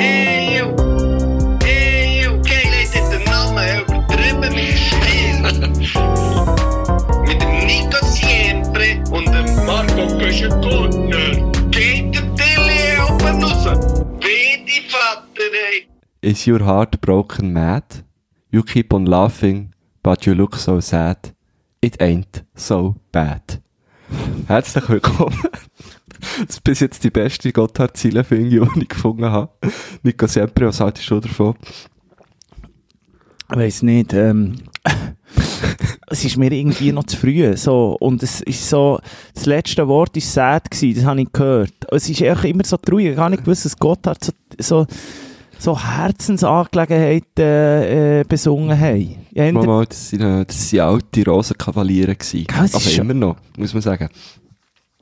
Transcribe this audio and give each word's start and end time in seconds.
Eeuw. 0.00 0.74
Eeuw. 1.64 2.38
Geil, 2.42 2.72
heeft 2.72 2.92
dit 2.92 3.10
de 3.10 3.20
namen 3.24 3.80
übertrieben 3.82 4.54
mit 4.54 4.78
Stil. 4.78 5.40
mit 7.26 7.40
dem 7.40 7.66
Nico 7.66 8.06
Siempre 8.06 9.02
und 9.12 9.26
dem 9.26 9.64
Marco 9.66 10.06
Köschenkorner. 10.18 11.52
Geht 11.70 12.14
der 12.14 12.34
Tilly 12.34 12.98
oben 13.08 13.42
raus. 13.44 14.02
Wie 14.20 14.64
die 14.64 14.82
Vater, 14.88 15.52
ey. 15.70 15.88
Is 16.22 16.46
your 16.46 16.60
heart 16.64 17.00
broken 17.00 17.52
mad? 17.52 18.04
You 18.50 18.62
keep 18.62 18.92
on 18.92 19.06
laughing, 19.06 19.74
but 20.02 20.26
you 20.26 20.34
look 20.34 20.56
so 20.56 20.80
sad. 20.80 21.34
It 21.80 22.00
ain't 22.00 22.44
so 22.54 22.96
bad. 23.12 23.60
Herzlich 24.48 24.88
willkommen. 24.88 25.38
Das 26.46 26.56
ist 26.56 26.64
bis 26.64 26.80
jetzt 26.80 27.02
die 27.04 27.10
beste 27.10 27.52
Gotthard-Ziele, 27.52 28.24
finde 28.24 28.44
ich, 28.64 28.72
die 28.74 28.80
ich 28.82 28.88
gefunden 28.88 29.24
habe. 29.24 29.50
Nico 30.02 30.26
Sempre, 30.26 30.68
was 30.68 30.80
haltest 30.80 31.10
du 31.10 31.20
davon? 31.20 31.54
Ich 33.50 33.56
weiss 33.56 33.82
nicht, 33.82 34.12
ähm, 34.12 34.54
es 36.08 36.24
ist 36.24 36.36
mir 36.36 36.52
irgendwie 36.52 36.92
noch 36.92 37.04
zu 37.04 37.16
früh, 37.16 37.56
so, 37.56 37.96
und 37.98 38.22
es 38.22 38.40
ist 38.42 38.68
so, 38.68 39.00
das 39.34 39.46
letzte 39.46 39.86
Wort 39.88 40.14
war 40.14 40.22
sad 40.22 40.70
gewesen, 40.70 40.94
das 41.00 41.04
habe 41.04 41.22
ich 41.22 41.32
gehört. 41.32 41.72
Es 41.90 42.08
ist 42.08 42.22
einfach 42.22 42.44
immer 42.44 42.64
so 42.64 42.76
traurig, 42.76 43.06
ich 43.06 43.10
habe 43.10 43.16
gar 43.16 43.30
nicht 43.30 43.44
gewusst, 43.44 43.64
dass 43.64 43.76
Gotthard 43.76 44.22
so, 44.24 44.32
so, 44.60 44.86
so 45.58 45.78
Herzensangelegenheiten 45.78 47.44
äh, 47.44 48.24
besungen 48.28 48.78
haben. 48.78 49.16
Ja, 49.32 49.50
Mama, 49.52 49.84
das 49.84 50.10
sind, 50.10 50.20
äh, 50.22 50.44
das 50.44 50.70
sind 50.70 50.80
alte 50.80 51.24
Rosenkavaliere 51.24 52.14
gewesen. 52.14 52.44
Gell, 52.46 52.56
Aber 52.58 52.80
schon- 52.80 53.04
immer 53.10 53.14
noch, 53.14 53.36
muss 53.56 53.72
man 53.74 53.82
sagen. 53.82 54.08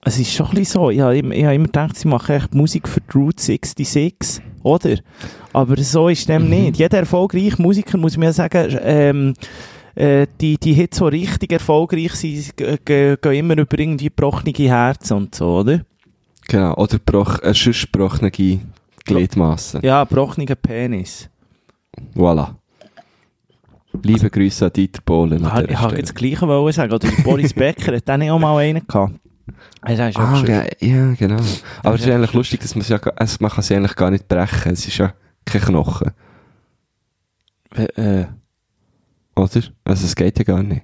Es 0.02 0.18
ist 0.18 0.32
schon 0.32 0.46
ein 0.46 0.54
bisschen 0.54 0.80
so. 0.80 0.90
Ich 0.90 1.00
habe 1.00 1.18
immer, 1.18 1.34
ich 1.34 1.44
habe 1.44 1.54
immer 1.54 1.66
gedacht, 1.66 1.96
sie 1.96 2.08
machen 2.08 2.36
echt 2.36 2.54
Musik 2.54 2.88
für 2.88 3.00
die 3.00 3.18
Route 3.18 3.42
66, 3.42 4.42
oder? 4.62 4.96
Aber 5.52 5.76
so 5.82 6.08
ist 6.08 6.28
dem 6.28 6.48
nicht. 6.48 6.78
Jeder 6.78 6.98
erfolgreiche 6.98 7.60
Musiker, 7.60 7.98
muss 7.98 8.16
ja 8.16 8.32
sagen, 8.32 8.78
ähm, 8.82 9.34
äh, 9.94 10.26
die, 10.40 10.56
die 10.56 10.72
Hits, 10.74 10.98
die 10.98 11.04
richtig 11.04 11.52
erfolgreich 11.52 12.14
sind, 12.14 12.56
gehen 12.56 13.18
immer 13.22 13.58
über 13.58 13.78
irgendwie 13.78 14.06
gebrochene 14.06 14.52
Herzen 14.52 15.16
und 15.16 15.34
so, 15.34 15.58
oder? 15.58 15.80
Genau. 16.46 16.74
Oder 16.76 16.98
broch, 16.98 17.42
äh, 17.42 17.52
sonst 17.52 17.90
gebrochene 17.92 18.30
Gliedmassen. 19.04 19.80
Ja, 19.82 20.04
gebrochener 20.04 20.54
Penis. 20.54 21.28
Voilà. 22.14 22.54
Liebe 24.02 24.30
Grüße 24.30 24.66
an 24.66 24.72
Dieter 24.72 25.02
Bohlen. 25.04 25.42
ich 25.42 25.76
Stelle. 25.78 25.96
jetzt 25.96 26.10
das 26.10 26.14
Gleiche 26.14 26.72
sagen. 26.72 26.92
Oder 26.92 27.08
der 27.08 27.22
Boris 27.22 27.52
Becker 27.52 27.96
hat 27.96 28.08
dann 28.08 28.22
auch 28.30 28.38
mal 28.38 28.56
einen 28.58 28.86
gehabt. 28.86 29.14
Das 29.82 29.92
ist 29.92 30.16
Ah, 30.16 30.44
ja, 30.46 30.64
ja, 30.80 31.14
genau. 31.14 31.42
Aber 31.82 31.94
es 31.94 32.02
ist 32.02 32.10
eigentlich 32.10 32.32
lustig, 32.32 32.60
dass 32.60 32.74
man 32.74 32.82
es 32.82 32.88
ja, 32.88 32.98
also 32.98 33.36
man 33.40 33.50
kann 33.50 33.62
sie 33.62 33.74
eigentlich 33.76 33.96
gar 33.96 34.10
nicht 34.10 34.28
brechen. 34.28 34.72
Es 34.72 34.86
ist 34.86 34.98
ja 34.98 35.12
kein 35.44 35.60
Knochen. 35.62 36.10
Äh, 37.74 38.24
Oder? 39.36 39.62
Also 39.84 40.06
es 40.06 40.16
geht 40.16 40.38
ja 40.38 40.44
gar 40.44 40.62
nicht. 40.62 40.82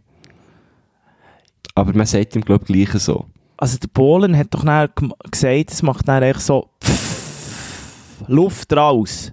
Aber 1.74 1.92
man 1.94 2.06
sagt 2.06 2.36
ihm, 2.36 2.42
glaube 2.42 2.64
ich, 2.68 2.86
gleich 2.86 3.02
so. 3.02 3.26
Also 3.56 3.78
der 3.78 3.88
Polen 3.88 4.36
hat 4.36 4.48
doch 4.50 4.64
gesagt, 5.30 5.70
es 5.70 5.82
macht 5.82 6.06
dann 6.08 6.22
echt 6.22 6.40
so 6.40 6.70
Luft 8.26 8.72
raus. 8.72 9.32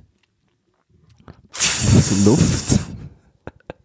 Also 1.95 2.29
Luft. 2.29 2.79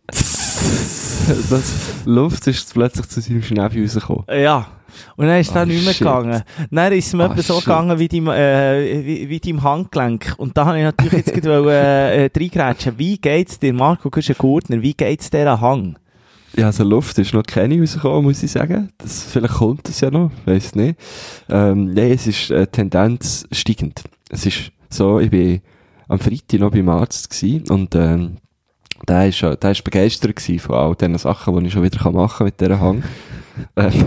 das, 1.51 1.73
Luft 2.05 2.47
ist 2.47 2.73
plötzlich 2.73 3.09
zu 3.09 3.21
seinem 3.21 3.43
Schnäbi 3.43 3.83
rausgekommen. 3.83 4.25
Ja. 4.31 4.69
Und 5.17 5.27
dann 5.27 5.41
ist 5.41 5.55
das 5.55 5.67
nicht 5.67 5.85
mehr 5.85 5.93
shit. 5.93 6.07
gegangen. 6.07 6.43
Dann 6.71 6.93
ist 6.93 7.07
es 7.07 7.13
mir 7.13 7.25
etwa 7.25 7.43
so 7.43 7.55
shit. 7.55 7.65
gegangen 7.65 7.99
wie 7.99 8.09
deinem, 8.09 8.29
äh, 8.29 9.05
wie, 9.05 9.29
wie 9.29 9.41
deinem 9.41 9.63
Handgelenk. 9.63 10.35
Und 10.39 10.57
da 10.57 10.67
habe 10.67 10.79
ich 10.79 10.85
natürlich 10.85 11.13
jetzt 11.13 11.35
gerade 11.35 11.71
äh, 11.71 12.27
äh, 12.27 12.31
reingrätschen. 12.35 12.99
Wie 12.99 13.19
geht's 13.19 13.59
dir, 13.59 13.73
Marco 13.73 14.11
Gurtner, 14.11 14.83
wie 14.83 14.95
geht's 14.95 15.31
dir 15.31 15.51
an 15.51 15.61
Hang? 15.61 15.99
Ja, 16.57 16.67
also 16.67 16.85
Luft 16.85 17.19
ist 17.19 17.35
noch 17.35 17.43
keine 17.43 17.79
rausgekommen, 17.79 18.25
muss 18.25 18.43
ich 18.43 18.51
sagen. 18.51 18.91
Das, 18.97 19.25
vielleicht 19.25 19.55
kommt 19.55 19.89
es 19.89 20.01
ja 20.01 20.11
noch, 20.11 20.31
weiss 20.47 20.75
nicht. 20.75 20.99
Ähm, 21.51 21.93
nein, 21.93 22.13
es 22.13 22.27
ist 22.27 22.51
äh, 22.51 22.67
Tendenz 22.67 23.47
steigend. 23.53 24.05
Es 24.31 24.47
ist 24.47 24.73
so, 24.89 25.21
ich 25.21 25.31
bin 25.31 25.61
am 26.09 26.19
Freitag 26.19 26.61
noch 26.61 26.71
beim 26.71 26.89
Arzt 26.89 27.29
gewesen 27.31 27.69
und 27.69 27.95
ähm, 27.95 28.39
der 29.07 29.29
ist, 29.29 29.43
der 29.43 29.71
ist 29.71 29.85
begeistert 29.85 30.37
gewesen 30.37 30.59
von 30.59 30.77
all 30.77 30.95
diesen 30.95 31.19
Sachen, 31.19 31.59
die 31.59 31.67
ich 31.67 31.73
schon 31.73 31.83
wieder 31.83 32.11
machen 32.11 32.39
kann 32.39 32.45
mit 32.47 32.61
dieser 32.61 32.81
Hang. 32.81 33.05
Ähm, 33.77 34.05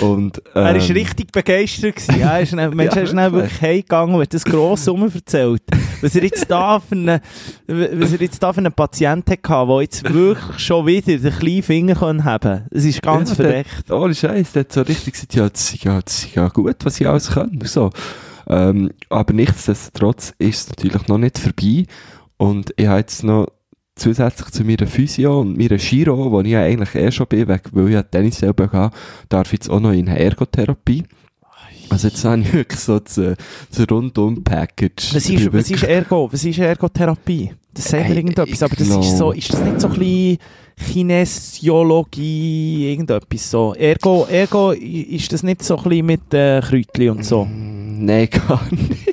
und, 0.00 0.38
ähm, 0.54 0.66
er 0.66 0.76
ist 0.76 0.90
richtig 0.90 1.30
begeistert 1.32 1.96
gewesen. 1.96 2.20
Er 2.20 2.40
ist, 2.40 2.52
dann- 2.52 2.74
Mensch, 2.76 2.92
Ja, 2.94 3.00
er 3.00 3.04
ist 3.04 3.12
dann 3.14 3.32
wirklich 3.32 3.60
heimgegangen 3.62 4.14
und 4.14 4.22
hat 4.22 4.34
das 4.34 4.44
gross 4.44 4.86
erzählt. 4.86 5.62
Was 6.00 6.14
er 6.16 6.22
jetzt 6.24 6.50
da 6.50 6.80
für 6.80 6.94
einen, 6.94 7.20
was 7.66 8.12
er 8.12 8.20
jetzt 8.20 8.42
da 8.42 8.52
für 8.52 8.58
einen 8.58 8.72
Patienten 8.72 9.30
hatte, 9.32 9.66
der 9.66 9.80
jetzt 9.82 10.12
wirklich 10.12 10.58
schon 10.58 10.86
wieder 10.86 11.16
den 11.18 11.38
kleinen 11.38 11.62
Finger 11.62 12.00
haben 12.00 12.20
kann. 12.22 12.66
Das 12.70 12.84
ist 12.84 13.02
ganz 13.02 13.30
Ja, 13.30 13.34
verreckt. 13.36 13.90
Ohne 13.90 14.14
Scheiß, 14.14 14.52
der 14.52 14.60
hat 14.60 14.72
so 14.72 14.82
richtig 14.82 15.14
gesagt, 15.14 15.34
ja, 15.34 15.48
das 15.48 15.72
ist 15.74 15.84
ja, 15.84 16.00
das 16.02 16.24
ist 16.24 16.34
ja 16.34 16.48
gut, 16.48 16.76
was 16.84 17.00
ich 17.00 17.06
alles 17.08 17.30
kann. 17.30 17.58
So. 17.64 17.90
Ähm, 18.48 18.90
aber 19.08 19.32
nichtsdestotrotz 19.32 20.32
ist 20.38 20.60
es 20.60 20.68
natürlich 20.68 21.06
noch 21.08 21.18
nicht 21.18 21.38
vorbei. 21.38 21.84
Und 22.38 22.72
ich 22.76 22.86
habe 22.86 22.98
jetzt 22.98 23.22
noch 23.24 23.48
zusätzlich 23.96 24.50
zu 24.50 24.62
meiner 24.64 24.86
Physio 24.86 25.40
und 25.40 25.56
meiner 25.58 25.78
Chiro, 25.78 26.30
wo 26.30 26.40
ich 26.42 26.48
ja 26.48 26.62
eigentlich 26.62 26.94
eh 26.94 27.10
schon 27.10 27.26
bin, 27.26 27.48
weil 27.48 27.60
ich 27.88 27.92
ja 27.94 28.02
Tennis 28.02 28.38
selber 28.38 28.68
gehe, 28.68 28.90
darf 29.28 29.48
ich 29.48 29.52
jetzt 29.54 29.70
auch 29.70 29.80
noch 29.80 29.92
in 29.92 30.06
Ergotherapie. 30.06 31.02
Also 31.88 32.08
jetzt 32.08 32.24
habe 32.24 32.40
ich 32.40 32.52
wirklich 32.52 32.80
so 32.80 32.98
das, 32.98 33.16
äh, 33.16 33.36
das 33.74 33.86
Rundum-Package. 33.90 35.14
Was 35.14 35.30
ist, 35.30 35.52
was 35.52 35.70
ist 35.70 35.82
Ergo? 35.84 36.28
Was 36.32 36.44
ist 36.44 36.58
Ergotherapie? 36.58 37.52
Das 37.72 37.84
sagt 37.84 38.02
mir 38.04 38.08
Hey, 38.08 38.16
irgendetwas, 38.16 38.62
aber 38.62 38.74
das 38.76 38.88
glaub- 38.88 39.02
ist 39.02 39.16
so, 39.18 39.32
ist 39.32 39.52
das 39.52 39.60
nicht 39.62 39.80
so 39.80 39.88
ein 39.88 39.94
bisschen 39.98 40.38
Kinesiologie, 40.92 42.90
irgendetwas 42.90 43.50
so? 43.50 43.74
Ergo, 43.74 44.26
Ergo, 44.28 44.72
ist 44.72 45.32
das 45.32 45.42
nicht 45.42 45.62
so 45.62 45.76
ein 45.78 45.82
bisschen 45.84 46.06
mit 46.06 46.34
äh, 46.34 46.60
Kräutchen 46.60 47.10
und 47.10 47.24
so? 47.24 47.46
Nein, 47.50 48.28
gar 48.30 48.66
nicht. 48.70 49.06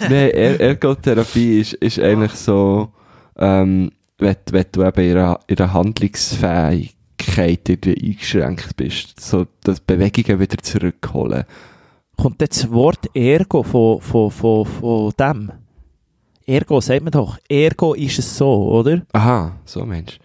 Nein, 0.00 0.30
er 0.30 0.60
Ergotherapie 0.60 1.60
ist, 1.60 1.74
ist 1.74 1.98
eigentlich 1.98 2.32
so, 2.32 2.90
ähm, 3.38 3.90
wenn, 4.18 4.36
wenn 4.50 4.64
du 4.72 4.84
eben 4.84 5.36
in 5.46 5.58
einer 5.58 5.72
Handlungsfähigkeit 5.72 7.68
irgendwie 7.68 8.08
eingeschränkt 8.10 8.76
bist, 8.76 9.20
so 9.20 9.46
dass 9.62 9.80
Bewegungen 9.80 10.40
wieder 10.40 10.58
zurückholen. 10.58 11.44
Kommt 12.16 12.40
jetzt 12.42 12.64
das 12.64 12.70
Wort 12.70 13.08
Ergo 13.14 13.62
von, 13.62 14.00
von, 14.00 14.30
von, 14.30 14.66
von 14.66 15.12
dem? 15.18 15.52
Ergo, 16.46 16.80
sagt 16.80 17.02
man 17.02 17.12
doch. 17.12 17.38
Ergo 17.48 17.94
ist 17.94 18.18
es 18.18 18.36
so, 18.36 18.70
oder? 18.72 19.02
Aha, 19.12 19.56
so 19.64 19.86
Mensch. 19.86 20.18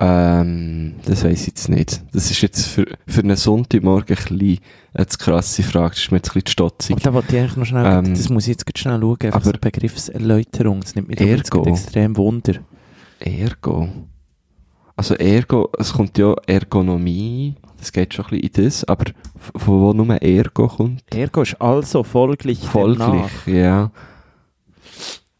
Ähm, 0.00 0.94
das 1.04 1.24
weiss 1.24 1.42
ich 1.42 1.46
jetzt 1.48 1.68
nicht. 1.68 2.02
Das 2.12 2.30
ist 2.30 2.40
jetzt 2.40 2.66
für, 2.66 2.86
für 3.06 3.20
einen 3.20 3.36
Sonntagmorgen 3.36 4.16
ein 4.16 4.24
bisschen 4.38 4.58
eine 4.94 5.06
zu 5.06 5.18
krasse 5.18 5.62
Frage. 5.62 5.90
Das 5.90 5.98
ist 5.98 6.10
mir 6.10 6.16
jetzt 6.18 6.30
ein 6.30 6.34
bisschen 6.34 6.46
stotzig. 6.52 6.96
Und 6.96 7.06
da 7.06 7.12
wollte 7.12 7.36
ich 7.36 7.42
eigentlich 7.42 7.56
noch 7.56 7.66
schnell, 7.66 7.84
Ähm, 7.86 8.14
das 8.14 8.28
muss 8.30 8.44
ich 8.44 8.56
jetzt 8.56 8.78
schnell 8.78 8.98
schauen, 9.00 9.16
einfach 9.20 9.36
aber- 9.36 9.44
so 9.44 9.52
Begriffserläuterung, 9.60 10.80
das 10.80 10.94
nimmt 10.94 11.08
mich 11.08 11.20
Ergo. 11.20 11.64
extrem 11.66 12.16
Wunder. 12.16 12.54
Ergo. 13.20 13.88
Also 14.96 15.14
Ergo, 15.16 15.70
es 15.78 15.92
kommt 15.92 16.16
ja 16.18 16.34
Ergonomie, 16.46 17.54
das 17.78 17.92
geht 17.92 18.12
schon 18.14 18.24
ein 18.26 18.40
bisschen 18.40 18.54
in 18.62 18.64
das, 18.64 18.84
aber 18.84 19.04
von 19.56 19.80
wo 19.80 19.92
nur 19.92 20.20
Ergo 20.22 20.68
kommt? 20.68 21.02
Ergo 21.14 21.42
ist 21.42 21.60
also 21.60 22.02
folglich 22.02 22.58
Folglich, 22.60 23.06
demnach. 23.06 23.46
ja. 23.46 23.90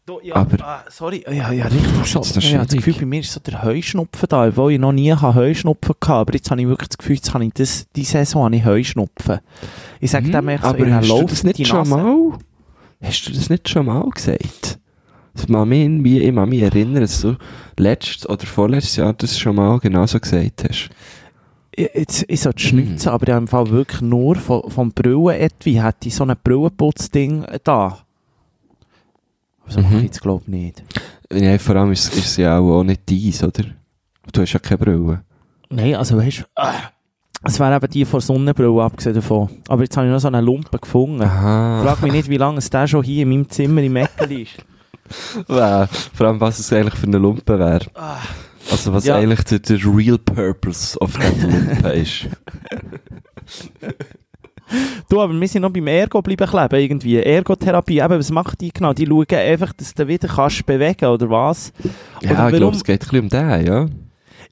Du, 0.05 0.19
ja, 0.23 0.35
Aber- 0.35 0.65
ah, 0.65 0.83
sorry, 0.89 1.23
ja, 1.27 1.51
ja, 1.51 1.65
richtig 1.67 2.05
so. 2.05 2.21
Ich 2.21 2.55
habe 2.55 2.65
das. 2.65 2.75
Gefühl, 2.75 2.95
bei 2.99 3.05
mir 3.05 3.19
ist 3.19 3.31
so 3.33 3.39
der 3.39 3.61
Heuschnupfen 3.61 4.27
da, 4.29 4.47
obwohl 4.47 4.73
ich 4.73 4.79
noch 4.79 4.91
nie 4.91 5.13
Heuschnupfen 5.13 5.93
hatte, 6.01 6.13
aber 6.13 6.33
jetzt 6.33 6.49
habe 6.49 6.59
ich 6.61 6.67
wirklich 6.67 6.89
das 6.89 6.97
Gefühl, 6.97 7.15
jetzt 7.17 7.33
habe 7.35 7.45
ich 7.45 7.53
das, 7.53 7.85
die 7.95 8.03
Saison 8.03 8.45
habe 8.45 8.55
ich 8.55 8.65
Heuschnupfen. 8.65 9.39
Ich 9.99 10.09
sage 10.09 10.25
Hm, 10.25 10.31
dem 10.31 10.49
echt 10.49 10.63
so, 10.63 10.69
aber 10.69 10.91
hast 10.95 11.07
du 11.09 11.23
das 11.23 11.43
nicht 11.43 11.67
schon 11.67 11.87
mal? 11.87 12.31
Hast 13.03 13.27
du 13.27 13.31
das 13.33 13.49
nicht 13.49 13.69
schon 13.69 13.85
mal 13.85 14.09
gesagt? 14.09 14.79
Das 15.35 15.47
mag 15.47 15.67
mich 15.67 15.81
irgendwie, 15.83 16.19
ich 16.19 16.31
mag 16.33 16.49
mich 16.49 16.61
erinnern, 16.63 17.01
dass 17.01 17.21
du 17.21 17.35
letztes 17.77 18.27
oder 18.27 18.45
vorletztes 18.45 18.95
Jahr 18.95 19.13
das 19.13 19.37
schon 19.37 19.55
mal 19.55 19.79
genauso 19.79 20.19
gesagt 20.19 20.63
hast. 20.67 20.89
Ich, 21.73 21.89
jetzt, 21.93 22.25
ich 22.27 22.41
sollte 22.41 22.63
Hm. 22.63 22.69
schnitzen, 22.69 23.09
aber 23.09 23.27
ich 23.27 23.33
habe 23.33 23.43
im 23.43 23.47
Fall 23.47 23.69
wirklich 23.69 24.01
nur 24.01 24.35
vom, 24.35 24.69
vom 24.69 24.91
Brillen-Etui 24.91 25.73
hätte 25.75 26.07
ich 26.07 26.15
so 26.15 26.25
ein 26.25 26.35
Brillenputzding 26.43 27.45
da. 27.63 27.99
Aber 29.63 29.71
so 29.71 29.79
mache 29.81 29.91
Mhm. 29.93 29.97
ich 29.99 30.03
jetzt 30.05 30.21
glaube 30.21 30.43
ich 30.43 30.49
nicht. 30.49 30.83
Ja, 31.31 31.57
vor 31.57 31.75
allem 31.75 31.91
ist, 31.91 32.13
ist 32.13 32.25
es 32.25 32.37
ja 32.37 32.57
auch, 32.57 32.79
auch 32.79 32.83
nicht 32.83 33.01
dies, 33.07 33.43
oder? 33.43 33.63
Du 34.33 34.41
hast 34.41 34.53
ja 34.53 34.59
keine 34.59 34.77
Brille. 34.79 35.21
Nein, 35.69 35.95
also 35.95 36.17
weißt 36.17 36.39
du, 36.39 36.43
ah, 36.55 36.73
es 37.43 37.59
wäre 37.59 37.75
eben 37.75 37.89
die 37.89 38.05
von 38.05 38.19
Sonnenbrille 38.21 38.83
abgesehen 38.83 39.15
davon. 39.15 39.49
Aber 39.67 39.81
jetzt 39.83 39.95
habe 39.97 40.07
ich 40.07 40.13
noch 40.13 40.19
so 40.19 40.27
eine 40.27 40.41
Lumpe 40.41 40.77
gefunden. 40.77 41.21
Aha. 41.23 41.81
Frag 41.83 42.01
mich 42.03 42.11
nicht, 42.11 42.29
wie 42.29 42.37
lange 42.37 42.57
es 42.59 42.69
der 42.69 42.87
schon 42.87 43.03
hier 43.03 43.23
in 43.23 43.29
meinem 43.29 43.49
Zimmer 43.49 43.81
im 43.81 43.95
Ecken 43.95 44.31
ist. 44.31 44.57
Ja, 45.49 45.87
vor 45.87 46.27
allem, 46.27 46.39
was 46.39 46.59
es 46.59 46.71
eigentlich 46.71 46.93
für 46.95 47.07
eine 47.07 47.17
Lumpe 47.17 47.59
wäre. 47.59 47.81
Also, 48.71 48.93
was 48.93 49.03
Ja. 49.05 49.17
eigentlich 49.17 49.43
der, 49.43 49.59
der 49.59 49.77
real 49.85 50.17
purpose 50.17 50.97
of 50.99 51.13
that 51.17 51.41
Lumpe 51.41 51.89
ist. 51.89 52.27
Du, 55.09 55.21
aber 55.21 55.39
wir 55.39 55.47
sind 55.47 55.61
noch 55.61 55.71
beim 55.71 55.87
Ergo 55.87 56.21
bleiben 56.21 56.47
kleben, 56.47 56.79
irgendwie. 56.79 57.17
Ergotherapie, 57.17 57.99
eben, 57.99 58.17
was 58.19 58.31
macht 58.31 58.61
die 58.61 58.71
genau? 58.71 58.93
Die 58.93 59.05
schauen 59.05 59.25
einfach, 59.29 59.73
dass 59.73 59.93
du 59.93 60.07
wieder 60.07 60.27
kannst 60.27 60.65
bewegen, 60.65 61.05
oder 61.05 61.29
was? 61.29 61.73
Ja, 62.21 62.31
Oder 62.31 62.49
ich 62.49 62.55
glaube, 62.55 62.75
es 62.75 62.83
geht 62.83 63.01
ein 63.01 63.07
bisschen 63.07 63.19
um 63.19 63.29
den, 63.29 63.65
ja. 63.65 63.87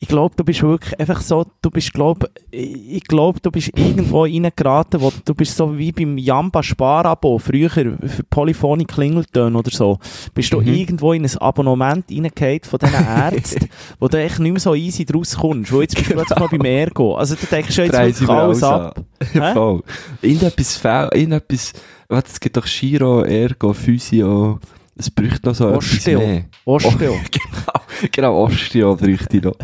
Ich 0.01 0.07
glaube, 0.07 0.33
du 0.37 0.45
bist 0.45 0.63
wirklich 0.63 0.97
einfach 0.97 1.19
so, 1.19 1.45
du 1.61 1.69
bist, 1.69 1.93
glaub, 1.93 2.29
ich 2.51 3.03
glaube, 3.03 3.39
du 3.41 3.51
bist 3.51 3.77
irgendwo 3.77 4.23
reingeraten, 4.23 5.01
wo 5.01 5.11
du 5.25 5.35
bist 5.35 5.57
so 5.57 5.77
wie 5.77 5.91
beim 5.91 6.17
Jamba 6.17 6.63
Sparabo, 6.63 7.37
früher 7.37 7.69
für 7.69 7.97
Polyphony 8.29 8.85
Klingeltöne 8.85 9.57
oder 9.57 9.69
so, 9.71 9.99
bist 10.33 10.53
du 10.53 10.61
Mhm. 10.61 10.67
irgendwo 10.73 11.11
in 11.11 11.25
ein 11.25 11.37
Abonnement 11.39 12.05
reingefallen 12.09 12.61
von 12.63 12.79
diesen 12.79 12.95
Ärzten, 13.05 13.69
wo 13.99 14.07
du 14.07 14.17
echt 14.17 14.39
nicht 14.39 14.51
mehr 14.53 14.61
so 14.61 14.73
easy 14.73 15.03
draus 15.03 15.35
kommst, 15.35 15.71
wo 15.73 15.81
jetzt 15.81 15.95
bist 15.95 16.09
du 16.09 16.13
plötzlich 16.15 16.39
mal 16.39 16.47
beim 16.47 16.65
Ergo. 16.65 17.15
Also 17.15 17.35
du 17.35 17.45
denkst 17.45 17.75
schon 17.75 17.85
jetzt 17.85 17.99
wirklich 17.99 18.29
alles 18.29 18.63
ab. 18.63 19.03
Ja, 19.33 19.53
voll. 19.53 19.83
Irgendetwas 20.21 20.77
faul, 20.77 21.09
irgendetwas, 21.13 21.73
warte, 22.07 22.29
es 22.31 22.39
gibt 22.39 22.55
doch 22.55 22.65
Chiro, 22.65 23.23
Ergo, 23.23 23.73
Physio, 23.73 24.59
es 24.99 25.09
bräuchte 25.09 25.47
noch 25.47 25.55
so 25.55 25.67
Osteo. 25.69 26.19
etwas 26.19 26.27
mehr. 26.27 26.43
Osteo. 26.65 27.13
genau, 27.31 28.09
genau, 28.11 28.43
Osteo 28.43 28.95
bräuchte 28.95 29.37
ich 29.37 29.43
noch. 29.43 29.55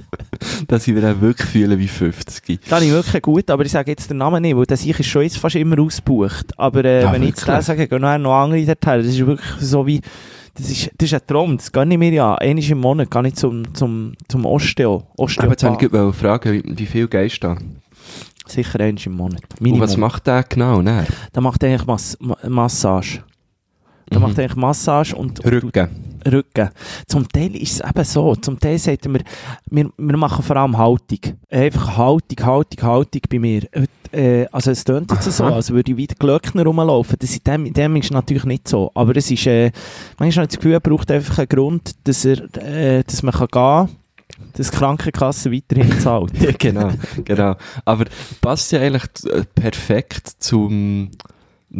Dass 0.67 0.87
ich 0.87 0.93
mich 0.93 1.03
dann 1.03 1.19
wirklich 1.19 1.49
fühle 1.49 1.77
wie 1.77 1.87
50. 1.87 2.59
Das 2.69 2.81
ich 2.81 2.91
wirklich 2.91 3.21
gut, 3.21 3.49
aber 3.51 3.65
ich 3.65 3.71
sage 3.71 3.91
jetzt 3.91 4.09
den 4.09 4.17
Namen 4.17 4.41
nicht, 4.41 4.55
weil 4.55 4.65
der 4.65 4.77
sich 4.77 4.97
ist 4.97 5.05
schon 5.07 5.23
jetzt 5.23 5.37
fast 5.37 5.55
immer 5.55 5.79
ausgebucht. 5.79 6.57
Aber 6.57 6.83
äh, 6.85 7.01
Ja, 7.03 7.11
wenn 7.11 7.21
ich 7.23 7.29
jetzt 7.29 7.41
den 7.41 7.47
wirklich? 7.49 7.65
sage, 7.65 7.87
gehen 7.87 8.01
noch 8.01 8.33
andere 8.33 8.65
dorthin. 8.65 9.03
Das 9.03 9.07
ist 9.07 9.25
wirklich 9.25 9.51
so 9.59 9.85
wie, 9.85 10.01
das 10.55 10.69
ist, 10.69 10.89
das 10.97 11.11
ist 11.11 11.13
ein 11.13 11.27
Traum, 11.27 11.57
das 11.57 11.69
geht 11.71 11.87
nicht 11.87 11.97
mehr 11.97 12.23
an. 12.23 12.37
Einmal 12.37 12.63
im 12.63 12.77
Monat 12.79 13.11
gehe 13.11 13.27
ich 13.27 13.35
zum, 13.35 13.73
zum, 13.75 14.13
zum 14.29 14.45
Osteo. 14.45 15.03
Aber 15.17 15.29
jetzt 15.29 15.63
wollte 15.63 15.85
ich 15.85 15.91
gerade 15.91 16.13
fragen, 16.13 16.53
wie, 16.53 16.77
wie 16.79 16.85
viel 16.85 17.07
gehst 17.09 17.43
du 17.43 17.47
da? 17.47 17.57
Sicher 18.47 18.79
einmal 18.79 19.01
im 19.05 19.13
Monat. 19.13 19.41
Und 19.51 19.61
Minimum. 19.61 19.81
was 19.81 19.97
macht 19.97 20.27
der 20.27 20.43
genau? 20.43 20.81
Ne? 20.81 21.05
Der 21.33 21.41
macht 21.41 21.63
eigentlich 21.63 21.85
Mas 21.85 22.15
Ma 22.21 22.37
Massage. 22.47 23.21
Der 24.11 24.19
Mhm. 24.19 24.23
macht 24.27 24.39
eigentlich 24.39 24.55
Massage 24.55 25.15
und, 25.15 25.39
und 25.39 25.51
Rücken. 25.51 25.87
Rücken. 26.31 26.69
Zum 27.07 27.27
Teil 27.29 27.55
ist 27.55 27.73
es 27.83 27.87
eben 27.89 28.03
so. 28.03 28.35
Zum 28.35 28.59
Teil 28.59 28.79
sagt 28.79 29.05
er 29.05 29.11
mir, 29.11 29.21
wir, 29.69 29.89
wir 29.95 30.17
machen 30.17 30.43
vor 30.43 30.57
allem 30.57 30.77
Haltung. 30.77 31.19
Einfach 31.49 31.97
Haltung, 31.97 32.45
Haltung, 32.45 32.81
Haltung 32.87 33.21
bei 33.29 33.39
mir. 33.39 33.61
Äh, 34.11 34.45
also 34.51 34.71
es 34.71 34.83
tönt 34.83 35.11
jetzt 35.11 35.31
so, 35.31 35.43
als 35.45 35.69
würde 35.71 35.91
ich 35.91 35.97
wieder 35.97 36.15
Glöckner 36.15 36.63
rumlaufen. 36.63 37.17
Das 37.19 37.35
in 37.35 37.43
dem, 37.45 37.65
in 37.67 37.73
dem 37.73 37.95
ist 37.97 38.11
natürlich 38.11 38.45
nicht 38.45 38.67
so. 38.67 38.89
Aber 38.95 39.15
es 39.15 39.29
ist, 39.29 39.45
äh, 39.45 39.71
manchmal 40.17 40.43
habe 40.43 40.45
ich 40.45 40.49
das 40.49 40.57
Gefühl, 40.57 40.73
er 40.73 40.79
braucht 40.79 41.11
einfach 41.11 41.37
einen 41.39 41.49
Grund, 41.49 41.91
dass, 42.05 42.25
er, 42.25 42.39
äh, 42.57 43.03
dass 43.03 43.21
man 43.21 43.33
kann 43.33 43.47
gehen 43.47 43.51
kann, 43.51 43.89
dass 44.53 44.71
die 44.71 44.77
Krankenkasse 44.77 45.51
weiterhin 45.51 45.99
zahlt. 45.99 46.31
Ja, 46.41 46.51
genau, 46.57 46.89
genau. 47.23 47.55
Aber 47.85 48.05
passt 48.41 48.71
ja 48.71 48.79
eigentlich 48.81 49.03
äh, 49.31 49.43
perfekt 49.53 50.27
zum 50.39 51.11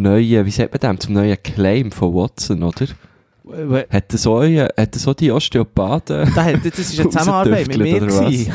neuen, 0.01 0.45
wie 0.45 0.51
sagt 0.51 0.71
man 0.73 0.79
dem, 0.79 0.99
zum 0.99 1.13
neuen 1.13 1.37
Claim 1.41 1.91
von 1.91 2.13
Watson, 2.13 2.63
oder? 2.63 2.85
Hat 3.91 4.11
das 4.11 4.23
so, 4.23 4.33
euer- 4.33 4.69
hat 4.75 4.95
das 4.95 5.03
so 5.03 5.13
die 5.13 5.31
Osteopathen 5.31 6.31
Da 6.33 6.43
hat- 6.43 6.65
Das 6.65 6.79
ist 6.79 6.99
eine 6.99 7.09
Zusammenarbeit 7.09 7.67
mit 7.67 7.77
mir. 7.79 8.01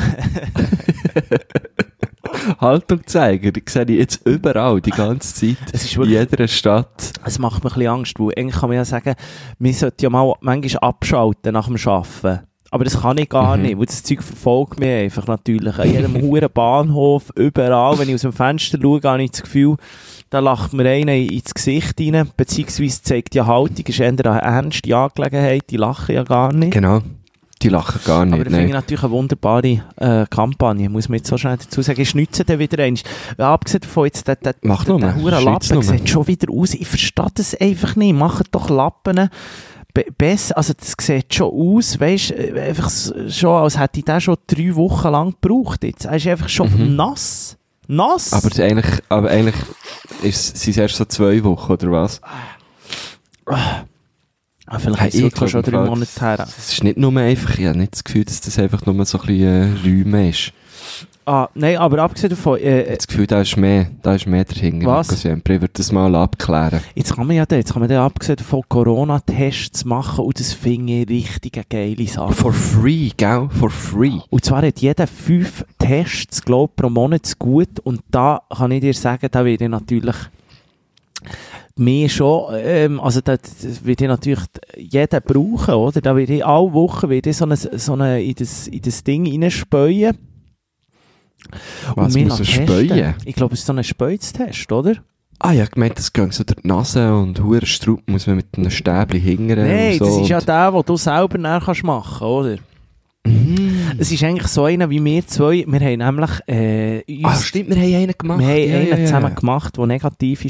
Haltung 2.59 3.01
zeigen? 3.05 3.53
Die 3.53 3.63
sehe 3.67 3.83
ich 3.83 3.97
jetzt 3.99 4.25
überall, 4.27 4.81
die 4.81 4.89
ganze 4.91 5.33
Zeit. 5.33 5.57
Es 5.73 5.83
ist 5.83 5.93
In 5.95 6.01
wirklich 6.01 6.19
jeder 6.19 6.47
Stadt. 6.47 7.13
Es 7.25 7.39
macht 7.39 7.63
mir 7.63 7.69
ein 7.69 7.73
bisschen 7.73 7.87
Angst, 7.91 8.19
weil 8.19 8.33
eigentlich 8.37 8.55
kann 8.59 8.69
man 8.69 8.77
ja 8.77 8.85
sagen, 8.85 9.13
man 9.59 9.73
sollte 9.73 10.03
ja 10.03 10.09
mal 10.09 10.33
manchmal 10.41 10.89
abschalten 10.89 11.53
nach 11.53 11.67
dem 11.67 11.77
Arbeiten. 11.85 12.45
Aber 12.73 12.85
das 12.85 13.01
kann 13.01 13.17
ich 13.17 13.27
gar 13.29 13.57
Mhm. 13.57 13.63
nicht, 13.63 13.77
weil 13.77 13.85
das 13.85 14.01
Zeug 14.01 14.23
verfolgt 14.23 14.79
mich 14.79 14.89
einfach 14.89 15.27
natürlich. 15.27 15.77
An 15.77 15.91
jedem 15.91 16.15
huren 16.21 16.49
Bahnhof, 16.53 17.31
überall, 17.35 17.99
wenn 17.99 18.07
ich 18.09 18.15
aus 18.15 18.21
dem 18.21 18.33
Fenster 18.33 18.79
schaue, 18.81 19.01
habe 19.03 19.21
ich 19.23 19.31
das 19.31 19.43
Gefühl, 19.43 19.75
da 20.29 20.39
lacht 20.39 20.71
mir 20.71 20.89
einer 20.89 21.13
ins 21.13 21.53
Gesicht 21.53 21.99
rein, 21.99 22.29
beziehungsweise 22.37 23.03
zeigt 23.03 23.33
die 23.33 23.41
Haltung, 23.41 23.85
ist 23.85 23.99
eher 23.99 24.07
eine 24.07 24.23
ernste 24.41 24.95
Angelegenheit, 24.95 25.63
die 25.69 25.75
lachen 25.77 26.15
ja 26.15 26.23
gar 26.23 26.53
nicht. 26.53 26.71
Genau. 26.71 27.01
Die 27.61 27.69
lachen 27.69 27.99
gar 28.05 28.21
Aber 28.21 28.25
nicht, 28.37 28.45
das 28.47 28.53
finde 28.53 28.67
ich 28.69 28.73
natürlich 28.73 29.03
eine 29.03 29.11
wunderbare 29.11 29.81
äh, 29.97 30.25
Kampagne, 30.29 30.89
muss 30.89 31.09
man 31.09 31.17
jetzt 31.17 31.27
so 31.29 31.37
schnell 31.37 31.57
dazu 31.57 31.81
sagen. 31.83 32.01
Ich 32.01 32.15
nütze 32.15 32.43
den 32.43 32.57
wieder 32.57 32.81
eins. 32.83 33.03
Ja, 33.37 33.53
abgesehen 33.53 33.81
davon, 33.81 34.05
jetzt, 34.05 34.27
der, 34.27 34.37
der, 34.37 34.53
der, 34.53 34.77
der 34.77 35.15
hure 35.17 35.39
schreib's 35.41 35.69
Lappen 35.69 35.83
sieht 35.83 36.09
schon 36.09 36.25
wieder 36.25 36.51
aus. 36.51 36.73
Ich 36.73 36.87
verstehe 36.87 37.27
das 37.35 37.53
einfach 37.53 37.95
nicht. 37.97 38.15
Macht 38.15 38.47
doch 38.55 38.69
Lappen 38.71 39.29
be 39.93 40.05
besser. 40.17 40.57
Also, 40.57 40.73
das 40.73 40.95
sieht 40.99 41.33
schon 41.33 41.51
aus, 41.51 41.99
weißt 41.99 42.31
du, 42.31 42.61
einfach 42.61 42.89
schon, 43.29 43.49
als 43.63 43.77
hätte 43.77 43.99
ich 43.99 44.05
den 44.05 44.21
schon 44.21 44.37
drei 44.47 44.75
Wochen 44.75 45.09
lang 45.09 45.35
gebraucht 45.41 45.83
jetzt. 45.83 46.05
Er 46.05 46.15
ist 46.17 46.27
einfach 46.27 46.49
schon 46.49 46.71
Mhm. 46.71 46.95
nass. 46.95 47.57
Nass? 47.87 48.31
Aber, 48.31 48.49
eigentlich, 48.63 49.01
aber 49.09 49.29
eigentlich 49.29 49.55
ist, 50.23 50.57
sind 50.57 50.71
es 50.71 50.77
erst 50.77 50.95
so 50.95 51.05
zwei 51.05 51.43
Wochen, 51.43 51.71
oder 51.73 51.91
was? 51.91 52.21
ah, 53.45 54.79
vielleicht 54.79 54.99
Hey, 54.99 55.07
ist 55.09 55.15
es 55.15 55.21
wirklich 55.23 55.51
schon 55.51 55.61
drei 55.63 55.85
Monate 55.85 56.21
her. 56.21 56.47
Es 56.57 56.71
ist 56.73 56.83
nicht 56.83 56.97
nur 56.97 57.15
einfach, 57.19 57.57
ich 57.57 57.65
habe 57.65 57.77
nicht 57.77 57.93
das 57.93 58.03
Gefühl, 58.03 58.23
dass 58.25 58.41
das 58.41 58.57
einfach 58.59 58.85
nur 58.85 59.05
so 59.05 59.19
ein 59.19 59.25
bisschen 59.27 59.41
äh, 59.77 59.81
Räume 59.83 60.29
ist. 60.29 60.53
Ah, 61.31 61.49
nein, 61.53 61.77
aber 61.77 61.99
abgesehen 61.99 62.31
davon, 62.31 62.57
Ich 62.57 62.65
äh, 62.65 62.83
habe 62.83 62.97
das 62.97 63.07
Gefühl, 63.07 63.25
da 63.25 63.39
ist 63.39 63.55
mehr, 63.55 63.87
da 64.01 64.15
ist 64.15 64.27
mehr 64.27 64.43
dahinter. 64.43 64.85
Was? 64.85 65.07
Siempre. 65.07 65.55
Ich 65.55 65.61
würde 65.61 65.71
das 65.77 65.89
mal 65.93 66.13
abklären. 66.13 66.81
Jetzt 66.93 67.15
kann 67.15 67.25
man 67.25 67.37
ja 67.37 67.45
da, 67.45 67.55
jetzt 67.55 67.71
kann 67.71 67.79
man 67.79 67.87
da 67.87 68.05
abgesehen 68.05 68.39
von 68.39 68.63
Corona-Tests 68.67 69.85
machen 69.85 70.25
und 70.25 70.37
das 70.37 70.51
finde 70.51 70.91
ich 70.91 71.09
richtig 71.09 71.55
eine 71.55 71.65
geile 71.69 72.05
Sache. 72.05 72.33
For 72.33 72.51
free, 72.51 73.11
gell? 73.15 73.47
For 73.49 73.69
free. 73.69 74.19
Und 74.29 74.43
zwar 74.43 74.61
hat 74.61 74.81
jeder 74.81 75.07
fünf 75.07 75.63
Tests, 75.79 76.41
glaube 76.43 76.73
pro 76.75 76.89
Monat 76.89 77.25
zu 77.25 77.37
gut 77.39 77.79
und 77.79 78.01
da 78.11 78.41
kann 78.53 78.71
ich 78.71 78.81
dir 78.81 78.93
sagen, 78.93 79.29
da 79.31 79.45
werde 79.45 79.63
ich 79.63 79.69
natürlich 79.71 80.17
mehr 81.77 82.09
schon, 82.09 82.53
ähm, 82.57 82.99
also 82.99 83.21
da, 83.21 83.37
werde 83.83 84.03
ich 84.03 84.09
natürlich 84.09 84.43
jeden 84.75 85.21
brauchen, 85.21 85.75
oder? 85.75 86.01
Da 86.01 86.13
werde 86.13 86.33
ich 86.33 86.45
alle 86.45 86.73
Wochen 86.73 87.09
ich 87.09 87.37
so 87.37 87.45
eine, 87.45 87.55
so 87.55 87.93
eine 87.93 88.21
in, 88.21 88.35
das, 88.35 88.67
in 88.67 88.81
das 88.81 89.01
Ding 89.01 89.31
reinspäuen. 89.31 90.30
Was 91.95 92.15
muss 92.15 92.39
er 92.39 92.45
testen. 92.45 92.67
späuen? 92.67 93.13
Ich 93.25 93.35
glaube, 93.35 93.53
es 93.53 93.61
ist 93.61 93.65
so 93.67 93.73
ein 93.73 93.83
Speuztest, 93.83 94.71
oder? 94.71 94.95
Ah, 95.39 95.53
ja, 95.53 95.65
gemeint, 95.65 95.97
das 95.97 96.13
geht 96.13 96.33
so 96.33 96.43
die 96.43 96.53
Nase 96.67 97.15
und 97.15 97.43
hure 97.43 97.65
Strupp 97.65 98.07
muss 98.07 98.27
man 98.27 98.35
mit 98.35 98.47
einem 98.57 98.69
Stäbchen 98.69 99.19
hingern 99.19 99.67
Nein, 99.67 99.93
und 99.93 99.97
so. 99.99 100.05
das 100.05 100.17
ist 100.21 100.29
ja 100.29 100.37
und- 100.37 100.47
der, 100.47 100.71
den 100.71 100.83
du 100.85 100.97
selber 100.97 101.37
nachher 101.39 101.65
kannst 101.65 101.83
machen 101.83 102.27
oder? 102.27 102.57
Mhm. 103.23 103.91
Es 103.99 104.11
ist 104.11 104.23
eigentlich 104.23 104.47
so 104.47 104.63
einer 104.65 104.89
wie 104.89 105.03
wir 105.03 105.25
zwei. 105.27 105.63
Wir 105.67 105.79
haben 105.79 105.97
nämlich 106.15 106.29
äh, 106.47 107.03
uns 107.23 107.25
Ah, 107.25 107.35
stimmt, 107.41 107.69
wir 107.69 107.75
haben 107.75 107.95
einen 107.95 108.13
gemacht. 108.17 108.39
Wir 108.39 108.47
haben 108.47 108.57
Ja, 108.69 108.75
einen 108.77 108.87
ja, 108.89 108.97
ja. 108.97 109.05
zusammen 109.05 109.35
gemacht, 109.35 109.77
der 109.77 109.85
negativ 109.85 110.43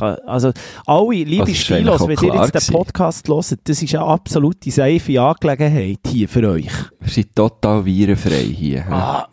war. 0.00 0.18
Also, 0.26 0.52
alle, 0.86 1.22
liebe 1.24 1.50
ist 1.50 1.58
Stilos, 1.58 2.02
eigentlich 2.02 2.22
wenn 2.22 2.28
ihr 2.34 2.42
jetzt 2.44 2.68
den 2.68 2.74
Podcast 2.74 3.28
hört, 3.28 3.58
das 3.64 3.82
ist 3.82 3.94
eine 3.94 4.04
absolute 4.04 4.70
safe 4.70 5.20
Angelegenheit 5.20 5.98
hier 6.06 6.28
für 6.28 6.48
euch. 6.48 6.70
Wir 7.00 7.08
sind 7.08 7.36
total 7.36 7.84
virenfrei 7.84 8.42
hier. 8.52 8.84
Ah, 8.90 9.28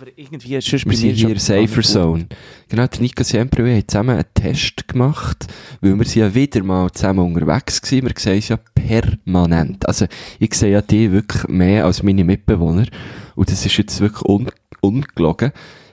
aber 0.00 0.10
irgendwie 0.14 0.54
ist 0.54 0.72
es 0.72 0.86
Wir 0.86 0.96
sind 0.96 1.14
hier 1.14 1.30
in 1.30 1.38
Safer 1.38 1.82
Zone. 1.82 2.28
Genau, 2.68 2.86
der 2.86 3.00
Nico 3.00 3.24
Siempre 3.24 3.62
und 3.62 3.68
ich 3.68 3.76
haben 3.76 3.88
zusammen 3.88 4.16
einen 4.16 4.34
Test 4.34 4.86
gemacht, 4.86 5.46
weil 5.80 5.98
wir 5.98 6.04
sind 6.04 6.22
ja 6.22 6.34
wieder 6.34 6.62
mal 6.62 6.90
zusammen 6.92 7.20
unterwegs 7.34 7.82
gewesen. 7.82 8.06
Wir 8.06 8.14
sehen 8.16 8.36
uns 8.36 8.48
ja 8.48 8.58
permanent. 8.74 9.88
Also, 9.88 10.06
ich 10.38 10.54
sehe 10.54 10.72
ja 10.72 10.82
die 10.82 11.10
wirklich 11.10 11.48
mehr 11.48 11.84
als 11.84 12.02
meine 12.04 12.22
Mitbewohner. 12.22 12.86
Und 13.34 13.50
das 13.50 13.66
ist 13.66 13.76
jetzt 13.76 14.00
wirklich 14.00 14.22
un 14.22 14.48
ungelogen. 14.80 15.50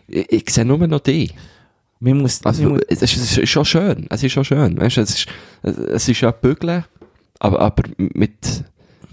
Ich, 0.08 0.32
ich 0.32 0.50
sehe 0.52 0.66
nur 0.66 0.78
noch 0.86 1.00
die. 1.00 1.32
Man 2.00 2.20
muss, 2.20 2.46
Also, 2.46 2.70
muss, 2.70 2.82
es 2.88 3.02
ist, 3.02 3.18
es 3.18 3.38
ist 3.40 3.50
schon 3.50 3.66
schön. 3.66 4.06
Es 4.12 4.22
ist 4.22 4.34
schon 4.34 4.46
schön. 4.46 4.80
Weißt 4.80 4.98
du, 4.98 5.02
es 5.02 5.16
ist, 5.16 5.28
es 5.64 6.08
ist 6.08 6.22
ja 6.22 6.30
bügeln, 6.30 6.84
aber, 7.40 7.60
aber 7.60 7.84
mit, 7.98 8.64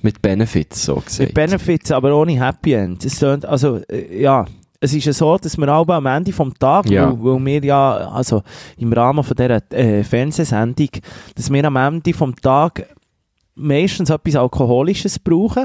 mit 0.03 0.21
Benefits, 0.21 0.85
so 0.85 0.97
gesehen. 0.97 1.27
mit 1.27 1.35
Benefits, 1.35 1.91
aber 1.93 2.15
ohne 2.15 2.39
Happy 2.45 2.75
End. 2.75 3.03
Es 3.07 3.19
tönt, 3.19 3.47
also, 3.47 3.81
äh, 3.89 4.21
ja. 4.21 4.45
Es 4.85 4.93
ist 4.93 5.05
ja 5.05 5.12
so, 5.12 5.39
dass 5.39 5.57
wir 5.57 5.69
alle 5.69 5.95
am 5.95 6.07
Ende 6.07 6.33
vom 6.33 6.53
Tag, 6.59 6.91
Ja. 6.91 7.09
weil, 7.11 7.25
weil 7.37 7.45
wir 7.47 7.65
ja, 7.65 8.11
also 8.12 8.43
im 8.77 8.93
Rahmen 8.93 9.23
von 9.23 9.37
dieser 9.37 9.61
äh, 9.73 10.03
Fernsehsendung, 10.03 10.89
dass 11.37 11.51
wir 11.53 11.65
am 11.65 11.77
Ende 11.77 12.12
vom 12.12 12.35
Tag 12.35 12.87
meistens 13.55 14.11
etwas 14.11 14.35
Alkoholisches 14.37 15.19
brauchen. 15.21 15.65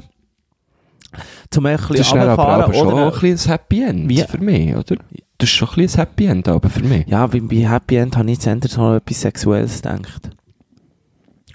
Zum 1.49 1.65
ein 1.65 1.77
Das 1.77 1.87
bisschen 1.87 2.01
ist 2.05 2.13
dann 2.13 2.29
aber, 2.29 2.47
aber 2.47 2.73
schon 2.73 2.93
ein 2.93 3.11
bisschen 3.11 3.51
ein 3.51 3.57
Happy 3.57 3.81
End 3.83 4.09
Wie? 4.09 4.21
für 4.21 4.37
mich, 4.37 4.75
oder? 4.75 4.97
Das 5.39 5.49
ist 5.49 5.55
schon 5.55 5.69
ein 5.69 5.75
bisschen 5.75 5.99
ein 6.01 6.05
Happy 6.05 6.25
End, 6.27 6.47
aber 6.47 6.69
für 6.69 6.83
mich. 6.83 7.07
Ja, 7.07 7.25
bei, 7.25 7.39
bei 7.39 7.55
Happy 7.67 7.95
End 7.95 8.15
habe 8.17 8.29
ich 8.29 8.43
jetzt 8.43 8.47
an 8.77 8.97
etwas 8.97 9.21
Sexuelles 9.21 9.81
gedacht. 9.81 10.29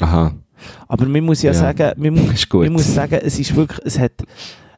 Aha, 0.01 0.33
Aber 0.89 1.07
man 1.07 1.25
muss 1.25 1.43
ja, 1.43 1.53
Ja. 1.53 1.59
sagen, 1.59 1.93
ist 2.33 2.53
man 2.53 2.73
muss 2.73 2.95
sagen, 2.95 3.21
es 3.23 3.39
ist 3.39 3.55
wirklich, 3.55 3.81
es 3.85 3.99
hat, 3.99 4.13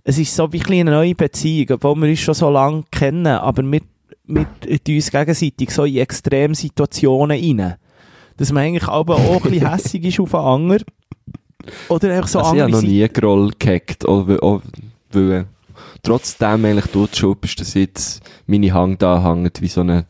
es 0.04 0.18
ist 0.18 0.34
so 0.36 0.52
wie 0.52 0.62
eine 0.64 0.90
neue 0.90 1.14
Beziehung, 1.14 1.70
obwohl 1.72 1.96
wir 1.96 2.10
uns 2.10 2.20
schon 2.20 2.34
so 2.34 2.50
lange 2.50 2.84
kennen, 2.90 3.26
aber 3.26 3.62
wir, 3.62 3.80
wir 4.26 4.46
tun 4.60 4.94
uns 4.94 5.10
gegenseitig 5.10 5.70
so 5.70 5.84
in 5.84 5.96
Extremsituationen 5.96 7.40
rein. 7.58 7.74
Dass 8.36 8.52
man 8.52 8.64
eigentlich 8.64 8.88
aber 8.88 9.16
auch 9.16 9.44
ein 9.44 9.50
bisschen 9.50 9.70
hässig 9.72 10.04
ist 10.04 10.20
auf 10.20 10.30
den 10.30 10.40
anderen. 10.40 10.84
Oder 11.88 12.14
einfach 12.14 12.28
so 12.28 12.40
also 12.40 12.54
ich 12.54 12.60
habe 12.60 12.64
andere 12.72 12.82
noch 12.82 12.88
nie 12.88 13.08
Groll 13.08 13.50
gehackt, 13.58 14.06
auch, 14.06 14.28
weil- 14.28 14.40
auch, 14.40 14.60
äh, 15.14 15.44
trotzdem 16.02 16.64
eigentlich 16.64 16.86
du 16.92 17.06
die 17.06 17.16
schuld 17.16 17.40
bist, 17.40 17.60
dass 17.60 17.74
jetzt 17.74 18.22
meine 18.46 18.72
Hang 18.74 18.98
da 18.98 19.22
hängt 19.22 19.62
wie 19.62 19.68
so 19.68 19.80
eine 19.80 20.04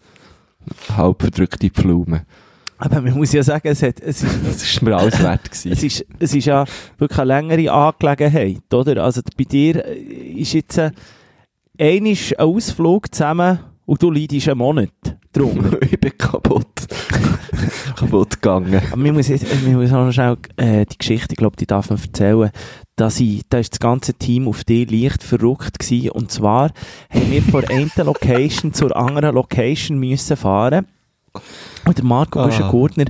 halb 0.96 1.22
verdrückte 1.22 1.70
Pflaume. 1.70 2.26
Aber 2.84 3.00
man 3.00 3.14
muss 3.14 3.32
ja 3.32 3.42
sagen, 3.42 3.68
es, 3.68 3.82
hat, 3.82 4.00
es, 4.00 4.22
ist, 4.22 4.36
Das 4.44 4.62
ist 4.62 4.82
mir 4.82 4.94
alles 4.94 5.22
wert 5.22 5.44
gewesen. 5.44 5.72
es, 5.72 5.82
ist, 5.82 6.06
es 6.18 6.34
ist 6.34 6.44
ja 6.44 6.64
wirklich 6.98 7.18
eine 7.18 7.28
längere 7.28 7.72
Angelegenheit, 7.72 8.74
oder? 8.74 9.02
Also 9.02 9.22
bei 9.38 9.44
dir 9.44 9.84
ist 9.86 10.52
jetzt 10.52 10.76
äh, 10.76 10.90
ein 11.78 12.16
Ausflug 12.38 13.14
zusammen 13.14 13.58
und 13.86 14.02
du 14.02 14.10
leidest 14.10 14.48
einen 14.48 14.58
Monat 14.58 14.90
drunter. 15.32 15.80
ich 15.90 15.98
bin 15.98 16.12
kaputt. 16.18 16.66
kaputt 17.96 18.42
gegangen. 18.42 18.82
Aber 18.90 18.96
man 18.96 19.14
muss, 19.14 19.28
jetzt, 19.28 19.46
man 19.64 19.76
muss 19.76 19.90
auch 19.90 20.04
noch 20.04 20.12
schnell 20.12 20.36
äh, 20.56 20.84
die 20.84 20.98
Geschichte, 20.98 21.32
ich 21.32 21.38
glaube, 21.38 21.56
die 21.56 21.66
darf 21.66 21.88
man 21.88 21.98
erzählen, 21.98 22.50
dass 22.96 23.18
ich, 23.18 23.42
da 23.48 23.58
ist 23.58 23.72
das 23.72 23.80
ganze 23.80 24.12
Team 24.12 24.46
auf 24.46 24.62
dich 24.64 24.90
leicht 24.90 25.22
verrückt 25.22 25.78
gewesen. 25.78 26.10
Und 26.10 26.30
zwar 26.30 26.70
haben 27.10 27.30
wir 27.30 27.42
von 27.42 27.64
einer 27.64 28.04
Location 28.04 28.74
zur 28.74 28.94
anderen 28.94 29.34
Location 29.34 29.98
müssen 29.98 30.36
fahren. 30.36 30.86
Und 31.84 31.98
der 31.98 32.04
Marco 32.04 32.40
Ah. 32.40 32.46
Büschen-Gurtner 32.46 33.06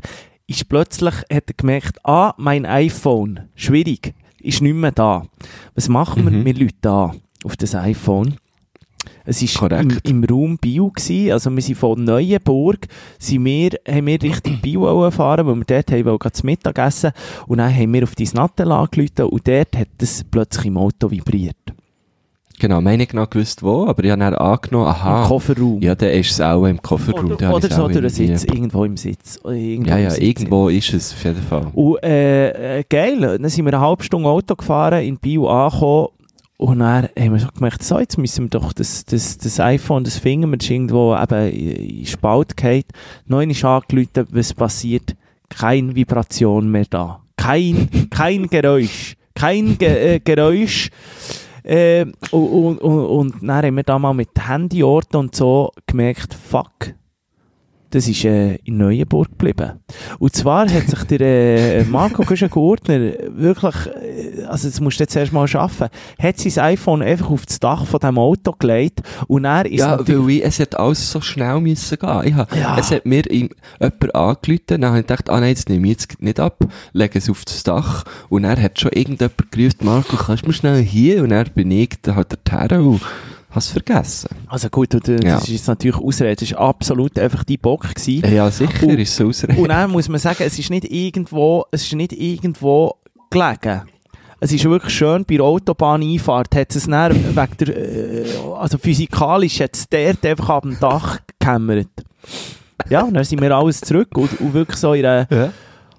ist 0.46 0.68
plötzlich, 0.68 1.14
hat 1.14 1.48
er 1.48 1.54
gemerkt, 1.56 2.04
ah, 2.04 2.34
mein 2.36 2.66
iPhone, 2.66 3.48
schwierig, 3.54 4.14
ist 4.40 4.60
nicht 4.62 4.74
mehr 4.74 4.92
da. 4.92 5.26
Was 5.74 5.88
machen 5.88 6.24
wir? 6.24 6.30
Mhm. 6.30 6.44
Wir 6.44 6.54
Leute 6.54 6.74
da 6.80 7.14
auf 7.44 7.56
das 7.56 7.74
iPhone. 7.74 8.36
Es 9.26 9.42
war 9.60 9.80
im, 9.80 9.98
im 10.02 10.24
Raum 10.24 10.58
Bio, 10.58 10.90
gewesen, 10.90 11.32
also 11.32 11.50
wir 11.54 11.62
sind 11.62 11.76
von 11.76 12.02
Neuenburg, 12.04 12.86
sind 13.18 13.44
wir, 13.44 13.70
haben 13.88 14.06
wir 14.06 14.22
Richtung 14.22 14.60
Bio 14.60 14.82
wollen 14.82 15.12
fahren, 15.12 15.46
weil 15.46 15.56
wir 15.56 15.64
dort 15.64 15.92
haben 15.92 16.04
wollen 16.04 16.18
gerade 16.18 16.40
Mittag 16.44 16.78
essen 16.78 17.12
und 17.46 17.58
dann 17.58 17.74
haben 17.74 17.92
wir 17.94 18.02
auf 18.02 18.14
die 18.14 18.28
Nattel 18.34 18.70
angerufen 18.70 19.24
und 19.30 19.48
dort 19.48 19.76
hat 19.76 19.88
es 19.98 20.24
plötzlich 20.24 20.66
im 20.66 20.76
Auto 20.76 21.10
vibriert. 21.10 21.56
Genau, 22.60 22.80
meine 22.80 23.02
ich 23.02 23.08
genau 23.08 23.26
gewusst 23.26 23.62
wo, 23.62 23.86
aber 23.86 24.04
ich 24.04 24.10
habe 24.10 24.20
dann 24.20 24.34
angenommen, 24.34 24.86
Im 24.86 24.90
aha, 24.92 25.26
Kofferraum. 25.26 25.80
ja, 25.82 25.94
dann 25.94 26.10
ist 26.10 26.30
es 26.30 26.40
auch 26.40 26.64
im 26.66 26.80
Kofferraum. 26.80 27.32
oder 27.32 27.54
oder 27.54 27.68
so 27.70 27.88
durch 27.88 28.00
den 28.00 28.10
Sitz, 28.10 28.44
irgendwo 28.44 28.84
im 28.84 28.96
Sitz. 28.96 29.40
Irgendwo 29.44 29.90
Ja, 29.90 29.96
im 29.96 30.04
ja, 30.04 30.10
Sitz. 30.10 30.22
irgendwo 30.22 30.68
ist 30.68 30.94
es 30.94 31.12
auf 31.12 31.24
jeden 31.24 31.42
Fall. 31.42 31.66
Und 31.74 32.02
äh, 32.04 32.78
äh, 32.78 32.84
geil, 32.88 33.20
dann 33.20 33.48
sind 33.48 33.64
wir 33.64 33.74
eine 33.74 33.80
halbe 33.84 34.04
Stunde 34.04 34.28
Auto 34.28 34.54
gefahren, 34.54 35.02
in 35.02 35.16
Bio 35.18 35.48
angekommen 35.48 36.08
und 36.56 36.78
dann 36.78 37.08
haben 37.18 37.32
wir 37.32 37.40
so 37.40 37.48
gemerkt, 37.54 37.82
so, 37.82 37.98
jetzt 37.98 38.16
müssen 38.16 38.44
wir 38.44 38.50
doch 38.50 38.72
das, 38.72 39.04
das, 39.04 39.36
das 39.38 39.58
iPhone, 39.58 40.04
das 40.04 40.18
finden 40.18 40.50
wir, 40.50 40.56
das 40.56 40.66
ist 40.66 40.70
irgendwo 40.70 41.14
eben 41.16 41.50
in 41.52 42.06
Spalt 42.06 42.56
gefallen. 42.56 42.84
Neun 43.26 43.50
ist 43.50 43.64
angerufen, 43.64 44.26
was 44.30 44.54
passiert? 44.54 45.16
Keine 45.48 45.94
Vibration 45.94 46.70
mehr 46.70 46.86
da. 46.88 47.20
Kein, 47.36 47.88
kein 48.10 48.46
Geräusch. 48.46 49.16
Kein 49.34 49.76
Ge 49.76 50.14
äh, 50.14 50.20
Geräusch. 50.20 50.90
Äh, 51.64 52.06
und, 52.30 52.42
und, 52.42 52.78
und, 52.78 53.06
und 53.06 53.34
dann 53.42 53.64
haben 53.64 53.76
wir 53.76 53.82
da 53.82 53.98
mal 53.98 54.12
mit 54.12 54.30
Handyorten 54.38 55.18
und 55.18 55.34
so 55.34 55.72
gemerkt, 55.86 56.34
fuck, 56.34 56.94
das 57.94 58.08
ist 58.08 58.24
äh, 58.24 58.56
in 58.64 58.76
Neuenburg 58.76 59.30
geblieben. 59.30 59.80
Und 60.18 60.34
zwar 60.34 60.68
hat 60.68 60.88
sich 60.88 61.04
der 61.04 61.20
äh, 61.20 61.84
Marco 61.84 62.22
Güschen-Gurtner 62.26 62.98
wirklich, 63.28 63.74
also 64.48 64.68
das 64.68 64.80
musst 64.80 64.98
du 65.00 65.04
jetzt 65.04 65.16
erst 65.16 65.32
mal 65.32 65.46
schaffen, 65.48 65.88
hat 66.18 66.38
sein 66.38 66.64
iPhone 66.64 67.02
einfach 67.02 67.30
auf 67.30 67.46
das 67.46 67.60
Dach 67.60 67.86
von 67.86 68.00
dem 68.00 68.18
Auto 68.18 68.52
gelegt 68.58 69.00
und 69.26 69.44
er 69.44 69.66
ist 69.66 69.80
Ja, 69.80 69.98
weil 70.06 70.30
ich, 70.30 70.44
es 70.44 70.60
hat 70.60 70.78
alles 70.78 71.10
so 71.10 71.20
schnell 71.20 71.60
müssen 71.60 71.98
gehen. 71.98 72.20
Ich 72.24 72.34
hab, 72.34 72.54
Ja. 72.54 72.76
Es 72.78 72.90
hat 72.90 73.06
mir 73.06 73.22
jemand 73.30 74.14
angerufen, 74.14 74.62
dann 74.66 74.84
habe 74.86 74.98
ich 75.00 75.06
gedacht, 75.06 75.30
ah 75.30 75.40
nein, 75.40 75.50
jetzt 75.50 75.68
nehme 75.68 75.86
ich 75.88 75.92
jetzt 75.92 76.22
nicht 76.22 76.40
ab, 76.40 76.64
lege 76.92 77.18
es 77.18 77.28
auf 77.30 77.44
das 77.44 77.62
Dach 77.62 78.04
und 78.28 78.44
er 78.44 78.60
hat 78.60 78.78
schon 78.80 78.92
irgendjemand 78.92 79.50
gerufen, 79.50 79.76
Marco, 79.84 80.16
kannst 80.16 80.42
du 80.44 80.48
mir 80.48 80.54
schnell 80.54 80.82
hier? 80.82 81.22
Und 81.22 81.30
er 81.30 81.44
bin 81.44 81.70
ich, 81.70 81.90
da 82.02 82.14
hat 82.14 82.32
er 82.32 82.42
Terra 82.44 82.78
und 82.80 83.00
hast 83.50 83.70
vergessen. 83.70 84.28
Also 84.48 84.68
gut, 84.68 84.94
und, 84.94 85.08
äh, 85.08 85.12
Ja. 85.24 85.34
das 85.36 85.44
ist 85.44 85.50
jetzt 85.50 85.68
natürlich 85.68 85.96
Ausrede, 85.96 86.34
das 86.34 86.52
war 86.52 86.60
absolut 86.60 87.16
einfach 87.18 87.44
die 87.44 87.56
Bock 87.56 87.82
gewesen. 87.94 88.28
Ja, 88.34 88.50
sicher 88.50 88.86
Und- 88.86 88.98
ist 88.98 89.12
es 89.20 89.24
ausreden. 89.24 89.58
Und 89.62 89.68
dann 89.68 89.90
muss 89.92 90.08
man 90.08 90.18
sagen, 90.18 90.42
es 90.44 90.58
ist 90.58 90.70
nicht 90.70 90.90
irgendwo, 90.90 91.64
es 91.70 91.82
ist 91.82 91.92
nicht 91.94 92.12
irgendwo 92.12 92.94
gelegen. 93.30 93.82
Es 94.44 94.52
ist 94.52 94.66
wirklich 94.66 94.92
schön, 94.92 95.24
bei 95.24 95.36
der 95.36 95.46
Autobahneinfahrt 95.46 96.54
hat 96.54 96.76
es 96.76 96.84
dann 96.86 97.14
wegen 97.14 97.56
der, 97.60 97.68
äh, 97.78 98.26
also 98.58 98.76
physikalisch 98.76 99.58
hat 99.60 99.74
es 99.74 99.88
dort 99.88 100.22
einfach 100.26 100.50
ab 100.50 100.64
dem 100.64 100.78
Dach 100.78 101.18
gehämmert. 101.38 101.88
Ja, 102.90 103.04
und 103.04 103.14
dann 103.14 103.24
sind 103.24 103.40
wir 103.40 103.50
alles 103.56 103.80
zurück 103.80 104.08
und, 104.18 104.38
und 104.42 104.52
wirklich 104.52 104.76
so 104.76 104.92
in 104.92 105.06
einer 105.06 105.26
Ja. 105.30 105.50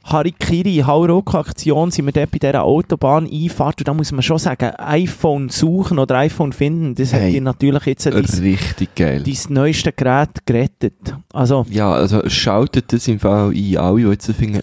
Harikiri, 0.08 0.84
Hauruck-Aktion 0.86 1.90
sind 1.90 2.06
wir 2.06 2.12
dort 2.14 2.30
bei 2.32 2.38
dieser 2.38 2.64
Autobahneinfahrt 2.64 3.80
und 3.82 3.88
da 3.88 3.94
muss 3.94 4.12
man 4.12 4.22
schon 4.22 4.38
sagen, 4.38 4.72
iPhone 4.78 5.50
suchen 5.50 5.98
oder 5.98 6.16
iPhone 6.20 6.54
finden, 6.54 6.94
das 6.94 7.12
hat 7.12 7.22
Hey. 7.22 7.32
dir 7.34 7.42
natürlich 7.42 7.86
jetzt 7.86 8.06
dein, 8.06 8.14
Richtig 8.24 8.94
geil. 8.96 9.24
dein 9.26 9.54
neueste 9.54 9.92
Gerät 9.92 10.46
gerettet. 10.46 10.94
Also, 11.34 11.66
Ja, 11.72 11.92
also 11.92 12.22
schaltet 12.30 12.94
das 12.94 13.08
im 13.08 13.20
Fall 13.20 13.50
ein. 13.50 13.78
Alle, 13.78 14.02
die 14.02 14.08
jetzt 14.10 14.32
finden, 14.32 14.62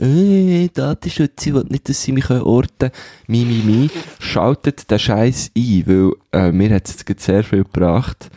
äh, 0.64 0.68
Datenschutz, 0.72 1.44
ich 1.46 1.52
will 1.54 1.64
nicht, 1.68 1.88
dass 1.88 2.00
sie 2.02 2.12
mich 2.12 2.30
orten. 2.30 2.90
Mi, 3.26 3.44
mi, 3.44 3.62
mi. 3.64 3.90
Schaltet 4.20 4.88
den 4.90 4.98
Scheiß 5.00 5.50
ein, 5.56 5.82
weil 5.86 6.12
äh, 6.32 6.52
mir 6.52 6.72
hat 6.74 6.88
es 6.88 7.04
jetzt 7.08 7.24
sehr 7.24 7.42
viel 7.42 7.64
gebracht. 7.64 8.30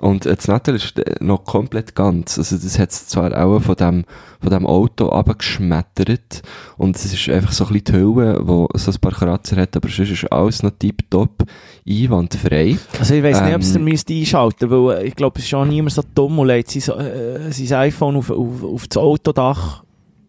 Und 0.00 0.26
äh, 0.26 0.36
das 0.36 0.48
Nattel 0.48 0.74
ist 0.74 0.98
äh, 0.98 1.14
noch 1.20 1.44
komplett 1.44 1.94
ganz. 1.94 2.38
Also 2.38 2.56
das 2.56 2.78
hat 2.78 2.92
zwar 2.92 3.32
auch 3.36 3.60
von 3.60 3.76
dem, 3.76 4.04
von 4.40 4.50
dem 4.50 4.66
Auto 4.66 5.08
abgeschmettert 5.08 6.42
und 6.76 6.96
es 6.96 7.12
ist 7.12 7.28
einfach 7.28 7.52
so 7.52 7.64
ein 7.66 7.72
bisschen 7.72 7.84
die 7.84 7.92
Hülle, 7.92 8.40
wo 8.42 8.68
so 8.74 8.90
ein 8.90 8.98
paar 9.00 9.12
Kratzer 9.12 9.56
hat, 9.56 9.76
aber 9.76 9.88
sonst 9.88 10.10
ist 10.10 10.30
alles 10.30 10.62
noch 10.62 10.72
tiptop 10.78 11.44
einwandfrei. 11.88 12.76
Also 12.98 13.14
ich 13.14 13.22
weiss 13.22 13.40
nicht, 13.40 13.54
ob 13.54 13.62
es 13.62 13.74
Ähm, 13.74 13.86
ihr 13.86 13.92
müsst 13.92 14.10
einschalten 14.10 14.70
weil 14.70 14.98
äh, 14.98 15.06
ich 15.06 15.16
glaube, 15.16 15.38
es 15.38 15.44
ist 15.44 15.50
schon 15.50 15.68
niemand 15.68 15.94
so 15.94 16.02
dumm 16.14 16.38
und 16.38 16.48
legt 16.48 16.70
sein, 16.70 16.98
äh, 16.98 17.52
sein 17.52 17.78
iPhone 17.78 18.16
auf, 18.16 18.30
auf, 18.30 18.62
auf 18.62 18.88
das 18.88 18.96
Autodach 18.98 19.82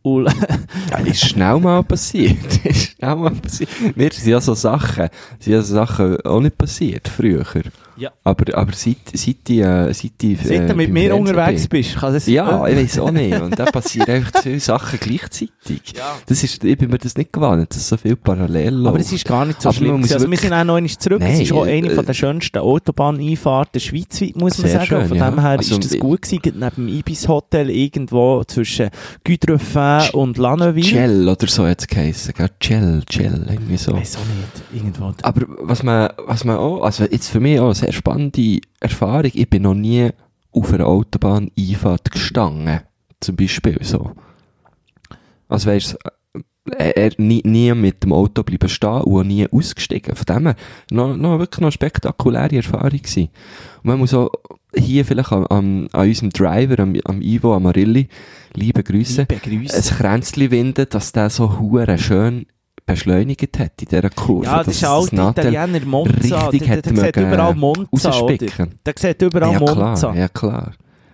Ja, 0.92 1.00
ist 1.00 1.28
schnell 1.28 1.60
mal 1.60 1.84
passiert. 1.84 2.38
ist 2.64 2.96
schnell 2.96 3.16
mal 3.16 3.32
passiert. 3.32 3.70
Mir 3.96 4.10
sind 4.12 4.32
ja 4.32 4.40
so 4.40 4.54
Sachen, 4.54 5.10
sind 5.40 5.54
ja 5.54 5.62
so 5.62 5.76
Sachen 5.76 6.22
auch 6.22 6.40
nicht 6.40 6.58
passiert, 6.58 7.08
früher. 7.10 7.44
Ja. 7.98 8.12
Aber, 8.24 8.58
aber 8.58 8.74
seit, 8.74 8.98
seit 9.14 9.48
die, 9.48 9.60
äh, 9.62 9.92
seit 9.94 10.12
die, 10.22 10.36
seit 10.36 10.70
du 10.70 10.74
äh, 10.74 10.76
mit 10.76 10.88
beim 10.88 10.94
mir 10.94 11.16
unterwegs 11.16 11.68
bin. 11.68 11.82
bist, 11.82 11.96
kann 11.98 12.14
es 12.16 12.28
Ja, 12.28 12.68
ich 12.68 12.78
weiß 12.78 13.00
auch 13.00 13.12
nicht. 13.12 13.40
Und 13.42 13.58
da 13.58 13.66
passieren 13.66 14.08
einfach 14.10 14.32
zwei 14.42 14.60
Sachen 14.60 15.00
gleichzeitig. 15.00 15.94
Ja. 15.96 16.16
Das 16.28 16.44
ist, 16.44 16.64
ich 16.64 16.78
bin 16.78 16.90
mir 16.92 16.98
das 17.00 17.16
nicht 17.18 17.34
gewohnt, 17.34 17.70
dass 17.74 17.88
so 17.90 17.98
viel 17.98 18.16
parallel 18.16 18.74
läuft. 18.76 18.88
Aber 18.88 19.00
es 19.00 19.12
ist 19.12 19.26
gar 19.26 19.46
nicht 19.46 19.62
so 19.62 19.70
Aber 19.70 19.78
schlimm. 19.78 20.04
Also 20.04 20.30
wir 20.30 20.38
sind 20.38 20.54
auch 20.54 20.64
noch 20.64 20.76
einmal 20.76 20.90
zurück. 20.92 21.22
es 21.22 21.28
Nein, 21.28 21.42
ist 21.42 21.52
auch 21.52 21.64
eine 21.66 21.88
äh, 21.88 21.96
von 21.96 22.06
der 22.06 22.14
schönsten 22.14 22.60
Autobahneinfahrten 22.60 23.80
schweizweit, 23.82 24.36
muss 24.36 24.58
man 24.60 24.70
sagen. 24.72 24.86
schön, 24.86 25.08
von 25.08 25.18
ja. 25.18 25.30
dem 25.32 25.40
her 25.40 25.50
Also, 25.58 25.76
ist 25.76 25.86
das 25.86 25.92
ich- 25.94 26.00
gut 26.00 26.22
gewesen. 26.22 26.42
Neben 26.56 26.70
dem 26.76 26.88
Ibis 26.88 27.28
Hotel 27.28 27.70
irgendwo 27.70 28.44
zwischen 28.46 28.90
Gütrefin 29.24 30.10
und 30.14 30.38
Lanneville. 30.38 30.88
Gel 30.88 31.28
oder 31.30 31.48
so 31.48 31.66
hat 31.66 31.82
es 31.82 31.88
geheissen, 31.88 32.34
gell? 32.36 32.50
Gel, 32.60 33.02
Gel, 33.10 33.46
irgendwie 33.50 33.78
so. 33.78 33.92
Ich 33.92 33.98
weiß 34.02 34.18
auch 34.18 34.20
nicht. 34.22 34.82
Irgendwo. 34.84 35.14
Aber 35.22 35.42
was 35.62 35.84
man, 35.84 36.10
was 36.26 36.44
man 36.44 36.58
auch, 36.58 36.82
also 36.82 37.04
jetzt 37.06 37.30
für 37.30 37.40
mich 37.40 37.60
auch 37.60 37.74
sehr 37.88 37.94
spannende 37.94 38.60
Erfahrung, 38.80 39.32
ich 39.34 39.50
bin 39.50 39.64
noch 39.64 39.74
nie 39.74 40.10
auf 40.52 40.74
einer 40.74 40.88
Autobahneinfahrt 40.88 42.12
gestanden. 42.12 42.82
Zum 43.20 43.36
Beispiel 43.36 43.78
so. 43.82 44.12
Also 45.48 45.70
weisst 45.70 45.98
er, 46.78 46.98
er 46.98 47.12
nie, 47.18 47.42
nie 47.46 47.74
mit 47.74 48.04
dem 48.04 48.12
Auto 48.12 48.44
bleiben 48.44 48.68
stehen 48.68 49.02
und 49.02 49.20
auch 49.20 49.24
nie 49.24 49.48
ausgestiegen. 49.50 50.16
Von 50.16 50.26
dem 50.26 50.46
her, 50.48 50.56
noch, 50.92 51.16
noch 51.16 51.40
wirklich 51.40 51.62
noch 51.62 51.68
eine 51.68 51.72
spektakuläre 51.72 52.58
Erfahrung 52.58 52.98
gewesen. 52.98 53.30
Und 53.78 53.86
man 53.86 54.00
muss 54.00 54.14
auch 54.14 54.32
hier 54.76 55.06
vielleicht 55.06 55.32
an, 55.32 55.46
an, 55.48 55.88
an 55.94 56.08
unserem 56.08 56.30
Driver, 56.32 56.80
am, 56.80 56.94
am 57.06 57.22
Ivo 57.22 57.56
Amarilli, 57.56 58.10
liebe 58.54 58.84
Grüße, 58.84 59.28
Liebe 59.30 59.42
Grüße. 59.42 59.78
ein 59.78 59.98
Kränzchen 59.98 60.52
winden, 60.52 60.88
dass 60.90 61.14
der 61.14 61.30
so 61.30 61.58
hure 61.58 61.98
schön 61.98 62.48
beschleunigt 62.88 63.60
hat 63.60 63.74
in 63.82 63.88
dieser 63.90 64.10
Kurve. 64.10 64.46
Ja, 64.46 64.64
das 64.64 64.76
ist 64.76 64.84
ein 64.84 65.20
alter 65.20 65.50
Italiener 65.52 65.86
Monza. 65.86 66.48
richtig 66.48 66.68
Der, 66.68 66.82
der, 66.82 66.82
der 66.82 66.96
sieht 66.96 67.16
mögen, 67.16 67.28
überall 67.34 67.52
äh, 67.52 67.56
Monza. 67.56 68.12
Der 68.86 68.94
sieht 68.98 69.22
überall 69.22 69.54
ja, 69.54 69.60
Monza. 69.60 70.08
klar, 70.10 70.16
ja, 70.16 70.28
klar. 70.30 70.72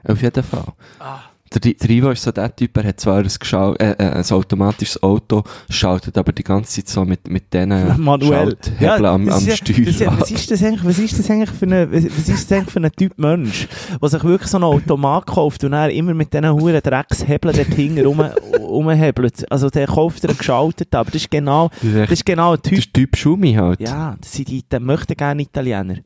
Auf 0.07 0.21
jeden 0.21 0.43
Fall. 0.43 0.65
Ah. 0.99 1.19
Der, 1.53 1.71
der 1.73 1.89
Ivo 1.91 2.09
ist 2.09 2.23
so 2.23 2.31
der 2.31 2.55
Typ, 2.55 2.75
er 2.77 2.83
hat 2.85 2.99
zwar 2.99 3.19
ein, 3.19 3.27
geschau 3.39 3.75
äh, 3.75 3.91
äh, 3.91 3.95
ein 4.09 4.25
automatisches 4.31 5.03
Auto, 5.03 5.43
schaltet 5.69 6.17
aber 6.17 6.31
die 6.31 6.43
ganze 6.43 6.77
Zeit 6.81 6.87
so 6.89 7.05
mit, 7.05 7.29
mit 7.29 7.53
diesen 7.53 7.69
Manuell. 8.03 8.57
Schalthebeln 8.79 9.05
am, 9.05 9.29
am 9.29 9.37
ist 9.37 9.45
ja- 9.47 9.55
das 9.55 9.69
ist 9.69 9.99
ja- 9.99 10.07
Steuerrad. 10.07 10.21
Was 10.21 10.31
ist 10.31 10.49
das 10.51 10.63
eigentlich, 10.63 10.83
was 10.85 10.97
ist 10.99 11.19
das 11.19 11.29
eigentlich 11.29 11.51
für 11.51 11.65
eine, 11.67 11.91
was 11.91 12.03
ist 12.05 12.29
das 12.29 12.51
eigentlich 12.57 12.71
für 12.73 12.79
ein 12.81 12.91
Typ 12.93 13.13
Mensch, 13.19 13.67
der 14.01 14.09
sich 14.09 14.23
wirklich 14.23 14.49
so 14.49 14.57
einen 14.57 14.63
Automat 14.63 15.27
kauft 15.27 15.63
und 15.63 15.73
er 15.73 15.91
immer 15.91 16.15
mit 16.15 16.33
diesen 16.33 16.49
huren 16.51 16.81
Dreckshebeln 16.81 17.55
dort 17.55 17.67
hinten 17.67 18.03
rum, 18.03 18.25
rumhebelt. 18.73 19.49
Also 19.51 19.69
der 19.69 19.87
kauft 19.87 20.23
er 20.25 20.33
geschaltet, 20.33 20.93
aber 20.95 21.11
das 21.11 21.21
ist 21.21 21.31
genau, 21.31 21.69
Das 21.81 21.91
ist 21.91 22.11
das 22.11 22.25
genau 22.25 22.51
ein 22.53 22.59
das 22.61 22.69
Typ, 22.69 22.77
ist 22.79 22.93
Typ 22.93 23.15
Schumi 23.17 23.53
halt. 23.53 23.79
ja, 23.79 24.15
das 24.19 24.33
sind 24.33 24.47
die, 24.49 24.63
der 24.63 24.79
möchte 24.79 25.15
gerne 25.15 25.41
Italiener. 25.43 25.97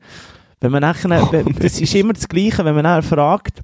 Wenn 0.60 0.72
man 0.72 0.80
nachher, 0.82 1.10
wenn- 1.32 1.54
das 1.58 1.80
ist 1.80 1.94
immer 1.94 2.12
das 2.12 2.28
Gleiche, 2.28 2.64
wenn 2.64 2.74
man 2.74 2.82
nachher 2.84 3.02
fragt, 3.02 3.60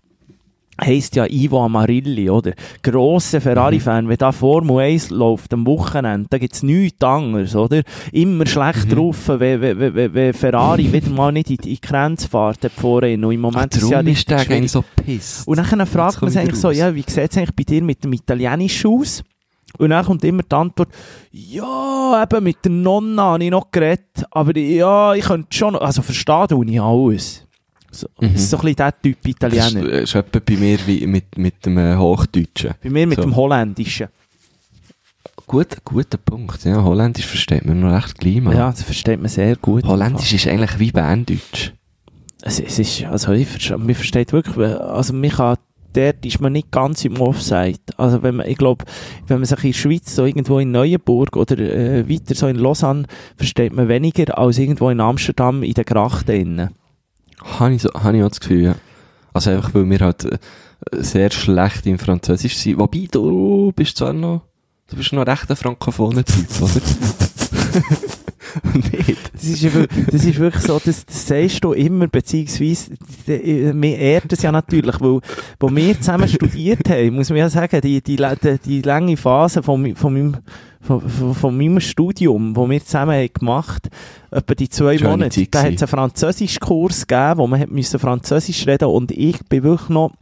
heisst 0.80 1.16
ja 1.16 1.26
Ivo 1.28 1.64
Amarilli, 1.64 2.28
oder? 2.30 2.52
Grosser 2.82 3.40
Ferrari-Fan, 3.40 4.08
wenn 4.08 4.16
da 4.16 4.32
Formel 4.32 4.78
1 4.80 5.10
läuft 5.10 5.52
am 5.52 5.66
Wochenende, 5.66 6.26
da 6.30 6.38
gibt's 6.38 6.62
nichts 6.62 7.02
anderes, 7.02 7.54
oder? 7.54 7.82
Immer 8.12 8.46
schlecht 8.46 8.86
Mhm. 8.86 8.90
drauf, 8.90 9.28
wenn, 9.28 9.60
wenn, 9.60 9.94
wenn, 9.94 10.14
wenn 10.14 10.32
Ferrari 10.34 10.92
wieder 10.92 11.10
mal 11.10 11.32
nicht 11.32 11.50
in 11.50 11.56
die, 11.58 11.78
dort 11.80 12.72
vorhin. 12.76 13.24
Und 13.24 13.32
im 13.32 13.40
Moment 13.40 13.74
ist 13.74 13.82
es 13.82 13.88
darum 13.90 14.06
ja 14.06 14.12
ist 14.12 14.30
der 14.30 14.38
schwierig. 14.40 14.70
so 14.70 14.84
pisst. 15.04 15.46
Und 15.46 15.56
dann 15.58 15.86
fragt 15.86 16.20
man 16.22 16.30
sich 16.30 16.40
eigentlich 16.40 16.52
wieder 16.52 16.60
so, 16.60 16.68
raus. 16.68 16.76
ja, 16.76 16.94
wie 16.94 17.02
sieht 17.06 17.30
es 17.30 17.36
eigentlich 17.36 17.54
bei 17.56 17.64
dir 17.64 17.82
mit 17.82 18.02
dem 18.04 18.12
Italienischen 18.12 18.90
aus? 18.90 19.22
Und 19.78 19.90
dann 19.90 20.04
kommt 20.04 20.22
immer 20.24 20.42
die 20.42 20.54
Antwort, 20.54 20.88
ja, 21.32 22.22
eben 22.22 22.44
mit 22.44 22.64
der 22.64 22.70
Nonna 22.70 23.22
habe 23.22 23.44
ich 23.44 23.50
noch 23.50 23.70
geredet, 23.72 24.24
aber 24.30 24.56
ja, 24.56 25.14
ich 25.14 25.24
könnte 25.24 25.48
schon, 25.56 25.74
also 25.74 26.00
verstehen 26.02 26.46
tue 26.48 26.66
ich 26.66 26.80
alles. 26.80 27.43
So, 27.94 28.08
Mhm. 28.20 28.32
Das 28.32 28.42
ist 28.42 28.50
so 28.50 28.56
ein 28.58 28.60
bisschen 28.62 28.76
der 28.76 29.00
Typ 29.02 29.16
Das 29.38 29.52
ist, 29.52 29.58
Italiener. 29.72 29.92
äh, 29.92 30.02
ist 30.02 30.14
etwa 30.14 30.40
bei 30.44 30.56
mir 30.56 30.78
wie 30.86 31.06
mit, 31.06 31.38
mit 31.38 31.64
dem 31.64 31.78
äh, 31.78 31.96
Hochdeutschen. 31.96 32.74
Bei 32.82 32.90
mir 32.90 33.06
mit 33.06 33.16
so. 33.16 33.22
dem 33.22 33.34
Holländischen. 33.36 34.08
Gut, 35.46 35.68
guter 35.84 36.18
Punkt. 36.18 36.64
Ja, 36.64 36.82
Holländisch 36.82 37.26
versteht 37.26 37.64
man 37.66 37.80
noch 37.80 37.92
recht 37.94 38.18
gleich 38.18 38.40
mal. 38.40 38.54
Ja, 38.56 38.70
das 38.70 38.82
versteht 38.82 39.20
man 39.20 39.28
sehr 39.28 39.56
gut. 39.56 39.84
Holländisch 39.84 40.32
ist 40.32 40.46
eigentlich 40.46 40.78
wie 40.78 40.90
Berndeutsch. 40.90 41.72
Es, 42.42 42.60
es 42.60 42.78
ist, 42.78 43.04
also 43.04 43.32
ich 43.32 43.46
verstehe, 43.48 43.76
man 43.78 43.94
versteht 43.94 44.32
wirklich, 44.32 44.56
also 44.56 45.12
man 45.14 45.30
kann, 45.30 45.56
dort 45.92 46.24
ist 46.26 46.40
man 46.40 46.52
nicht 46.52 46.70
ganz 46.70 47.04
im 47.04 47.20
Offside. 47.20 47.78
Also 47.96 48.22
wenn 48.22 48.36
man, 48.36 48.48
ich 48.48 48.56
glaube, 48.58 48.84
wenn 49.26 49.38
man 49.38 49.44
sich 49.46 49.64
in 49.64 49.70
der 49.72 49.78
Schweiz 49.78 50.14
so 50.14 50.24
irgendwo 50.24 50.58
in 50.58 50.70
Neuenburg 50.70 51.36
oder 51.36 51.58
äh, 51.58 52.08
weiter 52.08 52.34
so 52.34 52.46
in 52.46 52.56
Lausanne 52.56 53.04
versteht 53.36 53.72
man 53.72 53.88
weniger 53.88 54.36
als 54.38 54.58
irgendwo 54.58 54.90
in 54.90 55.00
Amsterdam 55.00 55.62
in 55.62 55.72
den 55.74 55.84
Grachten 55.84 56.32
innen. 56.34 56.70
Habe 57.42 57.74
ich, 57.74 57.82
so, 57.82 57.90
habe 57.94 58.16
ich 58.16 58.22
auch 58.22 58.28
das 58.28 58.40
Gefühl, 58.40 58.62
ja. 58.62 58.74
Also 59.32 59.50
einfach, 59.50 59.74
weil 59.74 59.88
wir 59.90 59.98
halt 60.00 60.24
äh, 60.24 60.38
sehr 60.92 61.30
schlecht 61.30 61.86
im 61.86 61.98
Französisch 61.98 62.56
sind. 62.56 62.78
Wobei, 62.78 63.08
du 63.10 63.72
bist 63.74 63.96
zwar 63.96 64.12
noch, 64.12 64.42
du 64.88 64.96
bist 64.96 65.12
noch 65.12 65.26
recht 65.26 65.50
ein 65.50 65.56
frankophoner 65.56 66.24
Typ, 66.24 66.46
oder? 66.60 66.70
Nicht? 68.74 69.23
Das 69.52 69.62
ist, 69.62 69.74
wir- 69.74 69.86
das 70.10 70.24
ist 70.24 70.38
wirklich 70.38 70.62
so, 70.64 70.80
das, 70.84 71.04
das 71.06 71.26
sagst 71.26 71.62
du 71.64 71.72
immer, 71.72 72.06
beziehungsweise, 72.08 72.92
mir 73.74 73.98
ehrt 73.98 74.32
es 74.32 74.42
ja 74.42 74.50
natürlich, 74.52 75.00
weil, 75.00 75.20
wo 75.60 75.70
wir 75.74 75.96
zusammen 75.98 76.28
studiert 76.28 76.88
haben, 76.88 77.14
muss 77.14 77.28
man 77.30 77.38
ja 77.38 77.48
sagen, 77.48 77.80
die, 77.80 78.00
die, 78.00 78.16
die, 78.16 78.58
die 78.64 78.82
lange 78.82 79.16
Phase 79.16 79.62
von, 79.62 79.94
von 79.96 80.12
meinem, 80.12 80.36
von, 80.80 81.00
von, 81.00 81.34
von 81.34 81.56
meinem 81.56 81.80
Studium, 81.80 82.54
wo 82.56 82.68
wir 82.68 82.84
zusammen 82.84 83.14
haben 83.16 83.28
gemacht, 83.32 83.88
etwa 84.30 84.54
die 84.54 84.68
zwei 84.68 84.98
Schöne 84.98 85.10
Monate, 85.10 85.46
da 85.50 85.62
hat 85.62 85.74
es 85.74 85.82
einen 85.82 85.88
Französischkurs 85.88 87.06
gegeben, 87.06 87.38
wo 87.38 87.46
man 87.46 87.60
hat 87.60 87.70
müssen 87.70 87.98
Französisch 88.00 88.66
reden 88.66 88.88
und 88.88 89.10
ich 89.12 89.38
bin 89.48 89.62
wirklich 89.62 89.88
noch 89.88 90.12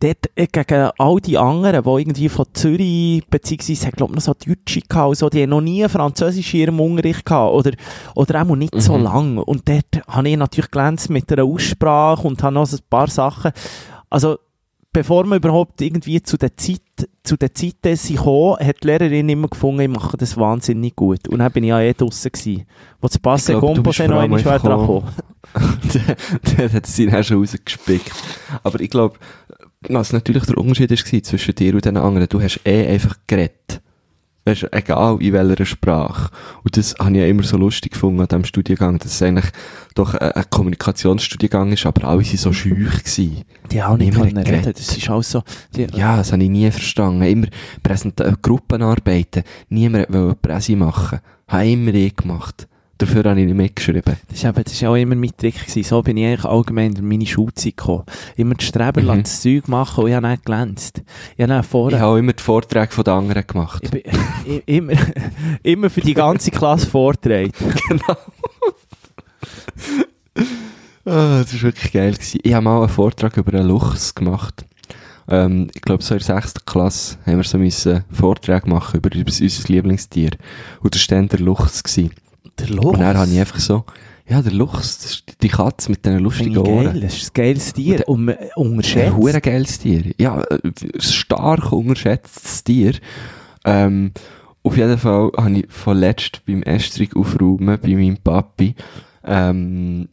dort 0.00 0.30
äh, 0.34 0.46
gegen 0.46 0.90
all 0.98 1.16
die 1.20 1.38
anderen, 1.38 1.82
die 1.82 2.00
irgendwie 2.02 2.28
von 2.28 2.46
Zürich, 2.52 3.26
beziehungsweise, 3.28 3.88
ich 3.88 3.94
glaube 3.94 4.14
noch 4.14 4.20
so 4.22 4.32
Deutsche 4.34 4.80
gehabt, 4.80 5.16
so, 5.16 5.28
die 5.28 5.42
haben 5.42 5.50
noch 5.50 5.60
nie 5.60 5.88
Französisch 5.88 6.54
in 6.54 6.60
ihrem 6.60 6.80
Unterricht 6.80 7.24
gehabt, 7.24 7.54
oder, 7.54 7.72
oder 8.14 8.42
auch 8.42 8.56
nicht 8.56 8.80
so 8.80 8.96
Mhm. 8.96 9.02
lang. 9.04 9.38
Und 9.38 9.68
dort 9.68 10.06
habe 10.08 10.28
ich 10.28 10.36
natürlich 10.36 10.70
glänzt 10.70 11.10
mit 11.10 11.30
einer 11.32 11.44
Aussprache 11.44 12.26
und 12.26 12.42
habe 12.42 12.54
noch 12.54 12.66
so 12.66 12.76
ein 12.76 12.82
paar 12.88 13.08
Sachen. 13.08 13.52
Also, 14.10 14.38
bevor 14.92 15.24
wir 15.24 15.36
überhaupt 15.36 15.80
irgendwie 15.80 16.22
zu 16.22 16.36
der 16.36 16.56
Zeit, 16.56 16.80
zu 17.22 17.36
der 17.36 17.54
Zeiten 17.54 17.96
sind 17.96 18.16
gekommen, 18.16 18.56
hat 18.60 18.82
die 18.82 18.86
Lehrerin 18.88 19.28
immer 19.28 19.48
gefunden, 19.48 19.80
ich 19.80 19.88
mache 19.88 20.16
das 20.16 20.36
wahnsinnig 20.36 20.94
gut. 20.96 21.28
Und 21.28 21.38
dann 21.38 21.52
bin 21.52 21.64
ich 21.64 21.70
ja 21.70 21.80
eh 21.80 21.94
draussen 21.94 22.30
gewesen. 22.30 22.66
Wo 23.00 23.08
das 23.08 23.18
Passe 23.18 23.58
bist 23.60 24.00
noch 24.00 24.18
einmal 24.18 24.40
schwer 24.40 24.58
dran 24.58 25.02
der, 25.94 26.16
der 26.56 26.72
hat 26.72 26.86
es 26.86 26.94
dir 26.94 27.18
auch 27.18 27.22
schon 27.22 27.38
rausgespickt. 27.38 28.12
Aber 28.62 28.80
ich 28.80 28.88
glaube, 28.88 29.18
was 29.88 30.12
natürlich 30.12 30.44
der 30.44 30.56
Unterschied 30.56 30.90
war 30.90 31.22
zwischen 31.22 31.54
dir 31.54 31.74
und 31.74 31.84
den 31.84 31.96
anderen, 31.96 32.28
du 32.28 32.40
hast 32.40 32.60
eh 32.64 32.86
einfach 32.86 33.16
geredet. 33.26 33.82
Weißt 34.44 34.66
egal 34.72 35.22
in 35.22 35.32
welcher 35.32 35.64
Sprache. 35.64 36.30
Und 36.64 36.76
das 36.76 36.96
habe 36.98 37.12
ich 37.12 37.18
ja 37.18 37.26
immer 37.26 37.44
so 37.44 37.56
lustig 37.56 37.92
gefunden 37.92 38.20
an 38.20 38.26
diesem 38.26 38.44
Studiengang, 38.44 38.98
dass 38.98 39.12
es 39.14 39.22
eigentlich 39.22 39.52
doch 39.94 40.14
ein, 40.14 40.32
ein 40.32 40.44
Kommunikationsstudiengang 40.50 41.72
ist, 41.72 41.86
aber 41.86 42.08
alle 42.08 42.24
waren 42.24 42.36
so 42.36 42.52
scheu 42.52 42.70
gewesen. 42.70 43.44
Die 43.70 43.82
auch 43.82 43.96
nicht 43.96 44.14
können 44.14 44.36
reden. 44.36 44.72
Das 44.76 44.96
ist 44.96 45.10
auch 45.10 45.22
so, 45.22 45.42
die, 45.76 45.86
Ja, 45.94 46.16
das 46.16 46.32
habe 46.32 46.42
ich 46.42 46.50
nie 46.50 46.70
verstanden. 46.70 47.22
Immer 47.22 47.46
Präsenta 47.82 48.24
äh, 48.24 48.34
Gruppenarbeiten. 48.42 49.44
Niemand 49.68 50.12
wollte 50.12 50.34
Präsi 50.36 50.74
machen. 50.74 51.20
Habe 51.46 51.68
immer 51.68 51.94
ich 51.94 52.16
gemacht. 52.16 52.66
Dafür 53.02 53.24
habe 53.30 53.40
ich 53.40 53.46
nicht 53.46 53.56
mitgeschrieben. 53.56 54.14
Das 54.30 54.44
eben, 54.44 54.62
ist 54.62 54.84
auch 54.84 54.94
immer 54.94 55.16
mein 55.16 55.36
Trick 55.36 55.58
gewesen. 55.58 55.82
So 55.82 56.02
bin 56.02 56.16
ich 56.18 56.24
eigentlich 56.26 56.44
allgemein 56.44 56.92
in 56.94 57.08
meine 57.08 57.26
Schulzeit 57.26 57.76
gekommen. 57.76 58.04
Immer 58.36 58.54
die 58.54 58.64
Streber 58.64 59.00
Mhm. 59.00 59.06
lassen 59.08 59.22
das 59.24 59.42
Zeug 59.42 59.66
machen 59.66 60.04
und 60.04 60.10
ich 60.10 60.14
habe 60.16 60.28
nicht 60.28 60.44
glänzt. 60.44 61.02
Ich 61.36 61.48
habe 61.48 61.62
vorher, 61.64 61.98
Ich 61.98 62.02
habe 62.02 62.12
auch 62.12 62.16
immer 62.16 62.32
die 62.32 62.42
Vorträge 62.42 62.92
von 62.92 63.02
den 63.02 63.14
anderen 63.14 63.44
gemacht. 63.44 63.90
bin, 63.90 64.02
immer, 64.66 64.92
immer 65.64 65.90
für 65.90 66.00
die 66.00 66.14
ganze 66.14 66.52
Klasse 66.52 66.86
vortragen. 66.86 67.52
Genau. 67.88 68.16
Ah, 71.04 71.40
das 71.42 71.52
war 71.54 71.62
wirklich 71.62 71.92
geil. 71.92 72.12
Gewesen. 72.12 72.40
Ich 72.44 72.54
habe 72.54 72.62
mal 72.64 72.78
einen 72.78 72.88
Vortrag 72.88 73.36
über 73.36 73.52
einen 73.58 73.66
Luchs 73.68 74.14
gemacht. 74.14 74.64
Ähm, 75.28 75.68
ich 75.74 75.82
glaube, 75.82 76.02
so 76.02 76.14
in 76.14 76.20
der 76.20 76.36
sechsten 76.36 76.64
Klasse 76.64 77.16
haben 77.26 77.38
wir 77.38 77.44
so 77.44 77.58
müssen 77.58 78.04
Vorträge 78.12 78.68
machen 78.68 78.98
über 78.98 79.10
unser 79.16 79.68
Lieblingstier. 79.72 80.30
Und 80.80 80.94
das 80.94 81.10
war 81.10 81.16
dann 81.18 81.28
der 81.28 81.40
Luchs. 81.40 81.82
Gewesen. 81.82 82.12
Der 82.58 82.70
Und 82.70 82.76
Luchs. 82.76 82.98
dann 82.98 83.16
habe 83.16 83.30
ich 83.30 83.38
einfach 83.40 83.58
so, 83.60 83.84
ja, 84.28 84.40
der 84.42 84.52
Luchs, 84.52 84.98
das 84.98 85.10
ist 85.12 85.24
die 85.42 85.48
Katze 85.48 85.90
mit 85.90 86.04
diesen 86.04 86.18
Finde 86.18 86.24
lustigen 86.24 86.52
ich 86.52 86.58
Ohren. 86.58 86.84
geil. 86.92 87.00
Das 87.00 87.16
ist 87.16 87.30
ein 87.30 87.34
geiles 87.34 87.72
Tier. 87.72 88.08
Und 88.08 88.14
Und 88.18 88.24
man 88.26 88.36
Ein 88.36 88.48
unterschätzt. 88.56 89.16
hure 89.16 89.40
geiles 89.40 89.78
Tier. 89.78 90.12
Ja, 90.18 90.40
äh, 90.42 90.58
ein 90.64 91.00
stark 91.00 91.72
unterschätztes 91.72 92.62
Tier. 92.64 92.94
Ähm, 93.64 94.12
auf 94.62 94.76
jeden 94.76 94.96
Fall 94.98 95.30
habe 95.36 95.50
ich 95.58 95.66
von 95.68 95.96
letzt 95.98 96.44
beim 96.46 96.62
Estrig 96.62 97.16
aufräumen 97.16 97.78
bei 97.80 97.88
meinem 97.94 98.16
Papi 98.18 98.74
ähm, 99.24 100.08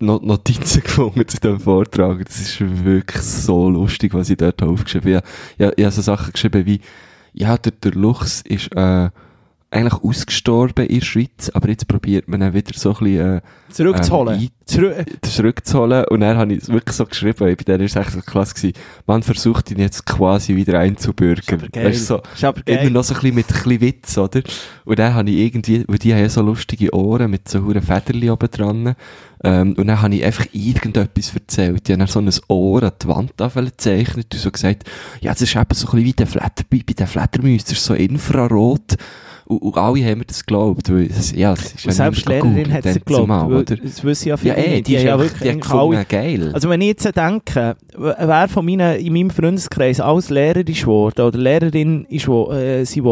Notizen 0.00 0.82
gefunden 0.84 1.26
zu 1.26 1.38
diesem 1.38 1.60
Vortrag. 1.60 2.24
Das 2.26 2.40
ist 2.40 2.60
wirklich 2.84 3.22
so 3.22 3.68
lustig, 3.68 4.14
was 4.14 4.30
ich 4.30 4.36
dort 4.36 4.62
aufgeschrieben 4.62 5.16
habe. 5.16 5.26
Ich, 5.56 5.64
habe- 5.64 5.74
ich 5.76 5.84
habe 5.84 5.92
so 5.94 6.02
Sachen 6.02 6.32
geschrieben 6.32 6.66
wie, 6.66 6.80
ja, 7.32 7.56
der, 7.58 7.72
der 7.72 7.92
Luchs 7.92 8.40
ist 8.42 8.74
äh, 8.74 9.10
eigentlich 9.70 10.02
ausgestorben 10.02 10.86
in 10.86 11.00
der 11.00 11.04
Schweiz, 11.04 11.50
aber 11.52 11.68
jetzt 11.68 11.86
probiert 11.88 12.26
man 12.26 12.40
ihn 12.40 12.54
wieder 12.54 12.72
so 12.74 12.90
ein 12.90 13.04
bisschen 13.04 13.36
äh, 13.36 13.40
Zurückzuholen. 13.70 14.40
ähm, 14.40 14.48
Zurück. 14.64 15.06
zurückzuholen. 15.22 16.04
Und 16.06 16.20
dann 16.20 16.36
habe 16.38 16.54
ich 16.54 16.62
es 16.62 16.68
wirklich 16.70 16.96
so 16.96 17.04
geschrieben, 17.04 17.38
bei 17.38 17.54
der 17.54 17.80
ist 17.80 17.96
echt 17.96 18.12
so 18.12 18.20
klasse 18.22 18.54
gewesen. 18.54 18.72
Man 19.06 19.22
versucht 19.22 19.70
ihn 19.70 19.78
jetzt 19.78 20.06
quasi 20.06 20.56
wieder 20.56 20.78
einzubürgern. 20.78 21.38
Ist 21.44 21.52
aber 21.52 21.68
geil. 21.68 21.84
Weißt 21.86 22.06
so, 22.06 22.22
Ist 22.34 22.44
aber 22.44 22.62
immer 22.66 22.78
geil. 22.78 22.90
noch 22.90 23.04
so 23.04 23.14
ein 23.14 23.20
bisschen 23.20 23.34
mit 23.36 23.46
ein 23.50 23.62
bisschen 23.62 23.80
Witz, 23.82 24.16
oder? 24.18 24.40
Und 24.86 24.98
dann 24.98 25.14
habe 25.14 25.28
ich 25.30 25.36
irgendwie, 25.36 25.84
weil 25.86 25.98
die 25.98 26.14
haben 26.14 26.20
ja 26.20 26.28
so 26.30 26.40
lustige 26.42 26.94
Ohren 26.94 27.30
mit 27.30 27.46
so 27.48 27.62
huren 27.62 27.82
Federli 27.82 28.30
oben 28.30 28.50
dran. 28.50 28.94
Ähm, 29.44 29.74
und 29.74 29.86
dann 29.86 30.02
habe 30.02 30.14
ich 30.14 30.24
einfach 30.24 30.46
irgendetwas 30.52 31.32
erzählt. 31.34 31.86
Die 31.86 31.92
haben 31.92 32.00
dann 32.00 32.08
so 32.08 32.20
ein 32.20 32.30
Ohr 32.48 32.82
an 32.82 32.92
die 33.00 33.08
Wand 33.08 33.32
gezeichnet 33.36 34.26
und 34.32 34.40
so 34.40 34.50
gesagt, 34.50 34.84
ja, 35.20 35.32
das 35.32 35.42
ist 35.42 35.54
eben 35.54 35.64
so 35.72 35.86
ein 35.86 35.90
bisschen 35.92 36.04
wie 36.04 36.12
der 36.12 36.26
Flatter, 36.26 36.64
bei 36.70 36.78
den 36.78 37.56
ist 37.56 37.68
so 37.68 37.94
infrarot. 37.94 38.96
Und, 39.46 39.62
und 39.62 39.76
alle 39.78 40.04
haben 40.04 40.18
mir 40.18 40.24
das 40.26 40.44
geglaubt, 40.44 40.90
weil 40.92 41.06
es, 41.06 41.32
ja, 41.32 41.54
es 41.54 41.72
ist 41.72 41.86
Und 41.86 41.92
selbst 41.92 42.26
die 42.26 42.32
Lehrerin 42.32 42.72
hat 42.72 42.84
es 42.84 42.94
geglaubt. 42.96 43.22
zumal, 43.22 43.52
oder? 43.52 43.76
Das 43.76 44.04
wissen 44.04 44.28
ja 44.28 44.34
Ja, 44.34 44.38
viele 44.54 44.56
eh, 44.56 44.74
nicht. 44.76 44.88
die, 44.88 44.94
ist 44.96 45.04
ja 45.04 45.18
wirklich 45.18 45.52
die 45.52 45.58
gefunden, 45.58 46.04
geil. 46.06 46.50
Also 46.52 46.68
wenn 46.68 46.80
ich 46.82 46.88
jetzt 46.88 47.16
denke, 47.16 47.76
wer 47.96 48.48
von 48.48 48.64
meinen, 48.66 48.98
in 48.98 49.12
meinem 49.12 49.30
Freundeskreis 49.30 50.00
alles 50.00 50.28
Lehrer 50.28 50.68
ist 50.68 50.80
geworden 50.82 51.22
oder 51.22 51.38
Lehrerin 51.38 52.04
ist 52.10 52.28
wo, 52.28 52.52
äh, 52.52 52.84
sie 52.84 53.02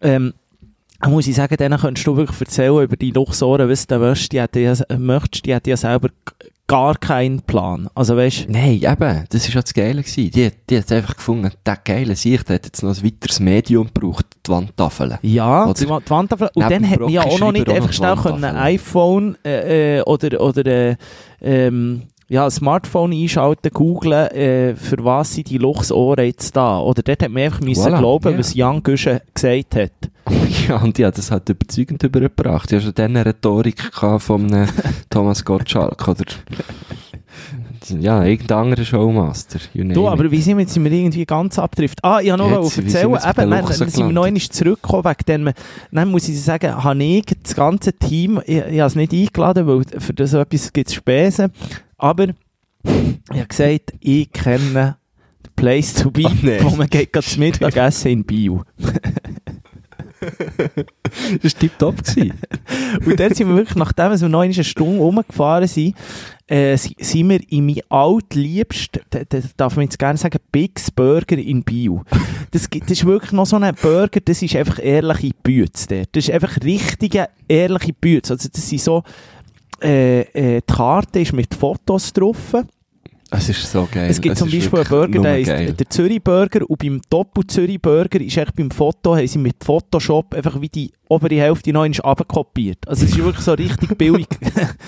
ähm, 0.00 0.32
muss 1.08 1.26
ich 1.26 1.34
sagen, 1.36 1.56
denen 1.56 1.78
könntest 1.78 2.06
du 2.06 2.16
wirklich 2.16 2.40
erzählen 2.40 2.82
über 2.82 2.96
die 2.96 3.10
Luchsohren, 3.10 3.68
was 3.68 3.86
du 3.86 4.00
willst, 4.00 4.32
die 4.32 4.40
hat 4.40 4.54
ja, 4.56 4.74
möchtest, 4.98 5.44
die 5.46 5.54
hat 5.54 5.66
ja 5.66 5.76
selber 5.76 6.08
gar 6.68 6.96
keinen 6.96 7.42
Plan. 7.42 7.88
Also 7.94 8.16
weißt 8.16 8.46
Nein, 8.48 8.74
eben, 8.82 9.24
das 9.28 9.48
war 9.48 9.54
ja 9.56 9.60
das 9.62 9.74
Geile. 9.74 10.02
Gewesen. 10.02 10.30
Die, 10.30 10.46
hat- 10.46 10.54
die 10.70 10.78
hat 10.78 10.90
einfach 10.92 11.16
gefunden, 11.16 11.50
der 11.66 11.76
geile 11.84 12.16
Sicht 12.16 12.48
hat 12.48 12.64
jetzt 12.64 12.82
noch 12.82 12.96
ein 12.96 13.04
weiteres 13.04 13.40
Medium 13.40 13.88
gebraucht, 13.92 14.26
die 14.46 14.50
Wandtafeln. 14.50 15.18
ja, 15.22 15.64
Oder? 15.64 15.74
die, 15.74 15.88
Wa- 15.88 16.00
die 16.00 16.10
Wandtafel. 16.10 16.48
Und 16.54 16.68
Neben 16.68 16.82
dann 16.84 16.90
hat 16.90 17.00
man 17.00 17.08
ja 17.10 17.22
auch 17.24 17.38
noch 17.38 17.52
nicht 17.52 17.68
einfach 17.68 17.92
schnell 17.92 18.14
können 18.16 18.44
ein 18.44 18.54
Wandtafeln. 18.54 18.74
iPhone 18.74 19.36
äh, 19.44 19.98
äh, 19.98 20.02
oder, 20.02 20.40
oder 20.40 20.66
äh, 20.66 20.96
ähm, 21.42 22.02
ja, 22.32 22.48
Smartphone 22.48 23.12
einschalten, 23.12 23.70
googlen, 23.70 24.28
äh, 24.28 24.74
für 24.74 25.04
was 25.04 25.34
sind 25.34 25.50
die 25.50 25.58
Luchsohren 25.58 26.24
jetzt 26.24 26.56
da. 26.56 26.80
Oder 26.80 27.02
dort 27.02 27.22
hat 27.22 27.30
man 27.30 27.42
einfach 27.42 27.60
müssen 27.60 27.92
Voilà, 27.92 27.98
glauben, 27.98 28.32
ja. 28.32 28.38
was 28.38 28.54
Jan 28.54 28.82
Güsche 28.82 29.20
gesagt 29.34 29.76
hat. 29.76 29.92
Ja, 30.68 30.76
und 30.76 30.96
hat 30.98 31.18
das 31.18 31.30
halt 31.32 31.48
überzeugend 31.48 32.02
übergebracht. 32.04 32.70
Die 32.70 32.76
hat 32.76 32.84
schon 32.84 32.94
dann 32.94 33.16
eine 33.16 33.26
Rhetorik 33.26 33.82
von 34.18 34.68
Thomas 35.10 35.44
Gottschalk, 35.44 36.06
oder? 36.06 36.24
Ja, 37.98 38.24
irgendein 38.24 38.58
anderer 38.58 38.84
Showmaster. 38.84 39.58
Du, 39.74 40.08
aber 40.08 40.30
wie 40.30 40.40
sind 40.40 40.56
wir 40.56 40.62
jetzt 40.62 40.74
sind 40.74 40.84
wir 40.84 40.92
irgendwie 40.92 41.26
ganz 41.26 41.58
abdrift? 41.58 41.98
Ah, 42.02 42.20
ich 42.20 42.30
habe 42.30 42.42
noch 42.42 42.64
was 42.64 42.78
erzählen. 42.78 43.10
Eben, 43.10 43.50
dann, 43.50 43.50
dann 43.50 43.88
sind 43.88 44.06
wir 44.06 44.12
noch 44.12 44.24
einmal 44.24 44.40
zurückgekommen, 44.40 45.04
wegen 45.04 45.24
dem, 45.26 45.54
dann 45.90 46.08
muss 46.10 46.28
ich 46.28 46.40
sagen, 46.40 46.82
habe 46.82 47.02
ich 47.02 47.26
das 47.42 47.56
ganze 47.56 47.92
Team, 47.92 48.40
ich, 48.46 48.58
ich 48.58 48.80
habe 48.80 48.86
es 48.86 48.94
nicht 48.94 49.12
eingeladen, 49.12 49.66
weil 49.66 49.82
für 49.98 50.14
das 50.14 50.32
etwas 50.32 50.72
gibt 50.72 50.88
es 50.88 50.94
Spesen, 50.94 51.50
aber 52.02 52.28
Ich 52.84 53.30
habe 53.38 53.46
gesagt, 53.46 53.94
ich 54.00 54.30
kenne 54.32 54.96
den 55.46 55.52
Place 55.56 55.94
to 55.94 56.10
be, 56.10 56.24
Oh, 56.26 56.32
nee. 56.42 56.58
wo 56.62 56.70
man 56.76 56.88
geht 56.88 57.12
gerade 57.12 57.26
zum 57.26 57.40
Mittagessen 57.40 58.10
in 58.10 58.24
Bio. 58.24 58.62
Das 61.42 61.52
war 61.54 61.60
tipptopp. 61.60 62.04
gewesen. 62.04 62.32
Und 63.04 63.18
dann 63.18 63.34
sind 63.34 63.48
wir 63.48 63.56
wirklich, 63.56 63.76
nachdem 63.76 64.12
wir 64.20 64.28
noch 64.28 64.40
eine 64.40 64.64
Stunde 64.64 65.00
rumgefahren 65.00 65.66
sind, 65.66 65.96
äh, 66.46 66.76
si- 66.76 66.94
sind 67.00 67.28
wir 67.28 67.40
in 67.50 67.66
mein 67.66 67.80
altliebst, 67.88 69.00
da- 69.10 69.24
da 69.28 69.38
darf 69.56 69.74
man 69.76 69.84
jetzt 69.86 69.98
gerne 69.98 70.16
sagen, 70.18 70.38
Big's 70.52 70.90
Burger 70.92 71.36
in 71.38 71.62
Bio. 71.64 72.04
Das, 72.52 72.68
das 72.70 72.90
ist 72.90 73.04
wirklich 73.04 73.32
noch 73.32 73.46
so 73.46 73.56
ein 73.56 73.74
Burger, 73.82 74.20
das 74.24 74.42
ist 74.42 74.54
einfach 74.54 74.78
ehrliche 74.82 75.30
Bütze 75.42 75.86
dort. 75.88 76.08
Das 76.12 76.28
ist 76.28 76.30
einfach 76.32 76.56
richtige, 76.62 77.28
ehrliche 77.48 77.92
Bütze. 77.92 78.34
Also 78.34 78.48
das 78.52 78.68
sind 78.68 78.80
so, 78.80 79.02
äh, 79.82 80.20
äh, 80.20 80.60
die 80.60 80.72
Karte 80.72 81.20
ist 81.20 81.32
mit 81.32 81.54
Fotos 81.54 82.12
drauf. 82.12 82.54
Es 83.34 83.48
ist 83.48 83.70
so 83.70 83.88
geil. 83.90 84.10
Es 84.10 84.20
gibt 84.20 84.34
Es 84.34 84.38
zum 84.38 84.48
ist 84.48 84.70
Beispiel 84.70 84.78
einen 84.80 84.88
Burger, 84.88 85.22
der 85.22 85.32
heisst 85.32 85.80
der 85.80 85.88
Zürich-Burger 85.88 86.68
und 86.68 86.78
beim 86.78 87.00
Doppel-Zürich-Burger 87.08 88.20
ist 88.20 88.36
echt 88.36 88.54
beim 88.54 88.70
Foto, 88.70 89.16
haben 89.16 89.26
sie 89.26 89.38
mit 89.38 89.56
Photoshop 89.64 90.34
einfach 90.34 90.60
wie 90.60 90.68
die 90.68 90.92
obere 91.08 91.34
Hälfte 91.34 91.72
noch 91.72 91.82
einmal 91.82 92.00
runterkopiert. 92.00 92.86
Also 92.88 93.04
es 93.04 93.12
ist 93.12 93.18
wirklich 93.18 93.44
so 93.44 93.52
richtig 93.52 93.96
billig 93.98 94.26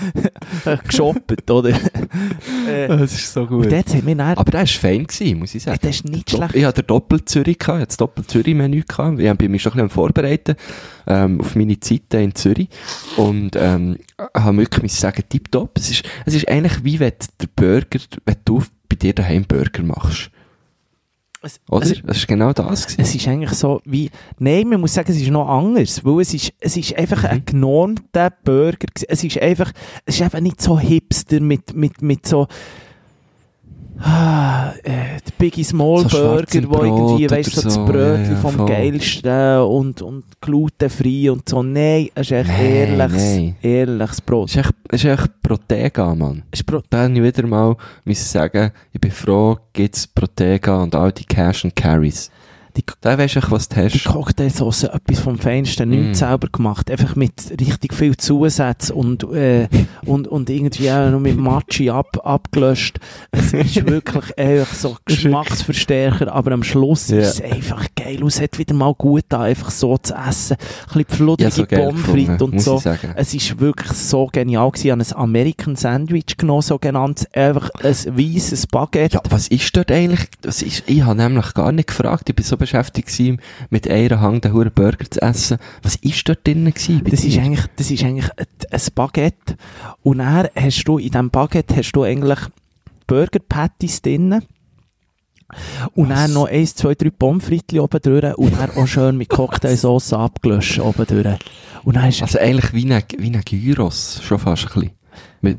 geshoppt, 0.86 1.50
oder? 1.50 1.70
äh, 2.68 2.86
Es 2.86 3.12
ist 3.12 3.32
so 3.32 3.46
gut. 3.46 3.70
dann, 3.70 4.20
Aber 4.20 4.50
der 4.50 4.60
war 4.60 4.66
fein, 4.66 5.06
gewesen, 5.06 5.38
muss 5.38 5.54
ich 5.54 5.62
sagen. 5.62 5.78
das 5.82 5.90
ist 5.96 6.08
nicht 6.08 6.30
schlecht. 6.30 6.54
Ich 6.54 6.64
hatte 6.64 6.82
den 6.82 6.86
Doppel-Zürich, 6.86 7.58
gehabt, 7.58 7.76
ich 7.76 7.82
hatte 7.82 7.86
das 7.88 7.96
Doppel-Zürich-Menü. 7.98 8.82
gehabt. 8.86 9.20
Ich 9.20 9.32
bin 9.34 9.50
mich 9.50 9.62
schon 9.62 9.72
ein 9.72 9.74
bisschen 9.76 9.84
am 9.84 9.90
vorbereiten 9.90 10.56
ähm, 11.06 11.40
auf 11.40 11.54
meine 11.56 11.78
Zeiten 11.80 12.20
in 12.22 12.34
Zürich. 12.34 12.68
Und 13.16 13.56
ähm, 13.56 13.98
habe 14.34 14.56
wirklich 14.58 14.82
müssen 14.82 15.00
sagen, 15.00 15.22
tipptopp. 15.28 15.76
Es 15.76 15.90
ist, 15.90 16.04
es 16.24 16.34
ist 16.34 16.48
eigentlich 16.48 16.84
wie 16.84 17.00
wenn 17.00 17.12
der 17.40 17.48
Burger, 17.54 17.98
wenn 18.24 18.33
du 18.44 18.62
bei 18.88 18.96
dir 18.96 19.14
daheim 19.14 19.44
Burger 19.44 19.82
machst. 19.82 20.30
Es, 21.42 21.60
Oder? 21.68 21.84
es, 21.84 22.00
das 22.02 22.16
ist 22.16 22.26
genau 22.26 22.54
das. 22.54 22.86
Gewesen. 22.86 23.00
es 23.02 23.14
ist 23.14 23.28
eigentlich 23.28 23.50
so 23.50 23.82
wie, 23.84 24.10
nein, 24.38 24.66
man 24.66 24.80
muss 24.80 24.94
sagen, 24.94 25.12
es 25.12 25.20
ist 25.20 25.28
noch 25.30 25.46
anders, 25.46 26.02
weil 26.02 26.20
es 26.22 26.32
ist, 26.32 26.54
es 26.58 26.76
ist 26.78 26.96
einfach 26.96 27.22
Mhm. 27.24 27.28
ein 27.28 27.44
genormter 27.44 28.30
Burger. 28.30 28.86
Es 29.08 29.22
ist 29.22 29.38
einfach, 29.38 29.70
es 30.06 30.14
ist 30.14 30.22
einfach 30.22 30.40
nicht 30.40 30.62
so 30.62 30.78
hipster 30.80 31.40
mit, 31.40 31.74
mit, 31.74 32.00
mit 32.00 32.26
so, 32.26 32.46
ah, 34.00 34.72
äh, 34.82 35.20
der 35.24 35.32
Biggie 35.38 35.64
Small 35.64 36.08
So 36.08 36.18
Burger, 36.18 36.68
wo 36.68 36.82
irgendwie, 36.82 37.30
weißt 37.30 37.56
du, 37.56 37.60
so 37.60 37.62
das. 37.62 37.76
Brötchen 37.78 38.32
Ja, 38.32 38.36
vom 38.36 38.54
voll. 38.54 38.66
geilsten 38.68 39.58
und, 39.58 40.02
und 40.02 40.24
glutenfrei 40.40 41.30
und 41.30 41.48
so. 41.48 41.62
Nein, 41.62 42.08
es 42.14 42.26
ist 42.30 42.32
echt 42.32 42.48
Nein, 42.48 42.60
ehrliches, 42.60 43.22
nein. 43.34 43.56
ehrliches 43.62 44.20
Brot. 44.20 44.48
Es 44.50 44.56
ist 44.56 44.64
echt, 44.66 44.74
es 44.90 45.04
ist 45.04 45.10
echt 45.10 45.42
Protega, 45.42 46.14
Mann. 46.14 46.42
Habe 46.92 47.12
ich 47.14 47.22
wieder 47.22 47.46
mal 47.46 47.76
müssen 48.04 48.24
sagen, 48.26 48.72
ich 48.92 49.00
bin 49.00 49.10
froh, 49.10 49.58
gibt 49.72 49.96
es 49.96 50.06
Protega 50.06 50.82
und 50.82 50.94
all 50.94 51.12
die 51.12 51.24
Cash 51.24 51.64
and 51.64 51.76
Carries. 51.76 52.30
Die, 52.76 52.82
Da 53.02 53.16
weisst 53.16 53.36
du, 53.36 53.40
was 53.50 53.68
du 53.68 53.76
die 53.76 53.82
hast. 53.98 54.04
Cocktailsauce, 54.04 54.84
etwas 54.84 55.20
vom 55.20 55.38
Feinsten, 55.38 55.88
Mm. 55.88 55.92
nichts 55.92 56.18
selber 56.18 56.48
gemacht, 56.50 56.90
einfach 56.90 57.14
mit 57.14 57.32
richtig 57.60 57.94
viel 57.94 58.16
Zusatz 58.16 58.90
und, 58.90 59.22
äh, 59.32 59.68
und, 60.06 60.26
und 60.26 60.50
irgendwie 60.50 60.90
auch 60.90 61.10
noch 61.10 61.20
mit 61.20 61.36
Matschi 61.36 61.90
ab, 61.90 62.18
abgelöscht. 62.24 62.98
Es 63.30 63.52
ist 63.52 63.86
wirklich 63.86 64.36
einfach 64.38 64.74
so 64.74 64.96
Geschmacksverstärker, 65.04 66.32
aber 66.32 66.52
am 66.52 66.62
Schluss 66.62 67.08
Ja. 67.08 67.18
ist 67.18 67.40
es 67.40 67.52
einfach 67.52 67.86
geil. 67.96 68.22
Es 68.26 68.40
hat 68.40 68.58
wieder 68.58 68.74
mal 68.74 68.94
gut 68.94 69.24
da, 69.28 69.42
einfach 69.42 69.70
so 69.70 69.96
zu 69.98 70.14
essen. 70.14 70.56
Ein 70.92 71.04
bisschen 71.04 71.08
Ja, 71.08 71.16
flutterige 71.16 71.50
so 71.54 71.66
Pommes 71.66 72.00
frites 72.06 72.42
und 72.42 72.60
so. 72.60 72.82
Es 73.16 73.34
ist 73.34 73.60
wirklich 73.60 73.92
so 73.92 74.28
genial 74.32 74.70
gewesen. 74.70 74.86
Ich 74.86 74.90
habe 74.92 75.02
ein 75.02 75.22
American 75.22 75.76
Sandwich 75.76 76.36
genommen, 76.36 76.62
so 76.62 76.78
genannt. 76.78 77.26
Einfach 77.32 77.70
ein 77.82 77.94
weißes 78.18 78.66
Baguette. 78.66 79.14
Ja, 79.16 79.22
was 79.30 79.48
ist 79.48 79.76
dort 79.76 79.90
eigentlich? 79.90 80.28
Was 80.42 80.62
ist, 80.62 80.82
ich 80.86 81.02
habe 81.02 81.16
nämlich 81.16 81.54
gar 81.54 81.72
nicht 81.72 81.88
gefragt. 81.88 82.28
Ich 82.28 82.34
bin 82.34 82.44
so 82.44 82.56
beschäftigt 82.64 83.08
gewesen, 83.08 83.40
mit 83.70 83.88
einer 83.88 84.20
Hand 84.20 84.44
den 84.44 84.52
Huren 84.52 84.72
Burger 84.72 85.10
zu 85.10 85.20
essen. 85.22 85.58
Was 85.82 85.96
ist 85.96 86.28
dort 86.28 86.46
drin 86.46 86.64
gewesen? 86.64 87.02
Das 87.04 87.24
ist 87.24 87.34
dir? 87.34 87.42
eigentlich, 87.42 87.66
das 87.76 87.90
ist 87.90 88.04
eigentlich 88.04 88.30
ein, 88.38 88.80
Baguette. 88.94 89.56
Und 90.02 90.18
dann 90.18 90.48
hast 90.54 90.84
du, 90.84 90.98
in 90.98 91.10
diesem 91.10 91.30
Baguette 91.30 91.76
hast 91.76 91.92
du 91.92 92.02
eigentlich 92.02 92.38
Burger 93.06 93.40
Patties 93.48 94.02
drin. 94.02 94.42
Und 95.94 96.08
Was? 96.08 96.18
dann 96.18 96.32
noch 96.32 96.46
eins, 96.46 96.74
zwei, 96.74 96.94
drei 96.94 97.10
Pommes 97.10 97.44
frites 97.44 97.78
oben 97.78 98.00
drüber 98.00 98.38
und 98.38 98.58
dann 98.58 98.70
auch 98.70 98.86
schön 98.86 99.16
mit 99.16 99.28
Cocktailsauce 99.28 100.12
abgelöscht 100.14 100.80
oben 100.80 101.06
drüber. 101.06 101.38
Und 101.84 101.96
dann 101.96 102.08
ist, 102.08 102.22
Also 102.22 102.38
eigentlich 102.38 102.72
wie 102.72 102.92
ein, 102.92 103.02
wie 103.18 103.30
ein 103.30 103.42
Gyros, 103.44 104.20
schon 104.22 104.38
fast 104.38 104.64
ein 104.64 104.72
bisschen. 104.72 104.90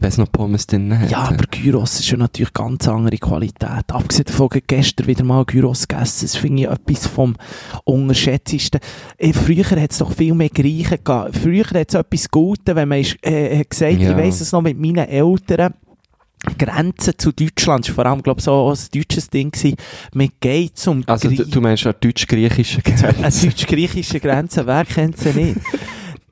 Es 0.02 0.18
noch 0.18 0.32
Pommes 0.32 0.68
drin 0.68 0.98
hat. 1.00 1.10
ja, 1.12 1.20
aber 1.20 1.46
Gyros 1.50 2.00
ist 2.00 2.10
ja 2.12 2.18
natürlich 2.18 2.54
ganz 2.54 2.88
andere 2.88 3.18
Qualität. 3.18 3.92
Abgesehen 3.92 4.26
davon, 4.26 4.50
gestern 4.68 5.08
wieder 5.08 5.24
mal 5.24 5.46
Gyros 5.46 5.88
gegessen. 5.88 6.26
Das 6.26 6.36
finde 6.36 6.64
ich 6.64 6.70
etwas 6.70 7.08
vom 7.08 7.36
Unterschätztesten. 7.84 8.80
Äh, 9.18 9.34
früher 9.34 9.64
hat 9.70 9.92
es 9.92 9.98
doch 10.00 10.12
viel 10.12 10.34
mehr 10.34 10.50
Griechen 10.50 10.98
gehabt. 11.04 11.38
Früher 11.38 11.66
hat 11.66 11.90
es 11.90 11.94
etwas 11.96 12.30
Gutes, 12.30 12.76
wenn 12.76 12.88
man 12.90 13.00
ist, 13.00 13.18
äh, 13.22 13.64
gesagt, 13.64 14.00
Ja. 14.00 14.12
ich 14.12 14.18
weiss 14.18 14.42
es 14.42 14.52
noch 14.52 14.62
mit 14.62 14.80
meinen 14.80 15.08
Eltern, 15.08 15.74
Grenze 16.60 17.18
zu 17.18 17.32
Deutschland, 17.32 17.88
das 17.88 17.98
war 17.98 18.04
vor 18.04 18.12
allem, 18.12 18.22
glaube 18.22 18.40
ich, 18.40 18.44
so 18.44 18.70
ein 18.72 18.78
deutsches 18.94 19.30
Ding 19.32 19.50
gewesen. 19.50 19.76
Man 20.14 20.30
geht 20.40 20.78
zum 20.78 21.04
Also 21.08 21.28
du, 21.30 21.36
Grie- 21.38 21.50
du 21.50 21.60
meinst 21.62 21.86
eine 21.88 21.96
Grenze. 21.96 23.48
deutsch-griechische 23.48 24.20
Grenze, 24.20 24.68
wer 24.68 24.86
kennt 24.86 25.18
sie 25.18 25.32
nicht? 25.34 25.58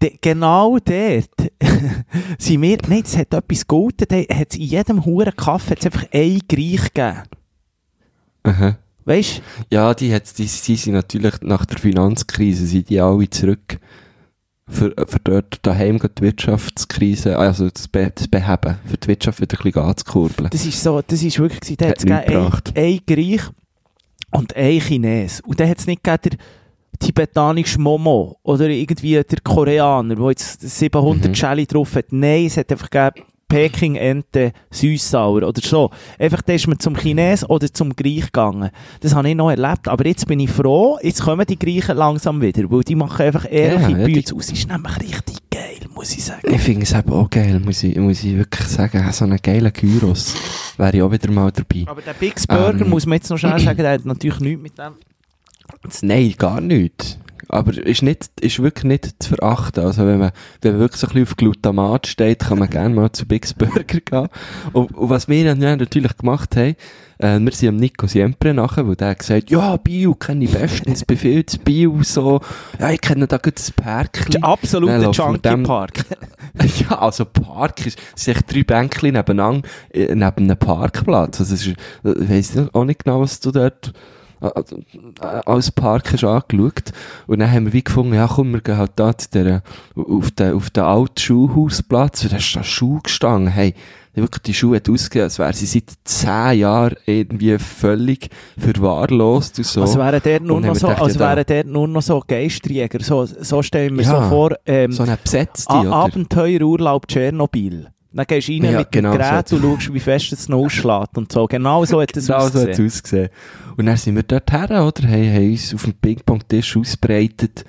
De, 0.04 0.18
genau 0.20 0.78
dort 0.80 1.30
sind 2.38 2.62
wir, 2.62 2.78
nein, 2.90 3.04
es 3.06 3.16
hat 3.16 3.34
etwas 3.34 3.66
Gutes, 3.66 4.06
hat 4.10 4.56
in 4.56 4.62
jedem 4.62 5.06
huren 5.06 5.34
Kaffee 5.34 5.76
hat's 5.76 5.86
einfach 5.86 6.06
ein 6.12 6.42
Griech 6.46 6.94
gegeben. 6.94 7.24
Aha. 8.44 8.78
Weißt 9.06 9.42
Ja, 9.72 9.94
die, 9.94 10.14
hat, 10.14 10.38
die, 10.38 10.44
die 10.44 10.76
sind 10.76 10.94
natürlich 10.94 11.36
nach 11.42 11.66
der 11.66 11.78
Finanzkrise 11.78 12.66
sind 12.66 12.90
die 12.90 13.00
alle 13.00 13.30
zurück. 13.30 13.80
Für, 14.68 14.94
für 15.08 15.20
dort 15.24 15.60
daheim 15.66 16.00
die 16.00 16.22
Wirtschaftskrise, 16.22 17.38
also 17.38 17.70
das, 17.70 17.88
Be 17.88 18.12
das 18.14 18.28
Beheben, 18.28 18.80
für 18.86 18.98
die 18.98 19.08
Wirtschaft 19.08 19.40
wieder 19.40 19.58
ein 19.58 19.64
bisschen 19.64 19.82
anzukurbeln. 19.82 20.50
das 20.50 20.66
ist 20.66 20.82
so, 20.82 21.02
das 21.02 21.22
ist 21.22 21.40
wirklich 21.40 21.78
da 21.78 21.88
Hat 21.88 21.98
es 21.98 22.06
ein, 22.06 22.52
ein 22.76 23.00
Griech 23.06 23.44
und 24.32 24.56
ein 24.56 24.80
Chines. 24.80 25.42
Und 25.42 25.60
dann 25.60 25.70
hat 25.70 25.80
es 25.80 25.88
nicht 25.88 26.04
gegeben, 26.04 26.22
der 26.32 26.40
tibetanische 27.06 27.80
Momo 27.80 28.38
oder 28.44 28.70
irgendwie 28.70 29.14
der 29.14 29.40
Koreaner, 29.44 30.16
der 30.16 30.30
jetzt 30.30 30.62
700 30.62 31.30
Mhm. 31.30 31.36
Schelle 31.36 31.66
drauf 31.66 31.96
hat. 31.96 32.06
Nein, 32.12 32.46
es 32.46 32.58
hat 32.58 32.72
einfach 32.72 32.90
gegeben, 32.90 33.28
Peking 33.48 33.96
Ente 33.98 34.52
Süßsauer 34.72 35.44
oder 35.44 35.62
so. 35.64 35.92
Einfach, 36.18 36.42
da 36.42 36.54
ist 36.54 36.66
man 36.68 36.80
zum 36.80 36.96
Chines 36.98 37.48
oder 37.48 37.72
zum 37.72 37.96
Griech 37.96 38.26
gegangen. 38.26 38.72
Das 39.02 39.14
habe 39.14 39.30
ich 39.30 39.36
noch 39.36 39.52
erlebt. 39.52 39.88
Aber 39.88 40.06
jetzt 40.08 40.26
bin 40.28 40.40
ich 40.40 40.50
froh, 40.50 40.98
jetzt 41.04 41.22
kommen 41.22 41.46
die 41.46 41.60
Griechen 41.60 41.96
langsam 41.96 42.42
wieder, 42.42 42.64
weil 42.72 42.82
die 42.82 42.96
machen 42.96 43.22
einfach 43.22 43.46
ehrliche 43.52 43.92
Ja, 43.92 43.98
ja, 44.00 44.06
die- 44.08 44.20
Es 44.40 44.50
ist 44.50 44.68
nämlich 44.68 45.00
richtig 45.00 45.38
geil, 45.52 45.78
muss 45.94 46.14
ich 46.16 46.24
sagen. 46.26 46.52
Ich 46.52 46.62
finde 46.62 46.82
es 46.84 46.94
eben 46.94 47.14
auch 47.14 47.30
geil, 47.30 47.60
muss 47.64 47.84
ich, 47.84 47.96
muss 47.96 48.24
ich 48.24 48.36
wirklich 48.36 48.68
sagen. 48.68 49.06
So 49.12 49.26
einen 49.26 49.38
geilen 49.40 49.72
Gyros 49.72 50.34
wäre 50.78 50.96
ich 50.98 51.04
auch 51.04 51.12
wieder 51.12 51.30
mal 51.30 51.52
dabei. 51.52 51.84
Aber 51.86 52.02
der 52.02 52.14
Big's 52.14 52.48
Burger, 52.48 52.82
Ähm. 52.82 52.90
muss 52.90 53.06
man 53.06 53.18
jetzt 53.18 53.30
noch 53.30 53.38
schnell 53.38 53.60
sagen, 53.60 53.78
der 53.78 53.92
hat 53.92 54.06
natürlich 54.06 54.40
nichts 54.40 54.64
mit 54.64 54.78
dem 54.80 54.94
Nein, 56.02 56.34
gar 56.38 56.62
nicht. 56.62 57.20
Aber 57.50 57.78
ist, 57.78 58.02
nicht, 58.02 58.30
ist 58.42 58.64
wirklich 58.64 58.86
nicht 58.86 59.22
zu 59.22 59.36
verachten. 59.36 59.84
Also 59.84 60.08
wenn 60.08 60.18
man, 60.18 60.32
wenn 60.62 60.72
man 60.72 60.80
wirklich 60.82 61.00
so 61.00 61.08
ein 61.08 61.14
bisschen 61.14 61.28
auf 61.28 61.36
Glutamat 61.38 62.08
steht, 62.08 62.40
kann 62.40 62.58
man 62.58 62.70
gerne 62.70 62.96
mal 62.96 63.12
zu 63.12 63.28
Big's 63.28 63.54
Burger 63.54 63.84
gehen. 63.84 64.28
Und, 64.72 64.96
und 64.96 65.10
was 65.10 65.28
wir 65.28 65.44
dann 65.46 65.60
natürlich 65.60 66.18
gemacht 66.18 66.56
haben, 66.56 66.76
äh, 67.20 67.40
wir 67.40 67.52
sind 67.52 67.70
am 67.70 67.76
Nico 67.76 68.08
Siempre 68.08 68.54
nachher, 68.54 68.88
weil 68.88 68.96
der 68.96 69.10
hat 69.10 69.20
gesagt, 69.20 69.52
ja, 69.52 69.78
Bio 69.78 70.16
kenne 70.16 70.46
ich 70.46 70.52
bestens, 70.52 71.06
befehlt 71.06 71.64
Bio 71.64 72.02
so, 72.02 72.42
ja, 72.80 72.90
ich 72.92 73.02
kenne 73.02 73.28
da 73.28 73.38
gut 73.38 73.60
das 73.60 73.72
Pärkchen. 73.72 74.32
Der 74.32 74.44
absolute 74.46 74.92
Dann 74.94 75.02
laufen 75.04 75.18
wir 75.20 75.26
Junkie 75.26 75.50
dem- 75.50 75.64
Park. 75.64 76.06
Ja, 76.90 77.00
also 77.00 77.26
Park 77.26 77.84
ist, 77.88 78.00
es 78.16 78.26
sind 78.26 78.44
drei 78.48 78.64
Bänkchen 78.64 79.14
nebeneinander, 79.14 79.68
äh, 79.92 80.14
neben 80.14 80.22
einem 80.22 80.58
Parkplatz. 80.58 81.40
Also 81.40 81.56
es 81.56 81.66
ist, 81.66 81.76
ich 82.04 82.30
weiss 82.30 82.54
auch 82.74 82.86
nicht 82.86 83.04
genau, 83.04 83.22
was 83.22 83.40
du 83.40 83.52
dort 83.52 83.88
äh, 83.88 83.92
äh, 83.92 83.94
als 84.44 85.72
Park 85.72 86.12
hast 86.14 86.24
angeschaut. 86.24 86.92
Und 87.28 87.40
dann 87.40 87.52
haben 87.52 87.66
wir 87.66 87.74
wie 87.74 87.84
gefunden, 87.84 88.14
ja 88.14 88.28
komm, 88.28 88.52
wir 88.52 88.62
gehen 88.62 88.78
halt 88.78 88.92
da 88.96 89.18
zu 89.18 89.30
der, 89.32 89.64
auf 89.96 90.32
den, 90.32 90.54
auf 90.54 90.70
den 90.70 90.84
alten 90.84 91.18
Schuhhausplatz, 91.18 92.24
und 92.24 92.34
da 92.34 92.38
ist 92.38 92.56
da 92.56 92.64
Schuh 92.64 93.00
gestanden, 93.02 93.48
hey, 93.50 93.74
wirklich, 94.14 94.44
die 94.44 94.54
Schuhe 94.54 94.78
hat 94.78 94.90
ausgesehen, 94.90 95.24
als 95.24 95.40
wäre 95.40 95.54
sie 95.54 95.66
seit 95.66 95.92
zehn 96.04 96.60
Jahren 96.60 96.96
irgendwie 97.06 97.58
völlig 97.58 98.30
verwahrlost 98.58 99.58
und 99.58 99.66
so. 99.66 99.82
Also 99.82 100.00
wären 100.00 100.22
dort 100.24 100.44
nur 100.44 100.62
noch 100.62 100.76
so, 100.76 100.88
also 100.88 101.20
ja, 101.20 101.36
wären 101.36 101.46
dort 101.48 101.68
nur 101.68 101.88
noch 101.88 102.02
so 102.02 102.24
Geistjäger. 102.26 103.00
So, 103.02 103.26
so 103.26 103.62
stellen 103.62 103.98
wir 103.98 104.04
Ja, 104.04 104.24
so 104.24 104.30
vor, 104.30 104.52
ähm, 104.66 104.92
so 104.92 105.04
eine 105.04 105.18
besetzte? 105.18 105.74
Abenteuerurlaub 105.74 107.08
Tschernobyl. 107.08 107.88
Dann 108.14 108.26
gehst 108.28 108.48
du 108.48 108.52
rein 108.54 108.64
Ja, 108.66 108.80
mit 108.80 108.92
genau 108.92 109.12
dem 109.14 109.22
Gerät 109.22 109.48
so. 109.50 109.56
und 109.56 109.62
schaust, 109.64 109.94
wie 109.94 110.00
fest 110.00 110.32
es 110.34 110.48
noch 110.50 110.60
ausschlägt 110.60 111.18
und 111.18 111.32
so. 111.32 111.48
Genau 111.48 111.84
so 111.86 112.02
hat 112.02 112.16
es 112.16 112.28
Genau 112.28 112.40
so 112.42 112.46
ausgesehen. 112.46 112.68
hat 112.72 112.80
es 112.80 112.86
ausgesehen. 112.96 113.30
Und 113.78 113.86
dann 113.88 113.98
sind 113.98 114.16
wir 114.16 114.24
dort 114.24 114.52
her, 114.52 114.70
oder? 114.86 115.08
Haben, 115.08 115.34
haben 115.34 115.52
uns 115.52 115.74
auf 115.74 115.84
dem 115.84 115.94
Ping-Pong-Tisch 115.96 116.78
ausbreitet. 116.78 117.66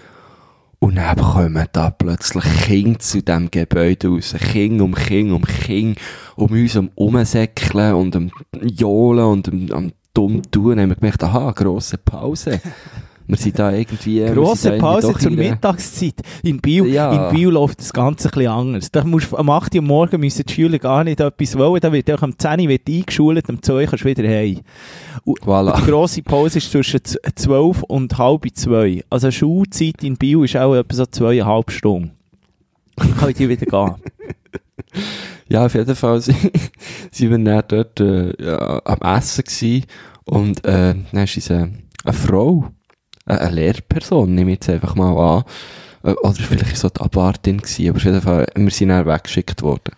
Und 0.80 0.96
dann 0.96 1.16
kommen 1.16 1.66
da 1.72 1.88
plötzlich 1.90 2.44
Kinder 2.64 2.98
zu 2.98 3.22
diesem 3.22 3.50
Gebäude 3.50 4.08
raus. 4.08 4.34
Kinder 4.38 4.84
um 4.84 4.94
Kinder 4.94 5.36
um 5.36 5.42
Kinder. 5.44 5.98
Um 6.36 6.50
uns 6.52 6.76
um 6.76 6.90
Umsäckeln 6.94 7.94
und 7.94 8.14
um 8.16 8.30
Johlen 8.62 9.24
und 9.24 9.48
um, 9.48 9.70
um 9.70 9.92
dumm 10.12 10.42
tun. 10.50 10.70
Dann 10.76 10.80
haben 10.80 10.88
wir 10.90 10.96
gemerkt, 10.96 11.22
aha, 11.24 11.52
grosse 11.52 11.96
Pause. 11.96 12.60
Wir 13.26 13.36
sind 13.38 13.58
da 13.58 13.72
irgendwie... 13.72 14.22
Grosse 14.26 14.72
Pause 14.72 15.14
zur 15.18 15.30
in 15.30 15.38
Mittagszeit. 15.38 16.14
In 16.42 16.60
Biel, 16.60 16.86
Ja. 16.88 17.30
in 17.30 17.34
Biel 17.34 17.48
läuft 17.48 17.80
das 17.80 17.92
Ganze 17.92 18.28
ein 18.28 18.32
bisschen 18.32 18.50
anders. 18.50 18.92
Da 18.92 19.02
musst, 19.04 19.32
am 19.34 19.48
8 19.48 19.74
Uhr 19.76 19.82
morgen 19.82 20.20
müssen 20.20 20.44
die 20.44 20.52
Schüler 20.52 20.78
gar 20.78 21.04
nicht 21.04 21.20
etwas 21.20 21.56
wollen. 21.56 21.80
Da 21.80 21.90
wird 21.90 22.10
auch 22.10 22.20
am 22.22 22.38
10 22.38 22.60
Uhr 22.60 22.68
wird 22.68 22.86
eingeschult, 22.86 23.48
am 23.48 23.62
2 23.62 23.72
Uhr 23.74 23.86
kannst 23.86 24.04
du 24.04 24.08
wieder 24.08 24.28
heim. 24.28 24.60
Und 25.24 25.40
Voilà. 25.40 25.76
die 25.80 25.90
grosse 25.90 26.22
Pause 26.22 26.58
ist 26.58 26.70
zwischen 26.70 27.02
z- 27.02 27.18
12 27.34 27.82
und 27.84 28.18
halb 28.18 28.44
2. 28.52 29.02
Also 29.08 29.30
Schulzeit 29.30 30.04
in 30.04 30.16
Biel 30.16 30.44
ist 30.44 30.56
auch 30.56 30.74
etwa 30.74 30.94
so 30.94 31.06
zweieinhalb 31.06 31.70
Stunden. 31.70 32.10
Dann 32.96 33.16
kann 33.18 33.30
ich 33.30 33.36
die 33.36 33.48
wieder 33.48 33.64
gehen. 33.64 33.94
Ja, 35.48 35.66
auf 35.66 35.74
jeden 35.74 35.94
Fall 35.96 36.20
sind 36.20 36.40
wir 37.18 37.38
dann 37.38 37.62
dort 37.68 38.00
äh, 38.00 38.32
ja, 38.44 38.82
am 38.84 39.16
Essen 39.16 39.44
gewesen. 39.44 39.84
Und 40.24 40.64
äh, 40.64 40.94
dann 41.12 41.24
ist 41.24 41.36
uns 41.36 41.50
äh, 41.50 41.54
eine 42.04 42.12
Frau, 42.12 42.66
eine 43.26 43.50
Lehrperson, 43.50 44.34
nehme 44.34 44.52
ich 44.52 44.56
jetzt 44.56 44.70
einfach 44.70 44.94
mal 44.94 45.16
an. 45.16 45.44
Äh, 46.02 46.12
oder 46.12 46.34
vielleicht 46.34 46.76
so 46.76 46.88
die 46.88 47.00
Abwartin 47.00 47.58
gewesen, 47.58 47.88
aber 47.88 47.96
auf 47.96 48.04
jeden 48.04 48.20
Fall, 48.20 48.46
wir 48.54 48.70
sind 48.70 48.88
dann 48.90 49.06
weggeschickt 49.06 49.62
worden. 49.62 49.94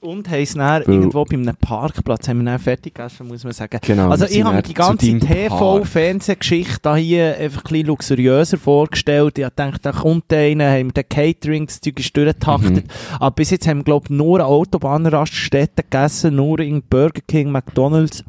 Und 0.00 0.28
haben 0.28 0.42
es 0.42 0.54
dann 0.54 0.84
Weil- 0.84 0.94
irgendwo 0.94 1.24
bei 1.24 1.36
einem 1.36 1.54
Parkplatz 1.54 2.26
haben 2.26 2.38
wir 2.38 2.46
dann 2.46 2.58
fertig 2.58 2.92
gegessen, 2.94 3.28
muss 3.28 3.44
man 3.44 3.52
sagen. 3.52 3.78
Genau. 3.82 4.10
Also 4.10 4.24
ich 4.24 4.42
habe 4.42 4.56
mir 4.56 4.62
die 4.62 4.74
ganze. 4.74 5.16
TV-Fernsehgeschichte 5.20 6.96
hier 6.96 7.36
einfach 7.36 7.60
ein 7.60 7.68
bisschen 7.70 7.86
luxuriöser 7.86 8.58
vorgestellt. 8.58 9.38
Ich 9.38 9.46
dachte, 9.54 9.78
da 9.80 9.92
kommt 9.92 10.32
einer, 10.32 10.72
haben 10.72 10.88
wir 10.88 11.02
den 11.04 11.08
Catering, 11.08 11.66
das 11.66 11.80
Zeug 11.80 12.00
ist 12.00 12.16
durchgetaktet. 12.16 12.86
Mhm. 12.86 13.16
Aber 13.20 13.30
bis 13.30 13.50
jetzt 13.50 13.68
haben 13.68 13.78
wir, 13.78 13.84
glaube 13.84 14.06
ich, 14.06 14.10
nur 14.10 14.44
Autobahnraststätten 14.44 15.84
gegessen, 15.88 16.34
nur 16.34 16.58
in 16.58 16.82
Burger 16.82 17.20
King, 17.28 17.52
McDonalds. 17.52 18.24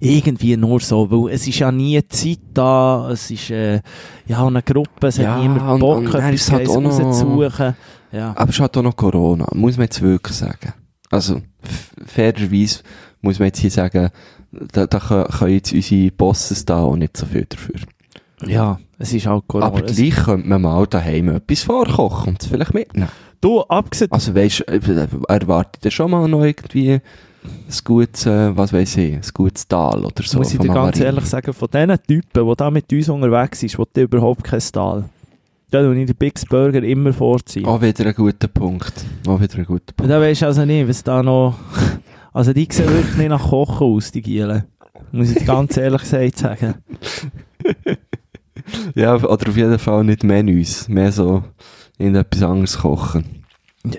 Irgendwie 0.00 0.56
nur 0.56 0.80
so, 0.80 1.10
weil 1.10 1.32
es 1.34 1.46
ist 1.46 1.58
ja 1.58 1.70
nie 1.72 2.00
Zeit 2.08 2.38
da, 2.54 3.10
es 3.10 3.30
ist 3.30 3.50
äh, 3.50 3.80
ja 4.26 4.46
eine 4.46 4.62
Gruppe, 4.62 5.08
es 5.08 5.16
Ja, 5.18 5.34
hat 5.34 5.42
niemand 5.42 5.62
und- 5.72 5.80
Bock, 5.80 5.98
und 5.98 6.14
dann 6.14 6.32
etwas 6.34 6.50
halt 6.52 6.68
auch 6.68 6.80
noch-. 6.80 7.74
Ja. 8.12 8.32
Aber 8.36 8.50
es 8.50 8.58
halt 8.60 8.76
auch 8.76 8.82
noch 8.82 8.96
Corona, 8.96 9.46
muss 9.54 9.76
man 9.76 9.84
jetzt 9.84 10.00
wirklich 10.02 10.36
sagen. 10.36 10.72
Also, 11.10 11.40
fairerweise 12.06 12.80
muss 13.20 13.38
man 13.38 13.46
jetzt 13.46 13.58
hier 13.60 13.70
sagen, 13.70 14.10
da, 14.72 14.86
da 14.86 14.98
können, 14.98 15.52
jetzt 15.52 15.72
unsere 15.72 16.10
Bosses 16.12 16.64
da 16.64 16.78
auch 16.80 16.96
nicht 16.96 17.16
so 17.16 17.26
viel 17.26 17.46
dafür. 17.48 17.76
ja, 18.46 18.78
es 18.98 19.12
ist 19.12 19.26
auch 19.28 19.42
Corona. 19.46 19.66
Aber 19.66 19.82
gleich 19.82 20.14
könnte 20.16 20.48
man 20.48 20.62
mal 20.62 20.86
daheim 20.86 21.28
etwas 21.28 21.62
vorkochen 21.62 22.30
und 22.34 22.42
es 22.42 22.48
vielleicht 22.48 22.74
mitnehmen. 22.74 23.08
Du, 23.40 23.62
abgesehen 23.62 24.10
Also 24.12 24.34
weisst, 24.34 24.66
äh, 24.68 24.80
erwartet 25.28 25.84
ihr 25.84 25.90
schon 25.90 26.10
mal 26.10 26.28
noch 26.28 26.42
irgendwie 26.42 27.00
ein 27.44 27.84
gutes, 27.84 28.26
äh, 28.26 28.56
was 28.56 28.72
weiß 28.72 28.96
ich, 28.98 29.14
ein 29.14 29.22
gutes 29.32 29.66
Tal 29.66 30.04
oder 30.04 30.22
so? 30.22 30.38
muss 30.38 30.52
ich 30.52 30.58
dir 30.58 30.68
ganz 30.68 31.00
ehrlich 31.00 31.24
sagen, 31.24 31.52
von 31.52 31.68
diesen 31.72 31.98
Typen, 32.06 32.48
die 32.48 32.56
da 32.56 32.70
mit 32.70 32.92
uns 32.92 33.08
unterwegs 33.08 33.60
sind, 33.60 33.78
ich 33.78 33.96
überhaupt 33.96 34.44
kein 34.44 34.60
Stall. 34.60 35.04
Da 35.70 35.82
tue 35.82 35.96
ich 35.98 36.06
den 36.06 36.16
Big 36.16 36.34
Burger 36.48 36.82
immer 36.82 37.12
vorziehen. 37.12 37.64
Auch 37.64 37.80
wieder 37.80 38.06
ein 38.06 38.14
guter 38.14 38.48
Punkt. 38.48 38.92
Auch 39.26 39.40
wieder 39.40 39.56
ein 39.58 39.64
guter 39.64 39.84
Und 39.90 39.96
Punkt. 39.96 40.10
da 40.12 40.20
weisst 40.20 40.42
du 40.42 40.46
also 40.46 40.64
nicht, 40.64 40.88
was 40.88 41.02
da 41.02 41.22
noch... 41.22 41.54
Also 42.32 42.52
die 42.52 42.68
sehen 42.70 42.88
wirklich 42.88 43.16
nicht 43.16 43.28
nach 43.28 43.48
Kochen 43.48 43.88
aus, 43.88 44.12
die 44.12 44.22
Gielen. 44.22 44.62
Muss 45.10 45.30
ich 45.32 45.38
dir 45.38 45.46
ganz 45.46 45.76
ehrlich 45.76 46.02
sagen. 46.36 46.74
Ja, 48.94 49.14
oder 49.16 49.48
auf 49.48 49.56
jeden 49.56 49.78
Fall 49.78 50.04
nicht 50.04 50.22
Menüs, 50.22 50.88
mehr 50.88 51.12
so 51.12 51.42
in 51.98 52.14
etwas 52.14 52.42
anderes 52.42 52.78
kochen. 52.78 53.39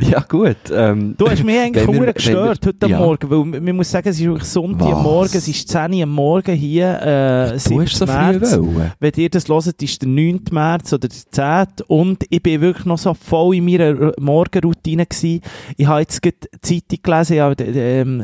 ja 0.00 0.20
gut, 0.28 0.56
ähm, 0.74 1.14
Du 1.16 1.28
hast 1.30 1.44
mich 1.44 1.56
eigentlich 1.58 1.86
wir- 1.86 2.12
gestört 2.12 2.64
wir- 2.64 2.68
heute 2.68 2.88
ja. 2.88 2.98
Morgen, 2.98 3.30
weil 3.30 3.60
man 3.60 3.76
muss 3.76 3.90
sagen, 3.90 4.08
es 4.08 4.18
ist 4.18 4.26
wirklich 4.26 4.48
Sonntag 4.48 4.86
am 4.88 4.92
Was? 4.94 5.02
Morgen, 5.04 5.36
es 5.36 5.46
ist 5.48 5.68
10 5.68 5.92
Uhr 5.94 6.02
am 6.02 6.10
Morgen 6.10 6.54
hier, 6.56 7.00
äh, 7.00 7.52
du 7.52 7.58
7. 7.60 7.82
hast 7.82 7.96
so 7.98 8.06
März. 8.06 8.58
Wenn 8.98 9.12
ihr 9.16 9.30
das 9.30 9.48
hört, 9.48 9.82
ist 9.82 10.02
der 10.02 10.08
9. 10.08 10.40
März 10.50 10.92
oder 10.92 11.08
der 11.08 11.66
10. 11.68 11.84
Und 11.86 12.24
ich 12.30 12.42
bin 12.42 12.60
wirklich 12.60 12.86
noch 12.86 12.98
so 12.98 13.14
voll 13.14 13.56
in 13.56 13.64
meiner 13.64 14.12
Morgenroutine 14.18 15.06
gewesen. 15.06 15.40
Ich 15.76 15.86
habe 15.86 16.00
jetzt 16.00 16.20
gerade 16.20 16.36
die 16.64 16.82
Zeitung 16.82 16.98
gelesen, 17.02 17.34
ich 17.34 17.40
habe 17.40 17.64
äh, 17.64 18.00
ähm, 18.00 18.20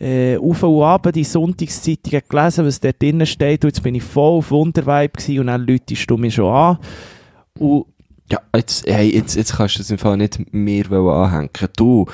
äh, 0.00 0.34
äh, 0.34 0.38
auf 0.38 0.62
und 0.62 0.82
ab 0.82 1.08
die 1.14 1.24
Sonntagszeitung 1.24 2.20
gelesen, 2.28 2.66
was 2.66 2.80
dort 2.80 3.00
drinnen 3.00 3.26
steht. 3.26 3.64
Und 3.64 3.68
jetzt 3.70 3.82
bin 3.82 3.94
ich 3.94 4.02
voll 4.02 4.38
auf 4.38 4.50
Wundervibe 4.50 5.10
gewesen 5.16 5.40
und 5.40 5.46
dann 5.46 5.66
läutest 5.66 6.10
du 6.10 6.16
mich 6.16 6.34
schon 6.34 6.52
an. 6.52 6.78
Und 7.58 7.86
Ja, 8.30 8.40
jetzt, 8.54 8.86
hey, 8.86 9.14
jetzt, 9.14 9.36
jetzt 9.36 9.56
kannst 9.56 9.76
du 9.76 9.78
das 9.78 9.90
im 9.90 9.98
Fall 9.98 10.16
nicht 10.16 10.52
mehr 10.52 10.90
anhängen. 10.90 11.50
Du 11.76 12.06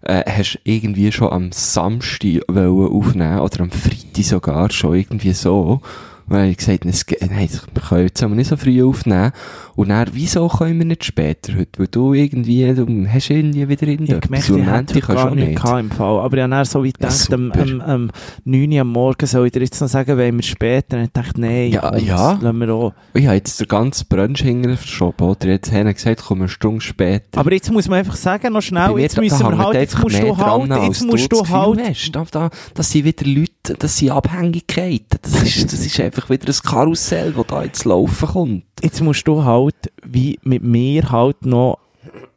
äh, 0.00 0.22
hast 0.26 0.58
irgendwie 0.64 1.12
schon 1.12 1.30
am 1.30 1.52
Samstag 1.52 2.48
aufnehmen 2.48 3.40
oder 3.40 3.60
am 3.60 3.70
Freitag 3.70 4.24
sogar 4.24 4.70
schon 4.70 4.94
irgendwie 4.94 5.34
so. 5.34 5.82
Habe 6.30 6.46
ich 6.46 6.56
gesagt, 6.56 6.84
nein, 6.84 7.50
wir 7.74 7.82
können 7.82 8.06
jetzt 8.06 8.22
nicht 8.22 8.48
so 8.48 8.56
früh 8.56 8.82
aufnehmen. 8.82 9.32
Und 9.80 9.88
dann, 9.88 10.08
wieso 10.12 10.46
können 10.48 10.78
wir 10.78 10.84
nicht 10.84 11.04
später 11.06 11.54
heute? 11.56 11.78
Weil 11.78 11.86
du 11.86 12.12
irgendwie, 12.12 12.74
du 12.74 13.08
hast 13.10 13.30
irgendwie 13.30 13.66
wieder 13.66 13.86
in 13.88 14.04
ich 14.04 14.10
habe 14.10 14.20
gemerkt, 14.20 14.50
ich 14.50 14.56
hätte 14.56 15.00
kannst 15.00 15.08
du 15.08 15.14
gar 15.14 15.34
nicht 15.34 15.56
gehabt 15.56 15.80
im 15.80 15.90
Fall. 15.90 16.20
Aber 16.20 16.36
ich 16.36 16.42
habe 16.42 16.64
so 16.66 16.84
wie 16.84 16.88
Ja, 16.88 16.92
gedacht, 16.92 17.32
am, 17.32 17.46
super. 17.46 17.62
am, 17.62 17.80
am 17.80 18.10
9 18.44 18.72
Uhr 18.72 18.80
am 18.82 18.88
Morgen 18.92 19.26
soll 19.26 19.46
ich 19.46 19.52
dir 19.52 19.60
jetzt 19.60 19.80
noch 19.80 19.88
sagen, 19.88 20.18
wenn 20.18 20.36
wir 20.36 20.42
später. 20.42 20.98
Und 20.98 21.04
ich 21.04 21.12
dachte, 21.12 21.40
nein, 21.40 21.70
Ja, 21.72 21.96
ja. 21.96 22.32
lassen 22.42 22.58
wir 22.58 22.74
auch. 22.74 22.92
Ich 23.14 23.24
habe 23.24 23.36
jetzt 23.36 23.58
den 23.58 23.68
ganzen 23.68 24.06
Brunch 24.06 24.42
hinterher 24.42 24.76
verschoben, 24.76 25.24
oder? 25.26 25.48
Jetzt 25.48 25.72
haben 25.72 25.90
gesagt, 25.94 26.24
komm 26.26 26.40
eine 26.40 26.48
Stunde 26.50 26.82
später. 26.82 27.40
Aber 27.40 27.50
jetzt 27.52 27.72
muss 27.72 27.88
man 27.88 28.00
einfach 28.00 28.16
sagen, 28.16 28.52
noch 28.52 28.60
schnell, 28.60 28.92
mir, 28.92 29.00
jetzt 29.00 29.16
da- 29.16 29.22
müssen 29.22 29.38
da 29.38 29.50
wir 29.50 29.58
halt, 29.58 29.76
jetzt 29.76 29.98
musst 29.98 30.22
du 30.22 30.36
halt, 30.36 30.82
jetzt 30.82 31.06
musst 31.06 31.32
du 31.32 31.48
halt, 31.48 31.80
hast. 31.88 32.10
Da, 32.12 32.26
da, 32.30 32.50
das 32.74 32.90
sind 32.92 33.06
wieder 33.06 33.24
Leute, 33.26 33.76
das 33.78 33.96
sind 33.96 34.10
Abhängigkeiten. 34.10 35.18
Das 35.22 35.42
ist, 35.42 35.72
das 35.72 35.86
ist 35.86 35.98
einfach 36.00 36.28
wieder 36.28 36.48
ein 36.52 36.58
Karussell, 36.62 37.32
das 37.32 37.46
da 37.46 37.62
jetzt 37.64 37.84
laufen 37.86 38.28
kommt. 38.28 38.64
jetzt 38.82 39.00
musst 39.00 39.26
du 39.26 39.42
halt, 39.44 39.69
wie 40.04 40.38
mit 40.42 40.62
mir 40.62 41.10
halt 41.10 41.44
noch 41.46 41.78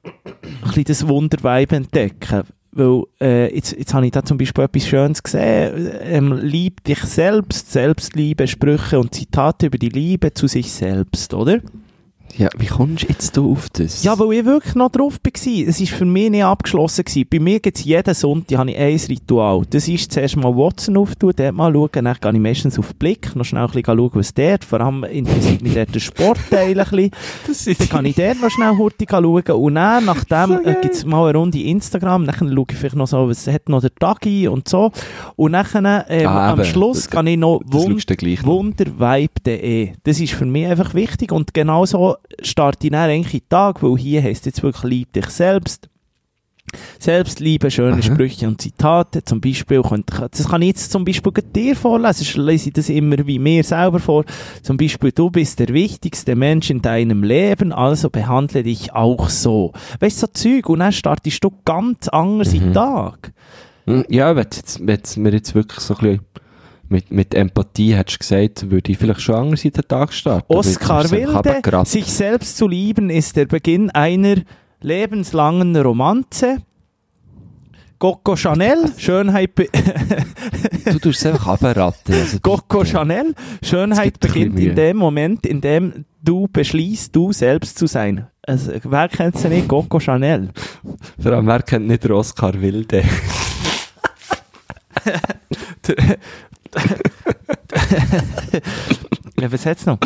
ein 0.03 0.11
bisschen 0.63 0.83
das 0.85 1.07
Wunderweib 1.07 1.71
entdecken. 1.71 2.43
Weil, 2.71 3.03
äh, 3.21 3.55
jetzt, 3.55 3.77
jetzt 3.77 3.93
habe 3.93 4.05
ich 4.05 4.11
da 4.11 4.23
zum 4.23 4.37
Beispiel 4.37 4.63
etwas 4.63 4.87
Schönes 4.87 5.21
gesehen. 5.21 5.91
Ähm, 6.01 6.33
lieb 6.41 6.83
dich 6.83 6.99
selbst, 7.03 7.71
Selbstliebe, 7.71 8.47
Sprüche 8.47 8.99
und 8.99 9.13
Zitate 9.13 9.67
über 9.67 9.77
die 9.77 9.89
Liebe 9.89 10.33
zu 10.33 10.47
sich 10.47 10.71
selbst, 10.71 11.33
oder? 11.33 11.59
Ja, 12.37 12.49
wie 12.57 12.65
kommst 12.65 13.03
du 13.03 13.07
jetzt 13.07 13.37
da 13.37 13.41
auf 13.41 13.69
das? 13.69 14.03
Ja, 14.03 14.17
weil 14.17 14.33
ich 14.39 14.45
wirklich 14.45 14.75
noch 14.75 14.89
drauf 14.91 15.19
war. 15.23 15.67
Es 15.67 15.79
war 15.79 15.87
für 15.87 16.05
mich 16.05 16.29
nicht 16.31 16.43
abgeschlossen. 16.43 17.05
Gewesen. 17.05 17.27
Bei 17.29 17.39
mir 17.39 17.59
gibt 17.59 17.77
es 17.77 17.83
jeden 17.83 18.13
Sonntag 18.13 18.57
habe 18.57 18.71
ich 18.71 18.77
ein 18.77 18.99
Ritual. 19.09 19.63
Das 19.69 19.87
ist 19.87 20.11
zuerst 20.11 20.35
mal 20.37 20.55
Watson 20.55 20.97
auftun, 20.97 21.33
dort 21.35 21.53
mal 21.53 21.71
schauen, 21.71 21.89
dann 21.93 22.17
gehe 22.19 22.31
ich 22.33 22.39
meistens 22.39 22.79
auf 22.79 22.89
den 22.93 22.97
Blick, 22.97 23.35
noch 23.35 23.45
schnell 23.45 23.63
ein 23.63 23.71
bisschen 23.71 23.85
schauen, 23.85 24.11
was 24.13 24.33
dort, 24.33 24.63
vor 24.63 24.81
allem 24.81 25.03
interessiert 25.03 25.61
mich 25.61 25.73
dort 25.73 25.93
der 25.93 25.99
Sportteil 25.99 26.79
ein 26.79 26.85
bisschen. 26.89 27.11
das 27.47 27.65
Dann 27.77 27.89
kann 27.89 28.05
ich 28.05 28.15
dort 28.15 28.41
noch 28.41 28.49
schnell 28.49 28.75
hurtig 28.77 29.09
schauen 29.11 29.43
und 29.43 29.75
dann, 29.75 30.05
nachdem 30.05 30.65
äh, 30.65 30.75
gibt 30.81 30.95
es 30.95 31.05
mal 31.05 31.29
eine 31.29 31.37
Runde 31.37 31.59
Instagram, 31.61 32.25
dann 32.25 32.35
schaue 32.35 32.65
ich 32.69 32.77
vielleicht 32.77 32.95
noch 32.95 33.07
so, 33.07 33.29
was 33.29 33.47
hat 33.47 33.69
noch 33.69 33.81
der 33.81 33.93
Tagi 33.93 34.47
und 34.47 34.67
so. 34.67 34.91
Und 35.35 35.53
dann 35.53 36.03
ähm, 36.09 36.27
Ah, 36.27 36.51
am. 36.51 36.63
Schluss 36.63 37.09
kann 37.09 37.27
ich 37.27 37.37
noch 37.37 37.61
Wund 37.65 38.03
wundervibe.de. 38.43 39.93
Das 40.03 40.19
ist 40.19 40.33
für 40.33 40.45
mich 40.45 40.65
einfach 40.65 40.93
wichtig 40.93 41.31
und 41.31 41.53
genau 41.53 41.85
so 41.85 42.15
starte 42.41 42.87
ich 42.87 42.91
dann 42.91 43.09
eigentlich 43.09 43.33
in 43.35 43.39
den 43.41 43.49
Tag, 43.49 43.83
weil 43.83 43.97
hier 43.97 44.21
heisst 44.23 44.45
jetzt 44.45 44.63
wirklich 44.63 44.83
lieb 44.91 45.13
dich 45.13 45.27
selbst. 45.29 45.89
Selbstliebe, 46.97 47.69
schöne 47.69 47.93
Aha. 47.95 48.01
Sprüche 48.01 48.47
und 48.47 48.59
Zitate. 48.61 49.23
Zum 49.23 49.41
Beispiel, 49.41 49.81
könnte- 49.83 50.27
das 50.31 50.47
kann 50.47 50.61
ich 50.61 50.69
jetzt 50.69 50.91
zum 50.91 51.05
Beispiel 51.05 51.31
dir 51.55 51.75
vorlesen, 51.75 52.23
sonst 52.23 52.37
lese 52.37 52.69
ich 52.69 52.73
das 52.73 52.89
immer 52.89 53.17
wie 53.27 53.37
mir 53.37 53.63
selber 53.63 53.99
vor. 53.99 54.23
Zum 54.63 54.77
Beispiel, 54.77 55.11
du 55.11 55.29
bist 55.29 55.59
der 55.59 55.67
wichtigste 55.69 56.35
Mensch 56.35 56.69
in 56.71 56.81
deinem 56.81 57.23
Leben, 57.23 57.73
also 57.73 58.09
behandle 58.09 58.63
dich 58.63 58.93
auch 58.93 59.29
so. 59.29 59.71
Weißt 59.99 60.17
du, 60.23 60.27
so 60.27 60.27
Zeug, 60.33 60.69
und 60.69 60.79
dann 60.79 60.93
startest 60.93 61.43
du 61.43 61.51
ganz 61.65 62.07
anders 62.07 62.53
in 62.53 62.61
den 62.61 62.69
Mhm. 62.69 62.73
Tag. 62.73 63.33
Hm, 63.85 64.05
Ja, 64.09 64.35
wenn 64.35 64.47
du 64.49 65.21
mir 65.21 65.31
jetzt 65.33 65.53
wirklich 65.53 65.79
so 65.81 65.93
ein 65.95 65.99
bisschen 65.99 66.21
mit, 66.89 67.11
mit 67.11 67.33
Empathie 67.33 67.95
hättest 67.95 68.19
gesagt, 68.19 68.69
würde 68.69 68.91
ich 68.91 68.97
vielleicht 68.97 69.21
schon 69.21 69.35
anders 69.35 69.65
in 69.65 69.71
den 69.71 69.87
Tag 69.87 70.13
starten. 70.13 70.45
Du 70.51 70.59
einfach 70.59 71.11
Wilde, 71.11 71.85
sich 71.85 72.05
selbst 72.05 72.57
zu 72.57 72.67
lieben 72.67 73.09
ist 73.09 73.35
der 73.35 73.45
Beginn 73.45 73.89
einer 73.89 74.35
lebenslangen 74.81 75.75
Romanze. 75.75 76.57
Coco 77.97 78.35
Chanel, 78.35 78.91
Schönheit, 78.97 79.55
be 79.55 79.69
Du 80.85 80.99
tust 80.99 81.21
es 81.21 81.25
einfach 81.25 81.47
abraten. 81.47 82.13
Also, 82.13 82.39
Coco. 82.41 82.83
Chanel, 82.83 83.33
Schönheit 83.63 84.19
beginnt 84.19 84.59
in 84.59 84.75
dem 84.75 84.97
Moment, 84.97 85.45
in 85.45 85.61
dem 85.61 86.03
du 86.21 86.49
beschließt, 86.51 87.15
du 87.15 87.31
selbst 87.31 87.79
zu 87.79 87.87
sein. 87.87 88.27
Also, 88.45 88.73
wer 88.83 89.07
kennt 89.07 89.37
sie 89.37 89.47
nicht? 89.47 89.69
Coco 89.69 90.01
Chanel. 90.01 90.49
Vor 91.17 91.31
allem, 91.31 91.47
wer 91.47 91.61
kennt 91.61 91.87
nicht 91.87 92.03
den 92.03 92.11
Oskar 92.11 92.59
Wilde? 92.59 93.03
was 99.51 99.65
hat's 99.65 99.85
noch? 99.85 99.99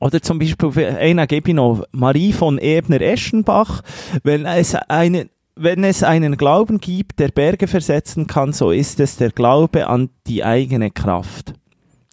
Oder 0.00 0.20
zum 0.20 0.38
Beispiel, 0.38 0.86
einer 0.86 1.26
gebe 1.26 1.50
ich 1.50 1.56
noch, 1.56 1.84
Marie 1.92 2.32
von 2.32 2.58
Ebner-Eschenbach, 2.58 3.82
wenn 4.22 4.44
es 4.44 4.74
einen, 4.74 5.30
wenn 5.56 5.82
es 5.82 6.02
einen 6.02 6.36
Glauben 6.36 6.78
gibt, 6.78 7.18
der 7.18 7.28
Berge 7.28 7.66
versetzen 7.66 8.26
kann, 8.26 8.52
so 8.52 8.70
ist 8.70 9.00
es 9.00 9.16
der 9.16 9.30
Glaube 9.30 9.86
an 9.86 10.10
die 10.26 10.44
eigene 10.44 10.90
Kraft. 10.90 11.54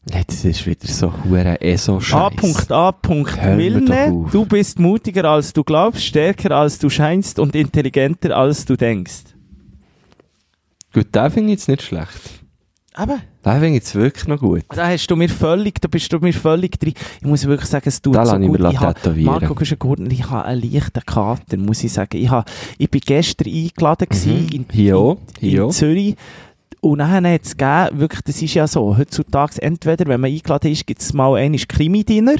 Das 0.06 0.46
ist 0.46 0.68
wieder 0.68 0.88
so 0.88 1.12
hure 1.24 1.60
eso 1.62 1.98
A. 1.98 2.02
scheiß 2.02 2.72
A. 2.72 2.90
Auf. 2.90 4.32
du 4.32 4.46
bist 4.46 4.78
mutiger 4.80 5.26
als 5.26 5.52
du 5.52 5.64
glaubst, 5.64 6.04
stärker 6.04 6.52
als 6.52 6.78
du 6.78 6.90
scheinst 6.90 7.40
und 7.40 7.56
intelligenter 7.56 8.38
als 8.38 8.66
du 8.66 8.76
denkst. 8.76 9.24
Gut, 10.94 11.14
den 11.14 11.32
finde 11.32 11.54
ich 11.54 11.60
jetzt 11.60 11.68
nicht 11.68 11.82
schlecht. 11.82 12.22
Aber 12.94 13.18
Den 13.46 13.52
finde 13.54 13.68
ich 13.68 13.74
jetzt 13.76 13.96
wirklich 13.96 14.28
noch 14.28 14.40
gut. 14.40 14.64
da 14.70 14.88
hast 14.88 15.08
du 15.08 15.16
mir 15.16 15.30
völlig, 15.30 15.80
da 15.80 15.88
bist 15.88 16.12
du 16.12 16.18
mir 16.20 16.34
völlig 16.34 16.80
drin. 16.80 16.94
Ich 17.22 17.28
muss 17.28 17.46
wirklich 17.46 17.70
sagen, 17.70 17.88
es 17.88 18.02
tut 18.02 18.16
Da 18.16 18.26
so 18.26 18.38
gut. 18.40 18.60
mir 18.60 18.70
Ich 18.72 18.80
habe. 18.80 19.14
Marco 19.22 19.54
Guschen-Gurtner, 19.54 20.10
ich 20.12 20.30
habe 20.30 20.46
einen 20.46 20.62
leichten 20.72 21.02
Kater, 21.06 21.58
muss 21.58 21.84
ich 21.84 21.94
sagen. 21.94 22.18
Ich, 22.18 22.30
habe, 22.30 22.50
ich 22.80 22.90
bin 22.90 23.02
gestern 23.06 23.48
eingeladen 23.48 24.08
gewesen 24.10 24.50
in, 24.52 24.62
Mhm. 24.62 24.66
Hier 24.72 24.98
auch, 24.98 25.18
in, 25.40 25.50
hier 25.50 25.64
in. 25.66 25.72
Zürich. 25.72 26.16
Und 26.82 27.00
dann 27.00 27.26
hat 27.28 27.42
es 27.44 27.56
gegeben, 27.56 28.00
wirklich, 28.00 28.22
das 28.24 28.42
ist 28.42 28.54
ja 28.54 28.68
so, 28.68 28.98
heutzutage, 28.98 29.62
entweder, 29.62 30.06
wenn 30.08 30.22
man 30.22 30.32
eingeladen 30.32 30.72
ist, 30.72 30.86
gibt 30.86 31.02
es 31.02 31.14
mal 31.14 31.36
einmal 31.36 31.60
Krimi-Dinner 31.68 32.36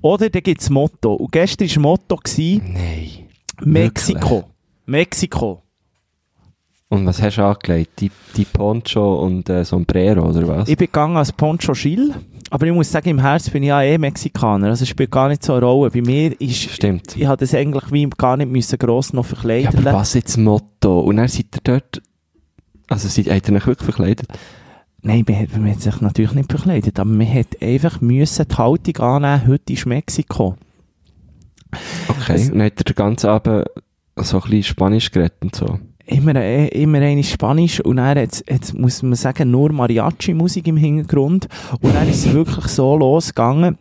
oder 0.00 0.28
dann 0.28 0.42
gibt 0.42 0.60
es 0.60 0.70
Motto. 0.70 1.14
Und 1.14 1.32
gestern 1.32 1.68
war 1.68 1.82
Motto 1.82 2.16
gewesen, 2.16 2.62
Nein. 2.74 3.08
Mexiko. 3.64 4.44
Mexiko. 4.86 5.62
Und 6.92 7.06
was 7.06 7.22
hast 7.22 7.38
du 7.38 7.42
angelegt? 7.42 8.00
Die, 8.00 8.10
die 8.36 8.44
Poncho 8.44 9.14
und 9.24 9.48
äh, 9.48 9.64
Sombrero, 9.64 10.28
oder 10.28 10.46
was? 10.46 10.68
Ich 10.68 10.76
bin 10.76 10.88
gegangen 10.88 11.16
als 11.16 11.32
Poncho 11.32 11.72
Gil, 11.72 12.14
aber 12.50 12.66
ich 12.66 12.72
muss 12.74 12.92
sagen, 12.92 13.08
im 13.08 13.18
Herz 13.18 13.48
bin 13.48 13.62
ich 13.62 13.70
ja 13.70 13.80
eh 13.80 13.96
Mexikaner, 13.96 14.66
also 14.66 14.82
es 14.82 14.90
spielt 14.90 15.10
gar 15.10 15.28
nicht 15.30 15.42
so 15.42 15.54
eine 15.54 15.64
Rolle. 15.64 15.90
Bei 15.90 16.02
mir 16.02 16.38
ist, 16.38 16.70
Stimmt. 16.70 17.16
ich 17.16 17.24
habe 17.24 17.38
das 17.38 17.54
eigentlich 17.54 17.90
wie 17.92 18.06
gar 18.18 18.36
nicht 18.36 18.50
müssen 18.52 18.78
gross 18.78 19.14
noch 19.14 19.24
Ja, 19.24 19.28
verkleiden 19.30 19.86
aber 19.86 20.00
was 20.00 20.12
jetzt 20.12 20.36
Motto? 20.36 21.00
Und 21.00 21.16
dann 21.16 21.28
seid 21.28 21.46
ihr 21.54 21.60
dort... 21.64 22.02
Also 22.88 23.08
seid, 23.08 23.30
habt 23.30 23.48
ihr 23.48 23.56
euch 23.56 23.66
wirklich 23.66 23.86
verkleidet? 23.86 24.26
Nein, 25.00 25.24
man 25.26 25.38
hat, 25.38 25.52
man 25.56 25.70
hat 25.70 25.80
sich 25.80 25.98
natürlich 26.02 26.34
nicht 26.34 26.50
verkleidet, 26.50 27.00
aber 27.00 27.08
man 27.08 27.34
hat 27.34 27.62
einfach 27.62 28.02
müssen 28.02 28.46
die 28.46 28.54
Haltung 28.54 28.96
annehmen, 28.98 29.48
heute 29.48 29.72
ist 29.72 29.86
Mexiko. 29.86 30.56
Okay. 32.08 32.34
Es- 32.34 32.50
und 32.50 32.58
dann 32.58 32.66
habt 32.66 32.80
ihr 32.82 32.84
den 32.84 32.96
ganzen 32.96 33.30
Abend 33.30 33.64
so 34.16 34.36
ein 34.36 34.42
bisschen 34.42 34.62
Spanisch 34.62 35.10
geredet 35.10 35.38
und 35.40 35.56
so. 35.56 35.78
Immer, 36.06 36.36
äh, 36.36 36.68
immer 36.68 36.98
eine 36.98 37.22
Spanisch 37.22 37.80
und 37.80 37.96
dann 37.96 38.16
jetzt, 38.16 38.44
jetzt 38.48 38.74
muss 38.74 39.02
man 39.02 39.14
sagen, 39.14 39.50
nur 39.50 39.72
Mariachi-Musik 39.72 40.66
im 40.66 40.76
Hintergrund 40.76 41.48
und 41.80 41.94
dann 41.94 42.08
ist 42.08 42.26
es 42.26 42.32
wirklich 42.32 42.66
so 42.66 42.96
losgegangen, 42.96 43.78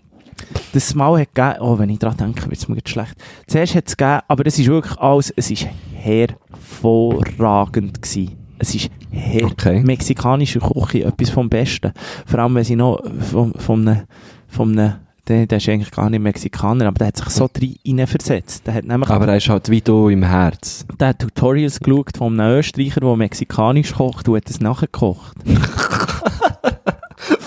das 0.74 0.96
Mal 0.96 1.22
hat 1.22 1.36
gegeben, 1.36 1.62
oh, 1.62 1.78
wenn 1.78 1.90
ich 1.90 2.00
daran 2.00 2.18
denke, 2.18 2.50
wird 2.50 2.58
es 2.58 2.68
mir 2.68 2.76
jetzt 2.76 2.90
schlecht. 2.90 3.16
Zuerst 3.48 3.76
hat 3.76 3.88
es 3.88 3.98
gegeben, 3.98 4.22
aber 4.28 4.46
es 4.46 4.60
ist 4.60 4.68
wirklich 4.68 4.98
alles, 5.00 5.34
es 5.36 5.52
ist 5.52 5.68
hervorragend 5.94 8.02
gewesen. 8.02 8.38
Es 8.60 8.76
ist 8.76 8.90
her 9.10 9.46
Okay. 9.46 9.82
mexikanische 9.82 10.60
Küche, 10.60 11.06
etwas 11.06 11.32
vom 11.32 11.50
Besten. 11.50 11.92
Vor 12.26 12.40
allem, 12.40 12.56
wenn 12.56 12.64
sie 12.64 12.76
noch 12.76 13.02
von, 13.32 13.54
von 13.54 13.88
einem, 13.88 14.02
von 14.48 14.78
einem 14.78 14.94
der, 15.28 15.46
der 15.46 15.58
ist 15.60 15.70
eigentlich 15.70 15.92
gar 15.92 16.10
nicht 16.10 16.20
Mexikaner, 16.22 16.88
aber 16.88 16.98
der 17.00 17.08
hat 17.08 17.18
sich 17.18 17.30
so 17.30 17.48
rein 17.48 18.08
versetzt. 18.08 18.66
Der 18.68 18.74
hat 18.74 18.86
nämlich 18.86 19.10
Aber 19.10 19.28
er 19.28 19.38
ist 19.38 19.50
halt 19.50 19.70
wie 19.70 19.82
du 19.82 20.10
im 20.10 20.24
Herz. 20.24 20.86
der 21.00 21.10
hat 21.10 21.20
Tutorials 21.20 21.80
geschaut 21.80 22.18
von 22.18 22.40
einem 22.40 22.58
Österreicher, 22.60 23.02
der 23.02 23.16
mexikanisch 23.16 23.94
kocht 23.94 24.28
und 24.28 24.36
hat 24.38 24.50
es 24.50 24.60
nachgekocht. 24.60 25.38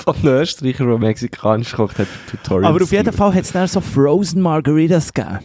Von 0.05 0.15
einem 0.17 0.27
Österreicher, 0.43 0.85
der 0.87 0.99
mexikanisch 0.99 1.73
kocht, 1.73 1.99
hat 1.99 2.07
Tutorials. 2.31 2.69
Aber 2.75 2.83
auf 2.85 2.93
jeden 2.93 3.13
Fall 3.13 3.35
hat 3.35 3.43
es 3.43 3.53
dann 3.53 3.67
so 3.67 3.81
Frozen 3.81 4.41
Margaritas 4.43 5.13
gegeben. 5.13 5.39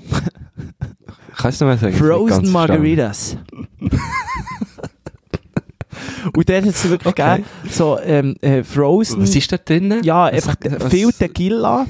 Kannst 1.37 1.61
du 1.61 1.65
noch 1.65 1.71
mal 1.71 1.77
sagen? 1.77 1.95
Frozen 1.95 2.51
Margaritas. 2.51 3.37
und 6.35 6.49
dann 6.49 6.65
hat 6.65 6.71
es 6.75 6.89
wirklich 6.89 7.07
Okay. 7.13 7.37
gegeben, 7.37 7.49
so 7.69 7.97
ähm, 8.03 8.35
äh, 8.41 8.63
Frozen... 8.63 9.21
Was 9.21 9.35
ist 9.35 9.51
da 9.51 9.57
drin? 9.57 9.95
ja, 10.03 10.25
Was- 10.25 10.33
einfach 10.33 10.55
was- 10.79 10.91
viel 10.91 11.11
Tequila. 11.11 11.85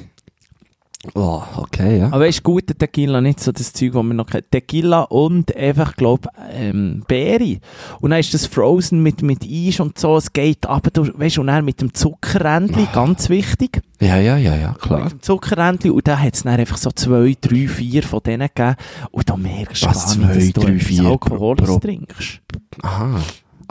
Oh, 1.15 1.41
okay, 1.55 1.99
ja. 1.99 2.07
Aber 2.11 2.27
du, 2.27 2.41
guter 2.43 2.77
Tequila, 2.77 3.21
nicht 3.21 3.39
so 3.39 3.53
das 3.53 3.71
Zeug, 3.71 3.93
das 3.93 4.03
man 4.03 4.17
noch 4.17 4.25
kennt. 4.25 4.51
Tequila 4.51 5.03
und 5.03 5.55
einfach, 5.55 5.95
glaub, 5.95 6.27
ähm, 6.51 7.03
Beere. 7.07 7.59
Und 8.01 8.09
dann 8.11 8.19
ist 8.19 8.33
das 8.33 8.45
Frozen 8.47 9.01
mit, 9.01 9.21
mit 9.21 9.45
Eis 9.49 9.79
und 9.79 9.97
so, 9.97 10.17
es 10.17 10.33
geht 10.33 10.65
aber, 10.65 10.89
du, 10.91 11.07
weißt 11.17 11.37
du, 11.37 11.41
und 11.41 11.47
dann 11.47 11.63
mit 11.63 11.79
dem 11.79 11.93
Zuckerrändli, 11.93 12.85
ganz 12.93 13.29
wichtig. 13.29 13.81
Ja, 14.01 14.17
ja, 14.17 14.35
ja, 14.35 14.55
ja, 14.57 14.73
klar. 14.73 15.03
Mit 15.05 15.11
dem 15.13 15.21
Zuckerrändli. 15.21 15.89
Und 15.89 16.05
da 16.05 16.19
hat 16.19 16.33
es 16.35 16.43
dann 16.43 16.59
einfach 16.59 16.77
so 16.77 16.91
zwei, 16.91 17.33
drei, 17.39 17.67
vier 17.69 18.03
von 18.03 18.19
denen 18.21 18.49
gegeben. 18.53 18.75
Und 19.11 19.29
da 19.29 19.37
merkst 19.37 19.83
du 19.83 19.87
Was, 19.87 20.05
gar 20.19 20.27
nicht, 20.27 20.35
dass 20.35 20.45
zwei, 20.47 20.51
du 20.51 20.61
drei, 20.67 20.79
vier 20.79 21.05
Alkoholis 21.05 21.65
pro- 21.65 21.79
trinkst. 21.79 22.41
Aha. 22.81 23.21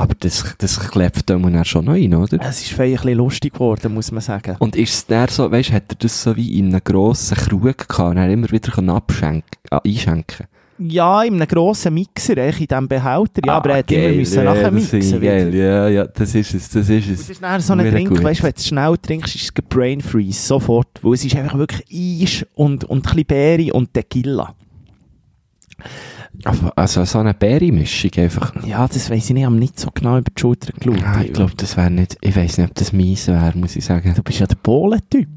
Aber 0.01 0.15
das, 0.21 0.55
das 0.59 0.79
klebt 0.79 1.29
da 1.29 1.35
dann 1.37 1.65
schon 1.65 1.85
noch 1.87 1.95
rein, 1.95 2.15
oder? 2.15 2.39
Es 2.41 2.61
ist 2.63 2.71
fein 2.71 2.91
ein 2.91 2.93
bisschen 2.95 3.15
lustig 3.15 3.53
geworden, 3.55 3.93
muss 3.93 4.13
man 4.13 4.21
sagen. 4.21 4.55
Und 4.61 4.77
ist 4.77 4.95
es 4.95 5.07
dann 5.07 5.27
so, 5.29 5.51
weißt 5.51 5.71
du, 5.71 5.73
hat 5.75 5.85
er 5.89 5.97
das 5.99 6.23
so 6.23 6.37
wie 6.37 6.57
in 6.61 6.69
einem 6.69 6.81
grossen 6.85 7.37
Krug 7.37 7.63
gehabt 7.89 7.99
und 8.13 8.17
er 8.17 8.31
immer 8.31 8.49
wieder 8.49 8.79
abschenken, 8.95 9.43
äh, 9.73 9.81
einschenken 9.85 10.47
Ja, 10.79 11.25
in 11.25 11.35
einem 11.35 11.49
grossen 11.49 11.95
Mixer, 11.95 12.35
eigentlich 12.39 12.61
in 12.61 12.67
diesem 12.69 12.87
Behälter. 12.87 13.43
Ja, 13.45 13.55
aber 13.57 13.71
er 13.71 13.79
hat 13.79 13.91
immer 13.91 14.15
müssen 14.15 14.45
nachher 14.45 14.69
Ah, 14.69 14.71
mixen. 14.71 15.21
geil. 15.21 15.53
Ja, 15.53 15.89
ja, 15.89 16.07
das 16.07 16.33
ist 16.33 16.55
es, 16.55 16.69
das 16.71 16.89
ist 16.89 17.11
Das 17.11 17.19
es. 17.21 17.31
ist 17.31 17.43
dann 17.43 17.61
so 17.61 17.73
ein 17.73 17.81
Drink, 17.91 18.09
gut. 18.11 18.23
weißt 18.23 18.39
du, 18.39 18.45
wenn 18.45 18.53
du 18.53 18.57
es 18.57 18.67
schnell 18.69 18.97
trinkst, 18.99 19.35
ist 19.35 19.43
es 19.57 19.65
Brain 19.69 20.01
Freeze, 20.01 20.41
sofort. 20.47 20.87
Weil 21.03 21.15
es 21.15 21.25
ist 21.25 21.35
einfach 21.35 21.59
wirklich 21.59 22.23
Eis 22.23 22.47
und, 22.55 22.85
und 22.85 22.99
ein 22.99 23.03
bisschen 23.03 23.27
Beere 23.27 23.73
und 23.73 23.93
Tequila. 23.93 24.55
Also 26.45 27.05
so 27.05 27.19
eine 27.19 27.35
Beere-Mischung 27.35 28.11
einfach. 28.17 28.55
Ja, 28.65 28.87
das 28.87 29.11
weiss 29.11 29.25
ich 29.25 29.31
nicht, 29.31 29.41
ich 29.41 29.47
habe 29.47 29.57
nicht 29.57 29.79
so 29.79 29.91
genau 29.93 30.19
über 30.19 30.31
die 30.31 30.41
Schulter 30.41 30.73
geschaut. 30.73 31.01
Ja, 31.01 31.21
ich 31.21 31.33
glaube, 31.33 31.53
das 31.57 31.77
wäre 31.77 31.91
nicht, 31.91 32.17
ich 32.21 32.37
weiß 32.37 32.59
nicht, 32.59 32.69
ob 32.69 32.75
das 32.77 32.93
mies 32.93 33.27
wäre, 33.27 33.57
muss 33.57 33.77
ich 33.77 33.85
sagen. 33.85 34.15
Du 34.15 34.23
bist 34.23 34.39
ja 34.39 34.47
der 34.47 34.57
Bohlen-Typ. 34.57 35.29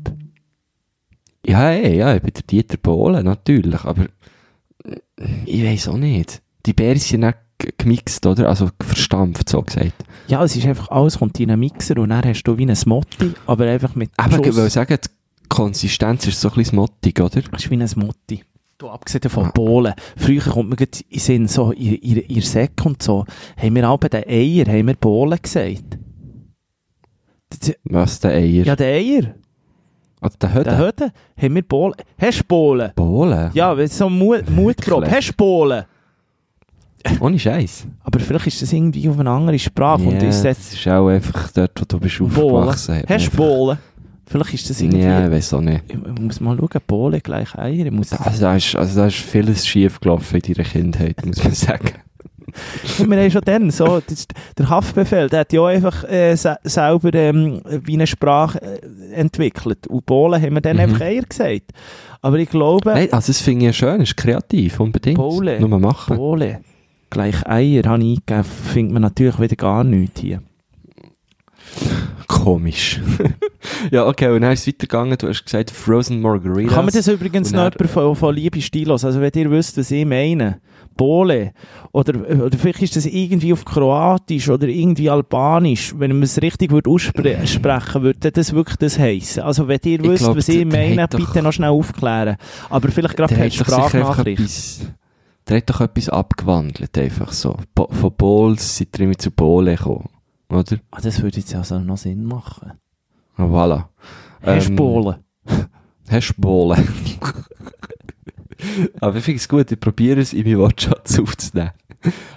Ja, 1.45 1.71
ey, 1.71 1.97
ja, 1.97 2.15
ich 2.15 2.21
bin 2.21 2.33
der 2.33 2.43
Dieter 2.43 2.77
Bohlen, 2.77 3.25
natürlich, 3.25 3.83
aber 3.83 4.05
ich 5.45 5.63
weiß 5.63 5.87
auch 5.87 5.97
nicht. 5.97 6.41
Die 6.65 6.73
Beeren 6.73 6.99
sind 6.99 7.21
nicht 7.21 7.37
gemixt, 7.77 8.25
oder? 8.25 8.49
Also 8.49 8.69
verstampft, 8.79 9.49
so 9.49 9.61
gesagt. 9.61 9.93
Ja, 10.27 10.43
es 10.43 10.55
ist 10.55 10.65
einfach 10.65 10.89
alles 10.89 11.17
kommt 11.17 11.39
in 11.39 11.51
einen 11.51 11.59
Mixer 11.59 11.97
und 11.97 12.09
dann 12.09 12.23
hast 12.25 12.43
du 12.43 12.57
wie 12.57 12.65
ein 12.65 12.75
Smotti, 12.75 13.33
aber 13.47 13.65
einfach 13.65 13.95
mit 13.95 14.11
Aber 14.17 14.45
ich 14.45 14.55
will 14.55 14.69
sagen, 14.69 14.97
die 15.03 15.09
Konsistenz 15.49 16.27
ist 16.27 16.39
so 16.39 16.49
ein 16.49 16.55
bisschen 16.55 16.77
mottig, 16.77 17.19
oder? 17.19 17.41
Das 17.41 17.63
ist 17.63 17.71
wie 17.71 17.75
ein 17.75 17.87
Smotti. 17.87 18.43
Du, 18.81 18.89
abgesehen 18.89 19.29
von 19.29 19.45
Ah. 19.45 19.51
Bohlen. 19.53 19.93
Früher 20.17 20.41
kommt 20.41 20.75
gerade 20.75 20.89
in 21.07 21.11
den 21.11 21.19
Sinn, 21.19 21.47
so, 21.47 21.71
ihr, 21.71 22.01
ihr, 22.01 22.27
ihr 22.27 22.41
Säck 22.41 22.83
und 22.83 23.03
so, 23.03 23.25
haben 23.55 23.75
wir 23.75 23.87
auch 23.87 23.99
bei 23.99 24.09
den 24.09 24.23
Eier, 24.27 24.65
haben 24.65 24.87
wir 24.87 24.95
Bohlen 24.95 25.37
gesagt. 25.39 25.99
Das- 27.49 27.75
Was, 27.83 28.19
der 28.21 28.31
Eier? 28.31 28.65
Ja, 28.65 28.75
der 28.75 28.87
Eier. 28.95 29.35
Oder 30.19 30.33
der 30.41 30.53
Höde? 30.55 30.63
Der 30.63 30.77
Höde, 30.79 31.11
haben 31.37 31.55
wir 31.55 31.61
Bohlen. 31.61 31.93
Hast 32.17 32.39
du 32.39 32.43
Bohlen? 32.45 32.91
Bohlen? 32.95 33.51
Ja, 33.53 33.87
so 33.87 34.09
Mut, 34.09 34.49
Mutgrob. 34.49 35.05
Hast 35.11 35.29
du 35.29 35.33
Bohlen? 35.33 35.83
Ohne 37.19 37.37
Scheiß. 37.37 37.85
Aber 38.03 38.19
vielleicht 38.19 38.47
ist 38.47 38.63
das 38.63 38.73
irgendwie 38.73 39.07
auf 39.09 39.19
eine 39.19 39.29
andere 39.29 39.59
Sprache 39.59 40.01
und 40.03 40.21
Ja, 40.23 40.29
ist 40.29 40.43
das 40.43 40.57
das 40.57 40.73
ist 40.73 40.87
auch 40.87 41.07
einfach 41.07 41.51
dort, 41.51 41.79
wo 41.79 41.85
du 41.87 41.99
bist 41.99 42.19
aufgewachsen. 42.19 42.95
man 42.95 43.05
Hast 43.09 43.27
du 43.31 43.37
Bohlen? 43.37 43.77
Vielleicht 44.31 44.53
ist 44.53 44.69
das 44.69 44.81
irgendwie... 44.81 45.03
Ja, 45.03 45.25
ich 45.25 45.31
weiß 45.31 45.53
auch 45.55 45.61
nicht. 45.61 45.83
Ich 45.87 45.95
ich 45.95 46.21
muss 46.21 46.39
mal 46.39 46.57
schauen, 46.57 46.69
Bohlen 46.87 47.19
gleich 47.21 47.53
Eier. 47.57 47.85
Ich 47.85 47.91
muss 47.91 48.13
Also 48.13 48.41
da, 48.41 48.55
ist, 48.55 48.75
also 48.75 48.99
da 49.01 49.07
ist 49.07 49.17
vieles 49.17 49.67
schief 49.67 49.99
gelaufen 49.99 50.39
in 50.41 50.53
deiner 50.53 50.69
Kindheit, 50.69 51.25
muss 51.25 51.43
man 51.43 51.53
sagen. 51.53 51.91
wir 52.97 53.17
haben 53.21 53.31
schon 53.31 53.41
dann 53.45 53.71
so, 53.71 54.01
das, 54.05 54.27
der 54.57 54.69
Haftbefehl, 54.69 55.29
der 55.29 55.41
hat 55.41 55.53
ja 55.53 55.61
auch 55.61 55.67
einfach 55.67 56.03
äh, 56.09 56.35
se 56.35 56.57
selber 56.63 57.13
ähm, 57.13 57.61
wie 57.65 57.93
eine 57.93 58.07
Sprache 58.07 58.61
äh, 58.61 59.13
entwickelt. 59.13 59.87
Und 59.87 60.05
Bohlen 60.05 60.41
haben 60.41 60.53
wir 60.53 60.61
dann 60.61 60.77
Mhm. 60.77 60.81
einfach 60.83 61.01
Eier 61.01 61.23
gesagt. 61.23 61.71
Aber 62.21 62.37
ich 62.37 62.49
glaube, 62.49 62.89
Nein, 62.91 63.11
also 63.11 63.27
das 63.27 63.41
finde 63.41 63.65
ich 63.65 63.67
ja 63.67 63.73
schön, 63.73 64.01
ist 64.01 64.15
kreativ, 64.17 64.79
unbedingt. 64.79 65.17
Bohlen. 65.17 65.59
Nur 65.61 65.79
machen. 65.79 66.15
Bohlen 66.17 66.57
gleich 67.09 67.45
Eier 67.45 67.83
habe 67.85 68.01
ich 68.03 68.17
eingegeben, 68.17 68.43
findet 68.43 68.93
man 68.93 69.01
natürlich 69.03 69.39
wieder 69.39 69.55
gar 69.55 69.83
nichts 69.83 70.21
hier. 70.21 70.41
Komisch. 72.31 73.01
ja, 73.91 74.07
okay, 74.07 74.29
und 74.29 74.41
dann 74.41 74.53
ist 74.53 74.61
es 74.61 74.67
weitergegangen, 74.67 75.17
du 75.17 75.27
hast 75.27 75.43
gesagt 75.43 75.69
Frozen 75.69 76.21
Margaritas. 76.21 76.73
Kann 76.73 76.85
man 76.85 76.93
das 76.93 77.07
übrigens 77.07 77.51
noch 77.51 77.71
jemand 77.71 77.89
von, 77.89 78.15
von 78.15 78.33
Liebe 78.35 78.61
Stilos, 78.61 79.03
also 79.03 79.19
wenn 79.19 79.31
ihr 79.35 79.51
wisst, 79.51 79.77
was 79.77 79.91
ich 79.91 80.05
meine, 80.05 80.59
Bole, 80.95 81.53
oder, 81.91 82.13
oder 82.45 82.57
vielleicht 82.57 82.81
ist 82.81 82.95
das 82.95 83.05
irgendwie 83.05 83.53
auf 83.53 83.65
Kroatisch 83.65 84.49
oder 84.49 84.67
irgendwie 84.67 85.09
Albanisch, 85.09 85.93
wenn 85.97 86.11
man 86.11 86.23
es 86.23 86.41
richtig 86.41 86.71
würde 86.71 86.89
aussprechen 86.89 88.01
würde, 88.01 88.31
das 88.31 88.53
wirklich 88.53 88.77
das 88.77 88.97
heissen. 88.97 89.43
Also 89.43 89.67
wenn 89.67 89.79
ihr 89.83 89.99
Ich 89.99 90.09
wisst, 90.09 90.23
glaub, 90.23 90.37
was 90.37 90.47
ich 90.47 90.65
meine, 90.65 91.03
hat 91.03 91.13
doch- 91.13 91.19
bitte 91.19 91.41
noch 91.41 91.53
schnell 91.53 91.69
aufklären. 91.69 92.37
Aber 92.69 92.89
vielleicht 92.89 93.17
gerade 93.17 93.35
einfach 93.35 93.65
Sprachnachricht. 93.65 94.81
der 95.47 95.57
hat 95.57 95.69
doch 95.69 95.81
etwas 95.81 96.09
abgewandelt, 96.09 96.97
einfach 96.97 97.31
so. 97.33 97.57
Bo 97.75 97.87
von 97.91 98.13
Bowls 98.15 98.77
sind 98.77 98.97
wir 98.97 99.17
zu 99.17 99.31
Bowle 99.31 99.75
gekommen, 99.75 100.09
oder? 100.51 100.77
Ah, 100.91 100.99
das 101.01 101.21
würde 101.21 101.37
jetzt 101.37 101.55
also 101.55 101.79
noch 101.79 101.97
Sinn 101.97 102.25
machen. 102.25 102.73
Ah, 103.37 103.45
voilà. 103.45 103.85
Du 104.43 104.51
Ähm, 104.51 104.75
Bole? 104.75 105.19
Hast 106.09 106.29
du 106.29 106.41
Bohlen? 106.41 106.87
Aber 108.99 109.17
ich 109.17 109.23
finde 109.23 109.37
es 109.37 109.49
gut, 109.49 109.71
ich 109.71 109.79
probiere 109.79 110.21
es 110.21 110.33
in 110.33 110.43
meinen 110.43 110.59
Wortschatz 110.59 111.19
aufzunehmen. 111.19 111.71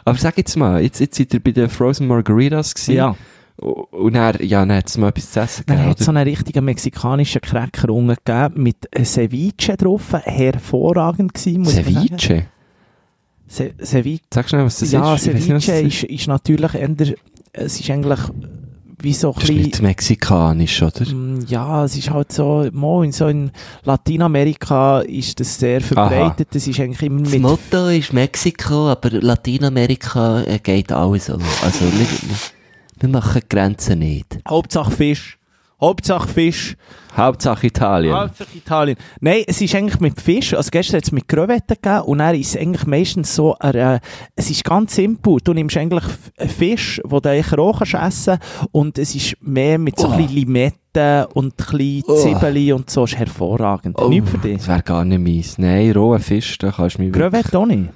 Aber 0.04 0.18
sag 0.18 0.36
jetzt 0.38 0.56
mal, 0.56 0.82
jetzt, 0.82 1.00
jetzt 1.00 1.16
seid 1.16 1.34
ihr 1.34 1.40
bei 1.40 1.50
den 1.50 1.68
Frozen 1.68 2.06
Margaritas 2.06 2.74
gewesen. 2.74 2.94
Ja. 2.94 3.16
Und 3.56 4.14
dann, 4.14 4.36
ja, 4.40 4.60
dann 4.60 4.76
hat 4.76 4.88
es 4.88 4.96
mal 4.96 5.08
etwas 5.08 5.30
zu 5.30 5.40
essen 5.40 5.64
Dann 5.66 5.76
gegeben, 5.76 5.90
hat 5.90 6.00
es 6.00 6.06
so 6.06 6.12
einen 6.12 6.26
richtigen 6.26 6.64
mexikanischen 6.64 7.40
Cracker 7.40 7.86
gegeben 7.86 8.62
mit 8.62 8.88
Ceviche 9.04 9.76
drauf. 9.76 10.12
Hervorragend 10.12 11.34
gewesen, 11.34 11.62
muss 11.62 11.76
ich 11.76 11.84
sagen. 11.84 12.18
Ceviche? 12.18 12.46
Se 13.46 13.74
Ceviche. 13.82 14.24
Sag 14.32 14.48
schnell, 14.48 14.64
was 14.64 14.78
das 14.78 14.90
ja, 14.90 15.14
ist. 15.14 15.26
Nicht, 15.26 15.42
Ceviche 15.42 15.72
das 15.72 15.82
ist, 15.82 16.04
ist 16.04 16.26
natürlich 16.26 16.74
eher, 16.74 16.88
es 17.54 17.80
ist 17.80 17.90
eigentlich 17.90 18.20
wie 19.00 19.12
so 19.12 19.28
ein 19.28 19.34
Das 19.34 19.42
bisschen, 19.48 19.62
nicht 19.62 19.82
mexikanisch, 19.82 20.82
oder? 20.82 21.04
Mm, 21.06 21.44
Ja, 21.46 21.84
es 21.84 21.96
ist 21.96 22.10
halt 22.10 22.32
so, 22.32 22.66
mo, 22.72 23.02
in 23.02 23.12
so 23.12 23.26
in 23.28 23.50
Lateinamerika 23.84 25.00
ist 25.00 25.38
das 25.40 25.58
sehr 25.58 25.80
verbreitet. 25.80 26.48
Das 26.52 26.66
ist 26.66 26.80
eigentlich 26.80 27.02
immer 27.02 27.22
Das 27.22 27.32
mit 27.32 27.42
Motto 27.42 27.88
ist 27.88 28.12
Mexiko, 28.12 28.88
aber 28.90 29.10
Lateinamerika 29.10 30.42
äh, 30.42 30.58
geht 30.58 30.90
alles. 30.92 31.28
Also, 31.30 31.44
also 31.62 31.84
wir, 31.84 32.06
wir 33.00 33.08
machen 33.08 33.42
Grenzen 33.48 33.98
nicht. 33.98 34.38
Hauptsache 34.48 34.90
Fisch. 34.90 35.38
Hauptsache 35.80 36.28
Fisch. 36.28 36.76
Hauptsache 37.16 37.66
Italien. 37.68 38.14
Hauptsache 38.14 38.56
Italien. 38.56 38.96
Nein, 39.20 39.44
es 39.46 39.60
ist 39.60 39.74
eigentlich 39.74 40.00
mit 40.00 40.20
Fisch. 40.20 40.52
Also 40.54 40.70
gestern 40.72 40.96
hat 40.96 41.04
es 41.04 41.12
mit 41.12 41.28
Crevetten 41.28 41.76
gegeben 41.80 42.00
und 42.06 42.18
dann 42.18 42.34
ist 42.34 42.54
es 42.54 42.60
eigentlich 42.60 42.86
meistens 42.86 43.34
so, 43.34 43.54
äh, 43.60 44.00
es 44.34 44.50
ist 44.50 44.64
ganz 44.64 44.94
simpel. 44.96 45.36
Du 45.44 45.52
nimmst 45.52 45.76
eigentlich 45.76 46.04
einen 46.38 46.48
Fisch, 46.50 47.00
den 47.04 47.20
du 47.20 47.28
eigentlich 47.30 47.56
roh 47.56 47.72
kannst 47.72 47.94
essen 47.94 48.38
und 48.72 48.98
es 48.98 49.14
ist 49.14 49.36
mehr 49.40 49.78
mit 49.78 49.98
so 49.98 50.08
ein 50.08 50.16
bisschen 50.16 50.34
Limetten 50.34 51.24
und 51.34 51.52
ein 51.52 51.78
bisschen 51.78 52.02
Oh. 52.06 52.16
Zwiebeln 52.16 52.72
und 52.72 52.90
so. 52.90 53.04
ist 53.04 53.16
hervorragend. 53.16 53.96
Nicht 54.08 54.28
für 54.28 54.38
dich. 54.38 54.58
Das 54.58 54.68
wäre 54.68 54.82
gar 54.82 55.04
nicht 55.04 55.20
meins. 55.20 55.58
Nein, 55.58 55.92
roher 55.92 56.18
Fisch, 56.20 56.58
da 56.58 56.70
kannst 56.72 56.98
du 56.98 57.02
mich 57.02 57.12
Crevette 57.12 57.58
auch 57.58 57.66
nicht. 57.66 57.90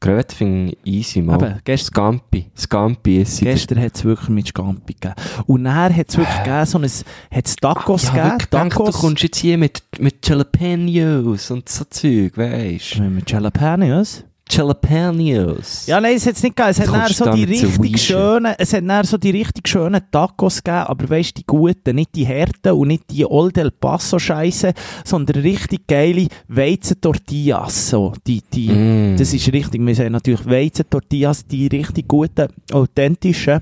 Crevette 0.00 0.34
finde 0.36 0.76
ich 0.84 0.92
easy, 0.94 1.22
mal. 1.22 1.36
Eben, 1.42 1.60
gest- 1.64 1.86
Scampi. 1.86 2.46
Scampi 2.56 3.22
ist 3.22 3.36
sie. 3.38 3.44
Gestern 3.44 3.80
hat 3.80 3.94
es 3.94 4.04
wirklich 4.04 4.28
mit 4.28 4.48
Scampi 4.48 4.94
gegeben. 4.94 5.14
Und 5.46 5.64
dann 5.64 5.94
hat 5.96 6.08
es 6.08 6.16
wirklich 6.16 6.38
gegeben, 6.38 6.66
so 6.66 6.78
ein, 6.78 6.90
hat's 7.30 7.56
Tacos 7.56 8.02
ja, 8.04 8.10
gegeben. 8.10 8.24
wirklich 8.30 8.50
gedacht, 8.50 8.72
du 8.72 8.78
Tacos. 8.84 9.00
kommst 9.00 9.22
jetzt 9.22 9.36
hier 9.38 9.58
mit, 9.58 9.82
mit 9.98 10.28
Jalapenos 10.28 11.50
und 11.50 11.68
so 11.68 11.84
Zeug, 11.84 12.36
weisst 12.36 12.96
du? 12.98 13.02
mit 13.02 13.30
Jalapenos. 13.30 14.24
Jalapenos. 14.50 15.86
Ja, 15.86 16.00
nein, 16.00 16.16
es 16.16 16.26
hat 16.26 16.36
es 16.36 16.42
nicht 16.42 16.56
gegeben. 16.56 16.70
Es 16.70 16.80
hat 16.80 16.88
dann 16.88 17.12
so 17.12 17.32
die 17.32 17.44
richtig 17.44 18.02
schönen, 18.02 18.54
es 18.58 18.72
hat 18.72 18.84
dann 18.86 19.04
so 19.04 19.16
die 19.16 19.30
richtig 19.30 19.66
schönen 19.68 20.02
Tacos 20.10 20.62
gegeben, 20.62 20.84
aber 20.86 21.08
weißt 21.08 21.30
du, 21.30 21.40
die 21.40 21.46
guten, 21.46 21.96
nicht 21.96 22.14
die 22.14 22.26
harten 22.26 22.72
und 22.72 22.88
nicht 22.88 23.04
die 23.10 23.24
Old 23.24 23.56
El 23.56 23.70
Paso 23.70 24.18
Scheiße, 24.18 24.74
sondern 25.04 25.42
richtig 25.42 25.86
geile 25.86 26.28
Weizentortillas, 26.48 27.90
so. 27.90 28.12
Die, 28.26 28.42
die, 28.52 28.74
Mm. 28.74 29.16
Das 29.16 29.32
ist 29.32 29.52
richtig, 29.52 29.84
wir 29.84 29.94
sagen 29.94 30.12
natürlich 30.12 30.44
Weizentortillas, 30.46 31.46
die 31.46 31.66
richtig 31.68 32.08
guten, 32.08 32.48
authentischen. 32.72 33.60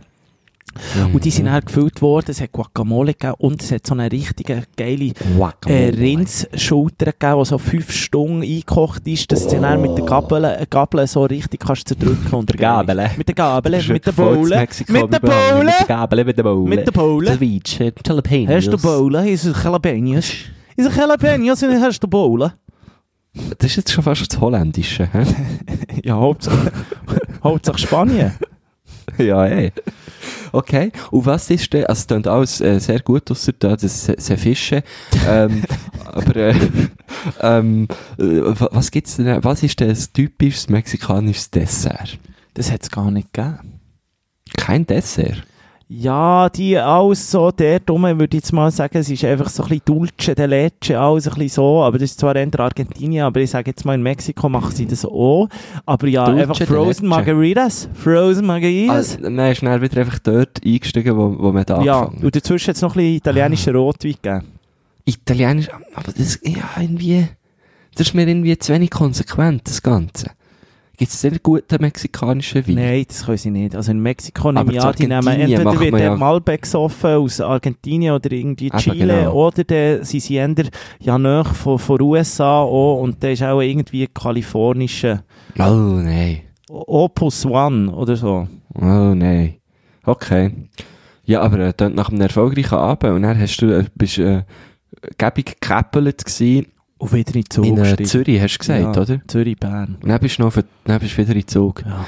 Mhm. 0.94 1.14
Und 1.14 1.24
die 1.24 1.30
sind 1.30 1.46
dann 1.46 1.64
gefüllt 1.64 2.00
worden, 2.02 2.26
es 2.30 2.40
hat 2.40 2.52
Guacamole 2.52 3.14
gegeben 3.14 3.34
und 3.38 3.62
es 3.62 3.72
hat 3.72 3.86
so 3.86 3.94
eine 3.94 4.10
richtige 4.10 4.62
geile 4.76 5.12
äh. 5.66 5.88
Rindsschulter 5.88 7.12
gegeben, 7.12 7.38
die 7.40 7.44
so 7.44 7.58
fünf 7.58 7.92
Stunden 7.92 8.42
eingekocht 8.42 9.06
ist, 9.06 9.30
dass 9.32 9.46
du 9.46 9.60
dann 9.60 9.80
mit 9.82 9.96
der 9.96 10.04
Gabel, 10.04 10.44
äh, 10.44 10.66
Gabel 10.68 11.06
so 11.06 11.24
richtig 11.24 11.60
kannst 11.60 11.88
zerdrücken. 11.88 12.32
Und 12.32 12.56
Gabel? 12.56 13.10
Mit 13.16 13.28
der 13.28 13.34
Gabel, 13.34 13.82
mit 13.88 14.06
der 14.06 14.12
Bowle. 14.12 14.66
Mit 14.88 15.12
der 15.12 15.20
Bowle. 15.20 15.20
Bowle. 15.20 15.64
Mit 15.64 15.74
der 15.80 15.86
Gabel, 15.86 16.24
mit 16.24 16.38
der 16.38 16.42
Bowle. 16.42 16.68
Mit 16.68 16.86
der 16.86 16.92
Bowle. 16.92 17.32
Ceviche, 17.32 17.92
Jalapenos. 18.06 18.54
Hast 18.54 18.72
du 18.72 18.78
Bowle? 18.78 19.30
Ist 19.30 19.44
es 19.44 19.62
Jalapenos? 19.62 20.30
Ist 20.76 20.86
es 20.86 20.96
Jalapenos 20.96 21.62
und 21.62 21.80
hast 21.80 22.00
du 22.00 22.08
Bowle? 22.08 22.52
Das 23.58 23.70
ist 23.70 23.76
jetzt 23.76 23.92
schon 23.92 24.04
fast 24.04 24.30
das 24.30 24.40
Holländische, 24.40 25.08
hä? 25.12 25.24
Ja, 26.04 26.16
Hauptsache, 26.16 26.72
Hauptsache 27.42 27.78
Spanien. 27.78 28.32
ja, 29.18 29.46
ey. 29.46 29.72
Okay, 30.52 30.92
und 31.10 31.24
was 31.26 31.48
ist 31.50 31.72
denn, 31.72 31.86
also 31.86 32.00
es 32.00 32.06
klingt 32.06 32.26
alles 32.26 32.60
äh, 32.60 32.78
sehr 32.78 33.00
gut, 33.00 33.30
ausser 33.30 33.52
da, 33.58 33.76
das 33.76 34.04
Se- 34.04 34.16
Ceviche, 34.18 34.82
ähm, 35.26 35.62
aber 36.04 36.36
äh, 36.36 36.54
ähm, 37.40 37.88
äh, 38.18 38.22
wa- 38.42 38.68
was 38.72 38.90
gibt's 38.90 39.16
denn, 39.16 39.42
was 39.42 39.62
ist 39.62 39.80
denn 39.80 39.90
ein 39.90 40.06
typisches 40.12 40.68
mexikanisches 40.68 41.50
Dessert? 41.50 42.18
Das 42.54 42.70
hat 42.70 42.82
es 42.82 42.90
gar 42.90 43.10
nicht 43.10 43.32
gegeben. 43.32 43.80
Kein 44.58 44.86
Dessert? 44.86 45.42
Ja, 45.94 46.48
die 46.48 46.78
alles 46.78 47.30
so, 47.30 47.50
der 47.50 47.78
dumme 47.78 48.18
würde 48.18 48.34
ich 48.34 48.44
jetzt 48.44 48.52
mal 48.52 48.70
sagen, 48.70 48.96
es 48.96 49.10
ist 49.10 49.24
einfach 49.26 49.50
so 49.50 49.62
ein 49.62 49.68
bisschen 49.68 49.84
Dulce 49.84 50.34
de 50.34 50.46
Leche, 50.46 50.98
alles 50.98 51.28
ein 51.28 51.34
bisschen 51.34 51.48
so, 51.50 51.82
aber 51.82 51.98
das 51.98 52.12
ist 52.12 52.20
zwar 52.20 52.34
eher 52.34 52.48
Argentinien, 52.58 53.26
aber 53.26 53.40
ich 53.40 53.50
sage 53.50 53.72
jetzt 53.72 53.84
mal 53.84 53.94
in 53.94 54.02
Mexiko 54.02 54.48
machen 54.48 54.74
sie 54.74 54.86
das 54.86 55.04
auch, 55.04 55.48
aber 55.84 56.06
ja, 56.06 56.24
Dulce 56.24 56.40
einfach 56.40 56.66
Frozen. 56.66 57.08
Margaritas, 57.08 57.90
Frozen 57.92 58.46
Margaritas. 58.46 59.18
Also, 59.18 59.28
nein, 59.28 59.54
schnell 59.54 59.82
wieder 59.82 60.00
einfach 60.00 60.18
dort 60.20 60.64
eingestiegen, 60.64 61.14
wo, 61.14 61.36
wo 61.38 61.52
man 61.52 61.66
da 61.66 61.82
ja, 61.82 62.04
und 62.04 62.34
dazwischen 62.34 62.68
hat 62.68 62.76
es 62.76 62.82
noch 62.82 62.94
ein 62.94 62.98
bisschen 62.98 63.16
italienischer 63.16 63.74
Rotwein 63.74 64.14
gegeben. 64.22 64.46
Italienisch, 65.04 65.68
aber 65.94 66.12
das, 66.16 66.40
ja, 66.42 66.80
irgendwie, 66.80 67.28
das 67.96 68.06
ist 68.06 68.14
mir 68.14 68.26
irgendwie 68.26 68.56
zu 68.56 68.72
wenig 68.72 68.90
konsequent, 68.90 69.68
das 69.68 69.82
Ganze. 69.82 70.30
Gibt 71.02 71.14
es 71.14 71.20
sehr 71.20 71.36
guten 71.42 71.80
mexikanischen 71.80 72.64
Wein? 72.68 72.74
Nein, 72.76 73.04
das 73.08 73.26
können 73.26 73.36
sie 73.36 73.50
nicht. 73.50 73.74
Also 73.74 73.90
in 73.90 73.98
Mexiko 73.98 74.52
nehme 74.52 74.60
Aber 74.60 74.72
ich 74.72 74.80
an, 74.80 74.94
die 74.96 75.08
nehmen 75.08 75.26
entweder 75.26 75.80
wird 75.80 75.94
der 75.94 76.00
ja- 76.00 76.16
Malbec 76.16 76.62
gesoffen 76.62 77.10
aus 77.14 77.40
Argentinien 77.40 78.14
oder 78.14 78.30
irgendwie 78.30 78.70
Chile 78.70 79.16
genau. 79.16 79.32
oder 79.32 79.64
der, 79.64 80.04
sie 80.04 80.20
sind 80.20 80.70
ja 81.00 81.18
nahe 81.18 81.44
von, 81.44 81.80
von 81.80 82.00
USA 82.00 82.60
auch 82.60 83.00
und 83.00 83.20
der 83.20 83.32
ist 83.32 83.42
auch 83.42 83.60
irgendwie 83.60 84.06
kalifornischer 84.06 85.24
Oh, 85.58 85.98
nein. 85.98 86.42
Opus 86.70 87.46
One 87.46 87.92
oder 87.92 88.14
so. 88.14 88.46
Oh, 88.76 89.12
nein. 89.12 89.56
Okay. 90.04 90.52
Ja, 91.24 91.40
aber 91.40 91.58
äh, 91.58 91.72
dann 91.76 91.96
nach 91.96 92.10
einem 92.10 92.20
erfolgreichen 92.20 92.76
Abend 92.76 93.12
und 93.12 93.22
dann 93.22 93.40
hast 93.40 93.56
du, 93.56 93.76
äh, 93.76 93.86
bist 93.96 94.18
äh, 94.18 94.44
gäbig 95.18 95.46
gekäppelt 95.60 96.24
gewesen 96.24 96.66
Und 97.02 97.12
wieder 97.12 97.34
in 97.34 97.44
Zug 97.50 97.66
in 97.66 97.78
äh. 97.78 97.96
Zürich, 98.04 98.40
hast 98.40 98.54
du 98.54 98.58
gesagt, 98.58 98.80
Ja. 98.80 99.02
oder? 99.02 99.20
Zürich, 99.26 99.56
Bern. 99.56 99.96
Dann 100.02 100.20
bist 100.20 100.38
du 100.38 100.42
noch, 100.42 100.52
für, 100.52 100.64
dann 100.84 101.00
bist 101.00 101.18
du 101.18 101.22
wieder 101.22 101.34
in 101.34 101.48
Zug. 101.48 101.82
Ja. 101.84 102.06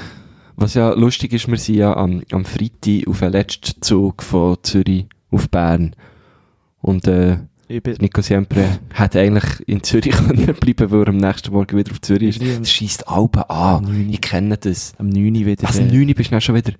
Was 0.55 0.73
ja 0.73 0.91
lustig 0.93 1.33
ist, 1.33 1.49
wir 1.49 1.57
sind 1.57 1.75
ja 1.75 1.97
am, 1.97 2.21
am 2.31 2.45
Freitag 2.45 3.05
auf 3.05 3.19
den 3.19 3.33
letzten 3.33 3.81
Zug 3.81 4.23
von 4.23 4.55
Zürich 4.63 5.05
auf 5.31 5.49
Bern. 5.49 5.97
Und 6.81 7.07
äh, 7.09 7.39
Nico 7.67 8.21
Siempre 8.21 8.79
hat 8.93 9.17
eigentlich 9.17 9.67
in 9.67 9.83
Zürich 9.83 10.11
können 10.27 10.55
bleiben, 10.55 10.89
weil 10.89 11.01
er 11.01 11.07
am 11.09 11.17
nächsten 11.17 11.51
Morgen 11.51 11.77
wieder 11.77 11.91
auf 11.91 11.99
Zürich 11.99 12.39
ist. 12.39 12.61
Das 12.61 12.71
schießt 12.71 13.09
Alben 13.09 13.43
an. 13.49 14.09
Ich 14.09 14.21
kenne 14.21 14.55
das. 14.55 14.93
am 14.97 15.09
9. 15.09 15.45
wieder. 15.45 15.67
Also 15.67 15.81
um 15.81 15.87
9 15.87 16.07
Uhr 16.07 16.13
bist 16.13 16.29
du 16.29 16.35
dann 16.35 16.41
schon 16.41 16.55
wieder... 16.55 16.71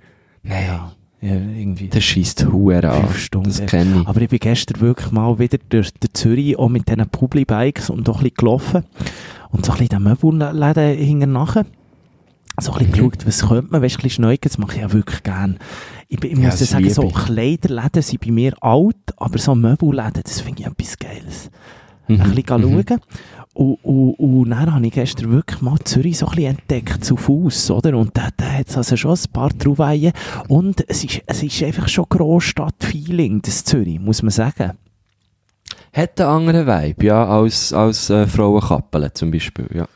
Nein, 0.41 0.67
ja, 0.67 0.93
ja, 1.21 1.33
irgendwie. 1.33 1.87
das 1.87 2.03
schießt 2.03 2.45
Huren 2.51 2.85
an. 2.85 3.09
Stunden. 3.15 3.49
Das 3.49 3.65
kenne 3.65 4.01
ich. 4.01 4.07
Aber 4.07 4.21
ich 4.21 4.29
bin 4.29 4.39
gestern 4.39 4.79
wirklich 4.81 5.11
mal 5.11 5.39
wieder 5.39 5.57
durch, 5.69 5.91
durch 5.93 6.13
Zürich 6.13 6.57
auch 6.59 6.69
mit 6.69 6.87
diesen 6.87 7.07
Publi-Bikes 7.09 7.89
und 7.89 8.07
auch 8.09 8.17
ein 8.17 8.23
bisschen 8.23 8.35
gelaufen. 8.37 8.83
Und 9.51 9.65
so 9.65 9.71
ein 9.71 9.77
bisschen 9.79 9.99
den 9.99 10.03
Möbelläden 10.03 10.97
hinten 10.97 11.31
nachher. 11.31 11.65
So 12.59 12.71
ein 12.71 12.77
bisschen 12.79 12.91
Mhm. 12.91 13.09
geschaut, 13.09 13.27
was 13.27 13.47
könnte 13.47 13.71
man, 13.71 13.81
weißt 13.81 13.95
ein 13.95 13.97
bisschen 14.03 14.09
schneugen, 14.11 14.39
das 14.43 14.57
mache 14.57 14.75
ich 14.75 14.81
ja 14.81 14.93
wirklich 14.93 15.23
gern. 15.23 15.57
Ich, 16.07 16.23
ich 16.23 16.35
muss 16.37 16.59
ja 16.59 16.65
sagen, 16.65 16.89
so. 16.89 17.07
Kleiderläden 17.09 18.01
sind 18.01 18.21
bei 18.25 18.31
mir 18.31 18.53
alt, 18.61 18.95
aber 19.17 19.37
so 19.39 19.55
Möbelläden, 19.55 20.21
das 20.23 20.39
finde 20.41 20.61
ich 20.61 20.67
etwas 20.67 20.97
Geiles. 20.97 21.49
Mhm. 22.07 22.21
Ein 22.21 22.35
bisschen 22.35 22.61
Mhm. 22.61 22.83
schauen. 22.87 22.99
Und, 23.55 23.75
und, 23.83 24.13
und 24.15 24.49
dann 24.49 24.73
habe 24.73 24.85
ich 24.85 24.91
gestern 24.91 25.31
wirklich 25.31 25.61
mal 25.61 25.79
Zürich 25.85 26.17
so 26.17 26.25
ein 26.27 26.35
bisschen 26.35 26.57
entdeckt, 26.57 27.05
zu 27.05 27.15
Fuß, 27.15 27.71
oder? 27.71 27.97
Und 27.97 28.15
da, 28.17 28.27
da 28.35 28.45
hat 28.45 28.67
es 28.67 28.75
also 28.75 28.97
schon 28.97 29.11
ein 29.13 29.31
paar 29.31 29.57
Trauweihen. 29.57 30.11
Und 30.49 30.83
es 30.89 31.05
ist, 31.05 31.21
es 31.25 31.41
ist 31.41 31.63
einfach 31.63 31.87
schon 31.87 32.05
Großstadt-Feeling, 32.09 33.41
das 33.41 33.63
Zürich, 33.63 33.97
muss 33.97 34.21
man 34.23 34.31
sagen. 34.31 34.73
Hat 35.93 36.19
einen 36.19 36.29
anderen 36.29 36.67
Vibe, 36.67 37.05
ja, 37.05 37.25
als, 37.25 37.71
als 37.71 38.09
äh, 38.09 38.27
Frauenkappeln 38.27 39.11
zum 39.13 39.31
Beispiel, 39.31 39.69
ja. 39.73 39.87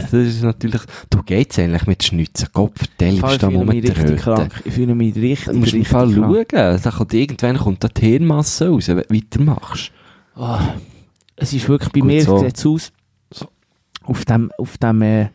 das 0.00 0.12
ist 0.14 0.42
natürlich... 0.42 0.80
Du 1.10 1.22
geht's 1.22 1.58
eigentlich 1.58 1.86
mit 1.86 2.02
Schnitzen. 2.02 2.48
Bist 2.54 2.90
du 2.98 3.04
da 3.36 3.50
fühle 3.50 3.64
mich 3.66 3.84
richtig 3.84 3.98
rumgetröten. 3.98 4.16
krank. 4.16 4.62
Ich 4.64 4.72
fühle 4.72 4.94
mich 4.94 5.14
richtig, 5.14 5.52
Du 5.52 5.58
musst 5.58 5.74
im 5.74 5.84
Fall 5.84 6.10
krank. 6.10 6.46
schauen. 6.50 6.80
Da 6.82 6.90
kommt, 6.90 7.12
irgendwann 7.12 7.58
kommt 7.58 7.84
da 7.84 7.88
die 7.88 8.06
Hirnmasse 8.06 8.70
raus, 8.70 8.88
wenn 8.88 8.96
du 8.96 9.14
weitermachst. 9.14 9.92
Ah, 10.34 10.60
es 11.38 11.52
ist 11.52 11.68
wirklich, 11.68 11.92
bei 11.92 12.00
Gut 12.00 12.06
mir 12.06 12.22
so. 12.24 12.38
sieht 12.38 12.56
es 12.56 12.66
aus, 12.66 12.92
auf 14.04 14.24
dem, 14.24 14.50
auf 14.58 14.78
dem, 14.78 15.02
äh, 15.02 15.28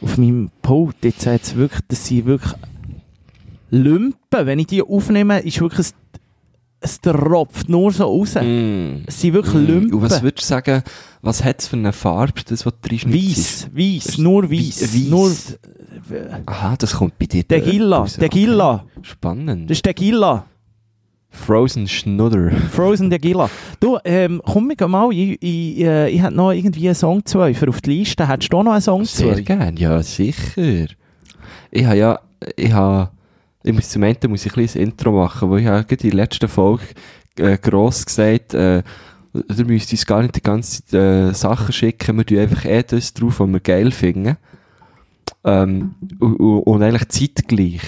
auf 0.00 0.18
meinem 0.18 0.50
Pult, 0.62 0.96
jetzt 1.02 1.22
sieht 1.22 1.42
es 1.42 1.54
wirklich, 1.56 1.80
das 1.88 2.06
sind 2.06 2.26
wirklich 2.26 2.52
Lümpen. 3.70 4.46
Wenn 4.46 4.58
ich 4.58 4.66
die 4.68 4.82
aufnehme, 4.82 5.40
ist 5.40 5.60
wirklich, 5.60 5.80
es, 5.88 5.94
es 6.80 7.00
tropft 7.00 7.68
nur 7.68 7.90
so 7.92 8.04
raus. 8.04 8.34
Mm. 8.36 9.02
Es 9.06 9.20
sind 9.20 9.34
wirklich 9.34 9.54
Mm. 9.54 9.66
Lümpen. 9.66 9.94
Und 9.94 10.02
was 10.02 10.22
würdest 10.22 10.44
du 10.44 10.48
sagen, 10.48 10.82
was 11.22 11.42
hat 11.42 11.60
es 11.60 11.68
für 11.68 11.76
eine 11.76 11.92
Farbe, 11.92 12.42
das, 12.46 12.64
was 12.64 12.74
du? 12.80 12.90
Weiss, 12.90 13.68
weiss, 13.74 14.18
nur 14.18 14.50
weiss. 14.50 14.82
Weiss. 14.82 15.08
Nur 15.08 15.32
Aha, 16.46 16.76
das 16.76 16.94
kommt 16.94 17.18
bei 17.18 17.26
dir 17.26 17.42
Gilla, 17.42 17.98
raus. 17.98 18.14
der 18.14 18.28
Gilla. 18.28 18.84
Spannend. 19.02 19.68
Das 19.68 19.78
ist 19.78 19.84
der 19.84 19.94
Gilla. 19.94 20.46
Frozen 21.36 21.86
Schnudder. 21.86 22.50
Frozen 22.72 23.10
Tequila. 23.10 23.48
Du, 23.78 23.98
ähm, 24.04 24.40
komm 24.44 24.72
wir 24.76 24.88
mal, 24.88 25.12
ich, 25.12 25.40
ich, 25.42 25.80
äh, 25.80 26.08
ich 26.08 26.22
hätte 26.22 26.34
noch 26.34 26.50
irgendwie 26.50 26.86
einen 26.86 26.94
Song 26.94 27.24
zu 27.24 27.38
für 27.54 27.68
auf 27.68 27.80
die 27.80 27.98
Liste. 27.98 28.26
Hättest 28.26 28.52
du 28.52 28.58
auch 28.58 28.64
noch 28.64 28.72
einen 28.72 28.80
Song 28.80 29.04
zu 29.04 29.32
Sehr 29.32 29.42
gerne, 29.42 29.78
ja, 29.78 30.02
sicher. 30.02 30.86
Ich 31.70 31.84
habe 31.84 31.96
ja, 31.96 32.20
ich 32.56 32.72
habe, 32.72 33.10
ich 33.62 33.72
muss 33.72 33.90
zum 33.90 34.02
Ende 34.02 34.28
muss 34.28 34.44
ich 34.44 34.52
ein 34.52 34.54
kleines 34.54 34.76
Intro 34.76 35.12
machen, 35.12 35.50
weil 35.50 35.60
ich 35.60 35.66
habe 35.66 35.84
in 35.88 35.96
der 35.98 36.14
letzten 36.14 36.48
Folge 36.48 36.84
äh, 37.38 37.58
gross 37.58 38.04
gesagt, 38.06 38.54
äh, 38.54 38.82
ihr 39.34 39.64
müsst 39.66 39.92
uns 39.92 40.06
gar 40.06 40.22
nicht 40.22 40.36
die 40.36 40.42
ganze 40.42 40.84
Zeit 40.84 41.00
äh, 41.00 41.32
Sachen 41.32 41.72
schicken, 41.72 42.16
wir 42.16 42.26
tun 42.26 42.38
einfach 42.38 42.64
eh 42.64 42.82
das 42.82 43.12
drauf, 43.12 43.40
was 43.40 43.48
wir 43.48 43.60
geil 43.60 43.90
finden. 43.90 44.36
Ähm, 45.44 45.94
und, 46.18 46.36
und, 46.40 46.60
und 46.60 46.82
eigentlich 46.82 47.08
zeitgleich, 47.08 47.82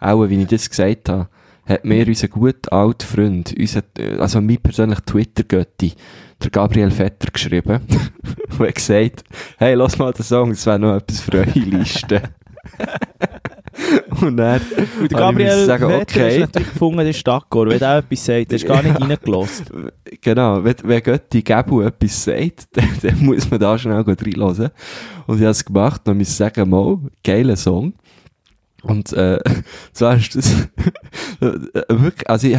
auch 0.00 0.28
wie 0.28 0.40
ich 0.40 0.48
das 0.48 0.68
gesagt 0.68 1.08
habe, 1.08 1.28
hat 1.66 1.84
mir 1.84 2.06
unser 2.06 2.28
guter 2.28 2.72
alter 2.72 3.06
Freund, 3.06 3.54
unser, 3.58 3.82
also 4.18 4.40
mein 4.40 4.58
persönlicher 4.58 5.04
Twitter-Götti, 5.04 5.94
der 6.42 6.50
Gabriel 6.50 6.90
Vetter 6.90 7.30
geschrieben, 7.30 7.80
und 8.58 8.66
hat 8.68 8.74
gesagt, 8.74 9.24
hey, 9.58 9.74
lass 9.74 9.98
mal 9.98 10.12
den 10.12 10.24
Song, 10.24 10.50
das 10.50 10.66
wäre 10.66 10.78
noch 10.78 10.96
etwas 10.96 11.20
für 11.20 11.38
eure 11.38 11.58
Liste. 11.58 12.22
und 14.20 14.36
dann, 14.36 14.60
Und 15.00 15.10
der 15.10 15.18
Gabriel 15.18 15.64
sagen, 15.64 15.88
Vetter 15.88 16.20
okay. 16.20 16.34
ist 16.34 16.40
natürlich 16.40 16.72
gefunden, 16.72 17.04
der 17.04 17.12
Stadtgor. 17.12 17.68
Wenn 17.68 17.78
der 17.78 17.98
etwas 17.98 18.24
sagt, 18.24 18.50
der 18.50 18.56
ist 18.56 18.66
gar 18.66 18.82
nicht 18.82 19.00
reingelassen. 19.00 19.66
Genau, 20.20 20.64
wenn, 20.64 20.74
wenn 20.84 21.02
Götti 21.02 21.42
Gebu 21.42 21.82
etwas 21.82 22.24
sagt, 22.24 22.68
dann, 22.72 22.88
dann 23.02 23.24
muss 23.24 23.50
man 23.50 23.60
da 23.60 23.76
schnell 23.76 24.04
gut 24.04 24.24
reinhören. 24.24 24.70
Und 25.26 25.36
ich 25.36 25.42
habe 25.42 25.50
es 25.50 25.64
gemacht 25.64 26.08
und 26.08 26.18
muss 26.18 26.34
sagen, 26.34 26.70
mal, 26.70 26.98
geiler 27.22 27.56
Song. 27.56 27.92
Und, 28.84 29.12
äh, 29.14 29.38
zwar 29.92 30.16
ist 30.16 30.34
das, 30.36 30.52
wirklich, 31.40 32.28
also 32.28 32.46
ich 32.46 32.58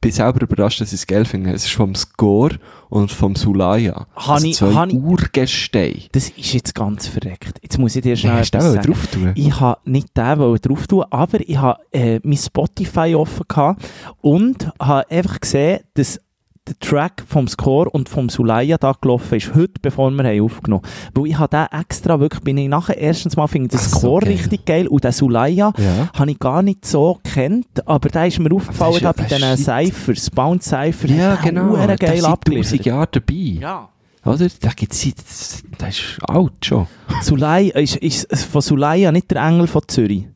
bin 0.00 0.12
selber 0.12 0.42
überrascht, 0.42 0.80
dass 0.80 0.88
ich 0.92 1.00
es 1.00 1.06
geil 1.06 1.24
finde. 1.24 1.52
Es 1.52 1.64
ist 1.64 1.72
vom 1.74 1.94
Score 1.94 2.56
und 2.88 3.10
vom 3.10 3.34
Sulaya. 3.36 4.06
Han 4.16 4.34
also 4.34 4.46
ich- 4.46 4.56
zwei 4.56 4.72
han 4.74 4.90
ich- 4.90 4.96
Urgesteine. 4.96 6.02
Das 6.12 6.28
ist 6.30 6.52
jetzt 6.52 6.74
ganz 6.74 7.06
verreckt. 7.08 7.58
Jetzt 7.62 7.78
muss 7.78 7.96
ich 7.96 8.02
dir 8.02 8.16
schnell 8.16 8.32
Hast 8.34 8.52
du 8.54 8.58
etwas 8.58 8.72
sagen. 8.74 8.86
drauf 8.86 9.06
tun? 9.08 9.32
Ich 9.34 9.60
habe 9.60 9.80
nicht 9.84 10.16
den 10.16 10.38
wollen 10.38 10.60
drauf 10.60 10.86
tun, 10.86 11.04
aber 11.10 11.40
ich 11.40 11.56
habe 11.58 11.80
äh, 11.92 12.20
mein 12.22 12.36
Spotify 12.38 13.14
offen 13.14 13.44
gehabt 13.48 13.84
und 14.20 14.70
habe 14.80 15.10
einfach 15.10 15.40
gesehen, 15.40 15.80
dass 15.94 16.20
der 16.68 16.78
Track 16.80 17.24
vom 17.28 17.46
Score 17.48 17.88
und 17.90 18.08
vom 18.08 18.28
Sulaya 18.28 18.76
da 18.78 18.92
gelaufen 19.00 19.36
ist, 19.36 19.54
heute, 19.54 19.74
bevor 19.80 20.10
wir 20.10 20.24
haben 20.24 20.40
aufgenommen 20.40 20.82
Weil 21.14 21.26
ich 21.28 21.38
habe 21.38 21.56
den 21.56 21.80
extra 21.80 22.18
wirklich, 22.20 22.42
bin 22.42 22.58
ich 22.58 22.68
nachher 22.68 22.98
erstens 22.98 23.36
mal 23.36 23.46
finde 23.46 23.66
ich 23.66 23.70
den 23.72 23.80
Ach 23.80 23.88
so, 23.88 23.98
Score 23.98 24.20
geil. 24.22 24.32
richtig 24.32 24.64
geil 24.64 24.88
und 24.88 25.04
den 25.04 25.12
Sulaya 25.12 25.72
Ja. 25.78 26.08
habe 26.18 26.30
ich 26.30 26.38
gar 26.38 26.62
nicht 26.62 26.84
so 26.86 27.18
kennt, 27.22 27.66
aber 27.86 28.08
der 28.08 28.26
ist 28.26 28.38
mir 28.38 28.52
aufgefallen 28.54 28.98
da 29.00 29.12
bei 29.12 29.24
das 29.24 29.38
diesen 29.38 29.56
Cyphers, 29.56 30.30
Bound 30.30 30.62
Cypher, 30.62 31.08
Ja, 31.08 31.34
genau. 31.36 31.74
geil 31.74 31.90
ist 32.14 32.22
seit 32.22 32.24
abgeliefert. 32.32 32.72
1000 32.72 32.84
Jahren 32.86 33.08
dabei. 33.12 33.34
Ja. 33.34 33.88
Oder? 34.24 34.48
Der 34.48 34.70
gibt's 34.74 35.02
seit, 35.02 35.18
das- 35.18 35.62
der 35.80 35.88
ist 35.88 36.18
alt 36.28 36.64
schon. 36.64 36.86
Sulay, 37.22 37.68
ist, 37.68 37.96
ist 37.96 38.26
es 38.28 38.42
von 38.42 38.60
Sulaya 38.60 39.12
nicht 39.12 39.30
der 39.30 39.40
Engel 39.46 39.68
von 39.68 39.82
Zürich? 39.86 40.26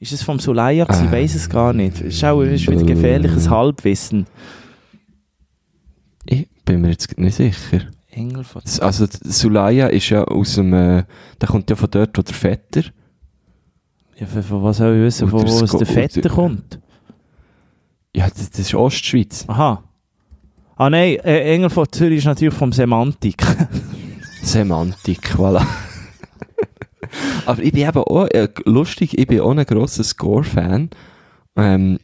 Ist 0.00 0.12
es 0.12 0.22
vom 0.22 0.38
Sulaya 0.38 0.84
gewesen? 0.84 1.06
Ich 1.06 1.12
Ähm, 1.12 1.12
weiss 1.12 1.34
es 1.34 1.50
gar 1.50 1.72
nicht. 1.72 2.00
Ist 2.00 2.24
auch 2.24 2.40
ist 2.40 2.70
wieder 2.70 2.84
gefährliches 2.84 3.46
äh. 3.46 3.50
Halbwissen. 3.50 4.26
Ich 6.30 6.46
bin 6.64 6.82
mir 6.82 6.90
jetzt 6.90 7.16
nicht 7.18 7.36
sicher. 7.36 7.80
Engel 8.10 8.44
von 8.44 8.60
Das- 8.62 8.80
Also, 8.80 9.06
Sulaya 9.22 9.86
ist 9.86 10.10
ja 10.10 10.24
aus 10.24 10.54
dem, 10.56 10.72
äh, 10.74 11.04
der 11.40 11.48
kommt 11.48 11.70
ja 11.70 11.76
von 11.76 11.90
dort, 11.90 12.18
wo 12.18 12.22
der 12.22 12.34
Vetter. 12.34 12.82
Ja, 14.18 14.26
von, 14.26 14.42
von 14.42 14.62
was 14.62 14.76
soll 14.78 14.96
ich 14.96 15.02
wissen, 15.04 15.28
von 15.28 15.42
wo 15.42 15.64
es 15.64 15.70
der 15.72 15.86
Vetter 15.86 16.28
kommt? 16.28 16.80
Ja, 18.14 18.28
das, 18.28 18.50
das 18.50 18.60
ist 18.60 18.74
Ostschweiz. 18.74 19.44
Aha. 19.48 19.82
Ah 20.76 20.90
nein, 20.90 21.16
äh, 21.24 21.54
Engel 21.54 21.70
von 21.70 21.86
Zürich 21.90 22.18
ist 22.18 22.24
natürlich 22.26 22.54
vom 22.54 22.72
Semantik. 22.72 23.42
Semantik, 24.42 25.34
voilà. 25.36 25.64
Aber 27.46 27.62
ich 27.62 27.72
bin 27.72 27.88
eben 27.88 27.98
auch, 27.98 28.26
äh, 28.26 28.48
lustig, 28.64 29.16
ich 29.18 29.26
bin 29.26 29.40
auch 29.40 29.50
ein 29.50 29.64
grosser 29.64 30.04
Score-Fan. 30.04 30.90
Ähm, 31.56 31.98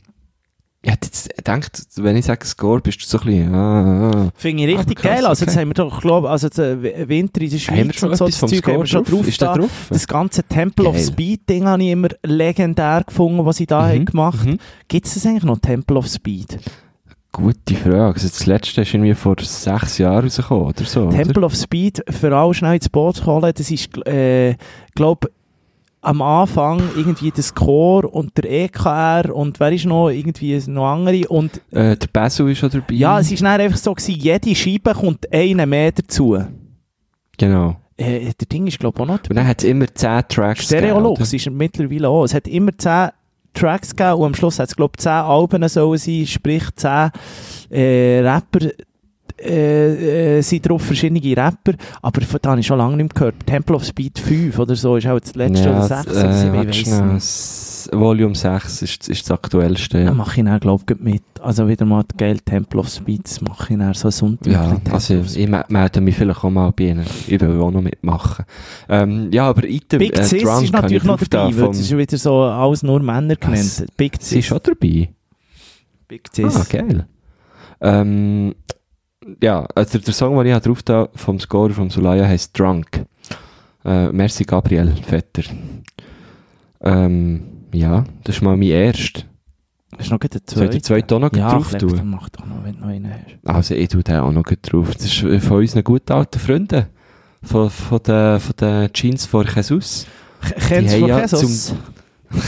ich 0.84 0.92
hätte 0.92 1.06
jetzt 1.06 1.34
gedacht, 1.36 1.82
wenn 1.96 2.16
ich 2.16 2.26
sage 2.26 2.44
Score, 2.46 2.80
bist 2.80 3.02
du 3.02 3.06
so 3.06 3.18
ein 3.20 3.24
bisschen, 3.24 3.54
ah, 3.54 4.10
ah. 4.10 4.30
Finde 4.36 4.62
ich 4.64 4.68
richtig 4.68 4.98
Aber 4.98 5.08
krass, 5.08 5.16
geil. 5.20 5.26
Also 5.26 5.44
jetzt 5.44 5.52
okay. 5.52 5.60
haben 5.62 5.68
wir 5.68 5.74
doch, 5.74 6.00
glaube 6.00 6.30
also 6.30 6.48
W- 6.48 7.08
Winter 7.08 7.40
in 7.40 7.50
der 7.50 7.58
Schweiz 7.58 8.02
und 8.02 8.16
so, 8.16 8.26
das 8.26 8.38
Zeug 8.38 8.66
haben 8.66 8.78
wir 8.80 8.86
schon 8.86 9.04
drauf? 9.04 9.26
Ist 9.26 9.40
da. 9.42 9.54
drauf? 9.56 9.70
Das 9.88 10.06
ganze 10.06 10.42
Temple 10.42 10.86
of 10.86 10.94
Geil. 10.94 11.04
Speed 11.04 11.48
Ding 11.48 11.64
habe 11.64 11.82
ich 11.82 11.90
immer 11.90 12.08
legendär 12.22 13.02
gefunden, 13.06 13.44
was 13.44 13.56
sie 13.56 13.66
da 13.66 13.88
haben 13.88 14.04
gemacht. 14.04 14.44
Mhm. 14.44 14.58
Gibt 14.88 15.06
es 15.06 15.14
das 15.14 15.24
eigentlich 15.26 15.44
noch, 15.44 15.58
Temple 15.58 15.96
of 15.96 16.06
Speed? 16.06 16.58
Gute 17.32 17.74
Frage. 17.74 18.14
Also 18.14 18.28
das 18.28 18.46
letzte 18.46 18.82
ist 18.82 18.94
irgendwie 18.94 19.14
vor 19.14 19.34
sechs 19.40 19.98
Jahren 19.98 20.24
rausgekommen, 20.24 20.66
oder 20.66 20.84
so, 20.84 21.04
oder? 21.06 21.16
Temple 21.16 21.44
of 21.44 21.56
Speed, 21.56 22.04
für 22.08 22.36
alle 22.36 22.54
schnell 22.54 22.76
ins 22.76 22.88
Boot 22.88 23.16
zu 23.16 23.26
holen, 23.26 23.52
das 23.56 23.70
ist, 23.70 24.06
äh, 24.06 24.54
glaube 24.94 25.30
am 26.04 26.22
Anfang 26.22 26.82
irgendwie 26.96 27.30
der 27.30 27.42
Score 27.42 28.06
und 28.06 28.36
der 28.36 28.50
EKR 28.50 29.34
und 29.34 29.58
wer 29.58 29.72
ist 29.72 29.86
noch 29.86 30.10
irgendwie 30.10 30.60
noch 30.68 30.86
andere 30.86 31.26
und 31.28 31.60
Äh, 31.70 31.96
der 31.96 32.08
Basil 32.12 32.50
ist 32.50 32.58
schon 32.58 32.70
dabei. 32.70 32.94
ja, 32.94 33.18
es 33.20 33.32
ist 33.32 33.42
dann 33.42 33.60
einfach 33.60 33.78
so 33.78 33.94
gewesen, 33.94 34.20
jede 34.20 34.54
Scheibe 34.54 34.92
kommt 34.92 35.32
eine 35.32 35.66
mehr 35.66 35.92
dazu. 35.92 36.38
Genau. 37.38 37.76
Äh, 37.96 38.32
der 38.38 38.46
Ding 38.50 38.66
ist 38.66 38.78
glaube 38.78 38.96
ich 38.98 39.02
auch 39.02 39.06
noch 39.06 39.20
Und 39.28 39.36
dann 39.36 39.46
hat 39.46 39.58
es 39.62 39.64
immer 39.68 39.86
zehn 39.94 40.22
Tracks 40.28 40.64
Stereolux 40.64 41.32
ist 41.32 41.46
er 41.46 41.52
mittlerweile 41.52 42.08
auch. 42.08 42.24
Es 42.24 42.34
hat 42.34 42.48
immer 42.48 42.76
10 42.76 43.10
Tracks 43.54 43.94
gegeben 43.94 44.18
und 44.18 44.26
am 44.26 44.34
Schluss 44.34 44.58
hat 44.58 44.68
es, 44.68 44.76
glaube 44.76 44.94
ich, 44.96 45.02
10 45.02 45.12
Alben 45.12 45.68
sollen 45.68 45.98
sein, 45.98 46.26
sprich 46.26 46.64
10 46.74 47.10
äh, 47.70 48.20
Rapper 48.20 48.70
äh, 49.44 50.38
äh, 50.38 50.42
sind 50.42 50.68
drauf, 50.68 50.82
verschiedene 50.82 51.20
Rapper, 51.36 51.74
aber 52.02 52.20
von 52.22 52.38
da 52.42 52.50
habe 52.50 52.60
ich 52.60 52.66
schon 52.66 52.78
lange 52.78 52.96
nicht 52.96 53.14
mehr 53.14 53.30
gehört. 53.30 53.46
Temple 53.46 53.76
of 53.76 53.84
Speed 53.84 54.18
5 54.18 54.58
oder 54.58 54.74
so 54.76 54.96
ist 54.96 55.06
auch 55.06 55.20
das 55.20 55.34
letzte 55.34 55.68
ja, 55.68 55.78
oder 55.78 55.88
das, 55.88 56.02
6 56.04 56.16
oder 56.16 56.32
7, 56.34 56.54
äh, 56.54 56.56
warte 56.56 56.70
ich 56.70 56.86
weiss 56.90 57.86
nicht. 57.90 58.00
Volume 58.00 58.34
6 58.34 58.80
ist, 58.82 59.08
ist 59.10 59.22
das 59.24 59.30
aktuellste. 59.32 59.98
Da 59.98 60.04
Ja, 60.04 60.14
mache 60.14 60.40
ich 60.40 60.46
dann, 60.46 60.58
glaube 60.58 60.84
ich, 60.90 61.00
mit. 61.00 61.22
Also 61.42 61.68
wieder 61.68 61.84
mal 61.84 62.02
geil 62.16 62.38
Temple 62.40 62.80
of 62.80 62.88
Speed, 62.88 63.28
mache 63.46 63.74
ich 63.74 63.78
dann 63.78 63.92
so 63.92 64.08
Sonntag. 64.10 64.50
ja 64.50 64.80
also 64.90 65.16
ich 65.16 65.46
me- 65.46 65.64
melde 65.68 66.00
mich 66.00 66.16
vielleicht 66.16 66.42
auch 66.42 66.48
mal 66.50 66.72
bei 66.74 66.84
Ihnen. 66.84 67.04
Ich 67.26 67.38
will 67.38 67.60
auch 67.60 67.70
noch 67.70 67.82
mitmachen. 67.82 68.46
Ähm, 68.88 69.28
ja, 69.30 69.48
aber 69.50 69.64
Item, 69.68 69.98
Big 69.98 70.18
äh, 70.18 70.22
Sis 70.22 70.42
ist 70.42 70.72
natürlich 70.72 71.02
ich 71.02 71.04
noch 71.08 71.18
dabei, 71.22 71.50
da 71.52 71.60
weil 71.60 71.70
es 71.70 71.80
ist 71.80 71.94
wieder 71.96 72.16
so 72.16 72.40
alles 72.40 72.82
nur 72.82 73.00
Männer 73.00 73.36
genannt. 73.36 73.84
Big 73.98 74.14
Sie 74.20 74.20
ist 74.20 74.28
Sis. 74.30 74.46
schon 74.46 74.60
dabei. 74.62 75.10
Big 76.08 76.28
Sis. 76.32 76.56
Ah, 76.56 76.64
geil. 76.70 77.06
Ähm, 77.82 78.54
ja, 79.42 79.66
also 79.74 79.98
der 79.98 80.14
Song, 80.14 80.36
den 80.38 80.54
ich 80.54 80.62
drauf 80.62 80.82
da 80.82 81.08
vom 81.14 81.38
Score 81.40 81.70
vom 81.70 81.90
Sulaya 81.90 82.26
heisst 82.26 82.58
Drunk. 82.58 83.04
Äh, 83.84 84.12
merci 84.12 84.44
Gabriel 84.44 84.92
Vetter. 85.06 85.42
Ähm, 86.80 87.42
ja, 87.72 88.04
das 88.24 88.36
ist 88.36 88.42
mal 88.42 88.56
mein 88.56 88.68
erster. 88.68 89.22
Das 89.96 90.06
ist 90.06 90.10
noch 90.10 90.18
der 90.18 90.40
Soll 90.46 90.64
ich 90.64 90.70
den 90.70 90.82
zweiten 90.82 91.14
auch 91.14 91.20
noch 91.20 91.32
ja, 91.32 91.50
drauf 91.50 91.72
tun? 91.74 92.00
mach 92.04 92.28
doch 92.30 92.46
noch, 92.46 92.64
wenn 92.64 92.74
du 92.74 92.80
noch 92.80 92.88
einen 92.88 93.12
hast. 93.12 93.38
Also 93.44 93.74
ich 93.74 93.88
tue 93.88 94.02
den 94.02 94.16
auch 94.16 94.32
noch 94.32 94.42
drauf. 94.42 94.94
Das 94.94 95.04
ist 95.04 95.22
äh, 95.22 95.40
von 95.40 95.58
unseren 95.58 95.84
guten 95.84 96.12
alten 96.12 96.38
Freunden. 96.38 96.86
Von, 97.42 97.70
von 97.70 98.02
den, 98.02 98.40
von 98.40 98.56
den 98.56 98.92
Jeans 98.92 99.26
von 99.26 99.46
Jesus. 99.46 100.06
Haben 100.70 100.88
von 100.88 101.08
ja 101.08 101.20
Jesus? 101.20 101.74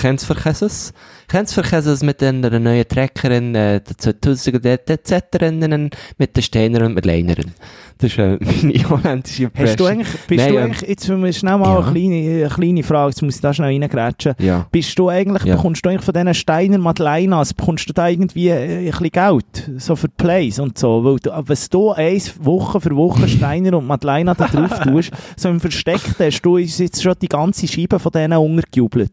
Kennst 0.00 0.28
du 0.28 0.34
von 0.34 0.42
Jesus? 0.44 0.92
Kennst 1.28 1.56
du 1.56 1.60
Jesus 1.60 2.02
mit 2.02 2.20
den 2.20 2.40
neuen 2.40 2.86
Treckerin, 2.86 3.54
äh, 3.54 3.80
der 3.80 3.98
2000 3.98 4.64
etc. 4.66 5.92
mit 6.18 6.36
den 6.36 6.42
Steinern 6.42 6.82
und 6.84 6.94
mit 6.94 7.04
Leinern? 7.04 7.52
Das 7.98 8.12
ist 8.12 8.18
äh, 8.18 8.38
meine 8.62 8.90
holländische 8.90 9.44
Impression. 9.44 9.68
Hast 9.68 9.80
du 9.80 9.86
eigentlich, 9.86 10.08
bist 10.26 10.44
Nein, 10.44 10.52
du 10.52 10.58
ähm, 10.58 10.64
eigentlich, 10.64 10.88
jetzt 10.88 11.08
müssen 11.08 11.24
wir 11.24 11.32
schnell 11.32 11.58
mal 11.58 11.68
ja. 11.68 11.78
eine, 11.78 11.92
kleine, 11.92 12.44
eine 12.44 12.48
kleine 12.48 12.82
Frage, 12.82 13.10
jetzt 13.10 13.22
muss 13.22 13.36
ich 13.36 13.40
da 13.40 13.54
schnell 13.54 13.68
reingrätschen. 13.68 14.34
Ja. 14.38 14.66
Bist 14.70 14.98
du 14.98 15.08
eigentlich, 15.08 15.44
Ja. 15.44 15.56
bekommst 15.56 15.84
du 15.84 15.88
eigentlich 15.88 16.04
von 16.04 16.14
diesen 16.14 16.34
Steiner 16.34 16.78
Madeleinas, 16.78 17.54
bekommst 17.54 17.88
du 17.88 17.92
da 17.92 18.08
irgendwie 18.08 18.48
äh, 18.48 18.78
ein 18.78 18.90
bisschen 18.90 19.10
Geld? 19.10 19.70
So 19.78 19.96
für 19.96 20.08
Plays 20.08 20.58
und 20.58 20.78
so? 20.78 21.02
Weil 21.04 21.16
du, 21.18 21.30
wenn 21.30 21.58
du 21.70 21.92
eins 21.92 22.34
Woche 22.44 22.80
für 22.80 22.94
Woche 22.94 23.28
Steiner 23.28 23.78
und 23.78 23.86
Madeleine 23.86 24.34
da 24.36 24.46
drauf 24.46 24.78
tust, 24.80 25.10
so 25.36 25.48
im 25.48 25.60
Versteckten, 25.60 26.26
hast 26.26 26.42
du 26.42 26.56
uns 26.56 26.78
jetzt 26.78 27.02
schon 27.02 27.14
die 27.20 27.28
ganze 27.28 27.66
Scheibe 27.66 27.98
von 27.98 28.12
denen 28.12 28.38
untergejubelt. 28.38 29.12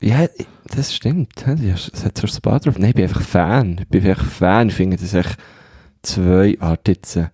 Ja, 0.00 0.26
das 0.74 0.94
stimmt. 0.94 1.32
Das 1.36 2.04
hat 2.04 2.22
ein 2.22 2.42
paar 2.42 2.60
drauf. 2.60 2.78
Nein, 2.78 2.90
ich 2.90 2.94
bin 2.96 3.04
einfach 3.04 3.22
Fan. 3.22 3.78
Ich 3.80 3.88
bin 3.88 4.06
einfach 4.06 4.26
Fan. 4.26 4.68
Ich 4.68 4.74
finde, 4.74 4.96
das 5.00 5.14
echt 5.14 5.36
zwei... 6.02 6.56
Äh, 6.60 7.26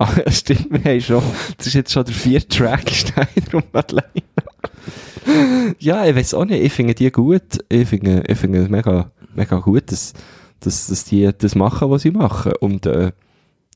Ah, 0.00 0.30
stimmt, 0.30 0.70
wir 0.70 0.92
haben 0.92 1.00
schon... 1.00 1.22
Das 1.56 1.66
ist 1.66 1.74
jetzt 1.74 1.92
schon 1.92 2.04
der 2.04 2.14
vierte 2.14 2.46
Track, 2.46 2.88
Steiner 2.92 3.26
und 3.54 3.74
Madeleine. 3.74 4.22
ja, 5.80 6.06
ich 6.06 6.14
weiß 6.14 6.34
auch 6.34 6.44
nicht. 6.44 6.62
Ich 6.62 6.72
finde 6.72 6.94
die 6.94 7.10
gut. 7.10 7.64
Ich 7.68 7.88
finde, 7.88 8.22
ich 8.28 8.38
finde 8.38 8.62
es 8.62 8.68
mega, 8.68 9.10
mega 9.34 9.58
gut, 9.58 9.90
dass, 9.90 10.12
dass, 10.60 10.86
dass 10.86 11.04
die 11.04 11.28
das 11.36 11.56
machen, 11.56 11.90
was 11.90 12.02
sie 12.02 12.12
machen. 12.12 12.52
Und 12.60 12.86
äh, 12.86 13.10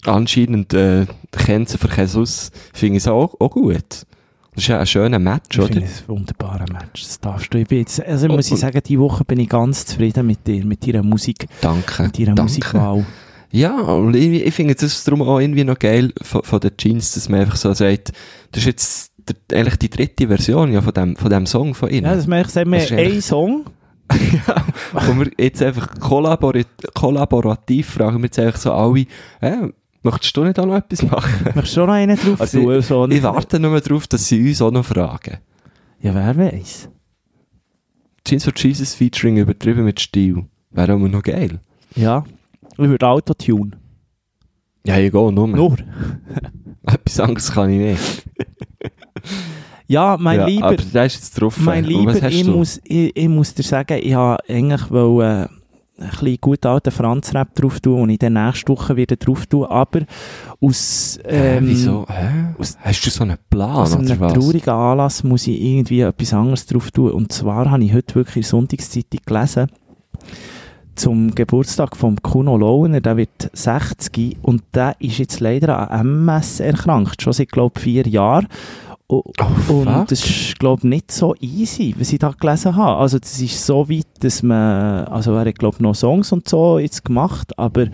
anscheinend 0.05 0.73
äh, 0.75 1.07
kennen 1.33 1.67
sie 1.67 1.79
für 1.79 1.89
Jesus, 1.89 2.53
finde 2.73 2.99
ich 2.99 3.03
es 3.03 3.09
auch, 3.09 3.41
auch 3.41 3.51
gut. 3.51 4.07
Das 4.55 4.65
ist 4.65 4.69
ja 4.69 4.79
ein 4.81 4.87
schöner 4.87 5.19
Match, 5.19 5.57
Ich 5.57 5.59
oder? 5.59 5.69
finde 5.69 5.87
es 5.87 6.03
ein 6.03 6.09
wunderbarer 6.09 6.71
Match. 6.73 7.03
Das 7.05 7.21
darfst 7.21 7.53
du. 7.55 7.59
Ich 7.59 7.69
bin 7.69 7.79
jetzt, 7.79 8.05
also 8.05 8.29
muss 8.29 8.47
ich 8.47 8.53
Und- 8.53 8.59
sagen, 8.59 8.81
diese 8.85 9.01
Woche 9.01 9.25
bin 9.25 9.41
ich 9.41 9.49
ganz 9.49 9.87
zufrieden 9.87 10.27
mit 10.27 10.47
dir, 10.47 10.65
mit 10.65 10.87
deiner 10.87 11.03
Musik, 11.03 11.47
Danke. 11.63 12.03
mit 12.03 12.19
deiner 12.19 12.35
Danke. 12.35 12.43
Musikwahl. 12.43 13.07
Ja, 13.51 13.75
und 13.81 14.15
ich, 14.15 14.47
ich 14.47 14.55
finde 14.55 14.75
das 14.75 15.05
darum 15.05 15.23
auch 15.23 15.39
irgendwie 15.39 15.65
noch 15.65 15.79
geil 15.79 16.13
von, 16.23 16.43
von 16.43 16.61
den 16.61 16.77
Jeans, 16.77 17.13
dass 17.13 17.29
man 17.29 17.41
einfach 17.41 17.57
so 17.57 17.73
sagt, 17.75 18.13
das 18.51 18.61
ist 18.63 18.67
jetzt 18.67 19.13
der, 19.51 19.59
eigentlich 19.59 19.77
die 19.79 19.91
dritte 19.91 20.27
Version 20.29 20.73
ja, 20.73 20.81
von, 20.83 20.93
dem, 20.95 21.17
von 21.17 21.31
dem 21.31 21.47
Song 21.47 21.75
von 21.75 21.91
ihnen. 21.91 22.07
Ja, 22.07 22.15
das 22.15 22.27
mache 22.27 22.43
ich, 22.43 22.49
sagen 22.49 22.71
wir, 22.73 22.93
ein 22.99 23.21
Song. 23.23 23.65
Wo 24.93 25.19
wir 25.19 25.31
jetzt 25.39 25.63
einfach 25.63 25.99
kollabor 25.99 26.53
kollaborativ 26.95 27.91
fragen 27.91 28.19
wir 28.19 28.25
jetzt 28.25 28.39
einfach 28.39 28.59
so 28.61 28.73
alle, 28.73 29.07
äh, 29.41 29.69
möchtest 30.03 30.37
du 30.37 30.45
nicht 30.45 30.59
auch 30.59 30.67
noch 30.67 30.77
etwas 30.77 31.03
machen? 31.03 31.45
Möchtest 31.55 31.77
du 31.77 31.81
schon 31.81 31.87
noch 31.87 31.95
einen 31.95 32.17
drauf 32.17 32.41
Also 32.41 32.61
tun? 32.61 32.83
So 32.83 33.09
Ich 33.09 33.23
warte 33.23 33.61
nur 33.61 33.81
darauf, 33.81 34.07
dass 34.07 34.27
sie 34.27 34.49
uns 34.49 34.63
auch 34.63 34.71
noch 34.71 34.85
fragen. 34.85 35.39
Ja, 36.01 36.15
wer 36.15 36.37
weiß. 36.37 36.89
Jeans 38.25 38.45
for 38.45 38.53
Jesus 38.57 38.95
featuring 38.95 39.37
übertrieben 39.37 39.85
mit 39.85 40.01
Stil. 40.01 40.45
Wäre 40.71 40.95
auch 40.95 40.99
noch 40.99 41.23
geil. 41.23 41.61
Ja. 41.95 42.25
Ich 42.73 42.79
würde 42.79 43.07
Autotune. 43.07 43.73
Ja, 44.87 44.99
ich 44.99 45.13
gehe 45.13 45.33
nur. 45.33 45.49
Nur. 45.49 45.77
Etwas 46.83 47.21
anderes 47.21 47.53
kann 47.53 47.71
ich 47.71 47.79
nicht. 47.79 48.25
Ja, 49.93 50.17
mein 50.19 50.41
ja, 50.41 50.47
Lieber. 50.47 50.67
Aber 50.69 50.77
der 50.77 51.05
ist 51.05 51.17
jetzt 51.17 51.39
drauf. 51.39 51.59
Mein 51.59 51.85
Lieber, 51.85 52.15
ich 52.15 52.47
muss, 52.47 52.81
ich, 52.83 53.15
ich 53.15 53.29
muss 53.29 53.53
dir 53.53 53.63
sagen, 53.63 54.01
ich 54.03 54.15
habe 54.15 54.39
eigentlich 54.49 54.91
wollen, 54.91 55.45
äh, 55.45 55.49
ein 56.03 56.11
bisschen 56.11 56.39
gut 56.41 56.67
alten 56.67 56.91
Franz-Rap 56.91 57.55
drauf 57.55 57.81
tun 57.81 58.03
und 58.03 58.11
ich 58.11 58.19
dann 58.19 58.35
nächste 58.35 58.69
Woche 58.73 58.97
wieder 58.97 59.17
drauf 59.17 59.47
tun, 59.47 59.65
aber 59.65 60.01
aus, 60.61 61.19
ähm, 61.25 61.67
wieso? 61.67 62.07
Hä? 62.09 62.55
Hast 62.81 63.07
du 63.07 63.11
so 63.11 63.23
einen 63.25 63.39
Plan 63.51 63.71
aus 63.71 63.97
einem 63.97 64.21
oder 64.21 64.33
traurigen 64.33 64.71
Anlass 64.71 65.25
muss 65.25 65.47
ich 65.47 65.61
irgendwie 65.61 66.01
etwas 66.01 66.35
anderes 66.35 66.67
drauf 66.67 66.91
tun. 66.91 67.13
Und 67.13 67.33
zwar 67.33 67.71
habe 67.71 67.85
ich 67.85 67.93
heute 67.93 68.15
wirklich 68.15 68.37
in 68.37 68.43
der 68.43 68.49
Sonntagszeitung 68.51 69.21
gelesen, 69.25 69.67
zum 70.95 71.35
Geburtstag 71.35 71.97
von 71.97 72.21
Kuno 72.23 72.57
Lohner, 72.57 73.01
der 73.01 73.17
wird 73.17 73.51
60 73.53 74.37
und 74.43 74.63
der 74.75 74.95
ist 74.99 75.19
jetzt 75.19 75.41
leider 75.41 75.91
an 75.91 76.27
MS 76.27 76.61
erkrankt, 76.61 77.23
schon 77.23 77.33
seit, 77.33 77.51
glaube 77.51 77.75
ich, 77.77 77.83
vier 77.83 78.07
Jahren. 78.07 78.47
O- 79.13 79.23
Oh, 79.69 79.73
und 79.81 80.11
das 80.11 80.25
ist, 80.25 80.59
glaube 80.59 80.81
ich, 80.81 80.85
nicht 80.85 81.13
so 81.13 81.35
easy, 81.41 81.95
was 81.99 82.13
ich 82.13 82.19
da 82.19 82.31
gelesen 82.39 82.75
habe. 82.77 82.99
Also 82.99 83.19
das 83.19 83.39
ist 83.41 83.65
so 83.65 83.89
weit, 83.91 84.07
dass 84.21 84.43
man, 84.43 85.05
also 85.07 85.35
er 85.35 85.45
hat, 85.47 85.59
glaube 85.59 85.83
noch 85.83 85.95
Songs 85.95 86.33
und 86.33 86.49
so 86.49 86.79
jetzt 86.79 87.05
gemacht, 87.05 87.57
aber 87.59 87.87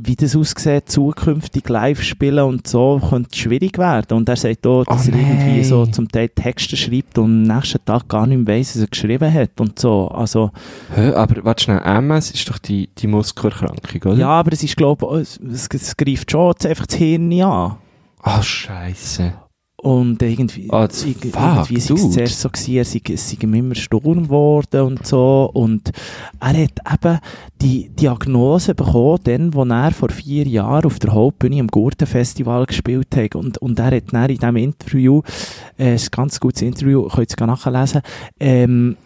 wie 0.00 0.14
das 0.14 0.36
aussieht, 0.36 0.88
zukünftig 0.88 1.68
live 1.68 2.00
spielen 2.02 2.44
und 2.44 2.68
so, 2.68 3.00
könnte 3.10 3.36
schwierig 3.36 3.78
werden. 3.78 4.16
Und 4.16 4.28
er 4.28 4.36
sagt 4.36 4.64
auch, 4.66 4.84
dass 4.84 5.08
Oh, 5.08 5.10
er 5.12 5.18
irgendwie 5.18 5.64
so 5.64 5.86
zum 5.86 6.08
Teil 6.08 6.28
Texte 6.28 6.76
schreibt 6.76 7.18
und 7.18 7.50
am 7.50 7.56
nächsten 7.56 7.84
Tag 7.84 8.06
gar 8.08 8.24
nicht 8.26 8.38
mehr 8.46 8.56
weiss, 8.58 8.76
was 8.76 8.82
er 8.82 8.88
geschrieben 8.88 9.34
hat 9.34 9.60
und 9.60 9.76
so. 9.78 10.06
Also, 10.08 10.50
Hä, 10.94 11.10
aber 11.14 11.44
warte 11.44 11.64
schnell, 11.64 11.80
MS 11.84 12.30
ist 12.30 12.48
doch 12.48 12.58
die, 12.58 12.88
die 12.96 13.08
Muskelerkrankung, 13.08 14.12
oder? 14.12 14.14
ja, 14.20 14.28
aber 14.28 14.52
es 14.52 14.62
ist, 14.62 14.76
glaube 14.76 15.20
ich, 15.20 15.40
es, 15.52 15.68
es 15.74 15.96
greift 15.96 16.30
schon 16.30 16.54
einfach 16.64 16.86
das 16.86 16.96
Hirn 16.96 17.32
an. 17.42 17.76
Ah, 18.22 18.40
Scheiße. 18.42 19.32
Und 19.80 20.20
irgendwie, 20.22 20.68
Ah, 20.72 20.88
das- 20.88 21.06
irg- 21.06 21.30
fuck, 21.30 21.70
irgendwie 21.70 21.88
war 21.88 21.96
es 21.96 22.10
zuerst 22.10 22.40
so, 22.40 22.48
gewesen, 22.50 22.74
er 22.74 22.84
sei, 22.84 23.00
es 23.12 23.30
sei 23.30 23.36
immer 23.40 23.74
Sturm 23.76 24.24
geworden 24.24 24.80
und 24.82 25.06
so. 25.06 25.48
Und 25.54 25.92
er 26.40 26.48
hat 26.64 26.80
eben 27.04 27.18
die 27.62 27.88
Diagnose 27.90 28.74
bekommen, 28.74 29.20
dann, 29.22 29.54
wo 29.54 29.62
er 29.64 29.92
vor 29.92 30.08
vier 30.08 30.48
Jahren 30.48 30.84
auf 30.84 30.98
der 30.98 31.12
Hauptbühne 31.12 31.60
am 31.60 31.68
Gurtenfestival 31.68 32.66
gespielt 32.66 33.14
hat. 33.14 33.36
Und, 33.36 33.58
und 33.58 33.78
er 33.78 33.92
hat 33.96 34.12
dann 34.12 34.28
in 34.28 34.38
diesem 34.38 34.56
Interview, 34.56 35.22
äh, 35.78 35.94
ist 35.94 36.06
ein 36.08 36.16
ganz 36.16 36.40
gutes 36.40 36.62
Interview, 36.62 37.04
könnt 37.04 37.30
ihr 37.30 37.40
es 37.40 37.46
nachlesen, 37.46 38.02
ähm, 38.40 38.96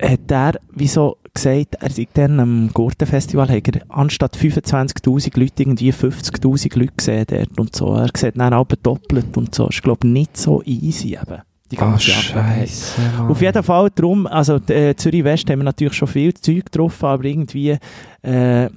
hat 0.00 0.30
er 0.30 0.52
wie 0.74 0.88
so 0.88 1.18
gesagt, 1.34 1.74
er 1.80 1.90
sei 1.90 2.06
dann 2.14 2.40
am 2.40 2.70
Gurtenfestival, 2.72 3.48
hat 3.48 3.68
er 3.76 3.82
anstatt 3.88 4.36
25'000 4.36 5.38
Leute 5.38 5.62
irgendwie 5.62 5.92
50'000 5.92 6.78
Leute 6.78 6.92
gesehen 6.96 7.24
dort 7.28 7.58
und 7.60 7.74
so. 7.76 7.94
Er 7.94 8.08
sieht 8.16 8.38
dann 8.38 8.52
aber 8.52 8.76
doppelt 8.76 9.36
und 9.36 9.54
so. 9.54 9.68
Ist, 9.68 9.82
glaube 9.82 10.06
ich, 10.06 10.12
nicht 10.12 10.36
so 10.36 10.62
easy 10.64 11.14
eben. 11.20 11.42
Die 11.70 11.78
Ah, 11.78 11.90
ganze 11.90 12.12
Angelegenheit. 12.14 12.68
Scheiße. 12.68 13.00
Mann. 13.18 13.30
Auf 13.30 13.40
jeden 13.40 13.62
Fall 13.62 13.88
drum, 13.94 14.26
also 14.26 14.56
äh, 14.68 14.94
Zürich 14.94 15.24
West 15.24 15.48
haben 15.50 15.60
wir 15.60 15.64
natürlich 15.64 15.94
schon 15.94 16.08
viel 16.08 16.32
Zeug 16.34 16.66
getroffen, 16.66 17.06
aber 17.06 17.24
irgendwie 17.24 17.78
äh, 18.22 18.68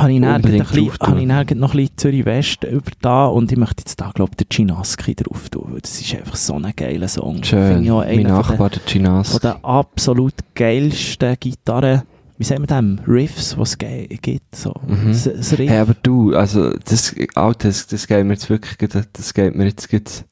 habe 0.00 0.12
ich, 0.12 0.20
dann 0.20 0.34
ein 0.34 0.42
bisschen- 0.42 0.90
habe 1.00 1.20
ich 1.20 1.28
dann 1.28 1.58
noch 1.58 1.72
ein 1.74 1.76
bisschen 1.78 1.96
Zürich 1.96 2.24
West 2.24 2.64
über 2.64 2.90
da 3.00 3.26
und 3.26 3.50
ich 3.52 3.58
möchte 3.58 3.82
jetzt 3.82 4.00
da, 4.00 4.10
glaube 4.14 4.32
ich, 4.32 4.46
den 4.46 4.46
Chinaski 4.50 5.14
drauf 5.14 5.48
tun, 5.48 5.76
das 5.80 6.00
ist 6.00 6.14
einfach 6.14 6.36
so 6.36 6.54
ein 6.54 6.72
geiler 6.76 7.08
Song. 7.08 7.42
Schön. 7.42 7.84
Ich 7.84 7.90
auch 7.90 8.04
Mein 8.04 8.22
Nachbar, 8.22 8.70
der 8.70 8.84
Chinas. 8.84 9.30
von 9.32 9.40
den 9.40 9.64
absolut 9.64 10.34
geilsten 10.54 11.36
Gitarren, 11.38 12.02
wie 12.38 12.44
sagen 12.44 12.62
wir 12.62 12.66
dem, 12.68 12.98
Riffs, 13.06 13.56
was 13.58 13.70
es 13.72 13.78
gibt. 13.78 14.54
So. 14.56 14.74
Mhm. 14.86 15.08
Das, 15.08 15.24
das 15.24 15.58
Riff. 15.58 15.68
Hey, 15.70 15.78
aber 15.78 15.94
du, 16.02 16.34
also, 16.34 16.70
das, 16.84 17.14
Alter, 17.34 17.68
das, 17.68 17.86
das 17.86 18.06
geht 18.06 18.24
mir 18.24 18.32
jetzt 18.32 18.48
wirklich, 18.48 18.76
das, 18.90 19.08
das 19.12 19.34
geht 19.34 19.54
mir 19.54 19.64
jetzt, 19.66 19.90
gut- 19.90 20.24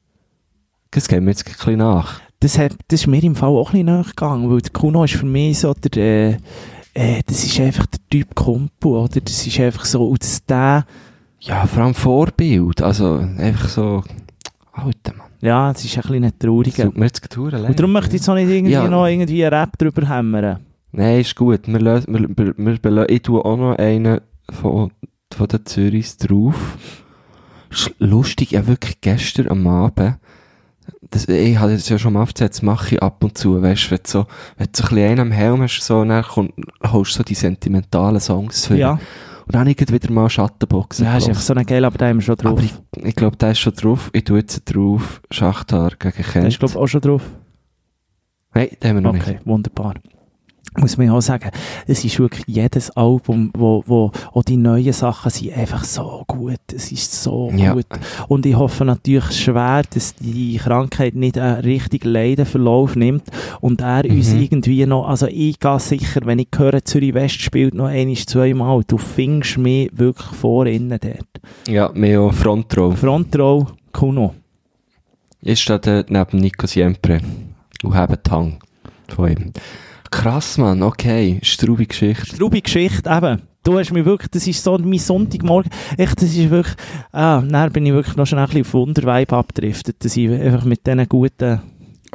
das 0.90 1.06
geht 1.08 1.22
mir 1.22 1.30
jetzt 1.30 1.46
ein 1.46 1.52
bisschen 1.52 1.76
nach. 1.78 2.20
das, 2.40 2.56
hat, 2.58 2.72
das 2.88 3.00
ist 3.00 3.06
mir 3.08 3.22
im 3.22 3.34
Fall 3.34 3.50
auch 3.50 3.68
ein 3.68 3.72
bisschen 3.72 3.86
nachgegangen, 3.86 4.50
weil 4.50 4.60
der 4.62 4.72
Kuno 4.72 5.04
ist 5.04 5.14
für 5.16 5.26
mich 5.26 5.58
so 5.58 5.74
der, 5.74 6.30
äh, 6.30 6.36
äh, 6.98 7.22
das 7.26 7.44
ist 7.44 7.60
einfach 7.60 7.86
der 7.86 8.00
Typ 8.10 8.34
Kumpel, 8.34 8.92
oder? 8.92 9.20
Das 9.20 9.46
ist 9.46 9.60
einfach 9.60 9.84
so, 9.84 10.08
und 10.08 10.22
das 10.22 10.44
der, 10.44 10.84
Ja, 11.40 11.66
vor 11.66 11.84
allem 11.84 11.94
Vorbild, 11.94 12.82
also, 12.82 13.16
einfach 13.38 13.68
so, 13.68 14.02
Alter, 14.72 15.14
Mann. 15.16 15.26
ja, 15.40 15.72
das 15.72 15.84
ist 15.84 15.96
ein 15.96 16.02
bisschen 16.02 16.24
ein 16.24 16.32
Das 16.38 16.74
tut 16.74 16.96
mir 16.96 17.04
jetzt 17.06 17.36
leid. 17.36 17.68
Und 17.70 17.78
darum 17.78 17.92
möchte 17.92 18.08
ich 18.10 18.20
jetzt 18.22 18.28
auch 18.28 18.34
nicht 18.34 18.48
irgendwie 18.48 18.72
Ja. 18.72 18.88
noch 18.88 19.06
irgendwie 19.06 19.44
einen 19.44 19.54
Rap 19.54 19.78
drüber 19.78 20.08
hämmern. 20.08 20.58
Nein, 20.92 21.20
ist 21.20 21.36
gut. 21.36 21.66
Wir 21.66 21.78
lösen, 21.80 22.14
wir, 22.36 22.54
wir, 22.56 22.78
wir 22.82 23.08
ich 23.10 23.22
tue 23.22 23.44
auch 23.44 23.56
noch 23.56 23.76
einen 23.76 24.20
von, 24.50 24.90
von 25.32 25.48
den 25.48 25.66
Zürichs 25.66 26.16
drauf. 26.16 26.78
Ist 27.70 27.92
lustig, 27.98 28.52
ja 28.52 28.66
wirklich 28.66 29.00
gestern 29.00 29.48
am 29.48 29.66
Abend. 29.66 30.16
Das, 31.10 31.26
ich 31.26 31.58
habe 31.58 31.72
das 31.72 31.88
ja 31.88 31.98
schon 31.98 32.12
mal 32.12 32.22
aufgezählt, 32.22 32.52
das 32.52 32.62
mache 32.62 32.94
ich 32.96 33.02
ab 33.02 33.24
und 33.24 33.36
zu, 33.38 33.62
weißt 33.62 33.86
du, 33.86 33.90
wenn 33.92 33.98
du 34.02 34.10
so, 34.10 34.26
wenn 34.58 34.66
du 34.66 34.70
so 34.76 34.82
ein 34.84 34.88
bisschen 34.94 35.08
einen 35.10 35.20
am 35.20 35.30
Helm 35.32 35.62
hast, 35.62 35.80
so, 35.80 36.04
dann 36.04 36.22
kommt, 36.22 36.52
holst 36.86 37.14
du 37.14 37.16
so 37.18 37.22
die 37.22 37.34
sentimentalen 37.34 38.20
Songs 38.20 38.66
für. 38.66 38.76
Ja, 38.76 38.92
Und 39.46 39.54
dann 39.54 39.64
gerade 39.74 39.92
wieder 39.92 40.10
mal 40.12 40.28
Schattenboxen 40.28 41.06
ja, 41.06 41.16
ist 41.16 41.28
einfach 41.28 41.40
so 41.40 41.54
ein 41.54 41.64
geil, 41.64 41.84
aber 41.86 42.06
haben 42.06 42.18
wir 42.18 42.22
schon 42.22 42.36
drauf. 42.36 42.52
Aber 42.52 42.62
ich, 42.62 42.74
ich 43.02 43.16
glaube, 43.16 43.36
der 43.38 43.52
ist 43.52 43.58
schon 43.60 43.72
drauf. 43.72 44.10
Ich 44.12 44.24
tue 44.24 44.38
jetzt 44.40 44.62
drauf, 44.66 45.22
Schachtar 45.30 45.92
gegen 45.98 46.14
Der 46.16 46.24
Kent. 46.24 46.48
ist, 46.48 46.58
glaube 46.58 46.72
ich, 46.72 46.76
auch 46.76 46.86
schon 46.86 47.00
drauf. 47.00 47.22
Nein, 48.54 48.68
den 48.82 48.88
haben 48.90 48.96
wir 48.96 49.00
noch 49.00 49.14
Okay, 49.14 49.32
nicht. 49.34 49.46
wunderbar. 49.46 49.94
Muss 50.76 50.96
man 50.96 51.06
ja 51.08 51.12
auch 51.14 51.20
sagen, 51.22 51.50
es 51.86 52.04
ist 52.04 52.18
wirklich 52.20 52.44
jedes 52.46 52.90
Album, 52.90 53.50
wo, 53.56 53.82
wo 53.86 54.12
auch 54.32 54.42
die 54.44 54.56
neuen 54.56 54.92
Sachen 54.92 55.30
sind 55.30 55.52
einfach 55.56 55.82
so 55.82 56.22
gut. 56.26 56.60
Es 56.72 56.92
ist 56.92 57.22
so 57.22 57.50
Ja. 57.56 57.72
gut. 57.72 57.86
Und 58.28 58.46
ich 58.46 58.54
hoffe 58.54 58.84
natürlich 58.84 59.32
schwer, 59.32 59.82
dass 59.92 60.14
die 60.14 60.56
Krankheit 60.58 61.14
nicht 61.14 61.36
einen 61.38 61.60
richtig 61.62 62.04
Leidenverlauf 62.04 62.94
nimmt 62.96 63.24
und 63.60 63.80
er 63.80 64.04
uns 64.04 64.32
Mhm. 64.32 64.42
irgendwie 64.42 64.86
noch, 64.86 65.08
also 65.08 65.26
ich 65.26 65.58
gehe 65.58 65.80
sicher, 65.80 66.20
wenn 66.24 66.38
ich 66.38 66.48
höre, 66.56 66.84
Zürich 66.84 67.14
West 67.14 67.40
spielt 67.40 67.74
noch 67.74 67.86
ein, 67.86 68.14
zweimal, 68.14 68.82
du 68.86 68.98
findest 68.98 69.58
mich 69.58 69.90
wirklich 69.94 70.28
vor 70.36 70.66
innen 70.66 70.98
dort. 71.00 71.26
Ja, 71.66 71.90
mehr 71.94 72.20
auch 72.20 72.32
Front 72.34 72.76
Row. 72.76 72.96
Front 72.96 73.36
Row, 73.38 73.66
Kuno. 73.92 74.34
Ich 75.40 75.60
stehe 75.60 75.78
dort 75.78 76.10
neben 76.10 76.38
Nico 76.38 76.66
Siempre 76.66 77.20
und 77.82 77.94
habe 77.94 78.18
Hang 78.30 78.58
von 79.08 79.30
ihm. 79.30 79.52
Krass, 80.10 80.58
Mann, 80.58 80.82
okay. 80.82 81.38
Straube 81.42 81.86
Geschichte. 81.86 82.26
Straube 82.36 82.60
Geschichte, 82.60 83.08
eben. 83.10 83.42
Du 83.64 83.78
hast 83.78 83.92
mich 83.92 84.04
wirklich, 84.04 84.30
das 84.30 84.46
ist 84.46 84.62
so 84.64 84.78
mein 84.78 84.98
Sonntagmorgen, 84.98 85.70
echt, 85.98 86.22
das 86.22 86.30
ist 86.30 86.48
wirklich, 86.48 86.76
ah, 87.12 87.42
dann 87.42 87.72
bin 87.72 87.84
ich 87.84 87.92
wirklich 87.92 88.16
noch 88.16 88.26
schon 88.26 88.38
ein 88.38 88.46
bisschen 88.46 88.62
auf 88.62 88.72
Wundervibe 88.72 89.36
abgedriftet, 89.36 90.02
dass 90.04 90.16
ich 90.16 90.30
einfach 90.30 90.64
mit 90.64 90.86
diesen 90.86 91.06
guten 91.08 91.60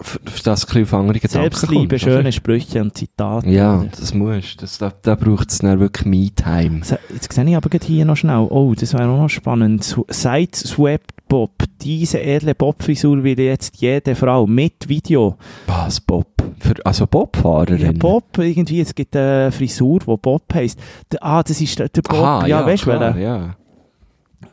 Für, 0.01 0.19
für 0.25 0.43
das 0.43 0.63
ein 0.63 0.67
bisschen 0.67 0.83
auf 0.83 0.93
andere 0.95 1.19
Gedanken 1.19 1.51
Selbstliebe, 1.51 1.87
kommst, 1.89 2.03
schöne 2.05 2.19
oder? 2.21 2.31
Sprüche 2.31 2.81
und 2.81 2.97
Zitate. 2.97 3.49
Ja, 3.49 3.81
oder? 3.81 3.89
das 3.91 4.13
musst 4.15 4.55
du. 4.55 4.61
Das, 4.61 4.79
da, 4.79 4.91
da 5.03 5.13
braucht 5.13 5.51
es 5.51 5.59
dann 5.59 5.79
wirklich 5.79 6.07
Me-Time. 6.07 6.81
Jetzt 7.13 7.31
sehe 7.31 7.45
ich 7.45 7.55
aber 7.55 7.69
gerade 7.69 7.85
hier 7.85 8.05
noch 8.05 8.17
schnell, 8.17 8.47
oh, 8.49 8.73
das 8.73 8.93
wäre 8.93 9.07
auch 9.07 9.19
noch 9.19 9.29
spannend. 9.29 9.83
Swept 9.83 11.12
Bob, 11.33 11.63
diese 11.81 12.21
edle 12.21 12.53
Bob-Frisur 12.53 13.23
will 13.23 13.39
jetzt 13.39 13.81
jede 13.81 14.13
Frau 14.13 14.45
mit 14.45 14.87
Video. 14.87 15.35
Was, 15.65 15.99
Bob? 15.99 16.27
Für, 16.59 16.75
also 16.85 17.07
Bobfahrerin? 17.07 17.79
Ja, 17.79 17.91
Bob, 17.91 18.37
irgendwie, 18.37 18.81
es 18.81 18.93
gibt 18.93 19.15
eine 19.15 19.51
Frisur, 19.51 20.01
die 20.01 20.15
Bob 20.21 20.43
heisst. 20.53 20.79
Ah, 21.21 21.41
das 21.41 21.59
ist 21.59 21.79
der, 21.79 21.87
Bob, 21.87 22.13
Aha, 22.13 22.41
ja, 22.41 22.59
ja, 22.59 22.65
weißt 22.67 22.85
du, 22.85 22.91
ja. 22.91 23.55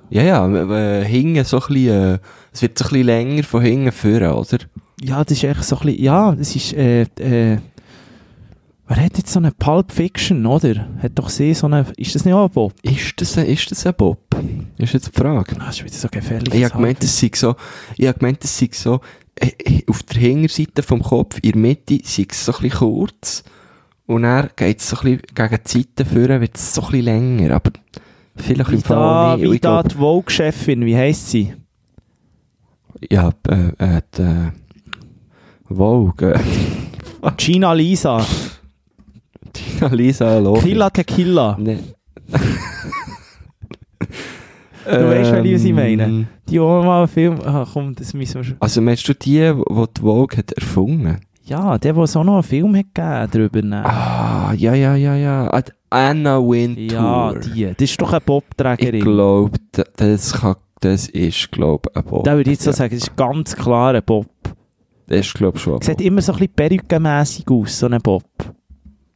Ja, 0.09 0.23
ja, 0.23 0.49
äh, 0.49 1.05
hinten 1.05 1.45
so 1.45 1.59
ein 1.59 1.67
bisschen, 1.69 2.15
äh, 2.15 2.19
es 2.51 2.63
wird 2.63 2.79
so 2.79 2.87
ein 2.87 2.89
bisschen 2.89 3.07
länger 3.07 3.43
von 3.43 3.61
hinten 3.61 3.93
führen, 3.93 4.33
oder? 4.33 4.59
Ja, 5.03 5.23
das 5.23 5.33
ist 5.33 5.45
echt 5.45 5.65
so 5.65 5.77
ein 5.77 5.85
bisschen, 5.85 6.03
ja, 6.03 6.33
das 6.33 6.57
ist, 6.57 6.73
äh, 6.73 7.03
äh, 7.03 7.59
wer 8.91 9.05
hat 9.05 9.17
jetzt 9.19 9.33
so 9.33 9.39
eine 9.39 9.53
Pulp 9.53 9.93
Fiction, 9.93 10.45
oder? 10.47 10.89
Hat 11.01 11.13
doch 11.15 11.29
sie 11.29 11.55
so 11.55 11.67
eine, 11.67 11.87
ist 11.97 12.15
das 12.15 12.25
nicht 12.25 12.35
auch 12.35 12.47
ein 12.47 12.51
Bob? 12.51 12.75
Ist 12.83 13.21
das 13.21 13.39
ein, 13.39 13.47
ist 13.47 13.71
das 13.71 13.87
ein 13.87 13.95
Bob? 13.95 14.19
Ist 14.79 14.93
jetzt 14.93 15.15
die 15.15 15.19
Frage. 15.19 15.55
Ah, 15.61 15.67
das 15.67 15.77
ist 15.77 15.85
wieder 15.85 15.95
so 15.95 16.09
gefährlich. 16.09 16.53
Ich 16.53 16.65
habe 16.65 16.75
gemeint, 16.75 17.03
es 17.05 17.19
sei 17.19 17.31
so, 17.35 17.55
ich 17.97 18.07
habe 18.09 18.19
gemeint, 18.19 18.43
es 18.43 18.59
sei 18.59 18.69
so 18.73 19.01
äh, 19.37 19.51
äh, 19.65 19.83
auf 19.87 20.03
der 20.03 20.21
Hinterseite 20.21 20.83
vom 20.83 21.03
Kopf, 21.03 21.39
in 21.43 21.53
der 21.53 21.61
Mitte, 21.61 22.01
sei 22.03 22.27
es 22.29 22.45
so 22.45 22.53
ein 22.53 22.63
bisschen 22.63 22.79
kurz. 22.79 23.45
Und 24.07 24.25
dann 24.25 24.51
geht 24.57 24.81
es 24.81 24.89
so 24.89 24.97
ein 24.97 25.19
bisschen 25.19 25.23
gegen 25.35 25.63
die 25.65 25.71
Seite 25.71 26.05
führen, 26.05 26.41
wird 26.41 26.57
es 26.57 26.75
so 26.75 26.83
ein 26.83 26.87
bisschen 26.89 27.05
länger. 27.05 27.55
Aber 27.55 27.71
vielleicht 28.35 28.71
Wie 28.71 28.75
im 28.75 28.83
da, 28.83 28.89
Fall 28.89 29.37
nicht. 29.37 29.47
Und 29.47 29.51
wie 29.53 29.55
ich 29.55 29.61
da 29.61 29.81
glaub, 29.83 29.89
die 29.89 29.99
Vogue-Chefin, 29.99 30.85
wie 30.85 30.97
heisst 30.97 31.31
sie? 31.31 31.55
ja, 33.09 33.31
äh, 33.49 33.69
äh, 33.79 34.03
die, 34.17 34.23
äh, 34.23 34.51
Vogue, 35.73 36.35
Gina 37.37 37.73
Lisa. 37.73 38.27
Tina 39.53 39.87
Lisa 39.95 40.39
Lofi. 40.39 40.69
Killa 40.69 40.91
Tequila. 40.91 41.57
Nee. 41.61 41.79
Du 44.85 45.09
weißt, 45.09 45.33
welche 45.33 45.69
ich 45.69 45.73
meine. 45.75 46.05
Ähm, 46.05 46.27
Die 46.49 46.59
auch 46.59 46.83
mal 46.83 47.01
einen 47.01 47.09
Film... 47.09 47.39
Ah, 47.45 47.67
komm, 47.71 47.95
das 47.95 48.13
müssen 48.15 48.37
wir 48.37 48.45
schon... 48.45 48.57
Also 48.61 48.81
meinst 48.81 49.07
du 49.09 49.15
die, 49.15 49.39
die 49.39 49.53
die 49.97 50.01
Vogue 50.01 50.37
hat 50.39 50.53
erfunden? 50.53 51.19
Ja, 51.45 51.79
der, 51.79 51.93
der 51.93 52.07
so 52.07 52.25
noch 52.25 52.35
einen 52.35 52.43
Film 52.43 52.75
hat 52.77 52.87
gegeben 52.95 53.31
drüber. 53.31 53.63
ne? 53.63 53.85
Ah, 53.85 54.53
ja, 54.57 54.75
ja, 54.75 54.97
ja, 54.97 55.15
ja. 55.17 55.63
Anna 55.91 56.39
Wintour. 56.39 56.93
ja, 56.93 57.35
die. 57.35 57.65
Das 57.67 57.91
ist 57.91 58.01
doch 58.01 58.11
eine 58.11 58.19
Ich 58.19 58.25
Bobträgerin. 58.25 59.01
glaube, 59.01 59.59
das, 59.97 60.33
kann, 60.33 60.57
das 60.81 61.09
ist, 61.09 61.53
glaube 61.53 61.91
ein 61.95 62.03
Bob. 62.05 62.25
Da 62.25 62.37
würde 62.37 62.51
ich 62.51 62.57
jetzt 62.57 62.65
so 62.65 62.73
sagen, 62.73 62.95
das 62.95 63.03
ist 63.09 63.17
ganz 63.17 63.55
klar 63.55 63.95
ein 63.95 64.03
Bob. 64.05 64.27
Das 65.09 65.21
ist, 65.27 65.35
glaube 65.35 65.57
ich, 65.59 65.63
schon 65.63 65.75
ein 65.75 65.83
Sieht 65.83 65.99
Bob. 65.99 66.07
immer 66.07 66.23
so 66.23 66.33
ein 66.33 66.39
bisschen 66.39 66.55
perückenmässig 66.55 67.45
aus, 67.51 67.79
so 67.79 67.87
ein 67.87 68.01
Bob. 68.01 68.25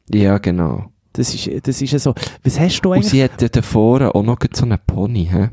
Ja, 0.09 0.37
genau. 0.37 0.91
Das 1.13 1.33
ist, 1.33 1.49
das 1.67 1.81
ist 1.81 1.91
ja 1.91 1.99
so... 1.99 2.13
Was 2.43 2.59
hast 2.59 2.81
du 2.81 2.89
Und 2.89 2.97
eigentlich... 2.97 3.11
sie 3.11 3.23
hat 3.23 3.55
davor 3.55 4.13
auch 4.13 4.23
noch 4.23 4.37
so 4.53 4.63
einen 4.63 4.79
Pony, 4.85 5.27
hä? 5.31 5.49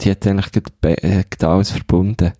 Die 0.00 0.10
hat 0.10 0.26
eigentlich 0.26 0.50
gerade 0.52 1.02
äh, 1.02 1.24
gerade 1.30 1.52
alles 1.52 1.70
verbunden. 1.70 2.32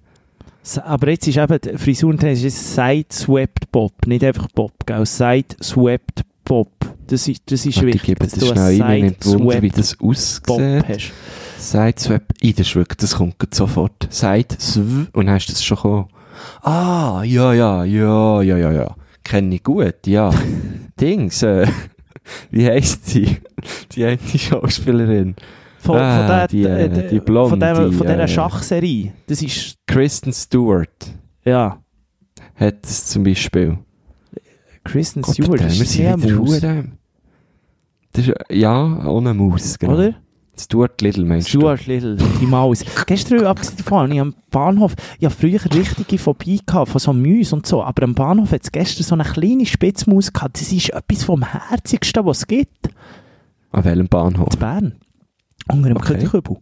Aber 0.84 1.10
jetzt 1.10 1.26
ist 1.26 1.38
eben, 1.38 1.58
die 1.60 1.78
Frisur 1.78 2.14
ist 2.22 2.44
es 2.44 2.74
Side-Swept 2.74 3.70
Bob, 3.72 4.06
nicht 4.06 4.24
einfach 4.24 4.48
Bob, 4.54 4.72
gell? 4.86 5.06
Side-Swept 5.06 6.22
Bob. 6.44 6.70
Das 7.06 7.28
ist, 7.28 7.42
das 7.46 7.66
ist 7.66 7.76
Warte, 7.76 7.88
ich 7.88 7.94
wichtig, 7.94 8.18
gebe 8.18 8.26
das 8.26 8.48
schnell 8.48 8.82
ein, 8.82 9.02
nicht 9.02 9.26
Wunder, 9.26 9.62
wie 9.62 9.70
Side-Swept 9.70 9.78
das 9.78 10.00
aussieht. 10.00 10.88
hast. 10.88 11.12
Sideswap, 11.62 12.24
i, 12.42 12.52
das 12.52 12.74
wirklich, 12.74 12.96
das 12.98 13.14
kommt 13.14 13.36
sofort. 13.54 14.08
Side, 14.10 14.56
sw, 14.58 15.06
und 15.12 15.26
dann 15.26 15.36
hast 15.36 15.46
du 15.46 15.52
das 15.52 15.64
schon 15.64 15.76
gekommen. 15.76 16.08
Ah, 16.62 17.22
ja, 17.24 17.52
ja, 17.52 17.84
ja, 17.84 18.42
ja, 18.42 18.56
ja, 18.56 18.72
ja. 18.72 18.96
Kenne 19.22 19.54
ich 19.54 19.62
gut, 19.62 20.06
ja. 20.06 20.30
Dings, 21.00 21.42
äh, 21.42 21.66
wie 22.50 22.66
heisst 22.66 23.06
sie? 23.06 23.38
Die 23.92 24.04
eine 24.04 24.18
Schauspielerin. 24.18 25.36
Von, 25.78 25.96
Ah, 25.96 26.18
von, 26.18 26.26
der, 26.28 26.48
die, 26.48 26.62
äh, 26.64 26.84
äh, 26.84 27.08
die 27.08 27.18
Blonde, 27.18 27.74
von, 27.74 27.90
die, 27.90 27.96
von 27.96 28.06
dieser 28.06 28.20
äh, 28.20 28.28
Schachserie. 28.28 29.12
Das 29.26 29.42
ist, 29.42 29.78
Kristen 29.86 30.32
Stewart 30.32 31.12
ja, 31.44 31.82
hat 32.54 32.84
es 32.84 33.06
zum 33.06 33.24
Beispiel. 33.24 33.78
Kristen 34.84 35.24
Stewart, 35.24 35.60
das 35.60 35.80
ist 35.80 35.92
sehr 35.92 36.16
Maus, 36.16 36.60
Das 36.60 38.28
ist, 38.28 38.32
ja, 38.50 39.06
ohne 39.08 39.34
Maus, 39.34 39.78
genau. 39.78 39.94
oder? 39.94 40.14
Stuart 40.58 41.00
Little 41.00 41.24
meinst 41.24 41.48
Stuart 41.48 41.86
Little, 41.86 42.16
die 42.16 42.46
Maus. 42.46 42.84
Gestern, 43.06 43.46
abgesehen 43.46 43.78
davon, 43.78 44.00
habe 44.02 44.14
ich 44.14 44.20
am 44.20 44.34
Bahnhof, 44.50 44.94
habe 45.22 45.30
früher 45.34 45.60
richtige 45.74 46.18
Phobie 46.18 46.60
gehabt, 46.64 46.90
von 46.90 46.98
so 46.98 47.12
Mäusen 47.12 47.58
und 47.58 47.66
so, 47.66 47.82
aber 47.82 48.02
am 48.02 48.14
Bahnhof 48.14 48.52
hat 48.52 48.62
es 48.62 48.70
gestern 48.70 49.04
so 49.04 49.14
eine 49.14 49.24
kleine 49.24 49.64
Spitzmaus 49.64 50.32
gehabt. 50.32 50.60
Das 50.60 50.70
ist 50.70 50.90
etwas 50.90 51.24
vom 51.24 51.42
Herzigsten, 51.42 52.24
was 52.26 52.38
es 52.38 52.46
gibt. 52.46 52.86
du? 52.86 52.90
An 53.72 53.84
welchem 53.84 54.08
Bahnhof? 54.08 54.52
In 54.52 54.58
Bern. 54.58 54.92
Unter 55.70 55.88
dem 55.88 55.96
Okay. 55.96 56.18
Kühlkübel. 56.18 56.58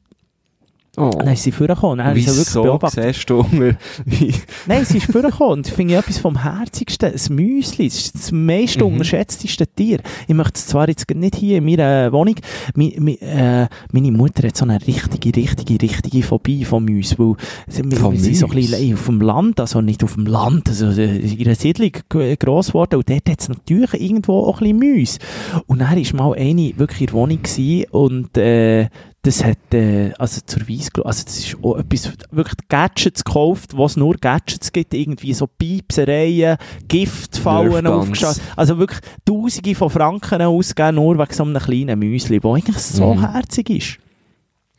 Oh. 1.00 1.10
Dann 1.18 1.28
ist 1.32 1.42
sie 1.42 1.52
vorgekommen. 1.52 1.98
Dann 1.98 2.16
ich 2.16 2.24
sie 2.24 2.28
wirklich 2.30 2.46
Wieso 2.48 2.62
beobachtet. 2.62 3.14
siehst 3.14 3.30
du 3.30 3.44
Nein, 4.66 4.84
sie 4.84 4.98
ist 4.98 5.10
vorgekommen. 5.10 5.52
Und 5.58 5.68
ich 5.68 5.72
finde 5.74 5.94
etwas 5.96 6.18
vom 6.18 6.42
Herzigsten. 6.42 7.12
Ein 7.14 7.34
Müsli. 7.34 7.88
Das 7.88 7.96
ist 7.96 8.14
das 8.14 8.32
meist 8.32 8.78
Mhm. 8.78 8.86
unterschätzteste 8.86 9.66
Tier. 9.66 10.00
Ich 10.28 10.34
möchte 10.34 10.52
es 10.56 10.66
zwar 10.66 10.88
jetzt 10.88 11.08
nicht 11.10 11.36
hier 11.36 11.58
in 11.58 11.64
meiner 11.64 12.12
Wohnung. 12.12 12.34
Mi, 12.74 12.96
mi, 12.98 13.14
äh, 13.20 13.66
meine 13.92 14.12
Mutter 14.12 14.46
hat 14.46 14.56
so 14.56 14.64
eine 14.64 14.78
richtige, 14.86 15.34
richtige, 15.34 15.80
richtige 15.82 16.22
Phobie 16.22 16.64
von 16.64 16.84
Mäusen. 16.84 17.18
Weil 17.18 17.34
sie, 17.68 17.84
wir, 17.90 17.96
Von 17.98 18.12
wir 18.12 18.20
sind 18.20 18.36
so 18.36 18.46
ein 18.46 18.52
bisschen 18.54 18.94
auf 18.94 19.06
dem 19.06 19.20
Land, 19.20 19.60
also 19.60 19.80
nicht 19.80 20.04
auf 20.04 20.14
dem 20.14 20.26
Land, 20.26 20.68
also 20.68 20.86
äh, 20.88 21.16
in 21.18 21.46
einer 21.46 21.54
Siedlung 21.54 21.92
g- 22.08 22.36
gross 22.36 22.68
geworden. 22.68 22.96
Und 22.96 23.08
dort 23.10 23.28
hat 23.28 23.40
es 23.40 23.48
natürlich 23.48 23.94
irgendwo 23.94 24.40
auch 24.46 24.60
ein 24.60 24.76
bisschen 24.78 24.94
Mäuse. 24.96 25.18
Und 25.66 25.80
dann 25.80 25.90
war 25.96 26.16
mal 26.28 26.34
eine 26.38 26.72
wirklich 26.76 27.00
in 27.02 27.06
der 27.06 27.14
Wohnung 27.14 27.42
gewesen 27.42 27.84
und 27.90 28.36
äh, 28.38 28.88
das 29.22 29.44
hat, 29.44 29.74
äh, 29.74 30.12
also 30.18 30.40
zur 30.46 30.66
Weissglo, 30.68 31.02
also 31.04 31.24
das 31.24 31.38
ist 31.38 31.56
auch 31.62 31.76
etwas, 31.76 32.10
wirklich 32.30 32.56
Gadgets 32.68 33.22
gekauft, 33.22 33.76
wo 33.76 33.84
es 33.84 33.96
nur 33.96 34.14
Gadgets 34.14 34.72
gibt, 34.72 34.94
irgendwie 34.94 35.34
so 35.34 35.46
Piepsereien, 35.46 36.56
Giftfallen 36.88 37.86
aufgestellt. 37.86 38.40
Also 38.56 38.78
wirklich 38.78 39.00
Tausende 39.24 39.74
von 39.74 39.90
Franken 39.90 40.40
ausgeben, 40.42 40.94
nur 40.96 41.18
wegen 41.18 41.32
so 41.34 41.42
einem 41.44 41.58
kleinen 41.58 41.98
Müsli, 41.98 42.42
wo 42.42 42.54
eigentlich 42.54 42.78
so 42.78 43.14
Mhm. 43.14 43.32
herzig 43.32 43.70
ist. 43.70 43.98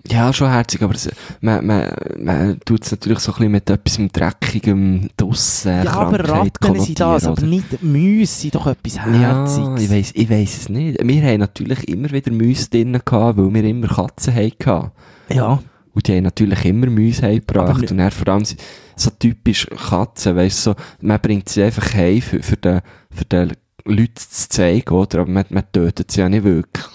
Ja, 0.09 0.33
schon 0.33 0.49
herzig, 0.49 0.81
aber 0.81 0.95
es, 0.95 1.09
man, 1.41 1.65
man, 1.65 1.87
man 2.19 2.59
tut 2.65 2.83
es 2.83 2.91
natürlich 2.91 3.19
so 3.19 3.31
ein 3.33 3.35
bisschen 3.35 3.51
mit 3.51 3.69
etwas 3.69 3.99
dreckigem 4.11 5.09
Dussen, 5.15 5.83
ja, 5.83 5.93
aber 5.93 6.27
Ratten 6.27 6.79
sind 6.79 6.99
das, 6.99 7.25
aber 7.25 7.35
konnotieren, 7.35 7.49
nicht 7.49 7.83
Müsse 7.83 8.41
sind 8.41 8.55
doch 8.55 8.65
etwas 8.67 8.95
oder? 8.95 9.15
Ja, 9.15 9.19
Herziges. 9.45 9.83
ich 9.83 9.89
weiss, 9.91 10.11
ich 10.15 10.29
weiss 10.29 10.57
es 10.57 10.69
nicht. 10.69 10.97
Wir 11.05 11.21
haben 11.23 11.39
natürlich 11.39 11.87
immer 11.87 12.09
wieder 12.11 12.31
Mäuse 12.31 12.69
drin 12.69 12.93
gehabt, 12.93 13.37
weil 13.37 13.53
wir 13.53 13.63
immer 13.63 13.87
Katzen 13.87 14.33
hatten. 14.33 14.91
ja. 15.29 15.59
Und 15.93 16.07
die 16.07 16.15
haben 16.15 16.23
natürlich 16.23 16.63
immer 16.63 16.87
Mäuse 16.87 17.17
Aber 17.23 17.27
heimgebracht. 17.33 17.91
Und 17.91 17.97
dann 17.97 18.11
vor 18.11 18.29
allem 18.29 18.45
so- 18.45 18.55
so 18.95 19.09
typisch 19.19 19.67
Katzen, 19.67 20.37
weißt 20.37 20.65
du, 20.67 20.71
so, 20.71 20.75
man 21.01 21.19
bringt 21.19 21.49
sie 21.49 21.63
einfach 21.63 21.93
heim 21.93 22.21
für, 22.21 22.41
für 22.41 22.55
den, 22.55 22.79
für 23.13 23.25
den 23.25 23.51
Leuten 23.83 24.13
zu 24.15 24.47
zeigen, 24.47 24.89
oder? 24.93 25.19
Aber 25.19 25.29
man, 25.29 25.43
man 25.49 25.63
tötet 25.73 26.09
sie 26.09 26.21
ja 26.21 26.29
nicht 26.29 26.45
wirklich. 26.45 26.85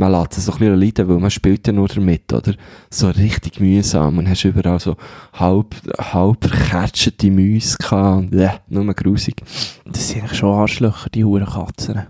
Man 0.00 0.12
lässt 0.12 0.34
sie 0.34 0.40
so 0.40 0.52
ein 0.52 0.58
bisschen 0.58 0.80
leiden, 0.80 1.08
weil 1.08 1.18
man 1.18 1.30
spielt 1.30 1.66
ja 1.66 1.72
nur 1.72 1.88
damit, 1.88 2.32
oder? 2.32 2.54
So 2.88 3.08
richtig 3.08 3.58
mühsam. 3.58 4.18
Und 4.18 4.28
hast 4.28 4.44
überall 4.44 4.78
so 4.78 4.96
halb, 5.32 5.74
halb 5.98 6.44
verkatschete 6.44 7.32
Mäuse 7.32 7.76
gehabt. 7.78 8.32
Und, 8.32 8.32
äh, 8.34 8.60
nur 8.68 8.94
grusig. 8.94 9.42
Das 9.84 10.08
sind 10.08 10.20
eigentlich 10.20 10.38
schon 10.38 10.54
Arschlöcher, 10.54 11.10
die 11.10 11.24
Huren 11.24 11.46
Katzen. 11.46 12.06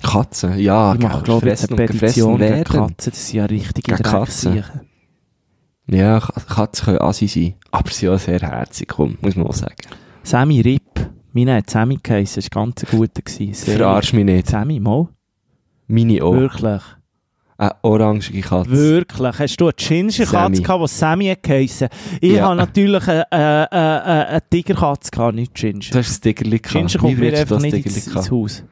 Katzen, 0.00 0.58
ja. 0.60 0.94
Ich 0.94 1.00
mache, 1.00 1.22
glaube 1.24 1.50
ich, 1.50 1.68
eine 1.68 1.86
Petition 1.86 2.38
gegen. 2.38 2.62
Katzen. 2.62 2.94
Das 3.10 3.26
sind 3.26 3.36
ja 3.36 3.44
richtige 3.46 3.96
Katzen? 3.96 4.62
Ja, 5.88 6.20
Katzen 6.20 6.84
können 6.84 7.00
assi 7.00 7.26
sein. 7.26 7.54
Aber 7.72 7.90
sie 7.90 8.06
sind 8.06 8.10
auch 8.10 8.18
sehr 8.20 8.38
herzig, 8.38 8.86
komm, 8.88 9.18
muss 9.20 9.34
man 9.34 9.48
auch 9.48 9.54
sagen. 9.54 9.74
Sammy 10.22 10.60
Ripp. 10.60 11.10
Meine 11.32 11.56
hat 11.56 11.68
Sammy 11.68 11.98
geheissen. 12.00 12.42
Das 12.42 12.48
war 12.54 12.64
ganz 12.64 12.84
ein 12.84 12.96
guter. 12.96 13.22
gewesen. 13.22 13.76
Verarsch 13.76 14.12
mich 14.12 14.24
nicht. 14.24 14.46
Sammy, 14.46 14.78
mal. 14.78 15.08
Meine 15.88 16.22
auch. 16.22 16.32
Wirklich. 16.34 16.80
Eine 17.56 17.74
orangige 17.82 18.40
Katze. 18.40 18.70
Wirklich. 18.70 19.38
Hast 19.38 19.56
du 19.60 19.66
eine 19.66 19.72
Ginger-Katze 19.74 20.62
gehabt, 20.62 20.82
die 20.82 20.88
Sammy 20.88 21.36
geheissen? 21.40 21.88
Ich 22.20 22.32
Ja. 22.32 22.46
habe 22.46 22.56
natürlich 22.56 23.06
eine, 23.06 23.30
eine, 23.32 23.72
eine, 23.72 24.26
eine 24.28 24.42
Tigerkatze 24.50 25.10
gehabt, 25.12 25.34
nicht 25.36 25.54
Ginger. 25.54 25.78
Du 25.92 25.98
hast 25.98 26.10
ein 26.10 26.14
Stickerli 26.14 26.58
gehabt. 26.58 26.72
Ginger 26.72 26.98
kommt 26.98 27.18
mir 27.18 27.38
einfach 27.38 27.56
das 27.56 27.62
nicht 27.62 27.86
ins, 27.86 28.06
ins? 28.08 28.30
Haus. 28.30 28.62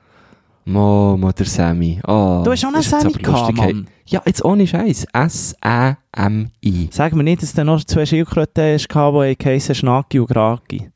Mo, 0.65 1.31
der 1.37 1.47
Sammy. 1.47 2.01
Oh, 2.07 2.43
Du 2.45 2.51
hast 2.53 2.65
auch 2.65 2.69
einen 2.69 2.77
das 2.77 2.91
Sammy 2.91 3.13
gehabt. 3.13 3.57
Mann. 3.57 3.87
Ja, 4.07 4.21
jetzt 4.27 4.45
ohne 4.45 4.67
Scheiß. 4.67 5.07
S-A-M-I. 5.13 6.89
Sag 6.93 7.15
mir 7.15 7.23
nicht, 7.25 7.43
dass 7.43 7.53
du 7.53 7.65
noch 7.65 7.83
zwei 7.85 8.05
Schildkröten 8.07 8.75
hast, 8.75 8.89
die 8.89 9.37
geheissen 9.39 9.75
Schnaki 9.75 10.19
und 10.21 10.29
Graki. 10.29 10.91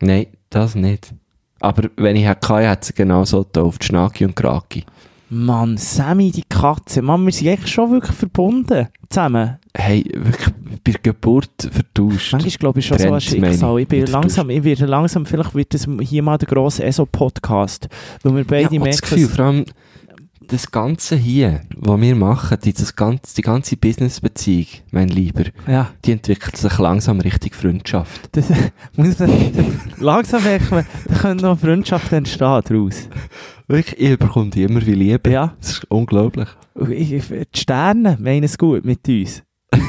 Nein, 0.00 0.26
das 0.50 0.74
nicht. 0.74 1.14
Aber 1.60 1.88
wenn 1.96 2.16
ich 2.16 2.26
hatte, 2.26 2.56
hätte 2.58 2.86
sie 2.86 2.92
genau 2.94 3.24
so 3.24 3.42
getauft. 3.42 3.84
Schnaki 3.84 4.24
und 4.26 4.36
Kraki. 4.36 4.84
Mann, 5.28 5.76
Sammy, 5.76 6.30
die 6.30 6.44
Katze. 6.48 7.02
Mann, 7.02 7.24
wir 7.24 7.32
sind 7.32 7.48
echt 7.48 7.68
schon 7.68 7.90
wirklich 7.90 8.14
verbunden. 8.14 8.86
Zusammen. 9.08 9.58
Hey, 9.76 10.04
wirklich 10.14 10.54
bei 10.84 10.92
der 10.92 11.00
Geburt 11.00 11.50
vertauscht. 11.58 12.32
Manchmal 12.32 12.58
glaube 12.58 12.78
ich 12.78 12.86
schon 12.86 12.98
so 12.98 13.12
ein. 13.12 13.20
Schicksal. 13.20 13.80
Ich 13.80 13.88
bin 13.88 14.06
langsam, 14.06 14.50
ich 14.50 14.62
werde 14.62 14.86
langsam, 14.86 15.26
vielleicht 15.26 15.54
wird 15.54 15.74
das 15.74 15.88
hier 16.00 16.22
mal 16.22 16.38
der 16.38 16.48
grosse 16.48 16.84
ESO-Podcast. 16.84 17.88
Weil 18.22 18.36
wir 18.36 18.44
beide 18.44 18.74
ja, 18.74 18.80
und 18.80 18.86
das 18.86 19.00
merken, 19.00 19.16
Gefühl, 19.16 19.28
vor 19.28 19.44
allem 19.44 19.64
das 20.46 20.70
Ganze 20.70 21.16
hier, 21.16 21.62
was 21.76 22.00
wir 22.00 22.14
machen, 22.14 22.58
die, 22.64 22.72
das 22.72 22.94
ganze, 22.94 23.34
die 23.34 23.42
ganze 23.42 23.76
Business-Beziehung, 23.76 24.66
mein 24.90 25.08
Lieber, 25.08 25.44
ja, 25.66 25.90
die 26.04 26.12
entwickelt 26.12 26.56
sich 26.56 26.78
langsam 26.78 27.20
Richtung 27.20 27.52
Freundschaft. 27.52 28.28
das 28.32 28.50
muss 28.96 29.18
man, 29.18 29.30
langsam 29.98 30.42
merkt 30.44 30.70
man, 30.70 30.86
da 31.08 31.14
können 31.14 31.40
noch 31.40 31.58
Freundschaften 31.58 32.18
entstehen 32.18 32.62
daraus. 32.64 33.08
Wirklich, 33.68 34.00
ich 34.00 34.18
bekomme 34.18 34.50
die 34.50 34.62
immer 34.62 34.84
wie 34.86 34.94
Liebe. 34.94 35.30
Ja. 35.30 35.54
Das 35.60 35.70
ist 35.70 35.90
unglaublich. 35.90 36.48
Die 36.76 37.22
Sterne 37.54 38.16
meinen 38.20 38.44
es 38.44 38.56
gut 38.58 38.84
mit 38.84 39.08
uns. 39.08 39.42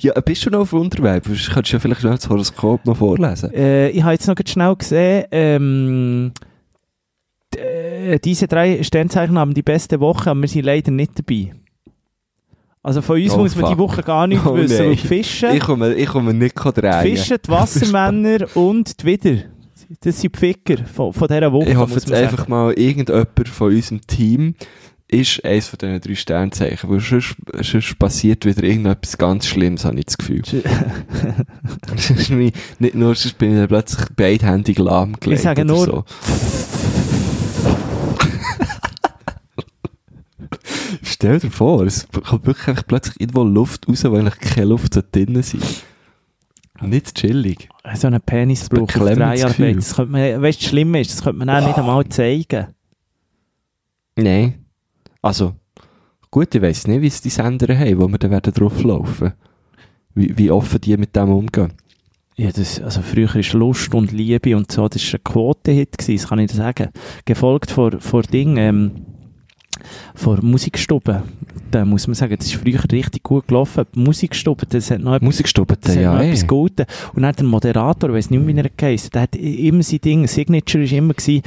Ja, 0.00 0.18
bist 0.20 0.44
du 0.46 0.50
noch 0.50 0.60
auf 0.60 0.72
Unterweib? 0.72 1.24
Könntest 1.24 1.72
du 1.72 1.76
ja 1.76 1.78
vielleicht 1.78 2.00
schnell 2.00 2.14
das 2.14 2.28
Horoskop 2.28 2.84
noch 2.84 2.96
vorlesen. 2.96 3.52
Äh, 3.52 3.90
ich 3.90 4.02
habe 4.02 4.12
jetzt 4.12 4.26
noch 4.26 4.36
schnell 4.46 4.76
gesehen, 4.76 5.24
ähm, 5.30 6.32
äh, 7.56 8.18
diese 8.18 8.46
drei 8.46 8.82
Sternzeichen 8.82 9.38
haben 9.38 9.54
die 9.54 9.62
beste 9.62 10.00
Woche, 10.00 10.30
aber 10.30 10.40
wir 10.42 10.48
sind 10.48 10.64
leider 10.64 10.90
nicht 10.90 11.12
dabei. 11.18 11.52
Also 12.82 13.02
von 13.02 13.20
uns 13.20 13.32
Oh, 13.32 13.38
muss 13.38 13.56
man 13.56 13.64
die 13.64 13.70
fuck. 13.72 13.78
Woche 13.78 14.02
gar 14.02 14.26
nicht 14.28 14.46
Oh, 14.46 14.56
wissen. 14.56 14.78
weil 14.78 14.96
Fischen, 14.96 15.54
Ich 15.54 15.60
komme, 15.60 15.94
ich 15.94 16.06
komme 16.06 16.32
nicht 16.32 16.54
drehen. 16.54 17.02
Fischen, 17.02 17.38
die 17.44 17.48
Wassermänner 17.50 18.46
und 18.56 19.02
die 19.02 19.06
Widder. 19.06 19.36
Das 20.00 20.20
sind 20.20 20.34
die 20.34 20.38
Ficker 20.38 20.84
von, 20.86 21.12
von 21.12 21.28
dieser 21.28 21.52
Woche, 21.52 21.70
Ich 21.70 21.76
hoffe 21.76 21.94
jetzt 21.94 22.12
einfach 22.12 22.46
mal, 22.48 22.72
irgendjemand 22.74 23.48
von 23.48 23.72
unserem 23.74 24.00
Team 24.06 24.54
ist 25.08 25.44
eines 25.44 25.68
von 25.68 25.78
diesen 25.78 26.00
drei 26.00 26.14
Sternzeichen. 26.16 26.90
Weil 26.90 27.00
sonst, 27.00 27.36
sonst 27.60 27.98
passiert 27.98 28.44
wieder 28.44 28.62
irgendetwas 28.64 29.16
ganz 29.18 29.46
Schlimmes, 29.46 29.84
habe 29.84 29.98
ich 29.98 30.06
das 30.06 30.18
Gefühl. 30.18 30.42
nicht 32.78 32.94
nur, 32.94 33.14
sonst 33.14 33.38
bin 33.38 33.60
ich 33.62 33.68
plötzlich 33.68 34.08
beidhändig 34.16 34.78
lahmgelegt. 34.78 35.38
Ich 35.38 35.42
sage 35.44 35.64
nur- 35.64 35.84
So. 35.84 36.04
Stell 41.02 41.38
dir 41.38 41.50
vor, 41.50 41.84
es 41.84 42.06
kommt 42.08 42.46
wirklich 42.46 42.68
einfach 42.68 42.86
plötzlich 42.86 43.20
irgendwo 43.20 43.42
Luft 43.42 43.88
raus, 43.88 44.04
weil 44.04 44.20
eigentlich 44.20 44.38
keine 44.38 44.66
Luft 44.66 44.94
so 44.94 45.02
drin 45.10 45.42
sein 45.42 45.60
Nicht 46.82 47.14
chillig. 47.14 47.68
so 47.94 48.06
einen 48.06 48.20
Penisbruch 48.20 48.82
auf. 48.82 48.92
Gefühl. 48.92 49.74
Das 49.74 49.96
könnte 49.96 50.12
man, 50.12 50.42
weißt 50.42 50.58
du, 50.58 50.62
das 50.62 50.70
Schlimme 50.70 51.00
ist, 51.00 51.12
das 51.12 51.22
könnte 51.22 51.38
man 51.38 51.50
auch 51.50 51.66
nicht 51.66 51.78
einmal 51.78 52.06
zeigen. 52.08 52.66
Nein. 54.16 54.64
Also, 55.22 55.54
gut, 56.30 56.54
ich 56.54 56.62
weiss 56.62 56.86
nicht, 56.86 57.02
wie 57.02 57.06
es 57.08 57.20
die 57.20 57.30
Sender 57.30 57.76
haben, 57.76 58.00
wo 58.00 58.08
wir 58.08 58.18
dann 58.18 58.30
werden 58.30 58.52
drauf 58.52 58.82
laufen. 58.82 59.32
Wie, 60.14 60.36
wie 60.38 60.50
offen 60.50 60.80
die 60.80 60.96
mit 60.96 61.14
dem 61.14 61.30
umgehen. 61.30 61.72
Ja, 62.36 62.50
das, 62.50 62.80
also 62.80 63.00
früher 63.00 63.34
ist 63.36 63.54
Lust 63.54 63.94
und 63.94 64.12
Liebe 64.12 64.56
und 64.56 64.70
so, 64.70 64.88
das 64.88 65.02
war 65.10 65.18
ein 65.18 65.24
Quote-Hit, 65.24 65.96
das 66.06 66.28
kann 66.28 66.38
ich 66.38 66.50
dir 66.50 66.56
sagen. 66.56 66.90
Gefolgt 67.24 67.70
von, 67.70 67.98
von 67.98 68.22
Ding, 68.22 68.58
ähm, 68.58 69.06
von 70.14 70.38
Musikstube. 70.42 71.22
Da 71.70 71.84
muss 71.84 72.06
man 72.06 72.14
sagen, 72.14 72.36
das 72.38 72.46
ist 72.46 72.54
früher 72.56 72.80
richtig 72.92 73.22
gut 73.22 73.48
gelaufen. 73.48 73.84
Die 73.94 73.98
Musikstube, 74.00 74.66
das 74.66 74.90
hat 74.90 75.00
noch 75.00 75.14
etwas 75.14 75.26
Musikstube, 75.26 75.76
Das 75.80 75.94
ja, 75.94 76.10
hat 76.12 76.18
noch 76.18 76.22
eh. 76.24 76.28
etwas 76.28 76.46
Gutes. 76.46 76.86
Und 77.14 77.22
dann 77.22 77.34
der 77.34 77.44
Moderator, 77.44 78.10
ich 78.10 78.16
weiss 78.16 78.30
nicht 78.30 78.44
mehr, 78.44 78.54
wie 78.54 78.60
er 78.60 78.70
geheißen 78.76 79.10
der 79.12 79.22
hat 79.22 79.36
immer 79.36 79.82
sein 79.82 80.00
Ding, 80.00 80.26
Signature 80.26 80.84
ist 80.84 80.92
immer 80.92 81.14
gewesen, 81.14 81.42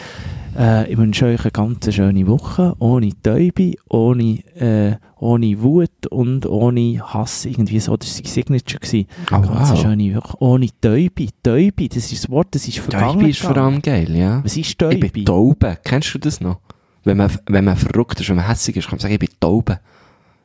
äh, 0.58 0.92
ich 0.92 0.98
wünsche 0.98 1.26
euch 1.26 1.42
eine 1.42 1.52
ganz 1.52 1.94
schöne 1.94 2.28
Woche, 2.28 2.76
ohne 2.80 3.12
Täube, 3.24 3.74
ohne, 3.90 4.40
äh, 4.56 4.96
ohne 5.20 5.62
Wut 5.62 6.08
und 6.10 6.46
ohne 6.48 7.00
Hass, 7.14 7.46
irgendwie 7.46 7.80
so, 7.80 7.96
das 7.96 8.10
war 8.10 8.26
sein 8.26 8.34
Signature 8.34 8.80
gewesen. 8.80 9.08
Oh, 9.32 9.42
Ganz 9.42 9.70
wow. 9.72 9.82
schöne 9.82 10.16
Woche, 10.16 10.38
ohne 10.40 10.68
Täube. 10.82 11.28
Täube, 11.44 11.88
das 11.88 12.12
ist 12.12 12.24
das 12.24 12.30
Wort, 12.30 12.48
das 12.52 12.68
ist 12.68 12.80
vergangen. 12.80 13.20
Täubi 13.20 13.30
ist 13.30 13.42
vor 13.42 13.56
allem 13.58 13.82
geil, 13.82 14.16
ja. 14.16 14.44
Was 14.44 14.58
ist 14.58 14.68
Ich 14.70 14.78
Täube? 14.78 15.10
bin 15.10 15.26
Taube. 15.26 15.78
Kennst 15.84 16.14
du 16.14 16.20
das 16.20 16.42
noch? 16.42 16.58
Wenn 17.04 17.18
man, 17.18 17.32
wenn 17.48 17.66
man 17.66 17.78
verrückt 17.78 18.20
ist, 18.20 18.30
wenn 18.30 18.36
man 18.38 18.48
hässig 18.48 18.76
ist, 18.76 18.86
kann 18.86 18.96
man 18.98 19.00
sagen, 19.00 19.14
ich 19.14 19.20
bin 19.20 19.30
Taube. 19.40 19.80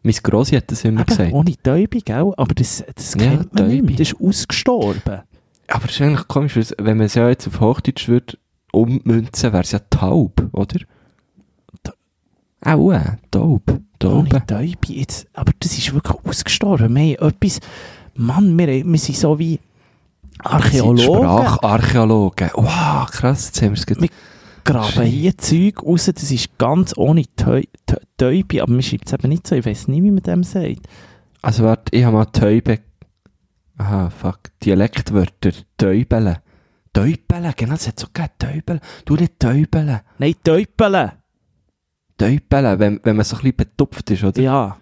Mein 0.03 0.15
Grossi 0.23 0.55
hat 0.57 0.71
das 0.71 0.85
immer 0.85 1.01
Eben, 1.01 1.07
gesagt. 1.07 1.33
ohne 1.33 1.55
Täube, 1.63 2.01
gell? 2.01 2.33
Aber 2.37 2.55
das, 2.55 2.85
das 2.95 3.15
Ja, 3.15 3.21
kennt 3.21 3.55
man 3.55 3.69
nicht 3.69 3.83
mehr. 3.83 3.97
Täubi. 3.97 3.97
Das 3.97 4.09
ist 4.13 4.21
ausgestorben. 4.21 5.23
Aber 5.69 5.85
es 5.87 5.93
ist 5.93 6.01
eigentlich 6.03 6.29
komisch, 6.29 6.59
wenn 6.79 6.97
man 6.99 7.07
es 7.07 7.15
ja 7.15 7.29
jetzt 7.29 7.47
auf 7.47 7.61
Hochdeutsch 7.61 8.09
würde 8.09 8.37
ummünzen, 8.73 9.53
wäre 9.53 9.63
es 9.63 9.73
ja 9.73 9.79
taub, 9.91 10.47
oder? 10.53 10.81
Auch, 12.61 12.93
äh, 12.93 13.01
taub. 13.31 13.63
Ohne 13.69 13.83
Taube. 13.99 14.47
Täube. 14.47 14.77
Jetzt, 14.89 15.27
aber 15.33 15.53
das 15.61 15.77
ist 15.79 15.93
wirklich 15.95 16.17
ausgestorben. 16.25 16.95
Wir 16.95 17.17
haben 17.19 17.29
etwas... 17.29 17.61
Mann, 18.17 18.57
wir, 18.59 18.69
wir 18.69 18.99
sind 18.99 19.17
so 19.17 19.39
wie 19.39 19.59
Archäologen. 20.39 21.03
Spracharchäologen. 21.23 22.51
Wow, 22.55 23.11
krass, 23.11 23.47
jetzt 23.47 23.63
haben 23.63 23.75
wir 23.75 23.79
es 23.79 24.11
graben 24.65 25.03
hier 25.05 25.37
Zeug 25.39 25.83
raus, 25.83 26.07
das 26.13 26.31
ist 26.31 26.57
ganz 26.59 26.97
ohne 26.97 27.23
Täu- 27.37 27.69
Tä- 27.87 28.01
Täube, 28.17 28.63
aber 28.63 28.73
man 28.73 28.83
schreibt 28.83 29.07
es 29.07 29.13
eben 29.13 29.29
nicht 29.29 29.47
so, 29.47 29.55
ich 29.55 29.65
weiß 29.67 29.89
nicht, 29.89 30.03
wie 30.03 30.11
man 30.11 30.23
dem 30.23 30.43
sagt. 30.43 30.81
Also 31.43 31.65
warte, 31.65 31.95
ich 31.97 32.05
habe 32.05 32.17
mal 32.17 32.25
Täube. 32.27 32.79
Aha, 33.77 34.09
fuck. 34.11 34.39
Dialektwörter. 34.63 35.51
Täubele. 35.77 36.39
Täubele, 36.93 37.53
genau, 37.57 37.75
es 37.75 37.89
hat 37.89 37.99
so 37.99 38.07
gegeben. 38.13 38.33
Täubele. 38.39 38.81
Du 39.05 39.17
nicht 39.17 39.39
Täubele. 39.39 40.03
Nein, 40.19 40.35
Täubele. 40.45 41.13
Täubele, 42.17 42.79
wenn, 42.79 43.01
wenn 43.03 43.17
man 43.17 43.25
so 43.25 43.37
ein 43.37 43.41
bisschen 43.43 43.57
betupft 43.57 44.11
ist, 44.11 44.23
oder? 44.25 44.41
Ja, 44.41 44.77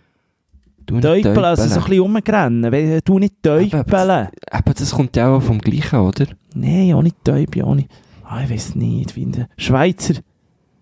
Du 0.85 0.95
nicht 0.97 1.05
Täubele, 1.05 1.47
also 1.47 1.67
so 1.69 1.77
ein 1.77 1.85
bisschen 1.85 2.01
rumrennen. 2.03 3.01
Du 3.05 3.19
nicht 3.19 3.43
Täubele. 3.43 4.31
Aber 4.51 4.75
das 4.75 4.91
kommt 4.91 5.17
ja 5.17 5.29
auch 5.29 5.41
vom 5.41 5.59
Gleichen, 5.59 5.99
oder? 6.01 6.27
Nein, 6.55 6.93
ohne 6.95 7.11
Täube, 7.25 7.65
ohne... 7.65 7.87
Ah, 8.33 8.45
ich 8.45 8.49
weiß 8.49 8.77
nicht, 8.77 9.15
wie 9.15 9.25
in 9.25 9.33
der... 9.33 9.49
Schweizer... 9.59 10.15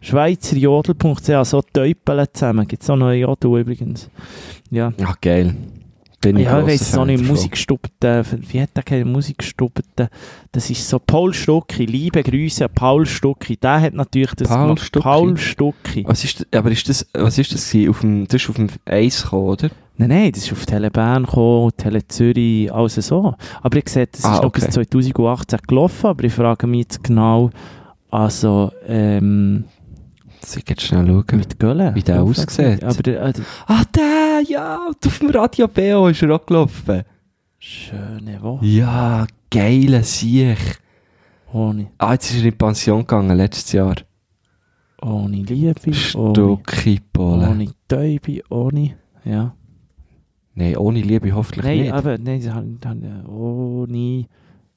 Schweizerjodel.ch, 0.00 1.44
so 1.44 1.62
Täubele 1.62 2.32
zusammen. 2.32 2.68
Gibt 2.68 2.84
es 2.84 2.88
auch 2.88 2.94
einen 2.94 3.18
Jodel 3.18 3.58
übrigens. 3.58 4.08
Ja. 4.70 4.92
Ja, 4.96 5.16
geil. 5.20 5.56
Bin 6.22 6.36
ich 6.36 6.44
Ja, 6.44 6.60
ich 6.60 6.66
weiss 6.66 6.90
Fan 6.90 7.06
nicht, 7.06 7.20
davon. 7.20 7.34
Musikstubben, 7.34 8.24
wie 8.50 8.60
hat 8.60 8.70
der 8.76 8.82
geheißen, 8.82 9.10
Musikstubben, 9.10 9.84
das 10.52 10.68
ist 10.68 10.86
so 10.86 10.98
Paul 10.98 11.32
Stucki, 11.32 11.86
liebe 11.86 12.22
Grüße 12.22 12.64
an 12.66 12.70
Paul 12.74 13.06
Stucki, 13.06 13.56
der 13.56 13.80
hat 13.80 13.94
natürlich 13.94 14.34
das 14.34 14.48
Paul 14.48 14.62
gemacht. 14.66 14.80
Stucki? 14.84 15.02
Paul 15.02 15.36
Stucki. 15.38 16.04
Was 16.06 16.22
ist, 16.24 16.46
aber 16.54 16.70
ist 16.70 16.88
das, 16.90 17.06
was 17.14 17.38
ist 17.38 17.54
das 17.54 17.70
gewesen? 17.70 17.90
Auf 17.90 18.00
dem, 18.00 18.26
das 18.28 18.42
ist 18.42 18.50
auf 18.50 18.56
dem 18.56 18.68
Eis 18.84 19.22
gekommen, 19.22 19.48
oder? 19.48 19.70
Nein, 19.96 20.08
nein, 20.10 20.32
das 20.32 20.44
ist 20.44 20.52
auf 20.52 20.66
Tele 20.66 20.90
Bern 20.90 21.24
gekommen, 21.24 21.70
Tele 21.76 22.06
Zürich, 22.06 22.70
alles 22.72 22.94
so. 22.96 23.34
Aber 23.62 23.78
ich 23.78 23.88
sehe, 23.88 24.06
das 24.06 24.20
ist 24.20 24.26
Ah, 24.26 24.36
noch 24.36 24.44
okay. 24.44 24.60
bis 24.66 24.74
2018 24.74 25.58
gelaufen, 25.66 26.06
aber 26.06 26.24
ich 26.24 26.32
frage 26.34 26.66
mich 26.66 26.80
jetzt 26.80 27.02
genau, 27.04 27.50
also, 28.10 28.72
ähm, 28.86 29.64
Ich 30.42 30.68
jetzt 30.68 30.82
schnell 30.82 31.06
schauen. 31.06 31.24
mit 31.38 31.58
Gölle. 31.58 31.94
Wie 31.94 32.02
der 32.02 32.22
aussieht. 32.22 32.82
Aber 32.82 33.02
der, 33.02 33.22
äh, 33.22 33.32
Ah, 33.66 33.82
der, 33.94 34.42
ja, 34.48 34.88
auf 35.06 35.18
dem 35.18 35.30
Radio 35.30 35.68
BO 35.68 36.08
ist 36.08 36.22
er 36.22 36.34
auch 36.34 36.44
gelaufen. 36.46 37.02
schöne 37.58 38.40
Woche. 38.42 38.64
Ja, 38.66 39.26
geile 39.50 40.02
Siech. 40.02 40.58
Ohne, 41.52 41.88
Ah, 41.98 42.12
jetzt 42.12 42.30
ist 42.30 42.40
er 42.42 42.46
in 42.48 42.56
Pension 42.56 43.00
gegangen, 43.00 43.36
letztes 43.36 43.72
Jahr. 43.72 43.96
ohne 45.02 45.36
Liebe, 45.38 45.74
ohne, 45.86 45.94
Stucki 45.94 47.00
Pole. 47.12 47.48
ohne 47.48 47.68
Täube, 47.88 48.42
ohne, 48.50 48.96
ja. 49.24 49.54
Nein, 50.54 50.76
ohne 50.76 51.00
Liebe 51.00 51.32
hoffentlich 51.32 51.64
Nein, 51.64 52.04
nicht. 52.04 52.24
nein, 52.24 52.40
sie 52.40 52.50
haben, 52.52 52.78
haben 52.84 53.26
ohne 53.26 54.26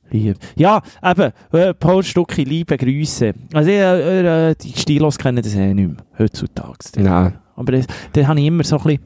Liebe. 0.10 0.38
Ja, 0.56 0.82
eben, 1.04 1.32
äh, 1.51 1.74
Paul 1.74 2.04
Stucki, 2.04 2.43
liebe 2.43 2.78
Grüße. 2.78 3.34
Also, 3.54 3.70
äh, 3.70 4.49
äh, 4.51 4.56
die 4.56 4.74
Stilos 4.78 5.18
kennen 5.18 5.41
das 5.41 5.56
eh 5.56 5.74
nicht 5.74 5.88
mehr, 5.88 6.06
heutzutage. 6.20 6.78
Nein. 6.97 7.34
Aber 7.56 7.72
das, 7.72 7.86
da 8.14 8.28
habe 8.28 8.39
ich 8.39 8.47
immer 8.47 8.64
so 8.64 8.78
ein 8.78 8.84
bisschen, 8.84 8.99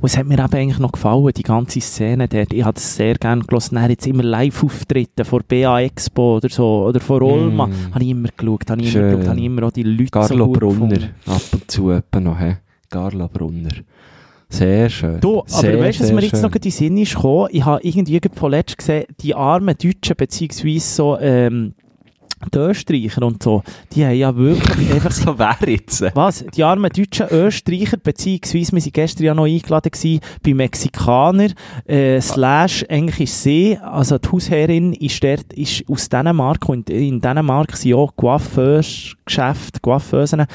was 0.00 0.16
hat 0.16 0.26
mir 0.26 0.38
eben 0.38 0.54
eigentlich 0.54 0.78
noch 0.78 0.92
gefallen, 0.92 1.30
die 1.36 1.42
ganze 1.42 1.80
Szene 1.80 2.28
dort. 2.28 2.52
Ich 2.52 2.64
habe 2.64 2.74
das 2.74 2.96
sehr 2.96 3.14
gerne. 3.14 3.44
Er 3.48 3.82
hat 3.82 3.90
jetzt 3.90 4.06
immer 4.06 4.22
Live-Auftritte 4.22 5.24
vor 5.24 5.40
BA 5.46 5.80
Expo 5.80 6.36
oder 6.36 6.48
so, 6.48 6.86
oder 6.86 7.00
vor 7.00 7.22
Olma. 7.22 7.66
Mm. 7.66 7.94
Habe 7.94 8.04
ich 8.04 8.10
immer 8.10 8.28
geschaut, 8.36 8.70
habe 8.70 8.82
ich 8.82 8.90
Schön. 8.90 9.02
immer 9.02 9.16
geschaut, 9.16 9.28
habe 9.28 9.38
ich 9.38 9.46
immer 9.46 9.62
auch 9.64 9.70
die 9.70 9.82
Leute 9.84 10.04
so 10.04 10.20
Carlo 10.20 10.46
gut 10.46 10.58
Brunner, 10.58 11.08
ab 11.26 11.42
und 11.52 11.70
zu 11.70 12.00
noch, 12.20 12.40
hä? 12.40 12.56
Carlo 12.88 13.28
Brunner. 13.28 13.70
Sehr 14.50 14.90
schön. 14.90 15.20
Du, 15.20 15.40
aber 15.40 15.48
sehr, 15.48 15.78
weißt 15.78 16.00
du, 16.00 16.04
was 16.04 16.12
mir 16.12 16.22
jetzt 16.22 16.30
schön. 16.32 16.42
noch 16.42 16.54
in 16.54 16.60
den 16.60 16.72
Sinn 16.72 16.96
ist 16.98 17.14
gekommen? 17.14 17.48
Ich 17.52 17.64
habe 17.64 17.80
irgendwie 17.82 18.20
vorletzt 18.34 18.76
gesehen, 18.76 19.04
die 19.20 19.34
armen 19.34 19.76
Deutschen, 19.80 20.16
beziehungsweise 20.16 20.80
so, 20.80 21.18
ähm, 21.20 21.74
die 22.52 22.58
Österreicher 22.58 23.22
und 23.22 23.42
so, 23.42 23.62
die 23.92 24.04
haben 24.04 24.14
ja 24.14 24.34
wirklich 24.34 24.92
einfach 24.94 25.12
So 25.12 25.38
wer 25.38 25.56
jetzt? 25.66 26.02
Was? 26.14 26.44
Die 26.54 26.64
armen 26.64 26.90
deutschen 26.90 27.28
Österreicher, 27.28 27.98
beziehungsweise 27.98 28.72
wir 28.72 28.82
waren 28.82 28.92
gestern 28.92 29.24
ja 29.24 29.34
noch 29.34 29.44
eingeladen 29.44 29.90
gewesen, 29.92 30.20
bei 30.42 30.54
Mexikanern, 30.54 31.52
äh, 31.86 32.20
slash, 32.20 32.84
eigentlich 32.88 33.20
ist 33.20 33.42
sie, 33.42 33.78
also 33.78 34.18
die 34.18 34.28
Hausherrin 34.28 34.94
ist, 34.94 35.22
dort, 35.22 35.52
ist 35.52 35.84
aus 35.88 36.08
Dänemark 36.08 36.68
und 36.68 36.90
in 36.90 37.20
Dänemark 37.20 37.76
sind 37.76 37.94
auch 37.94 38.16
Coiffeurs-Geschäfte, 38.16 39.80
Coiffeusen, 39.80 40.46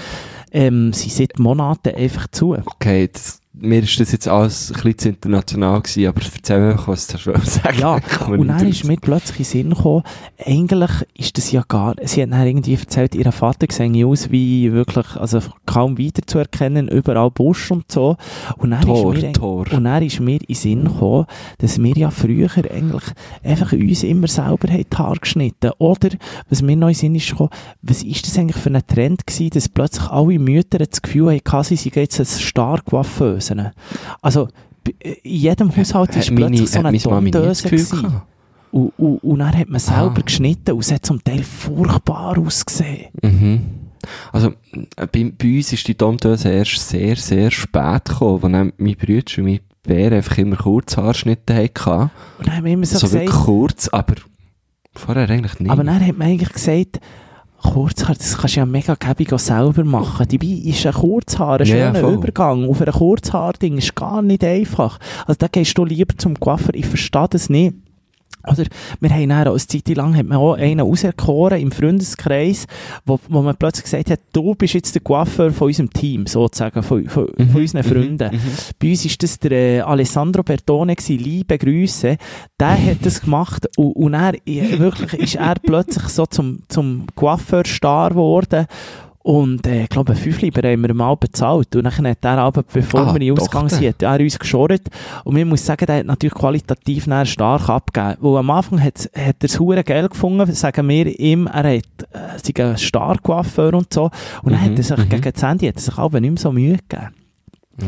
ähm, 0.52 0.92
sie 0.92 1.10
seit 1.10 1.38
Monaten 1.40 1.96
einfach 1.96 2.28
zu. 2.28 2.58
Okay, 2.66 3.10
das, 3.12 3.42
mir 3.58 3.84
ist 3.84 4.00
das 4.00 4.12
jetzt 4.12 4.28
alles 4.28 4.70
ein 4.70 4.74
bisschen 4.74 4.98
zu 4.98 5.10
international 5.10 5.82
gewesen, 5.82 6.08
aber 6.08 6.22
erzähl 6.22 6.60
mir 6.60 6.72
einfach, 6.72 6.88
was 6.90 7.08
du 7.08 7.18
schon 7.18 7.36
sagen 7.44 7.80
Ja, 7.80 8.00
und 8.28 8.48
dann 8.48 8.68
ist 8.68 8.84
mir 8.84 8.98
plötzlich 8.98 9.40
in 9.40 9.46
Sinn 9.46 9.70
gekommen, 9.70 10.04
eigentlich 10.44 10.92
ist 11.14 11.38
das 11.38 11.52
ja 11.52 11.64
gar, 11.68 11.96
sie 12.04 12.22
hat 12.22 12.32
dann 12.32 12.46
irgendwie 12.46 12.76
erzählt, 12.76 13.16
ihr 13.16 13.32
Vater 13.32 13.68
sehe 13.72 14.06
aus 14.06 14.32
wie 14.32 14.72
wirklich, 14.72 15.16
also 15.16 15.40
kaum 15.66 15.98
wiederzuerkennen, 15.98 16.88
überall 16.88 17.32
Busch 17.32 17.72
und 17.72 17.92
so. 17.92 18.18
Und 18.58 18.72
dann 18.72 18.82
Tor, 18.82 19.16
ist 19.16 19.22
mir, 19.22 19.34
Tor. 19.34 19.66
Und 19.72 19.84
dann 19.84 20.04
ist 20.04 20.20
mir 20.20 20.40
in 20.48 20.56
Sinn 20.56 20.84
gekommen, 20.86 21.26
dass 21.60 21.82
wir 21.82 21.96
ja 21.96 22.12
früher 22.12 22.50
eigentlich 22.56 23.04
einfach 23.44 23.74
uns 23.74 24.04
immer 24.04 24.28
selber 24.28 24.72
haben 24.72 24.86
die 24.92 24.98
Haare 24.98 25.20
geschnitten. 25.20 25.72
Oder, 25.78 26.10
was 26.50 26.62
mir 26.62 26.76
noch 26.76 26.90
in 26.90 26.94
Sinn 26.94 27.16
ist 27.16 27.30
gekommen, 27.30 27.50
was 27.82 28.04
ist 28.04 28.26
das 28.28 28.38
eigentlich 28.38 28.58
für 28.58 28.70
ein 28.70 28.86
Trend 28.88 29.26
gewesen, 29.26 29.50
dass 29.52 29.70
plötzlich 29.70 30.08
alle 30.10 30.40
Mütter 30.40 30.80
das 30.80 31.02
Gefühl 31.02 31.36
hatten, 31.36 31.64
sie 31.64 31.76
seien 31.76 31.94
jetzt 31.96 32.20
ein 32.20 32.26
stark 32.26 32.92
Coiffeusen. 33.54 33.72
Also, 34.22 34.48
in 35.04 35.16
jedem 35.24 35.76
Haushalt 35.76 36.16
ist 36.16 36.30
Hat 36.30 36.34
meine- 36.40 36.58
plötzlich 36.58 36.70
so 36.72 36.80
eine 37.12 37.32
Tondöse 37.32 37.70
gewesen. 37.70 38.22
Und, 38.72 38.90
und, 38.98 39.18
und 39.20 39.40
dann 39.40 39.58
hat 39.58 39.70
man 39.70 39.80
selber 39.80 40.16
Ah. 40.20 40.22
geschnitten 40.26 40.72
und 40.74 40.80
es 40.82 40.92
hat 40.92 41.06
zum 41.06 41.24
Teil 41.24 41.44
furchtbar 41.44 42.38
ausgesehen. 42.38 43.06
Mhm. 43.22 43.62
Also, 44.32 44.50
äh, 44.98 45.08
bei, 45.08 45.32
bei 45.38 45.56
uns 45.58 45.72
ist 45.74 45.88
die 45.88 45.96
Domdose 45.98 46.50
erst 46.50 46.90
sehr, 46.90 47.16
sehr 47.16 47.50
spät 47.52 48.06
gekommen, 48.06 48.52
dann 48.54 48.74
mein 48.78 48.96
Bruder 48.96 49.24
und 49.38 49.44
mein 49.46 49.60
Bär 49.82 50.12
einfach 50.12 50.38
immer 50.38 50.58
Kurzhaarschnitte 50.58 51.56
hatten. 51.56 52.12
Und 52.38 52.48
dann 52.48 52.58
haben 52.58 52.66
wir 52.66 52.74
immer 52.74 52.86
so, 52.86 52.98
So, 53.00 53.08
gesagt, 53.08 53.26
wirklich 53.26 53.44
kurz, 53.46 53.88
aber 53.88 54.16
vorher 54.94 55.30
eigentlich 55.30 55.60
nicht. 55.60 55.72
aber 55.72 55.84
dann 55.84 56.06
hat 56.06 56.18
man 56.18 56.28
eigentlich 56.28 56.52
gesagt, 56.54 57.00
Kurzhaar, 57.66 58.16
das 58.16 58.38
kannst 58.38 58.56
du 58.56 58.60
ja 58.60 58.66
mega 58.66 58.96
gäbig 58.96 59.34
auch 59.34 59.40
selber 59.40 59.84
machen. 59.84 60.28
Dabei 60.30 60.48
ist 60.48 60.86
ein 60.86 60.94
Kurzhaar 60.94 61.60
ein 61.60 61.66
schöner 61.66 61.96
voll. 61.96 62.14
Übergang. 62.14 62.70
Auf 62.70 62.82
ein 62.82 62.92
Kurzhaarding 62.92 63.78
ist 63.78 63.96
gar 63.96 64.22
nicht 64.22 64.44
einfach. 64.44 65.00
Also 65.26 65.38
da 65.40 65.48
gehst 65.48 65.78
du 65.78 65.86
lieber 65.86 66.18
zum 66.18 66.40
Coiffeur. 66.40 66.76
Ich 66.76 66.86
verstehe 66.86 67.28
das 67.30 67.50
nicht. 67.50 67.76
Oder 68.48 68.66
wir 69.00 69.10
haben 69.10 69.30
dann, 69.30 69.48
auch 69.48 69.52
eine 69.52 69.60
Zeit 69.60 69.88
lang 69.90 70.16
hat 70.16 70.26
man 70.26 70.38
auch 70.38 70.54
einen 70.54 70.82
auserkoren 70.82 71.62
im 71.62 71.72
Freundeskreis, 71.72 72.66
wo, 73.06 73.20
wo 73.30 73.42
man 73.42 73.56
plötzlich 73.56 73.86
gesagt 73.86 74.10
hat, 74.10 74.20
du 74.34 74.56
bist 74.56 74.74
jetzt 74.74 74.96
der 74.96 75.02
Coiffeur 75.02 75.52
von 75.52 75.68
unserem 75.68 75.92
Team, 75.92 76.28
sozusagen, 76.28 76.82
von, 76.84 77.08
von, 77.08 77.26
Mhm, 77.38 77.50
von 77.50 77.62
unseren 77.62 77.84
Freunden. 77.84 78.42
Bei 78.80 78.90
uns 78.90 79.06
war 79.06 79.12
das 79.20 79.40
der 79.40 79.52
äh, 79.52 79.80
Alessandro 79.82 80.44
Bertone, 80.44 80.96
gewesen, 80.96 81.24
liebe 81.24 81.58
Grüße. 81.58 82.18
Der 82.60 82.86
hat 82.86 82.98
das 83.04 83.22
gemacht 83.22 83.68
und, 83.78 83.94
und 83.94 84.14
er, 84.14 84.34
wirklich 84.46 85.14
ist 85.14 85.36
er 85.36 85.56
plötzlich 85.56 86.08
so 86.10 86.26
zum, 86.26 86.60
zum 86.68 87.08
Coiffeur-Star 87.16 88.10
geworden. 88.10 88.68
Und 89.26 89.66
äh, 89.66 89.86
ich 89.86 89.90
glaube, 89.90 90.14
fünf 90.14 90.40
Lieber 90.42 90.62
haben 90.70 90.84
wir 90.84 90.94
mal 90.94 91.16
bezahlt. 91.16 91.76
Und 91.76 91.84
dann 91.84 92.08
hat 92.08 92.24
er 92.24 92.38
aber, 92.38 92.62
bevor 92.62 93.08
Ah, 93.08 93.14
wir 93.16 93.22
in 93.22 93.34
den 93.34 93.40
Ausgang 93.40 93.68
doch, 93.68 93.76
sind, 93.76 94.04
er 94.04 94.20
uns 94.20 94.38
geschorrt. 94.38 94.84
Und 95.24 95.34
man 95.34 95.48
muss 95.48 95.66
sagen, 95.66 95.84
der 95.88 95.98
hat 95.98 96.06
natürlich 96.06 96.36
qualitativ 96.36 97.08
nachher 97.08 97.26
stark 97.26 97.68
abgegeben. 97.68 98.18
Weil 98.20 98.38
am 98.38 98.52
Anfang 98.52 98.80
hat, 98.84 99.00
hat 99.00 99.10
er 99.16 99.34
das 99.40 99.60
hure 99.60 99.84
Geld 99.84 100.12
gefunden, 100.12 100.54
sagen 100.54 100.88
wir 100.88 101.20
ihm, 101.20 101.48
er 101.48 101.78
hat, 101.78 101.86
äh, 102.12 102.38
sei 102.38 102.64
ein 102.64 102.78
Star-Coiffeur 102.78 103.74
und 103.74 103.92
so. 103.92 104.12
Und 104.44 104.52
dann 104.52 104.62
Mhm, 104.62 104.66
hat 104.66 104.78
er 104.78 104.84
sich 104.84 104.98
mhm. 104.98 105.10
gegen 105.10 105.34
das 105.34 105.42
Ende 105.42 105.68
hat 105.70 105.76
er 105.76 105.82
sich 105.82 105.98
aber 105.98 106.22
nicht 106.22 106.30
mehr 106.30 106.40
so 106.40 106.52
Mühe 106.52 106.78
gegeben. 106.88 107.08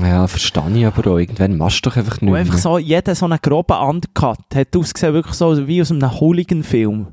Ja, 0.02 0.26
verstehe 0.26 0.64
ich 0.76 0.86
aber 0.88 1.12
auch. 1.12 1.18
Irgendwann 1.20 1.56
machst 1.56 1.86
du 1.86 1.90
doch 1.92 1.98
einfach 1.98 2.20
nicht 2.20 2.32
Und 2.32 2.36
einfach 2.36 2.58
so, 2.58 2.80
jeder 2.80 3.14
so 3.14 3.26
einen 3.26 3.38
groben 3.40 3.78
Undercut 3.78 4.40
hat 4.56 4.76
ausgesehen, 4.76 5.14
wirklich 5.14 5.36
so 5.36 5.68
wie 5.68 5.84
aus 5.84 5.92
einem 5.92 6.20
Hooligan-Film. 6.20 7.08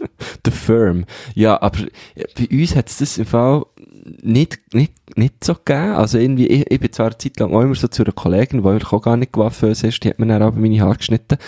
The 0.44 0.50
Firm. 0.50 1.04
Ja, 1.34 1.60
aber 1.60 1.80
äh, 2.14 2.24
bei 2.36 2.48
uns 2.50 2.76
hat 2.76 2.88
es 2.88 2.98
das 2.98 3.18
im 3.18 3.26
Fall 3.26 3.64
nicht, 4.22 4.60
nicht, 4.74 4.92
nicht 5.16 5.44
so 5.44 5.54
gegeben. 5.54 5.92
Also 5.94 6.18
irgendwie, 6.18 6.46
ich, 6.46 6.70
ich 6.70 6.80
bin 6.80 6.92
zwar 6.92 7.06
eine 7.06 7.18
Zeit 7.18 7.38
lang 7.38 7.54
auch 7.54 7.62
immer 7.62 7.74
so 7.74 7.88
zu 7.88 8.02
einer 8.02 8.12
Kollegin, 8.12 8.62
die 8.62 8.68
eigentlich 8.68 8.92
auch 8.92 9.02
gar 9.02 9.16
nicht 9.16 9.32
coiffeuse 9.32 9.86
ist, 9.86 10.02
die 10.02 10.08
hat 10.08 10.18
mir 10.18 10.26
dann 10.26 10.42
aber 10.42 10.58
meine 10.58 10.80
Haare 10.80 10.96
geschnitten. 10.96 11.38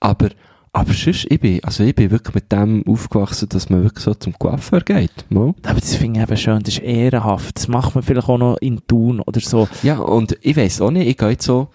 Aber, 0.00 0.30
aber 0.72 0.92
sonst, 0.92 1.26
ich 1.30 1.40
bin, 1.40 1.62
also 1.64 1.84
ich 1.84 1.94
bin 1.94 2.10
wirklich 2.10 2.34
mit 2.34 2.52
dem 2.52 2.86
aufgewachsen, 2.86 3.48
dass 3.48 3.70
man 3.70 3.82
wirklich 3.82 4.04
so 4.04 4.14
zum 4.14 4.38
Coiffeur 4.38 4.80
geht. 4.80 5.24
Mal. 5.30 5.54
Aber 5.62 5.80
das 5.80 5.94
finde 5.94 6.20
ich 6.20 6.26
eben 6.26 6.36
schön, 6.36 6.62
das 6.62 6.74
ist 6.74 6.82
ehrenhaft. 6.82 7.56
Das 7.56 7.68
macht 7.68 7.94
man 7.94 8.04
vielleicht 8.04 8.28
auch 8.28 8.38
noch 8.38 8.56
in 8.58 8.80
Thun 8.86 9.20
oder 9.20 9.40
so. 9.40 9.68
Ja, 9.82 9.98
und 9.98 10.36
ich 10.42 10.56
weiss 10.56 10.80
auch 10.80 10.90
nicht, 10.90 11.08
ich 11.08 11.16
gehe 11.16 11.30
jetzt 11.30 11.44
so, 11.44 11.68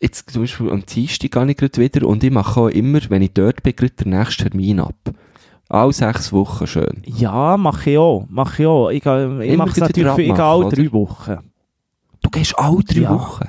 jetzt 0.00 0.30
zum 0.30 0.42
Beispiel 0.42 0.70
am 0.70 0.84
Dienstag 0.84 1.30
gehe 1.30 1.50
ich 1.50 1.56
gerade 1.56 1.80
wieder 1.80 2.06
und 2.06 2.24
ich 2.24 2.30
mache 2.30 2.60
auch 2.60 2.68
immer, 2.68 3.00
wenn 3.08 3.22
ich 3.22 3.32
dort 3.32 3.62
bin, 3.62 3.74
gerade 3.74 3.94
den 3.94 4.10
nächsten 4.10 4.48
Termin 4.48 4.80
ab. 4.80 4.96
Alle 5.72 5.92
sechs 5.92 6.32
Wochen 6.32 6.66
schön. 6.66 7.02
Ja, 7.06 7.56
mache 7.56 7.90
ich 7.90 7.98
auch. 7.98 8.26
Mache 8.28 8.62
ich 8.62 8.66
auch. 8.68 8.90
Ich, 8.90 9.02
gehe- 9.02 9.44
ich 9.44 9.56
mache 9.56 9.70
es 9.70 9.76
natürlich 9.78 10.12
für 10.12 10.22
ich 10.22 10.34
gehe 10.34 10.44
alle 10.44 10.68
drei 10.68 10.92
Wochen. 10.92 11.38
Du 12.22 12.30
gehst 12.30 12.58
alle 12.58 12.82
drei 12.84 13.00
Ja. 13.00 13.10
Wochen? 13.14 13.48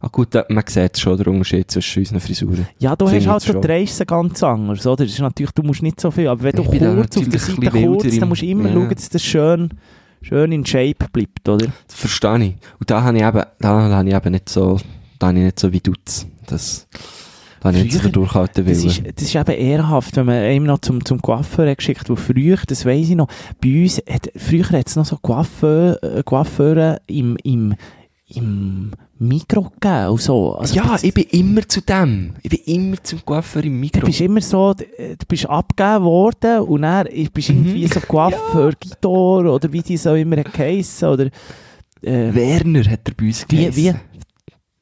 Ah 0.00 0.08
gut, 0.10 0.34
da- 0.34 0.44
man 0.48 0.64
sieht 0.66 0.98
schon 0.98 1.16
den 1.18 1.28
Unterschied 1.28 1.70
zwischen 1.70 2.00
unseren 2.00 2.20
Frisuren. 2.20 2.66
Ja, 2.78 2.96
du 2.96 3.06
Finde 3.06 3.26
hast 3.26 3.44
halt, 3.44 3.48
du 3.48 3.52
schon. 3.52 3.62
drehst 3.62 4.00
es 4.00 4.06
ganz 4.06 4.42
anders, 4.42 4.86
oder? 4.86 5.04
Das 5.04 5.12
ist 5.12 5.20
natürlich, 5.20 5.52
du 5.52 5.62
musst 5.62 5.82
nicht 5.82 6.00
so 6.00 6.10
viel, 6.10 6.26
aber 6.26 6.42
wenn 6.42 6.58
Ich 6.58 6.66
du 6.68 6.94
kurz 6.96 7.16
auf 7.18 7.28
der 7.28 7.38
Seite 7.38 7.70
kurz, 7.70 8.18
dann 8.18 8.28
musst 8.28 8.42
du 8.42 8.46
immer 8.46 8.68
ja. 8.68 8.74
schauen, 8.74 8.88
dass 8.94 9.08
das 9.10 9.22
schön, 9.22 9.68
schön 10.22 10.52
in 10.52 10.64
Shape 10.66 11.06
bleibt, 11.12 11.48
oder? 11.48 11.66
Das 11.86 11.96
verstehe 11.96 12.38
ich. 12.44 12.54
Und 12.80 12.90
da 12.90 13.02
habe 13.02 13.16
ich 13.18 13.22
eben, 13.22 13.42
da 13.60 13.68
habe 13.68 14.08
ich 14.08 14.14
eben 14.14 14.30
nicht 14.32 14.48
so, 14.48 14.78
da 15.18 15.28
habe 15.28 15.38
ich 15.38 15.44
nicht 15.44 15.60
so 15.60 15.70
wie 15.72 15.80
du 15.80 15.92
Das, 16.46 16.88
da 17.60 17.68
habe 17.68 17.78
ich 17.78 17.84
nicht 17.84 17.92
so 17.92 17.98
Früher- 18.00 18.08
den 18.08 18.12
durchhalten 18.12 18.64
Das 18.66 18.78
wollen. 18.78 18.86
ist, 18.88 19.02
das 19.16 19.22
ist 19.24 19.34
eben 19.34 19.50
ehrenhaft, 19.50 20.16
wenn 20.16 20.26
man 20.26 20.34
einem 20.36 20.64
noch 20.64 20.78
zum, 20.80 21.04
zum 21.04 21.20
Coiffeur 21.22 21.70
hat 21.70 21.78
geschickt 21.78 22.08
wo 22.10 22.16
früher, 22.16 22.58
das 22.66 22.84
weiss 22.86 23.08
ich 23.10 23.16
noch, 23.16 23.28
bei 23.62 23.82
uns, 23.82 23.98
hat, 24.08 24.30
früher 24.36 24.68
hat 24.70 24.86
es 24.88 24.96
noch 24.96 25.04
so 25.04 25.16
Coiffeur, 25.16 26.02
äh, 26.02 26.22
Coiffeure 26.22 27.00
im, 27.06 27.36
im, 27.44 27.74
im 28.28 28.92
Mikro 29.18 29.70
gegeben 29.78 30.08
und 30.08 30.20
so. 30.22 30.54
Also 30.54 30.74
ja, 30.74 30.84
das- 30.88 31.02
ich 31.04 31.12
bin 31.12 31.24
immer 31.32 31.68
zu 31.68 31.80
dem. 31.82 32.32
Ich 32.42 32.50
bin 32.50 32.60
immer 32.74 33.02
zum 33.02 33.24
Coiffeur 33.24 33.62
im 33.64 33.72
Du 33.74 33.78
Mikro. 33.78 34.06
bist 34.06 34.20
immer 34.22 34.40
so, 34.40 34.70
äh, 34.96 35.16
du 35.16 35.26
bist 35.28 35.46
abgegeben 35.46 36.04
worden 36.04 36.60
und 36.60 36.82
dann 36.82 37.06
bist 37.34 37.48
du 37.48 37.52
Mhm. 37.52 37.66
irgendwie 37.66 37.86
so 37.88 38.00
Coiffeur, 38.00 38.72
Gitor 38.80 39.44
oder 39.52 39.70
wie 39.72 39.82
die 39.82 39.96
so 39.98 40.14
immer 40.14 40.36
geheissen 40.36 41.08
oder 41.08 41.26
äh, 42.02 42.34
Werner 42.34 42.84
hat 42.90 43.00
er 43.06 43.14
bei 43.14 43.26
uns 43.26 43.44
Wie- 43.50 43.56
geheissen. 43.56 43.76
wie? 44.09 44.09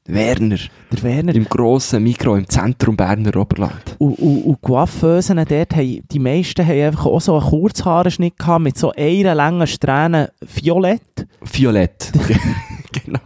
Werner. 0.08 0.56
der 0.90 1.02
Werner. 1.02 1.34
Im 1.34 1.44
grossen 1.44 2.02
Mikro 2.02 2.36
im 2.36 2.48
Zentrum 2.48 2.96
Berner 2.96 3.36
Oberland. 3.36 3.96
Und, 3.98 4.18
und, 4.18 4.42
und 4.42 4.62
Coiffeusen 4.62 5.36
dort, 5.36 5.76
haben, 5.76 6.02
die 6.10 6.18
meisten 6.18 6.66
haben 6.66 6.80
einfach 6.80 7.06
auch 7.06 7.20
so 7.20 7.38
einen 7.38 7.48
Kurzhaarenschnitt 7.48 8.38
gehabt 8.38 8.64
mit 8.64 8.78
so 8.78 8.92
einer 8.92 9.34
langen 9.34 9.66
Strähne 9.66 10.32
violett. 10.40 11.26
Violett. 11.42 12.10
genau. 13.04 13.20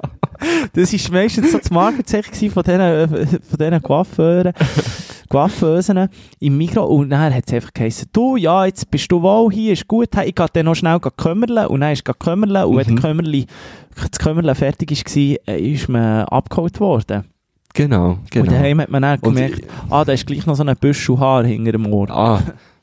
Das 0.72 0.92
war 0.92 1.12
meistens 1.12 1.52
so 1.52 1.58
das 1.58 1.70
Markenzeichen 1.70 2.50
von 2.50 2.62
diesen, 2.64 3.08
von 3.16 3.58
diesen 3.58 3.82
Coiffeuren, 3.82 4.52
Coiffeusen 5.32 6.08
im 6.40 6.58
Mikro. 6.58 6.84
Und 6.84 7.10
dann 7.10 7.34
hat 7.34 7.44
es 7.46 7.52
einfach 7.54 7.72
geheißen, 7.72 8.08
du, 8.12 8.36
ja, 8.36 8.66
jetzt 8.66 8.90
bist 8.90 9.10
du 9.10 9.22
wohl 9.22 9.50
hier, 9.52 9.72
ist 9.72 9.88
gut, 9.88 10.08
hey, 10.14 10.28
ich 10.28 10.34
gehe 10.34 10.46
dann 10.52 10.66
noch 10.66 10.74
schnell 10.74 10.98
kümmern. 11.00 11.66
Und 11.66 11.80
dann 11.80 11.92
ist 11.92 12.06
er 12.06 12.14
kümmern. 12.14 12.50
Und 12.64 12.76
wenn 12.76 12.86
Mhm. 12.94 13.00
der 13.00 13.10
Kümmerli, 13.10 13.46
das 14.10 14.18
Kümmerli 14.18 14.54
fertig 14.54 14.90
war, 14.90 15.54
äh, 15.54 15.72
ist 15.72 15.88
man 15.88 16.24
abgeholt 16.26 16.78
worden. 16.80 17.24
Genau, 17.74 18.10
Und 18.10 18.30
genau. 18.30 18.52
daheim 18.52 18.80
hat 18.82 18.90
man 18.90 19.00
dann 19.02 19.18
Und- 19.20 19.34
gemerkt, 19.34 19.62
ah, 19.88 20.04
da 20.04 20.12
ist 20.12 20.26
gleich 20.26 20.44
noch 20.44 20.54
so 20.56 20.62
ein 20.62 20.76
Büschel 20.76 21.18
Haar 21.18 21.44
hinter 21.46 21.72
dem 21.72 21.86
Ohr. 21.90 22.10
Ah, 22.10 22.40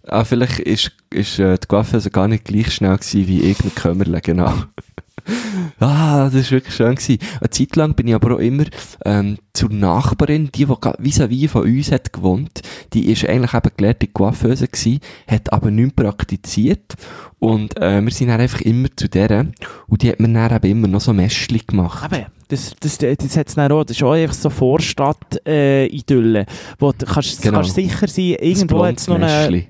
ah 0.10 0.24
vielleicht 0.24 0.60
ist, 0.60 0.92
ist 1.10 1.40
äh, 1.40 1.58
die 1.58 1.68
Coiffeuse 1.68 2.10
gar 2.10 2.28
nicht 2.28 2.46
gleich 2.46 2.74
schnell 2.74 2.98
gewesen 2.98 3.28
wie 3.28 3.56
mit 3.64 3.76
Kömmerle, 3.76 4.22
genau. 4.22 4.54
ah, 5.80 6.30
das 6.30 6.46
war 6.46 6.52
wirklich 6.52 6.76
schön. 6.76 6.96
Gewesen. 6.96 7.20
Eine 7.40 7.50
Zeit 7.50 7.76
lang 7.76 7.94
bin 7.94 8.08
ich 8.08 8.16
aber 8.16 8.36
auch 8.36 8.40
immer 8.40 8.66
ähm, 9.06 9.38
zur 9.54 9.70
Nachbarin, 9.70 10.50
die, 10.54 10.66
die 10.66 10.76
vis-à-vis 11.00 11.52
von 11.52 11.64
uns 11.64 11.92
hat 11.92 12.14
gewohnt, 12.14 12.62
die 12.94 13.12
ist 13.12 13.28
eigentlich 13.28 13.54
eben 13.54 13.72
gelehrte 13.76 14.08
Coiffeuse 14.08 14.68
gewesen, 14.68 15.00
hat 15.28 15.52
aber 15.52 15.72
nicht 15.72 15.96
praktiziert 15.96 16.96
und 17.40 17.78
äh, 17.82 18.02
wir 18.02 18.12
sind 18.12 18.30
dann 18.30 18.42
einfach 18.42 18.62
immer 18.62 18.88
zu 18.96 19.08
der 19.10 19.48
und 19.88 20.02
die 20.02 20.10
hat 20.10 20.20
mir 20.20 20.32
dann 20.32 20.56
eben 20.56 20.72
immer 20.72 20.88
noch 20.88 21.02
so 21.02 21.14
Mäschli 21.14 21.60
gemacht. 21.60 22.12
Eben, 22.12 22.26
das, 22.48 22.74
das, 22.80 22.98
das 22.98 23.38
hat's 23.38 23.56
dann 23.56 23.72
auch, 23.72 23.84
das 23.84 23.98
ist 23.98 24.04
auch 24.04 24.14
einfach 24.14 24.34
so 24.36 24.50
Vorstadt-Idylle, 24.50 26.46
wo 26.80 26.92
du 26.92 27.06
kannst, 27.06 27.42
Genau. 27.42 27.60
kannst 27.60 27.76
sicher 27.76 28.08
sein, 28.08 28.36
irgendwo 28.40 28.86
hat 28.86 28.98
es 28.98 29.08
noch 29.08 29.20
eine. 29.20 29.68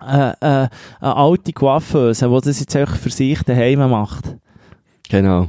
Äh, 0.00 0.30
äh, 0.64 0.68
eine 1.00 1.16
alte 1.16 1.52
Coiffeuse, 1.52 2.28
die 2.28 2.40
das 2.46 2.60
jetzt 2.60 2.76
einfach 2.76 2.96
für 2.96 3.10
sich 3.10 3.42
daheim 3.42 3.78
macht. 3.90 4.36
Genau. 5.08 5.48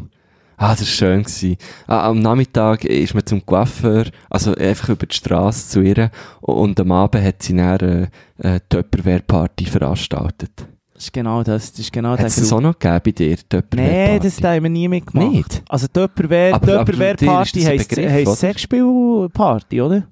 Ah, 0.57 0.71
das 0.71 0.81
war 0.81 0.87
schön. 0.87 1.23
Gewesen. 1.23 1.55
Ah, 1.87 2.09
am 2.09 2.19
Nachmittag 2.19 2.83
ist 2.83 3.13
man 3.13 3.25
zum 3.25 3.45
Coiffeur, 3.45 4.05
also 4.29 4.53
einfach 4.55 4.89
über 4.89 5.05
die 5.05 5.15
Straße 5.15 5.69
zu 5.69 5.81
ihr 5.81 6.11
und 6.41 6.77
am 6.79 6.91
Abend 6.91 7.23
hat 7.23 7.41
sie 7.43 7.55
dann 7.55 7.79
eine, 7.79 8.09
eine 8.43 8.61
Tupperware-Party 8.67 9.65
veranstaltet. 9.65 10.51
Das 10.93 11.05
ist 11.05 11.13
genau 11.13 11.43
das, 11.43 11.71
das 11.71 11.79
ist 11.79 11.93
genau 11.93 12.09
Hat 12.11 12.19
es 12.25 12.35
das 12.35 12.51
auch 12.51 12.59
noch 12.59 12.77
gegeben 12.77 12.99
bei 13.05 13.11
dir, 13.11 13.37
Tupperware-Party? 13.37 14.11
Nein, 14.11 14.19
das 14.21 14.43
haben 14.43 14.63
wir 14.63 14.69
nie 14.69 14.87
mitgemacht. 14.89 15.31
Nicht? 15.31 15.63
Also 15.69 15.87
Tupperware, 15.87 16.53
Aber- 16.55 16.79
aber 16.79 16.85
Tupperware 16.91 17.15
dir 17.15 17.25
ist 17.25 17.31
Party 17.33 17.59
das 17.61 17.69
ein 17.69 17.79
heisst, 17.79 17.97
heisst? 18.27 18.39
Sexspielparty, 18.41 19.81
oder? 19.81 20.03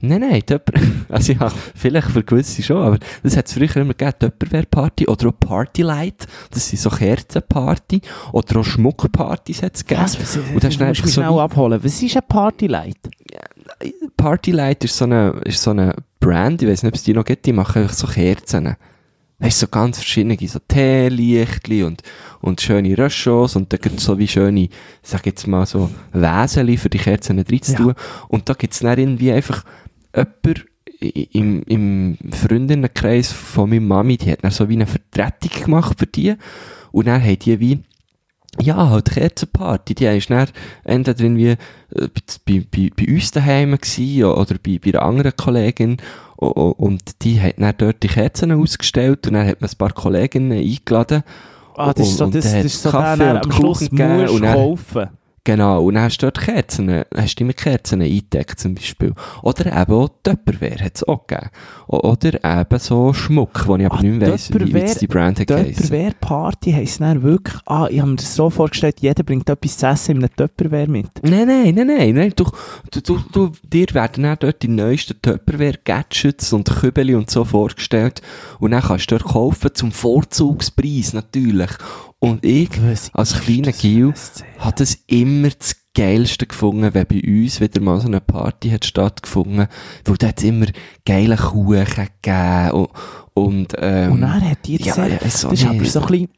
Nein, 0.00 0.20
nein, 0.20 0.42
Tupper, 0.46 0.78
also 1.08 1.32
ja, 1.32 1.52
vielleicht 1.74 2.08
für 2.10 2.22
gewisse 2.22 2.62
schon, 2.62 2.76
aber 2.76 2.98
das 3.24 3.36
hat 3.36 3.46
es 3.46 3.54
früher 3.54 3.74
immer 3.78 3.94
gegeben, 3.94 4.16
Tupperware-Party 4.20 5.08
oder 5.08 5.28
auch 5.28 5.40
Partylight, 5.40 6.26
das 6.52 6.68
sind 6.68 6.78
so 6.80 6.88
Kerzenparty 6.90 8.00
oder 8.32 8.60
auch 8.60 8.64
Schmuckpartys 8.64 9.62
hat 9.62 9.74
es 9.74 9.84
gegeben. 9.84 10.04
Was? 10.04 10.20
was 10.20 10.36
Und 10.36 10.62
das 10.62 10.64
ist 10.64 10.74
du 10.74 10.78
dann 10.78 10.88
musst 10.88 11.04
mich 11.04 11.14
so 11.14 11.20
schnell 11.22 11.38
abholen. 11.38 11.80
Was 11.82 12.00
ist 12.02 12.16
ein 12.16 12.22
Partylight? 12.28 12.96
Partylight 14.16 14.84
ist 14.84 14.96
so 14.96 15.04
eine, 15.04 15.30
ist 15.44 15.62
so 15.62 15.70
eine 15.70 15.94
Brand, 16.20 16.62
ich 16.62 16.68
weiß 16.68 16.82
nicht, 16.82 16.92
ob 16.92 16.96
es 16.96 17.02
die 17.02 17.12
noch 17.14 17.24
gibt, 17.24 17.46
die 17.46 17.52
machen 17.52 17.88
so 17.88 18.06
Kerzen. 18.06 18.76
Weißt 19.40 19.62
du, 19.62 19.66
so 19.66 19.70
ganz 19.70 19.98
verschiedene, 19.98 20.36
so 20.48 20.58
Teelichtli 20.66 21.84
und, 21.84 22.02
und 22.40 22.60
schöne 22.60 22.98
Röschos 22.98 23.54
und 23.54 23.72
da 23.72 23.76
gibt's 23.76 24.04
so 24.04 24.18
wie 24.18 24.26
schöne, 24.26 24.68
sag 25.02 25.26
jetzt 25.26 25.46
mal 25.46 25.64
so, 25.64 25.90
Wäseli 26.12 26.76
für 26.76 26.90
die 26.90 26.98
Kerzen 26.98 27.44
zu 27.46 27.72
Ja. 27.72 27.78
tun. 27.78 27.94
Und 28.26 28.48
da 28.48 28.54
gibt's 28.54 28.80
dann 28.80 28.98
irgendwie 28.98 29.30
einfach 29.30 29.62
jemand 30.14 30.64
im, 31.00 31.62
im 31.62 32.18
Freundinnenkreis 32.32 33.30
von 33.32 33.70
meiner 33.70 33.82
Mami, 33.82 34.16
die 34.16 34.32
hat 34.32 34.42
dann 34.42 34.50
so 34.50 34.68
wie 34.68 34.74
eine 34.74 34.86
Vertretung 34.86 35.64
gemacht 35.64 35.98
für 35.98 36.06
die. 36.06 36.34
Und 36.90 37.06
dann 37.06 37.22
haben 37.22 37.38
die 37.38 37.60
wie, 37.60 37.80
ja, 38.60 38.90
halt 38.90 39.10
Kerzenparty. 39.10 39.94
Die 39.94 40.06
ist 40.06 40.30
dann 40.30 40.48
entweder 40.84 41.20
irgendwie 41.20 41.56
äh, 41.94 42.08
bei, 42.44 42.64
bei, 42.70 42.90
bei 42.96 43.12
uns 43.12 43.30
daheim 43.30 43.78
gewesen 43.78 44.24
oder 44.24 44.56
bei, 44.64 44.80
bei 44.82 44.90
einer 44.90 45.02
anderen 45.02 45.36
Kollegin. 45.36 45.98
Und 46.36 47.22
die 47.22 47.40
hat 47.40 47.54
dann 47.58 47.74
dort 47.78 48.02
die 48.02 48.08
Kerzen 48.08 48.52
ausgestellt 48.52 49.26
und 49.26 49.34
dann 49.34 49.46
hat 49.46 49.60
man 49.60 49.70
ein 49.70 49.76
paar 49.76 49.92
Kolleginnen 49.92 50.52
eingeladen. 50.58 51.22
Ah, 51.76 51.92
das 51.92 52.08
ist 52.08 52.16
so, 52.16 52.26
das, 52.26 52.44
das 52.44 52.64
ist 52.64 52.82
so 52.82 52.90
Kaffee 52.90 53.18
der, 53.22 53.34
und 53.34 53.44
am 53.44 53.52
Schluss 53.52 53.78
Kuchen 53.80 53.96
gegeben 53.96 54.20
musst 54.22 54.34
und 54.34 54.42
dann- 54.42 54.54
kaufen. 54.54 55.08
Genau, 55.48 55.84
und 55.84 55.94
dann 55.94 56.02
hast 56.02 56.18
du 56.18 56.26
dort 56.26 56.40
Kerzen, 56.42 57.04
hast 57.16 57.36
du 57.36 57.44
immer 57.44 57.54
Kerzen 57.54 58.02
eingedeckt 58.02 58.60
zum 58.60 58.74
Beispiel. 58.74 59.14
Oder 59.42 59.80
eben 59.80 59.94
auch 59.94 60.10
Tupperware 60.22 60.84
hat 60.84 60.96
es 60.96 61.08
auch 61.08 61.26
gegeben. 61.26 61.48
Oder 61.86 62.60
eben 62.60 62.78
so 62.78 63.14
Schmuck, 63.14 63.66
wo 63.66 63.76
ich 63.76 63.86
aber 63.86 63.96
Ah, 63.96 64.02
nicht 64.02 64.18
mehr 64.20 64.32
weiss, 64.32 64.52
wie, 64.52 64.74
wie 64.74 64.98
die 65.00 65.06
Brand 65.06 65.40
hat. 65.40 65.46
Tupperware-Party 65.46 66.72
heisst 66.72 67.00
dann 67.00 67.22
wirklich, 67.22 67.62
ah, 67.64 67.86
ich 67.88 67.98
habe 67.98 68.10
mir 68.10 68.16
das 68.16 68.34
so 68.34 68.50
vorgestellt, 68.50 69.00
jeder 69.00 69.22
bringt 69.22 69.48
etwas 69.48 69.78
zu 69.78 69.86
essen 69.86 70.16
in 70.16 70.18
einem 70.18 70.36
Tupperware 70.36 70.86
mit. 70.86 71.08
Nein, 71.22 71.46
nein, 71.46 71.74
nein, 71.74 71.86
nein, 71.86 72.14
nein. 72.14 72.32
Du, 72.36 72.44
du, 72.90 73.00
du, 73.00 73.18
du, 73.32 73.52
dir 73.62 73.86
werden 73.92 74.24
dann 74.24 74.36
dort 74.38 74.62
die 74.62 74.68
neuesten 74.68 75.16
Tupperware-Gadgets 75.22 76.52
und 76.52 76.68
Kübeli 76.68 77.14
und 77.14 77.30
so 77.30 77.46
vorgestellt. 77.46 78.20
Und 78.58 78.72
dann 78.72 78.82
kannst 78.82 79.10
du 79.10 79.16
dort 79.16 79.32
kaufen 79.32 79.70
zum 79.72 79.92
Vorzugspreis 79.92 81.14
natürlich. 81.14 81.70
Und 82.20 82.44
ich, 82.44 82.70
als 83.12 83.40
kleiner 83.40 83.72
Gil, 83.72 84.12
hat 84.58 84.80
es 84.80 85.04
immer 85.06 85.50
das 85.50 85.76
Geilste 85.94 86.46
gefunden, 86.46 86.92
wenn 86.94 87.06
bei 87.06 87.22
uns 87.24 87.60
wieder 87.60 87.80
mal 87.80 88.00
so 88.00 88.08
eine 88.08 88.20
Party 88.20 88.70
hat 88.70 88.84
stattgefunden, 88.84 89.68
weil 90.04 90.16
da 90.16 90.28
hat 90.28 90.42
immer 90.42 90.66
geile 91.04 91.36
Kuchen 91.36 91.86
gegeben 92.22 92.70
und, 92.72 92.90
und, 93.34 93.74
ähm, 93.78 94.12
Und 94.12 94.20
dann 94.22 94.50
hat 94.50 94.66
die 94.66 94.76
ja, 94.76 94.86
gesagt, 94.86 95.10
ja, 95.10 95.18
das 95.18 95.34
ist 95.34 95.44
aber 95.44 95.56
so 95.56 95.68
ein 95.68 95.78
bisschen, 95.78 96.28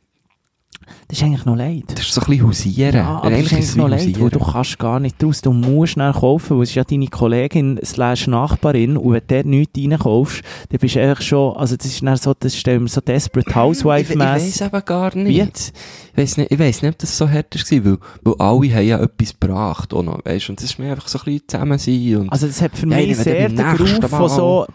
das 1.11 1.19
ist 1.19 1.25
eigentlich 1.25 1.45
noch 1.45 1.57
leid. 1.57 1.85
das 1.89 2.01
ist 2.01 2.13
so 2.15 2.21
ein 2.23 2.27
bisschen 2.29 2.47
hausieren. 2.47 2.95
Ja, 2.95 3.09
aber 3.19 3.31
das 3.31 3.41
ist 3.41 3.53
eigentlich 3.53 3.77
noch 3.77 3.87
wie 3.87 3.91
leid, 3.91 4.21
weil 4.21 4.31
du 4.31 4.39
kannst 4.39 4.79
gar 4.79 5.01
nicht 5.01 5.23
raus. 5.23 5.41
Du 5.43 5.53
musst 5.53 5.93
schnell 5.93 6.13
kaufen, 6.13 6.57
weil 6.57 6.63
es 6.65 6.71
ist 6.71 6.75
ja 6.77 6.85
deine 6.85 7.07
Kollegin 7.09 7.79
slash 7.85 8.27
Nachbarin 8.27 8.97
und 8.97 9.13
wenn 9.13 9.21
du 9.27 9.35
dort 9.35 9.47
nichts 9.47 9.79
reinkaufst, 9.79 10.43
dann 10.71 10.79
bist 10.79 10.95
du 10.95 11.03
eigentlich 11.03 11.27
schon, 11.27 11.57
also 11.57 11.77
das 11.77 11.87
ist 11.87 12.03
dann 12.03 12.17
so, 12.17 12.33
das 12.39 12.57
stellen 12.57 12.87
so 12.87 13.01
Desperate 13.01 13.51
Ich, 13.51 13.57
Housewife 13.57 14.13
ich 14.13 14.19
mässig 14.19 14.61
weiss 14.61 14.63
aber 14.63 14.83
gar 14.83 15.15
nicht. 15.17 15.73
Ich 16.13 16.19
weiss 16.19 16.37
nicht, 16.37 16.51
ich 16.51 16.59
weiss 16.59 16.83
nicht, 16.83 16.93
ob 16.93 16.99
das 16.99 17.17
so 17.17 17.29
hart 17.29 17.55
war, 17.55 17.85
weil, 17.85 17.99
weil 18.23 18.35
alle 18.39 18.75
haben 18.75 18.87
ja 18.87 18.99
etwas 19.01 19.39
gebracht, 19.39 19.95
auch 19.95 20.03
noch, 20.03 20.21
weisst, 20.25 20.49
und 20.51 20.59
das 20.61 20.65
ist 20.71 20.79
mir 20.79 20.91
einfach 20.93 21.09
so 21.09 21.19
ein 21.19 21.25
bisschen 21.25 21.49
zusammen 21.49 21.79
sein 21.79 22.17
und, 22.17 22.29
Also 22.33 22.47
das 22.47 22.61
hat 22.63 22.77
für 22.77 22.87
Ja, 22.89 22.97
mich 22.97 23.11
ich 23.11 23.17
sehr 23.19 23.49
den 23.49 23.57
nächsten 23.57 23.83
Ruf 23.83 24.01
Mal- 24.01 24.09
von 24.09 24.29
so 24.29 24.67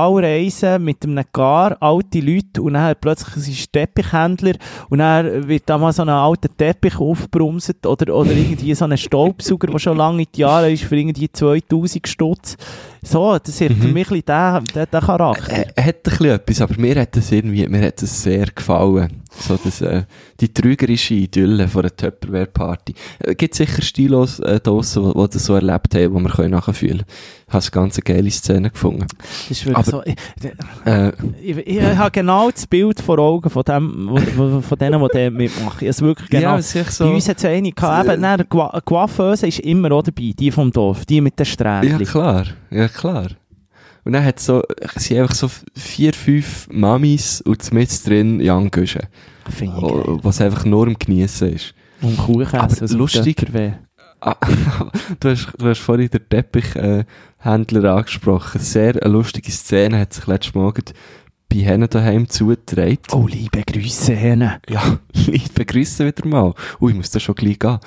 Pauschalreisen 0.00 0.82
mit 0.84 1.04
einem 1.04 1.24
Gar 1.32 1.76
alte 1.80 2.20
Leute 2.20 2.62
und 2.62 2.74
dann 2.74 2.94
plötzlich 3.00 3.36
ist 3.36 3.48
es 3.60 3.70
Teppichhändler 3.70 4.54
und 4.88 4.98
dann 4.98 5.48
wird 5.48 5.62
da 5.66 5.78
mal 5.80 5.92
so 5.92 6.02
ein 6.02 6.08
alter 6.08 6.48
Teppich 6.56 6.98
aufgebrumset 6.98 7.86
oder, 7.86 8.14
oder 8.14 8.30
irgendwie 8.30 8.74
so 8.74 8.84
ein 8.84 8.96
Staubsauger, 8.96 9.68
der 9.68 9.78
schon 9.78 9.96
lange 9.96 10.22
in 10.22 10.28
die 10.34 10.40
Jahre 10.40 10.70
ist 10.70 10.84
für 10.84 10.96
irgendwie 10.96 11.30
2000 11.30 12.06
Stutz. 12.06 12.56
So, 13.02 13.38
das 13.38 13.56
für 13.56 13.70
Mhm. 13.70 13.92
mich 13.94 14.10
ein 14.10 14.20
bisschen 14.20 14.64
den, 14.64 14.64
den, 14.74 14.86
den 14.92 15.00
Charakter. 15.00 15.52
äh, 15.52 15.64
er 15.74 15.84
hat 15.84 15.96
ein 15.96 16.02
bisschen 16.02 16.26
etwas, 16.26 16.60
aber 16.60 16.74
mir 16.78 17.00
hat 17.00 17.16
das 17.16 17.32
irgendwie, 17.32 17.66
mir 17.66 17.80
hat 17.86 18.02
das 18.02 18.22
sehr 18.22 18.46
gefallen. 18.46 19.22
So 19.38 19.58
das, 19.62 19.80
äh, 19.80 20.02
die 20.40 20.52
trügerische 20.52 21.14
Idylle 21.14 21.68
von 21.68 21.82
einer 21.82 21.96
Tupperware-Party. 21.96 22.94
Äh, 23.20 23.34
gibt 23.36 23.54
sicher 23.54 23.80
Stilos 23.80 24.40
äh, 24.40 24.58
draussen, 24.60 25.12
die, 25.16 25.28
das 25.30 25.44
so 25.46 25.54
erlebt 25.54 25.94
haben, 25.94 26.14
die 26.16 26.22
wir 26.24 26.30
können 26.30 26.50
nachfühlen 26.50 26.98
können. 26.98 27.04
Ich 27.48 27.54
habe 27.54 27.62
eine 27.64 27.70
ganz 27.70 28.00
geile 28.02 28.30
Szene 28.30 28.70
gefunden. 28.70 29.06
Das 29.18 29.50
ist 29.50 29.64
wirklich 29.66 29.76
aber- 29.78 29.90
so, 29.90 30.02
ich, 30.04 30.16
Äh, 30.84 31.12
ich, 31.42 31.56
ich, 31.66 31.82
habe 31.82 32.10
genau 32.10 32.50
das 32.50 32.66
Bild 32.66 33.00
vor 33.00 33.18
Augen 33.18 33.50
von, 33.50 33.62
dem, 33.64 34.08
wo, 34.10 34.60
von 34.60 34.78
denen, 34.78 35.00
die 35.00 35.08
da 35.12 35.30
mitmachen. 35.30 35.78
Ich 35.84 35.88
es 35.88 36.02
wirklich 36.02 36.28
genau. 36.30 36.42
Ja, 36.42 36.58
es 36.58 36.66
ist 36.68 36.76
echt 36.76 36.86
Bei 36.98 37.04
so. 37.06 37.10
uns 37.10 37.28
hat 37.28 37.38
es 37.38 37.44
eine 37.44 37.72
gehabt, 37.72 38.08
eben, 38.08 38.22
Gua- 38.48 38.80
Coiffeuse 38.84 39.46
ist 39.46 39.60
immer 39.60 39.90
auch 39.92 40.02
dabei, 40.02 40.32
die 40.38 40.50
vom 40.50 40.70
Dorf, 40.70 41.04
die 41.06 41.20
mit 41.20 41.38
den 41.38 41.44
Ja, 41.46 41.52
Strähnchen. 41.52 42.04
klar. 42.06 42.44
Ja, 42.70 42.86
klar. 42.94 43.28
Und 44.04 44.12
dann 44.12 44.24
hat 44.24 44.40
so, 44.40 44.62
sind 44.96 45.20
einfach 45.20 45.34
so 45.34 45.50
vier, 45.76 46.14
fünf 46.14 46.68
Mamis 46.70 47.40
und 47.42 47.72
mit 47.72 48.06
drin 48.06 48.40
Jan 48.40 48.70
Güsche. 48.70 49.08
Geil. 49.58 50.18
Was 50.22 50.40
einfach 50.40 50.64
nur 50.64 50.86
am 50.86 50.98
Geniessen 50.98 51.54
ist. 51.54 51.74
Und 52.00 52.16
Kuchen 52.16 52.46
essen, 52.46 52.80
also 52.80 52.96
lustig-. 52.96 53.46
Ah, 54.22 54.36
du, 55.20 55.30
hast, 55.30 55.52
du 55.56 55.66
hast 55.66 55.80
vorhin 55.80 56.08
den 56.08 56.28
Teppichhändler 56.28 57.84
äh, 57.84 57.88
angesprochen. 57.88 58.60
Sehr 58.60 59.02
eine 59.02 59.12
lustige 59.12 59.50
Szene 59.50 59.98
hat 59.98 60.12
sich 60.12 60.26
letztes 60.26 60.52
gerade 60.52 60.92
bei 61.48 61.58
Hennen 61.58 61.88
daheim 61.88 62.28
zugetragen. 62.28 62.98
Oh, 63.12 63.26
liebe 63.26 63.62
Grüße, 63.62 64.14
Henne. 64.14 64.60
Ja, 64.68 64.98
ich 65.32 65.50
begrüße 65.52 66.06
wieder 66.06 66.26
mal. 66.26 66.54
Ui, 66.80 66.92
ich 66.92 66.96
muss 66.96 67.10
da 67.10 67.18
schon 67.18 67.34
gleich 67.34 67.58
gehen. 67.58 67.78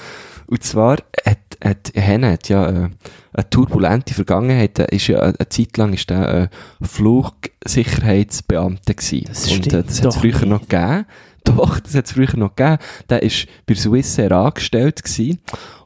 Und 0.47 0.63
zwar 0.63 0.97
hat, 1.25 1.37
hat 1.63 1.91
Henne 1.95 2.31
hat 2.33 2.49
ja 2.49 2.67
äh, 2.67 2.89
eine 3.33 3.49
turbulente 3.49 4.13
Vergangenheit. 4.13 4.77
Er 4.79 4.91
ist 4.91 5.07
ja 5.07 5.19
eine, 5.21 5.39
eine 5.39 5.49
Zeit 5.49 5.77
lang 5.77 5.93
ist 5.93 6.09
der, 6.09 6.33
äh, 6.33 6.47
Flugsicherheitsbeamter 6.85 8.93
gewesen. 8.93 9.25
Das 9.27 9.51
Und 9.51 9.73
äh, 9.73 9.83
das 9.83 10.01
hat 10.01 10.07
es 10.11 10.17
früher 10.17 10.33
nicht. 10.33 10.45
noch 10.47 10.61
gegeben. 10.67 11.05
Doch, 11.43 11.79
das 11.79 11.93
hat 11.95 12.05
es 12.05 12.11
früher 12.13 12.35
noch 12.37 12.55
gegeben. 12.55 12.77
Der 13.09 13.21
ist 13.23 13.47
bei 13.65 13.75
Swissair 13.75 14.31
angestellt 14.31 15.03
gewesen 15.03 15.39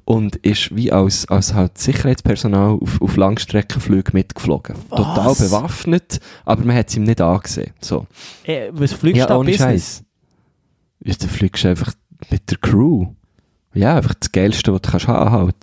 und 0.05 0.35
ist 0.37 0.75
wie 0.75 0.91
als, 0.91 1.27
als 1.29 1.53
halt 1.53 1.77
Sicherheitspersonal 1.79 2.77
auf, 2.79 3.01
auf 3.01 3.17
Langstreckenflügen 3.17 4.13
mitgeflogen. 4.13 4.75
Total 4.89 5.25
Was? 5.25 5.39
bewaffnet, 5.39 6.19
aber 6.45 6.63
man 6.63 6.75
hat 6.75 6.89
es 6.89 6.95
ihm 6.95 7.03
nicht 7.03 7.19
angesehen. 7.21 7.73
So. 7.81 8.05
Äh, 8.43 8.69
was 8.71 8.93
fliegst 8.93 9.15
du 9.17 9.21
Ja, 9.21 9.25
da 9.27 9.37
ohne? 9.37 9.53
Scheiß. 9.53 10.03
Ja, 11.03 11.13
du 11.19 11.27
fliegst 11.27 11.65
einfach 11.65 11.93
mit 12.29 12.49
der 12.51 12.57
Crew. 12.59 13.07
Ja, 13.77 13.95
einfach 13.95 14.15
das 14.15 14.31
Geilste, 14.31 14.73
was 14.73 14.81
du 14.81 14.91
kannst 14.91 15.07
haben 15.07 15.31
halt. 15.31 15.55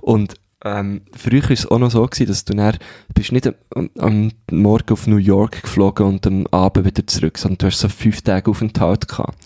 Und 0.00 0.34
ähm, 0.64 1.02
früher 1.14 1.42
war 1.42 1.50
es 1.50 1.66
auch 1.66 1.78
noch 1.78 1.90
so, 1.90 2.06
gewesen, 2.06 2.26
dass 2.26 2.44
du 2.44 2.54
dann, 2.54 2.78
bist 3.12 3.32
nicht 3.32 3.52
am, 3.74 3.90
am 3.98 4.32
Morgen 4.50 4.92
auf 4.92 5.06
New 5.06 5.18
York 5.18 5.62
geflogen 5.62 6.06
und 6.06 6.26
am 6.26 6.46
Abend 6.46 6.86
wieder 6.86 7.06
zurück, 7.06 7.36
sondern 7.36 7.58
du 7.58 7.66
hast 7.66 7.80
so 7.80 7.88
fünf 7.88 8.22
Tage 8.22 8.50
Aufenthalt 8.50 9.08
gehabt. 9.08 9.36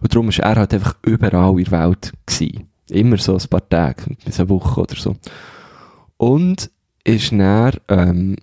Und 0.00 0.14
darum 0.14 0.28
war 0.28 0.44
er 0.44 0.56
halt 0.56 0.74
einfach 0.74 0.96
überall 1.02 1.58
in 1.58 1.64
der 1.64 1.72
Welt 1.72 2.12
gewesen. 2.26 2.68
Immer 2.90 3.16
so 3.16 3.36
ein 3.36 3.48
paar 3.48 3.66
Tage, 3.68 4.16
bis 4.24 4.38
eine 4.38 4.50
Woche 4.50 4.82
oder 4.82 4.94
so. 4.94 5.16
Und 6.18 6.70
ist 7.04 7.32
dann, 7.32 7.72
ähm, 7.88 8.36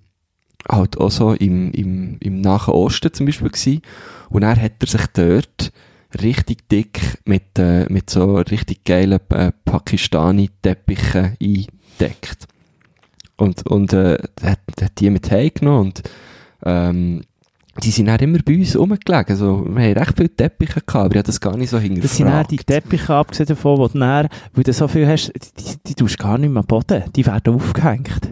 halt 0.67 0.99
auch 0.99 1.11
so 1.11 1.33
im, 1.33 1.71
im, 1.71 2.17
im 2.19 2.41
Nahen 2.41 2.73
Osten 2.73 3.13
zum 3.13 3.27
Beispiel 3.27 3.49
gewesen. 3.49 3.81
Und 4.29 4.41
dann 4.41 4.59
hat 4.59 4.73
er 4.79 4.87
sich 4.87 5.05
dort 5.13 5.71
richtig 6.21 6.67
dick 6.69 6.99
mit, 7.25 7.57
äh, 7.57 7.85
mit 7.89 8.09
so 8.09 8.37
richtig 8.37 8.83
geilen 8.83 9.19
äh, 9.29 9.51
Pakistani-Teppichen 9.65 11.37
eingedeckt. 11.41 12.47
Und, 13.37 13.65
und 13.67 13.93
äh, 13.93 14.17
hat, 14.41 14.59
hat 14.81 14.99
die 14.99 15.09
mit 15.09 15.29
heimgenommen 15.29 15.87
und 15.87 16.03
ähm, 16.63 17.21
die 17.83 17.91
sind 17.91 18.05
dann 18.05 18.19
immer 18.19 18.39
bei 18.39 18.55
uns 18.55 18.77
rumgelegen. 18.77 19.25
Also, 19.27 19.65
wir 19.67 19.83
haben 19.83 19.97
recht 19.97 20.13
viele 20.15 20.29
Teppiche 20.29 20.81
gehabt, 20.81 20.95
aber 20.95 21.11
ich 21.11 21.17
habe 21.17 21.25
das 21.25 21.41
gar 21.41 21.57
nicht 21.57 21.69
so 21.69 21.77
hinterfragt. 21.77 22.05
Das 22.05 22.17
sind 22.17 22.27
dann 22.27 22.47
die 22.47 22.57
Teppiche, 22.57 23.13
abgesehen 23.13 23.47
davon, 23.47 23.77
wo 23.77 23.87
du 23.87 23.99
dann, 23.99 24.29
weil 24.53 24.63
du 24.63 24.71
so 24.71 24.87
viel 24.87 25.05
hast, 25.05 25.33
die, 25.33 25.63
die, 25.63 25.77
die 25.87 25.95
tust 25.95 26.17
du 26.17 26.23
gar 26.23 26.37
nicht 26.37 26.49
mehr 26.49 26.61
am 26.61 26.67
Boden. 26.67 27.03
Die 27.13 27.25
werden 27.25 27.53
aufgehängt. 27.53 28.29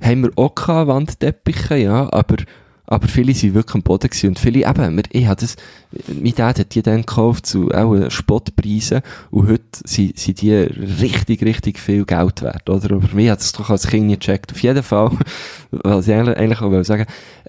haben 0.00 0.22
wir 0.22 0.30
auch 0.36 0.54
gehabt, 0.54 0.88
Wandteppiche, 0.88 1.76
ja, 1.76 2.10
aber, 2.10 2.36
aber 2.86 3.08
viele 3.08 3.34
sind 3.34 3.54
wirklich 3.54 3.74
am 3.74 3.82
Boden 3.82 4.08
gewesen. 4.08 4.28
Und 4.28 4.38
viele, 4.38 4.68
eben, 4.68 4.96
wir, 4.96 5.04
ich 5.10 5.26
habe 5.26 5.40
das, 5.40 5.56
mein 6.08 6.34
Dad 6.34 6.58
hat 6.58 6.74
die 6.74 6.82
dann 6.82 7.00
gekauft 7.00 7.46
zu 7.46 7.70
auch 7.70 8.10
Spottpreisen 8.10 9.00
und 9.30 9.48
heute 9.48 9.64
sind, 9.84 10.18
sind 10.18 10.42
die 10.42 10.52
richtig, 10.52 11.42
richtig 11.42 11.78
viel 11.78 12.04
Geld 12.04 12.42
wert, 12.42 12.68
oder? 12.68 12.96
Aber 12.96 13.08
mir 13.14 13.32
hat 13.32 13.40
es 13.40 13.52
doch 13.52 13.70
als 13.70 13.86
Kind 13.86 14.06
nicht 14.06 14.20
gecheckt. 14.20 14.52
Auf 14.52 14.62
jeden 14.62 14.82
Fall, 14.82 15.10
was 15.70 16.08
ich 16.08 16.14
eigentlich 16.14 16.60
auch 16.60 16.82
sagen, 16.82 17.06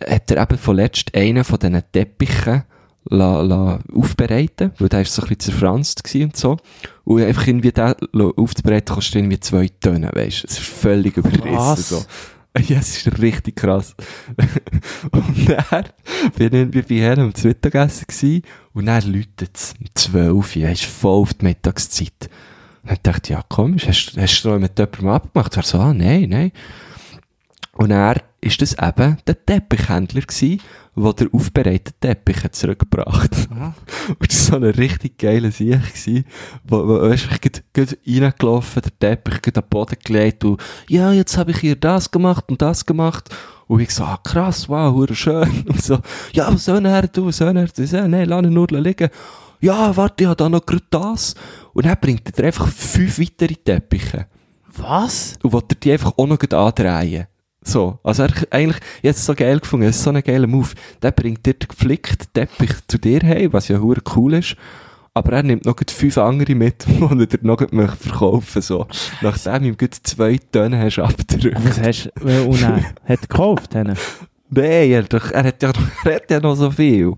hat 0.07 0.31
er 0.31 0.43
eben 0.43 0.57
vorletzt 0.57 1.13
einen 1.15 1.43
von 1.43 1.59
diesen 1.59 1.83
Teppichen 1.91 2.63
la, 3.09 3.41
la 3.41 3.79
aufbereiten, 3.93 4.71
weil 4.79 4.89
der 4.89 5.01
ist 5.01 5.13
so 5.13 5.21
ein 5.21 5.27
bisschen 5.27 5.51
zerfranst 5.51 6.03
gewesen 6.03 6.25
und 6.25 6.37
so. 6.37 6.57
Und 7.03 7.21
einfach 7.21 7.45
irgendwie 7.45 7.71
den 7.71 7.93
aufzubereiten 8.13 8.95
kostet 8.95 9.15
irgendwie 9.15 9.39
zwei 9.39 9.69
Tonnen, 9.79 10.09
weisst 10.13 10.43
du. 10.43 10.47
Es 10.47 10.59
ist 10.59 10.67
völlig 10.67 11.17
überrissen, 11.17 11.83
so. 11.83 12.05
Ja, 12.67 12.79
es 12.79 12.97
ist 12.97 13.21
richtig 13.21 13.57
krass. 13.57 13.95
und 15.11 15.49
dann 15.49 15.91
bin 16.35 16.71
ich 16.73 16.87
bei 16.87 16.95
Herrn 16.95 17.19
am 17.19 17.33
Mittagessen 17.43 18.07
gewesen 18.07 18.43
und 18.73 18.85
dann 18.85 19.11
läutet 19.11 19.51
es 19.53 19.73
um 19.79 19.87
12 19.93 20.55
Uhr, 20.55 20.61
du, 20.61 20.87
voll 20.87 21.21
auf 21.21 21.33
die 21.33 21.45
Mittagszeit. 21.45 22.29
Und 22.83 22.91
dann 22.91 22.99
dachte 23.03 23.21
ich, 23.23 23.29
ja 23.37 23.43
komisch, 23.47 23.87
hast, 23.87 24.15
hast 24.17 24.43
du 24.43 24.57
mit 24.57 24.77
jemandem 24.79 25.07
abgemacht? 25.09 25.57
Er 25.57 25.63
so, 25.63 25.79
ah, 25.79 25.93
nein, 25.93 26.29
nein. 26.29 26.51
Und 27.73 27.91
er 27.91 28.21
ist 28.39 28.61
das 28.61 28.73
eben 28.73 29.17
der 29.27 29.45
Teppichhändler 29.45 30.21
gewesen, 30.21 30.61
der 30.95 31.13
der 31.13 31.27
aufbereitete 31.33 31.93
Teppich 31.99 32.43
hat 32.43 32.55
zurückgebracht. 32.55 33.31
Und 34.07 34.31
das 34.31 34.51
war 34.51 34.59
so 34.59 34.65
ein 34.65 34.71
richtig 34.71 35.17
geiler 35.17 35.51
Sieg 35.51 35.81
gewesen, 35.81 36.25
wo, 36.63 36.87
wo 36.87 37.01
weisst, 37.01 37.27
ich 37.31 37.41
gerade, 37.41 37.61
gerade 37.73 37.97
reingelaufen, 38.07 38.81
der 38.81 38.99
Teppich 38.99 39.41
gerade 39.41 39.61
am 39.61 39.69
Boden 39.69 39.97
gelegt 40.03 40.43
und, 40.45 40.61
ja, 40.89 41.11
jetzt 41.11 41.37
habe 41.37 41.51
ich 41.51 41.57
hier 41.57 41.75
das 41.75 42.09
gemacht 42.09 42.45
und 42.49 42.61
das 42.61 42.85
gemacht. 42.85 43.29
Und 43.67 43.79
ich 43.79 43.91
so, 43.91 44.03
ah, 44.03 44.19
krass, 44.23 44.69
wow, 44.69 45.07
schön. 45.13 45.65
Und 45.67 45.81
so, 45.81 45.97
ja, 46.33 46.53
was 46.53 46.65
soll 46.65 46.85
er 46.85 47.11
tun, 47.11 47.25
was 47.25 47.37
soll 47.37 47.57
er 47.57 47.67
tun? 47.67 47.87
So, 47.87 48.07
nein, 48.07 48.29
lass 48.29 48.43
ihn 48.43 48.53
nur 48.53 48.67
liegen. 48.67 49.09
Ja, 49.59 49.97
warte, 49.97 50.23
ich 50.23 50.27
habe 50.27 50.35
da 50.35 50.47
noch 50.47 50.63
gerade 50.63 50.83
das. 50.91 51.33
Und 51.73 51.87
dann 51.87 51.97
bringt 51.99 52.37
er 52.37 52.45
einfach 52.45 52.67
fünf 52.67 53.19
weitere 53.19 53.55
Teppiche. 53.55 54.27
Was? 54.77 55.39
Und 55.41 55.53
wollte 55.53 55.75
die 55.75 55.93
einfach 55.93 56.13
auch 56.15 56.27
noch 56.27 56.39
andrehen. 56.39 57.25
So. 57.65 57.99
Also 58.03 58.23
er, 58.23 58.29
eigentlich, 58.51 58.77
jetzt 59.01 59.25
so 59.25 59.33
geil 59.33 59.59
gefunden, 59.59 59.87
das 59.87 59.97
ist 59.97 60.03
so 60.03 60.11
ein 60.11 60.21
geiler 60.21 60.47
Move. 60.47 60.69
Der 61.01 61.11
bringt 61.11 61.45
dir 61.45 61.55
den 61.55 61.67
geflickten 61.67 62.27
Teppich 62.33 62.71
zu 62.87 62.97
dir 62.97 63.21
heim, 63.21 63.51
was 63.51 63.67
ja 63.67 63.79
hure 63.79 64.01
cool 64.15 64.35
ist. 64.35 64.55
Aber 65.13 65.31
er 65.31 65.43
nimmt 65.43 65.65
noch 65.65 65.75
fünf 65.89 66.17
andere 66.17 66.55
mit, 66.55 66.85
die 66.87 67.01
er 67.01 67.25
dir 67.25 67.39
noch 67.41 67.59
möchte 67.71 68.09
verkaufen 68.09 68.61
so. 68.61 68.85
Nachdem 69.21 69.63
ihm 69.63 69.77
gleich 69.77 70.03
zwei 70.03 70.39
Tonnen 70.51 70.79
hast 70.79 70.99
abgedrückt. 70.99 71.57
Was 71.63 71.79
hast 71.81 72.11
du, 72.19 72.27
äh, 72.27 72.41
und 72.41 72.61
dann, 72.61 72.85
hat 72.85 72.95
er 73.05 73.17
gekauft? 73.17 73.73
Nein, 73.73 73.97
er, 74.51 75.03
doch, 75.03 75.31
er, 75.31 75.45
hat 75.45 75.63
ja, 75.63 75.71
er 76.03 76.15
hat 76.15 76.29
ja 76.29 76.39
noch 76.39 76.55
so 76.55 76.69
viel. 76.69 77.13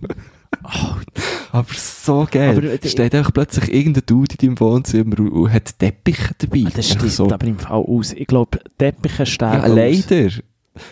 Aber 1.58 1.74
so 1.74 2.28
geil. 2.30 2.58
Aber, 2.58 2.64
äh, 2.64 2.88
Steht 2.88 3.14
einfach 3.16 3.34
plötzlich 3.34 3.74
irgendein 3.74 4.04
Dude 4.06 4.36
in 4.40 4.48
deinem 4.56 4.60
Wohnzimmer 4.60 5.20
und, 5.20 5.30
und 5.32 5.54
hat 5.54 5.78
Teppiche 5.80 6.34
dabei. 6.38 6.64
Ah, 6.68 6.72
Das 6.76 6.90
stimmt 6.90 7.12
so. 7.12 7.30
aber 7.32 7.46
im 7.48 7.60
Fall 7.60 7.78
aus. 7.78 8.14
Ich 8.14 8.28
glaube, 8.28 8.60
Teppiche 8.78 9.26
sterben 9.26 9.56
Ja, 9.58 9.64
aus. 9.64 10.10
leider. 10.10 10.30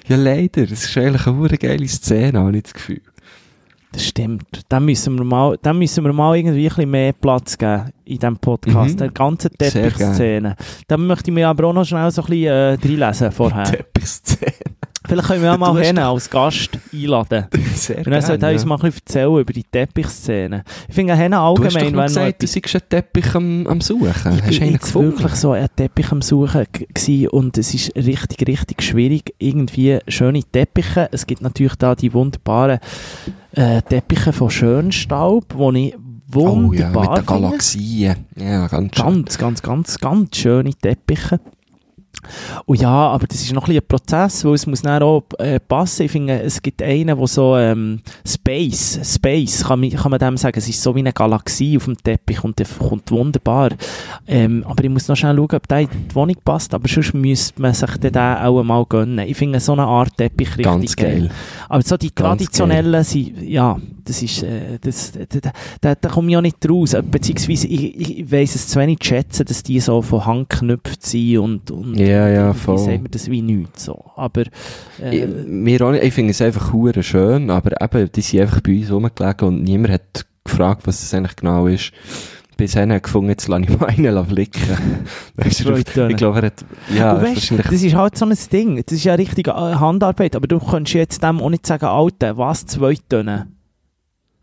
Ja, 0.08 0.16
leider. 0.16 0.66
Das 0.66 0.84
ist 0.84 0.98
eigentlich 0.98 1.28
eine 1.28 1.58
geile 1.58 1.88
Szene, 1.88 2.40
habe 2.40 2.58
ich 2.58 2.64
das 2.64 2.74
Gefühl. 2.74 3.02
Das 3.92 4.04
stimmt. 4.06 4.44
Dann 4.68 4.84
müssen 4.84 5.18
wir 5.18 5.24
mal, 5.24 5.58
dann 5.62 5.78
müssen 5.80 6.04
wir 6.04 6.12
mal 6.12 6.36
irgendwie 6.36 6.66
ein 6.66 6.70
bisschen 6.70 6.92
mehr 6.92 7.14
Platz 7.14 7.58
geben 7.58 7.92
in 8.04 8.18
diesem 8.20 8.38
Podcast. 8.38 8.96
Mhm. 8.96 8.98
Der 8.98 9.10
ganzen 9.12 9.52
Sehr 9.58 9.72
Teppichszene. 9.72 10.56
Dann 10.90 11.08
möchte 11.08 11.32
ich 11.32 11.34
mir 11.36 11.48
aber 11.48 11.68
auch 11.68 11.74
noch 11.74 11.86
schnell 11.86 12.12
so 12.12 12.24
ein 12.24 12.28
bisschen 12.28 12.46
äh, 12.48 12.74
reinlesen 12.74 13.32
vorher. 13.32 13.64
Teppichszene. 13.72 14.52
Vielleicht 15.07 15.27
können 15.27 15.44
wir 15.44 15.53
auch 15.53 15.57
mal 15.57 15.84
hin 15.84 15.98
als 15.98 16.30
Gast 16.30 16.72
einladen. 16.94 17.45
Sehr 17.76 17.98
Und 17.99 18.07
dann 18.10 18.22
sollte 18.22 18.45
er 18.45 18.53
uns 18.53 18.65
mal 18.65 18.76
ein 18.76 18.82
bisschen 18.82 19.02
erzählen 19.06 19.38
über 19.40 19.53
die 19.53 19.64
Teppichszene. 19.64 20.64
Ich 20.88 20.95
finde, 20.95 21.15
Henne 21.15 21.36
Du 21.36 21.41
hast 21.41 21.76
doch 21.76 21.82
allgemein, 21.82 21.95
noch 21.95 22.03
gesagt, 22.06 22.44
du 22.44 22.48
seist 22.48 22.76
einen 22.76 22.90
Teppich 22.90 23.36
am, 23.36 23.68
am 23.68 23.82
Suchen. 23.82 24.07
Ich 24.07 24.26
Hast 24.26 24.49
bin 24.49 24.61
einen 24.64 24.72
jetzt 24.73 24.94
wirklich 24.95 25.36
so 25.36 25.52
ein 25.52 25.68
Teppich 25.76 26.11
am 26.11 26.22
Suchen 26.22 26.65
g- 26.72 26.88
gsi 26.94 27.27
und 27.27 27.57
es 27.57 27.73
ist 27.73 27.95
richtig, 27.95 28.48
richtig 28.48 28.82
schwierig. 28.82 29.34
Irgendwie 29.38 29.99
schöne 30.07 30.41
Teppiche. 30.44 31.10
Es 31.11 31.26
gibt 31.27 31.41
natürlich 31.41 31.76
da 31.76 31.95
die 31.95 32.14
wunderbaren 32.14 32.80
äh, 33.53 33.82
Teppiche 33.82 34.34
von 34.34 34.49
Schönstaub, 34.49 35.45
die 35.73 35.88
ich 35.90 35.95
Oh 36.34 36.40
ja, 36.73 36.91
wunderbar 36.91 37.10
mit 37.19 37.19
den. 37.19 37.26
Galaxien. 37.27 38.15
Ja, 38.36 38.68
ganz 38.68 38.95
schön. 38.95 39.06
Ganz, 39.06 39.38
ganz, 39.38 39.61
ganz, 39.61 39.99
ganz 39.99 40.36
schöne 40.36 40.73
Teppiche. 40.73 41.40
Und 42.66 42.82
ja, 42.82 42.90
aber 42.90 43.28
das 43.28 43.42
ist 43.42 43.54
noch 43.54 43.68
ein 43.68 43.76
ein 43.76 43.88
Prozess, 43.88 44.44
weil 44.46 44.54
es 44.54 44.66
muss 44.66 44.82
dann 44.82 45.02
auch 45.04 45.24
äh, 45.38 45.60
passen. 45.60 46.04
Ich 46.04 46.12
finde, 46.12 46.42
es 46.42 46.62
gibt 46.62 46.82
einen, 46.82 47.18
der 47.18 47.28
so 47.28 47.58
ähm, 47.58 48.02
Space, 48.28 49.00
Space, 49.04 49.64
kann 49.64 49.80
man, 49.80 49.90
kann 49.92 50.12
man 50.12 50.20
dem 50.20 50.38
sagen, 50.38 50.58
es 50.58 50.68
ist 50.68 50.82
so 50.82 50.96
wie 50.96 51.00
eine 51.00 51.14
Galaxie 51.14 51.78
auf 51.78 51.86
dem 51.86 51.98
Teppich 51.98 52.44
und 52.44 52.58
der 52.60 52.68
kommt 52.68 53.12
wunderbar. 53.12 53.70
Ähm, 54.28 54.64
aber 54.68 54.84
ich 54.84 54.90
muss 54.90 55.08
noch 55.08 55.16
schnell 55.16 55.36
schauen, 55.36 55.56
ob 55.56 55.68
der 55.68 55.82
in 55.82 55.90
die 55.90 56.16
Wohnung 56.16 56.36
passt, 56.44 56.74
aber 56.74 56.88
sonst 56.88 57.14
müsste 57.14 57.62
man 57.62 57.74
sich 57.74 57.92
den 57.98 58.18
auch 58.18 58.64
mal 58.64 58.86
gönnen. 58.86 59.20
Ich 59.28 59.38
finde 59.38 59.60
so 59.60 59.74
eine 59.74 59.84
Art 59.84 60.16
Teppich 60.18 60.50
richtig 60.58 60.66
Ganz 60.66 60.96
geil. 60.96 61.30
aber 61.70 61.82
so 61.82 61.98
die 61.98 62.14
Ganz 62.14 62.44
traditionellen 62.44 63.04
sind, 63.04 63.42
ja, 63.42 63.78
das 64.06 64.22
ist, 64.22 64.44
äh, 64.44 64.80
das, 64.80 65.11
da, 65.14 65.52
da, 65.82 65.95
da, 65.95 66.10
komme 66.10 66.32
ich 66.32 66.38
auch 66.38 66.41
nicht 66.41 66.69
raus. 66.69 66.94
Äh, 66.94 67.02
Beziehungsweise, 67.02 67.68
ich, 67.68 68.19
ich 68.19 68.32
weiss 68.32 68.56
es 68.56 68.68
zu 68.68 68.80
wenig 68.80 68.99
zu 68.99 69.10
schätzen, 69.10 69.45
dass 69.45 69.64
die 69.64 69.80
so 69.80 70.02
von 70.02 70.26
Hand 70.26 70.49
geknüpft 70.49 71.06
sind 71.06 71.38
und, 71.40 71.72
und 71.72 71.95
Ja, 71.95 72.30
ja, 72.30 72.48
irgendwie 72.48 72.60
voll. 72.60 72.77
sagt 72.77 73.02
man 73.02 73.11
das 73.11 73.30
wie 73.30 73.41
nichts 73.41 73.86
so. 73.86 74.06
Aber, 74.15 74.44
Ich, 74.99 75.22
äh, 75.22 75.27
mir 75.27 75.82
auch 75.82 75.91
nicht, 75.91 76.03
ich 76.03 76.14
finde 76.14 76.32
es 76.32 76.41
einfach 76.41 76.72
hure 76.72 77.03
schön, 77.03 77.49
aber 77.49 77.82
eben, 77.82 78.11
die 78.11 78.22
sind 78.22 78.41
einfach 78.41 78.61
bei 78.61 78.77
uns 78.77 78.91
rumgelegen 78.91 79.48
und 79.48 79.64
niemand 79.64 79.94
hat 79.94 80.26
gefragt, 80.45 80.84
was 80.86 81.02
das 81.02 81.14
eigentlich 81.14 81.36
genau 81.36 81.68
ist. 81.68 81.91
Bis 82.57 82.76
er 82.76 82.99
gefunden, 83.02 83.30
jetzt 83.30 83.49
lasse 83.49 83.64
ich 83.64 83.80
mal 83.80 83.88
einen 83.88 84.26
flicken. 84.27 84.61
Ich 85.45 85.57
glaube, 86.15 86.40
er 86.40 86.45
hat, 86.45 86.65
ja, 86.95 87.22
weißt, 87.22 87.52
das 87.69 87.84
ist 87.84 87.95
halt 87.95 88.18
so 88.18 88.26
ein 88.26 88.38
Ding. 88.52 88.82
Das 88.86 88.95
ist 88.98 89.03
ja 89.03 89.15
richtige 89.15 89.52
äh, 89.52 89.76
Handarbeit, 89.76 90.38
aber 90.38 90.48
du 90.48 90.60
kannst 90.60 90.94
jetzt 90.94 91.22
dem 91.22 91.41
auch 91.41 91.49
nicht 91.49 91.65
sagen, 91.68 91.86
Alter, 91.86 92.38
was, 92.38 92.65
zwei 92.65 92.95
Tonnen? 93.10 93.55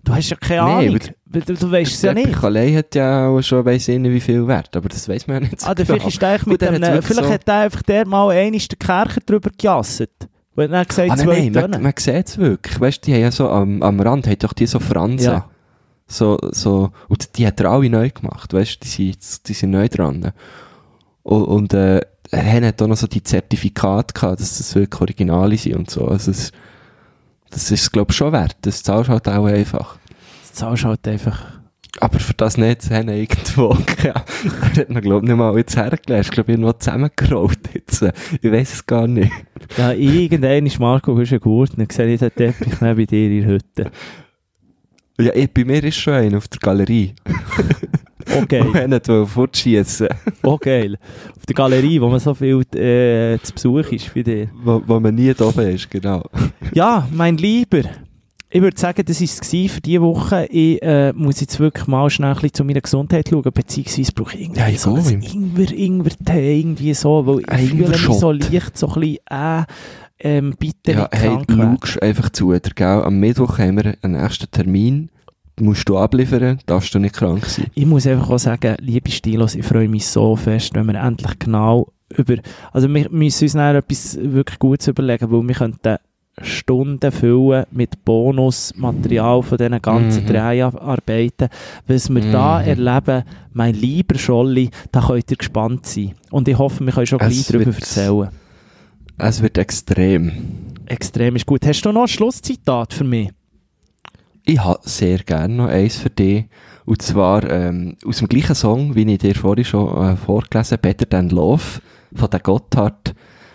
Du 0.04 0.12
hast 0.14 0.30
ja 0.30 0.36
keine 0.36 0.64
Nee, 0.64 0.88
Ahnung. 0.88 1.00
Weil 1.26 1.42
Du, 1.42 1.54
du 1.54 1.70
weißt 1.70 1.92
es 1.92 2.02
ja 2.02 2.12
nicht. 2.12 2.42
Allein 2.42 2.76
hat 2.76 2.94
ja 2.94 3.28
auch 3.28 3.40
schon 3.40 3.64
weiss 3.64 3.86
ich 3.88 3.98
nicht, 3.98 4.12
wie 4.12 4.20
viel 4.20 4.46
wert, 4.46 4.76
aber 4.76 4.88
das 4.88 5.08
weiß 5.08 5.26
man 5.28 5.36
ja 5.36 5.48
nicht 5.48 5.60
so 5.60 5.66
Ah, 5.68 5.74
genau. 5.74 5.86
vielleicht 5.86 6.08
ist 6.08 6.24
eigentlich 6.24 6.46
mit 6.46 6.60
dem, 6.62 6.74
vielleicht 7.02 7.24
so- 7.24 7.30
hat 7.30 7.46
der 7.46 7.54
einfach 7.54 7.82
der 7.82 8.06
mal 8.06 8.30
einmal 8.30 8.58
den 8.60 8.78
Kercher 8.78 9.20
drüber 9.24 9.50
gejasset. 9.56 10.10
Weil 10.54 10.66
er 10.66 10.78
dann 10.78 10.86
gesagt 10.86 11.10
Ah, 11.10 11.14
nein, 11.16 11.24
zwei 11.24 11.48
nein, 11.48 11.70
man, 11.70 11.82
man 11.82 11.92
sieht 11.96 12.28
es 12.28 12.36
wirklich. 12.36 12.78
Weißt 12.80 13.06
die 13.06 13.14
haben 13.14 13.20
ja 13.22 13.30
so 13.30 13.48
am, 13.48 13.82
am 13.82 14.00
Rand, 14.00 14.26
haben 14.26 14.38
doch 14.38 14.52
die 14.52 14.66
so 14.66 14.80
Fransen. 14.80 15.24
Ja. 15.32 15.48
So, 16.08 16.36
so, 16.50 16.90
und 17.08 17.38
die 17.38 17.46
hat 17.46 17.58
er 17.60 17.70
alle 17.70 17.88
neu 17.88 18.10
gemacht, 18.10 18.52
weißt 18.52 18.74
du, 18.74 18.78
die 18.84 18.88
sind, 18.88 19.48
die 19.48 19.54
sind 19.54 19.70
neu 19.70 19.88
dran. 19.88 20.32
Und, 21.22 21.44
und 21.44 21.72
äh, 21.74 22.00
er 22.30 22.66
hat 22.66 22.82
auch 22.82 22.86
noch 22.88 22.96
so 22.96 23.06
die 23.06 23.22
Zertifikate 23.22 24.12
gehabt, 24.12 24.40
dass 24.40 24.58
das 24.58 24.74
wirklich 24.74 25.00
Originale 25.00 25.56
sind 25.56 25.76
und 25.76 25.88
so. 25.90 26.06
Also, 26.06 26.32
es, 26.32 26.52
das 27.52 27.70
ist, 27.70 27.92
glaube 27.92 28.10
ich, 28.10 28.16
schon 28.16 28.32
wert. 28.32 28.56
Das 28.62 28.82
zahlst 28.82 29.08
du 29.08 29.12
halt 29.12 29.28
auch 29.28 29.44
einfach. 29.44 29.98
Das 30.40 30.52
zahlst 30.54 30.84
du 30.84 30.88
halt 30.88 31.06
einfach. 31.06 31.62
Aber 32.00 32.18
für 32.18 32.32
das 32.34 32.56
nicht 32.56 32.82
zu 32.82 32.94
haben 32.94 33.10
irgendwo, 33.10 33.76
ja, 34.02 34.14
er 34.14 34.80
hat 34.80 34.90
noch, 34.90 35.02
glaube 35.02 35.24
ich, 35.24 35.30
nicht 35.30 35.38
mal 35.38 35.56
jetzt 35.56 35.76
hergelegt. 35.76 36.26
Ich 36.26 36.30
glaube, 36.30 36.52
irgendwo 36.52 36.72
zusammengerollt 36.72 37.74
jetzt. 37.74 38.02
Ich 38.40 38.50
weiß 38.50 38.72
es 38.72 38.86
gar 38.86 39.06
nicht. 39.06 39.30
Ja, 39.76 39.92
irgendwann 39.92 40.66
ist 40.66 40.80
Marco 40.80 41.18
ist 41.20 41.30
geworden 41.30 41.82
und 41.82 41.92
sehe 41.92 42.14
ich 42.14 42.20
den 42.20 42.34
Teppich 42.34 42.72
neben 42.80 43.06
dir 43.06 43.26
in 43.26 43.40
der 43.40 43.48
Hütte. 43.50 43.90
Ja, 45.20 45.34
ich, 45.34 45.52
bei 45.52 45.64
mir 45.64 45.84
ist 45.84 45.98
schon 45.98 46.14
einer 46.14 46.38
auf 46.38 46.48
der 46.48 46.60
Galerie. 46.60 47.14
Okay, 48.40 48.60
Und 48.66 48.74
er 48.74 48.88
nicht 48.88 49.06
fortschießen. 49.06 50.08
oh 50.42 50.56
geil. 50.58 50.96
Auf 51.36 51.46
der 51.46 51.54
Galerie, 51.54 52.00
wo 52.00 52.08
man 52.08 52.20
so 52.20 52.34
viel 52.34 52.60
äh, 52.74 53.38
zu 53.42 53.52
Besuch 53.52 53.92
ist 53.92 54.14
wie 54.14 54.22
dir. 54.22 54.48
Wo, 54.62 54.82
wo 54.86 55.00
man 55.00 55.14
nie 55.14 55.32
da 55.34 55.46
oben 55.46 55.68
ist, 55.68 55.90
genau. 55.90 56.22
Ja, 56.74 57.06
mein 57.12 57.36
Lieber. 57.36 57.82
Ich 58.54 58.60
würde 58.60 58.78
sagen, 58.78 59.02
das 59.06 59.18
war 59.20 59.24
es 59.26 59.72
für 59.72 59.80
diese 59.80 60.02
Woche. 60.02 60.46
Ich 60.50 60.82
äh, 60.82 61.12
muss 61.14 61.40
jetzt 61.40 61.58
wirklich 61.58 61.86
mal 61.86 62.08
schnell 62.10 62.30
ein 62.30 62.34
bisschen 62.34 62.52
zu 62.52 62.64
meiner 62.64 62.82
Gesundheit 62.82 63.28
schauen, 63.30 63.42
beziehungsweise 63.52 64.12
brauche 64.12 64.34
ich 64.36 64.42
irgendwie 64.42 64.60
Ja, 64.60 64.70
so 64.78 64.96
ich 64.98 65.06
ein 65.08 65.22
auch. 65.22 65.34
Ingwer, 65.34 65.72
Ingwer-Tee, 65.72 66.60
irgendwie 66.60 66.92
so, 66.94 67.26
weil 67.26 67.40
ich 67.40 67.48
Ein 67.48 67.66
fühle 67.68 67.88
mich 67.88 67.98
so 67.98 68.30
leicht 68.32 68.76
so 68.76 68.88
ein 68.88 69.00
bisschen, 69.00 69.16
äh, 69.30 69.62
ähm, 70.24 70.54
bitte 70.58 70.92
Ja, 70.92 71.08
nicht 71.10 71.22
hey, 71.22 71.38
krank 71.46 71.98
einfach 72.02 72.28
zu, 72.30 72.52
dir, 72.52 72.60
gell? 72.74 72.86
Am 73.02 73.18
Mittwoch 73.18 73.58
haben 73.58 73.76
wir 73.82 73.94
einen 74.02 74.20
nächsten 74.22 74.50
Termin. 74.50 75.08
Musst 75.60 75.88
du 75.88 75.98
abliefern, 75.98 76.58
darfst 76.66 76.94
du 76.94 76.98
nicht 76.98 77.14
krank 77.14 77.44
sein. 77.46 77.66
Ich 77.74 77.84
muss 77.86 78.06
einfach 78.06 78.30
auch 78.30 78.38
sagen, 78.38 78.74
liebe 78.80 79.10
Stilos, 79.10 79.54
ich 79.54 79.64
freue 79.66 79.88
mich 79.88 80.06
so 80.06 80.34
fest, 80.36 80.74
wenn 80.74 80.86
wir 80.86 80.94
endlich 80.94 81.38
genau 81.38 81.92
über, 82.16 82.36
also 82.72 82.92
wir 82.92 83.10
müssen 83.10 83.44
uns 83.44 83.52
dann 83.52 83.76
etwas 83.76 84.18
wirklich 84.20 84.58
Gutes 84.58 84.88
überlegen, 84.88 85.30
weil 85.30 85.46
wir 85.48 85.54
könnten 85.54 85.96
Stunden 86.40 87.12
füllen 87.12 87.64
mit 87.70 88.04
Bonusmaterial 88.06 89.42
von 89.42 89.58
diesen 89.58 89.82
ganzen 89.82 90.24
Mhm. 90.24 90.28
Dreharbeiten. 90.28 91.48
Was 91.86 92.08
wir 92.08 92.22
da 92.32 92.60
Mhm. 92.60 92.68
erleben, 92.68 93.22
mein 93.52 93.74
lieber 93.74 94.16
Scholli, 94.18 94.70
da 94.90 95.02
könnt 95.02 95.30
ihr 95.30 95.36
gespannt 95.36 95.84
sein. 95.86 96.12
Und 96.30 96.48
ich 96.48 96.56
hoffe, 96.56 96.84
wir 96.84 96.92
können 96.92 97.06
schon 97.06 97.20
Es 97.20 97.28
gleich 97.28 97.46
darüber 97.46 97.74
erzählen. 97.76 98.28
Es 99.18 99.42
wird 99.42 99.58
extrem. 99.58 100.32
Extrem 100.86 101.36
ist 101.36 101.44
gut. 101.46 101.66
Hast 101.66 101.82
du 101.82 101.92
noch 101.92 102.02
ein 102.02 102.08
Schlusszitat 102.08 102.94
für 102.94 103.04
mich? 103.04 103.30
Ich 104.44 104.58
habe 104.58 104.80
sehr 104.82 105.18
gerne 105.18 105.54
noch 105.54 105.68
eins 105.68 105.96
für 105.96 106.10
dich. 106.10 106.46
Und 106.84 107.00
zwar 107.00 107.48
ähm, 107.48 107.96
aus 108.04 108.18
dem 108.18 108.28
gleichen 108.28 108.56
Song, 108.56 108.96
wie 108.96 109.10
ich 109.10 109.18
dir 109.18 109.34
vorhin 109.36 109.64
schon 109.64 109.96
äh, 110.02 110.16
vorgelesen 110.16 110.76
habe, 110.76 110.82
Better 110.82 111.08
Than 111.08 111.28
Love 111.28 111.80
von 112.12 112.30
der 112.30 112.40
Gotthard. 112.40 113.14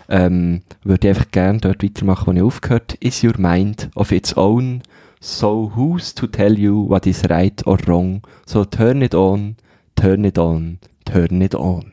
Ähm, 0.10 0.62
würde 0.84 1.10
ich 1.10 1.16
einfach 1.16 1.32
gerne 1.32 1.60
dort 1.60 1.84
weitermachen, 1.84 2.28
wo 2.28 2.32
ich 2.32 2.42
aufgehört 2.42 2.94
Is 3.02 3.24
your 3.24 3.38
mind 3.38 3.90
of 3.96 4.14
its 4.14 4.38
own? 4.38 4.82
So 5.20 5.74
who's 5.76 6.14
to 6.16 6.28
tell 6.28 6.58
you 6.58 6.88
what 6.88 7.06
is 7.06 7.30
right 7.30 7.66
or 7.68 7.78
wrong? 7.88 8.22
So 8.46 8.64
turn 8.64 9.02
it 9.02 9.14
on, 9.14 9.58
turn 9.96 10.24
it 10.24 10.38
on, 10.38 10.80
turn 11.04 11.42
it 11.42 11.56
on. 11.56 11.92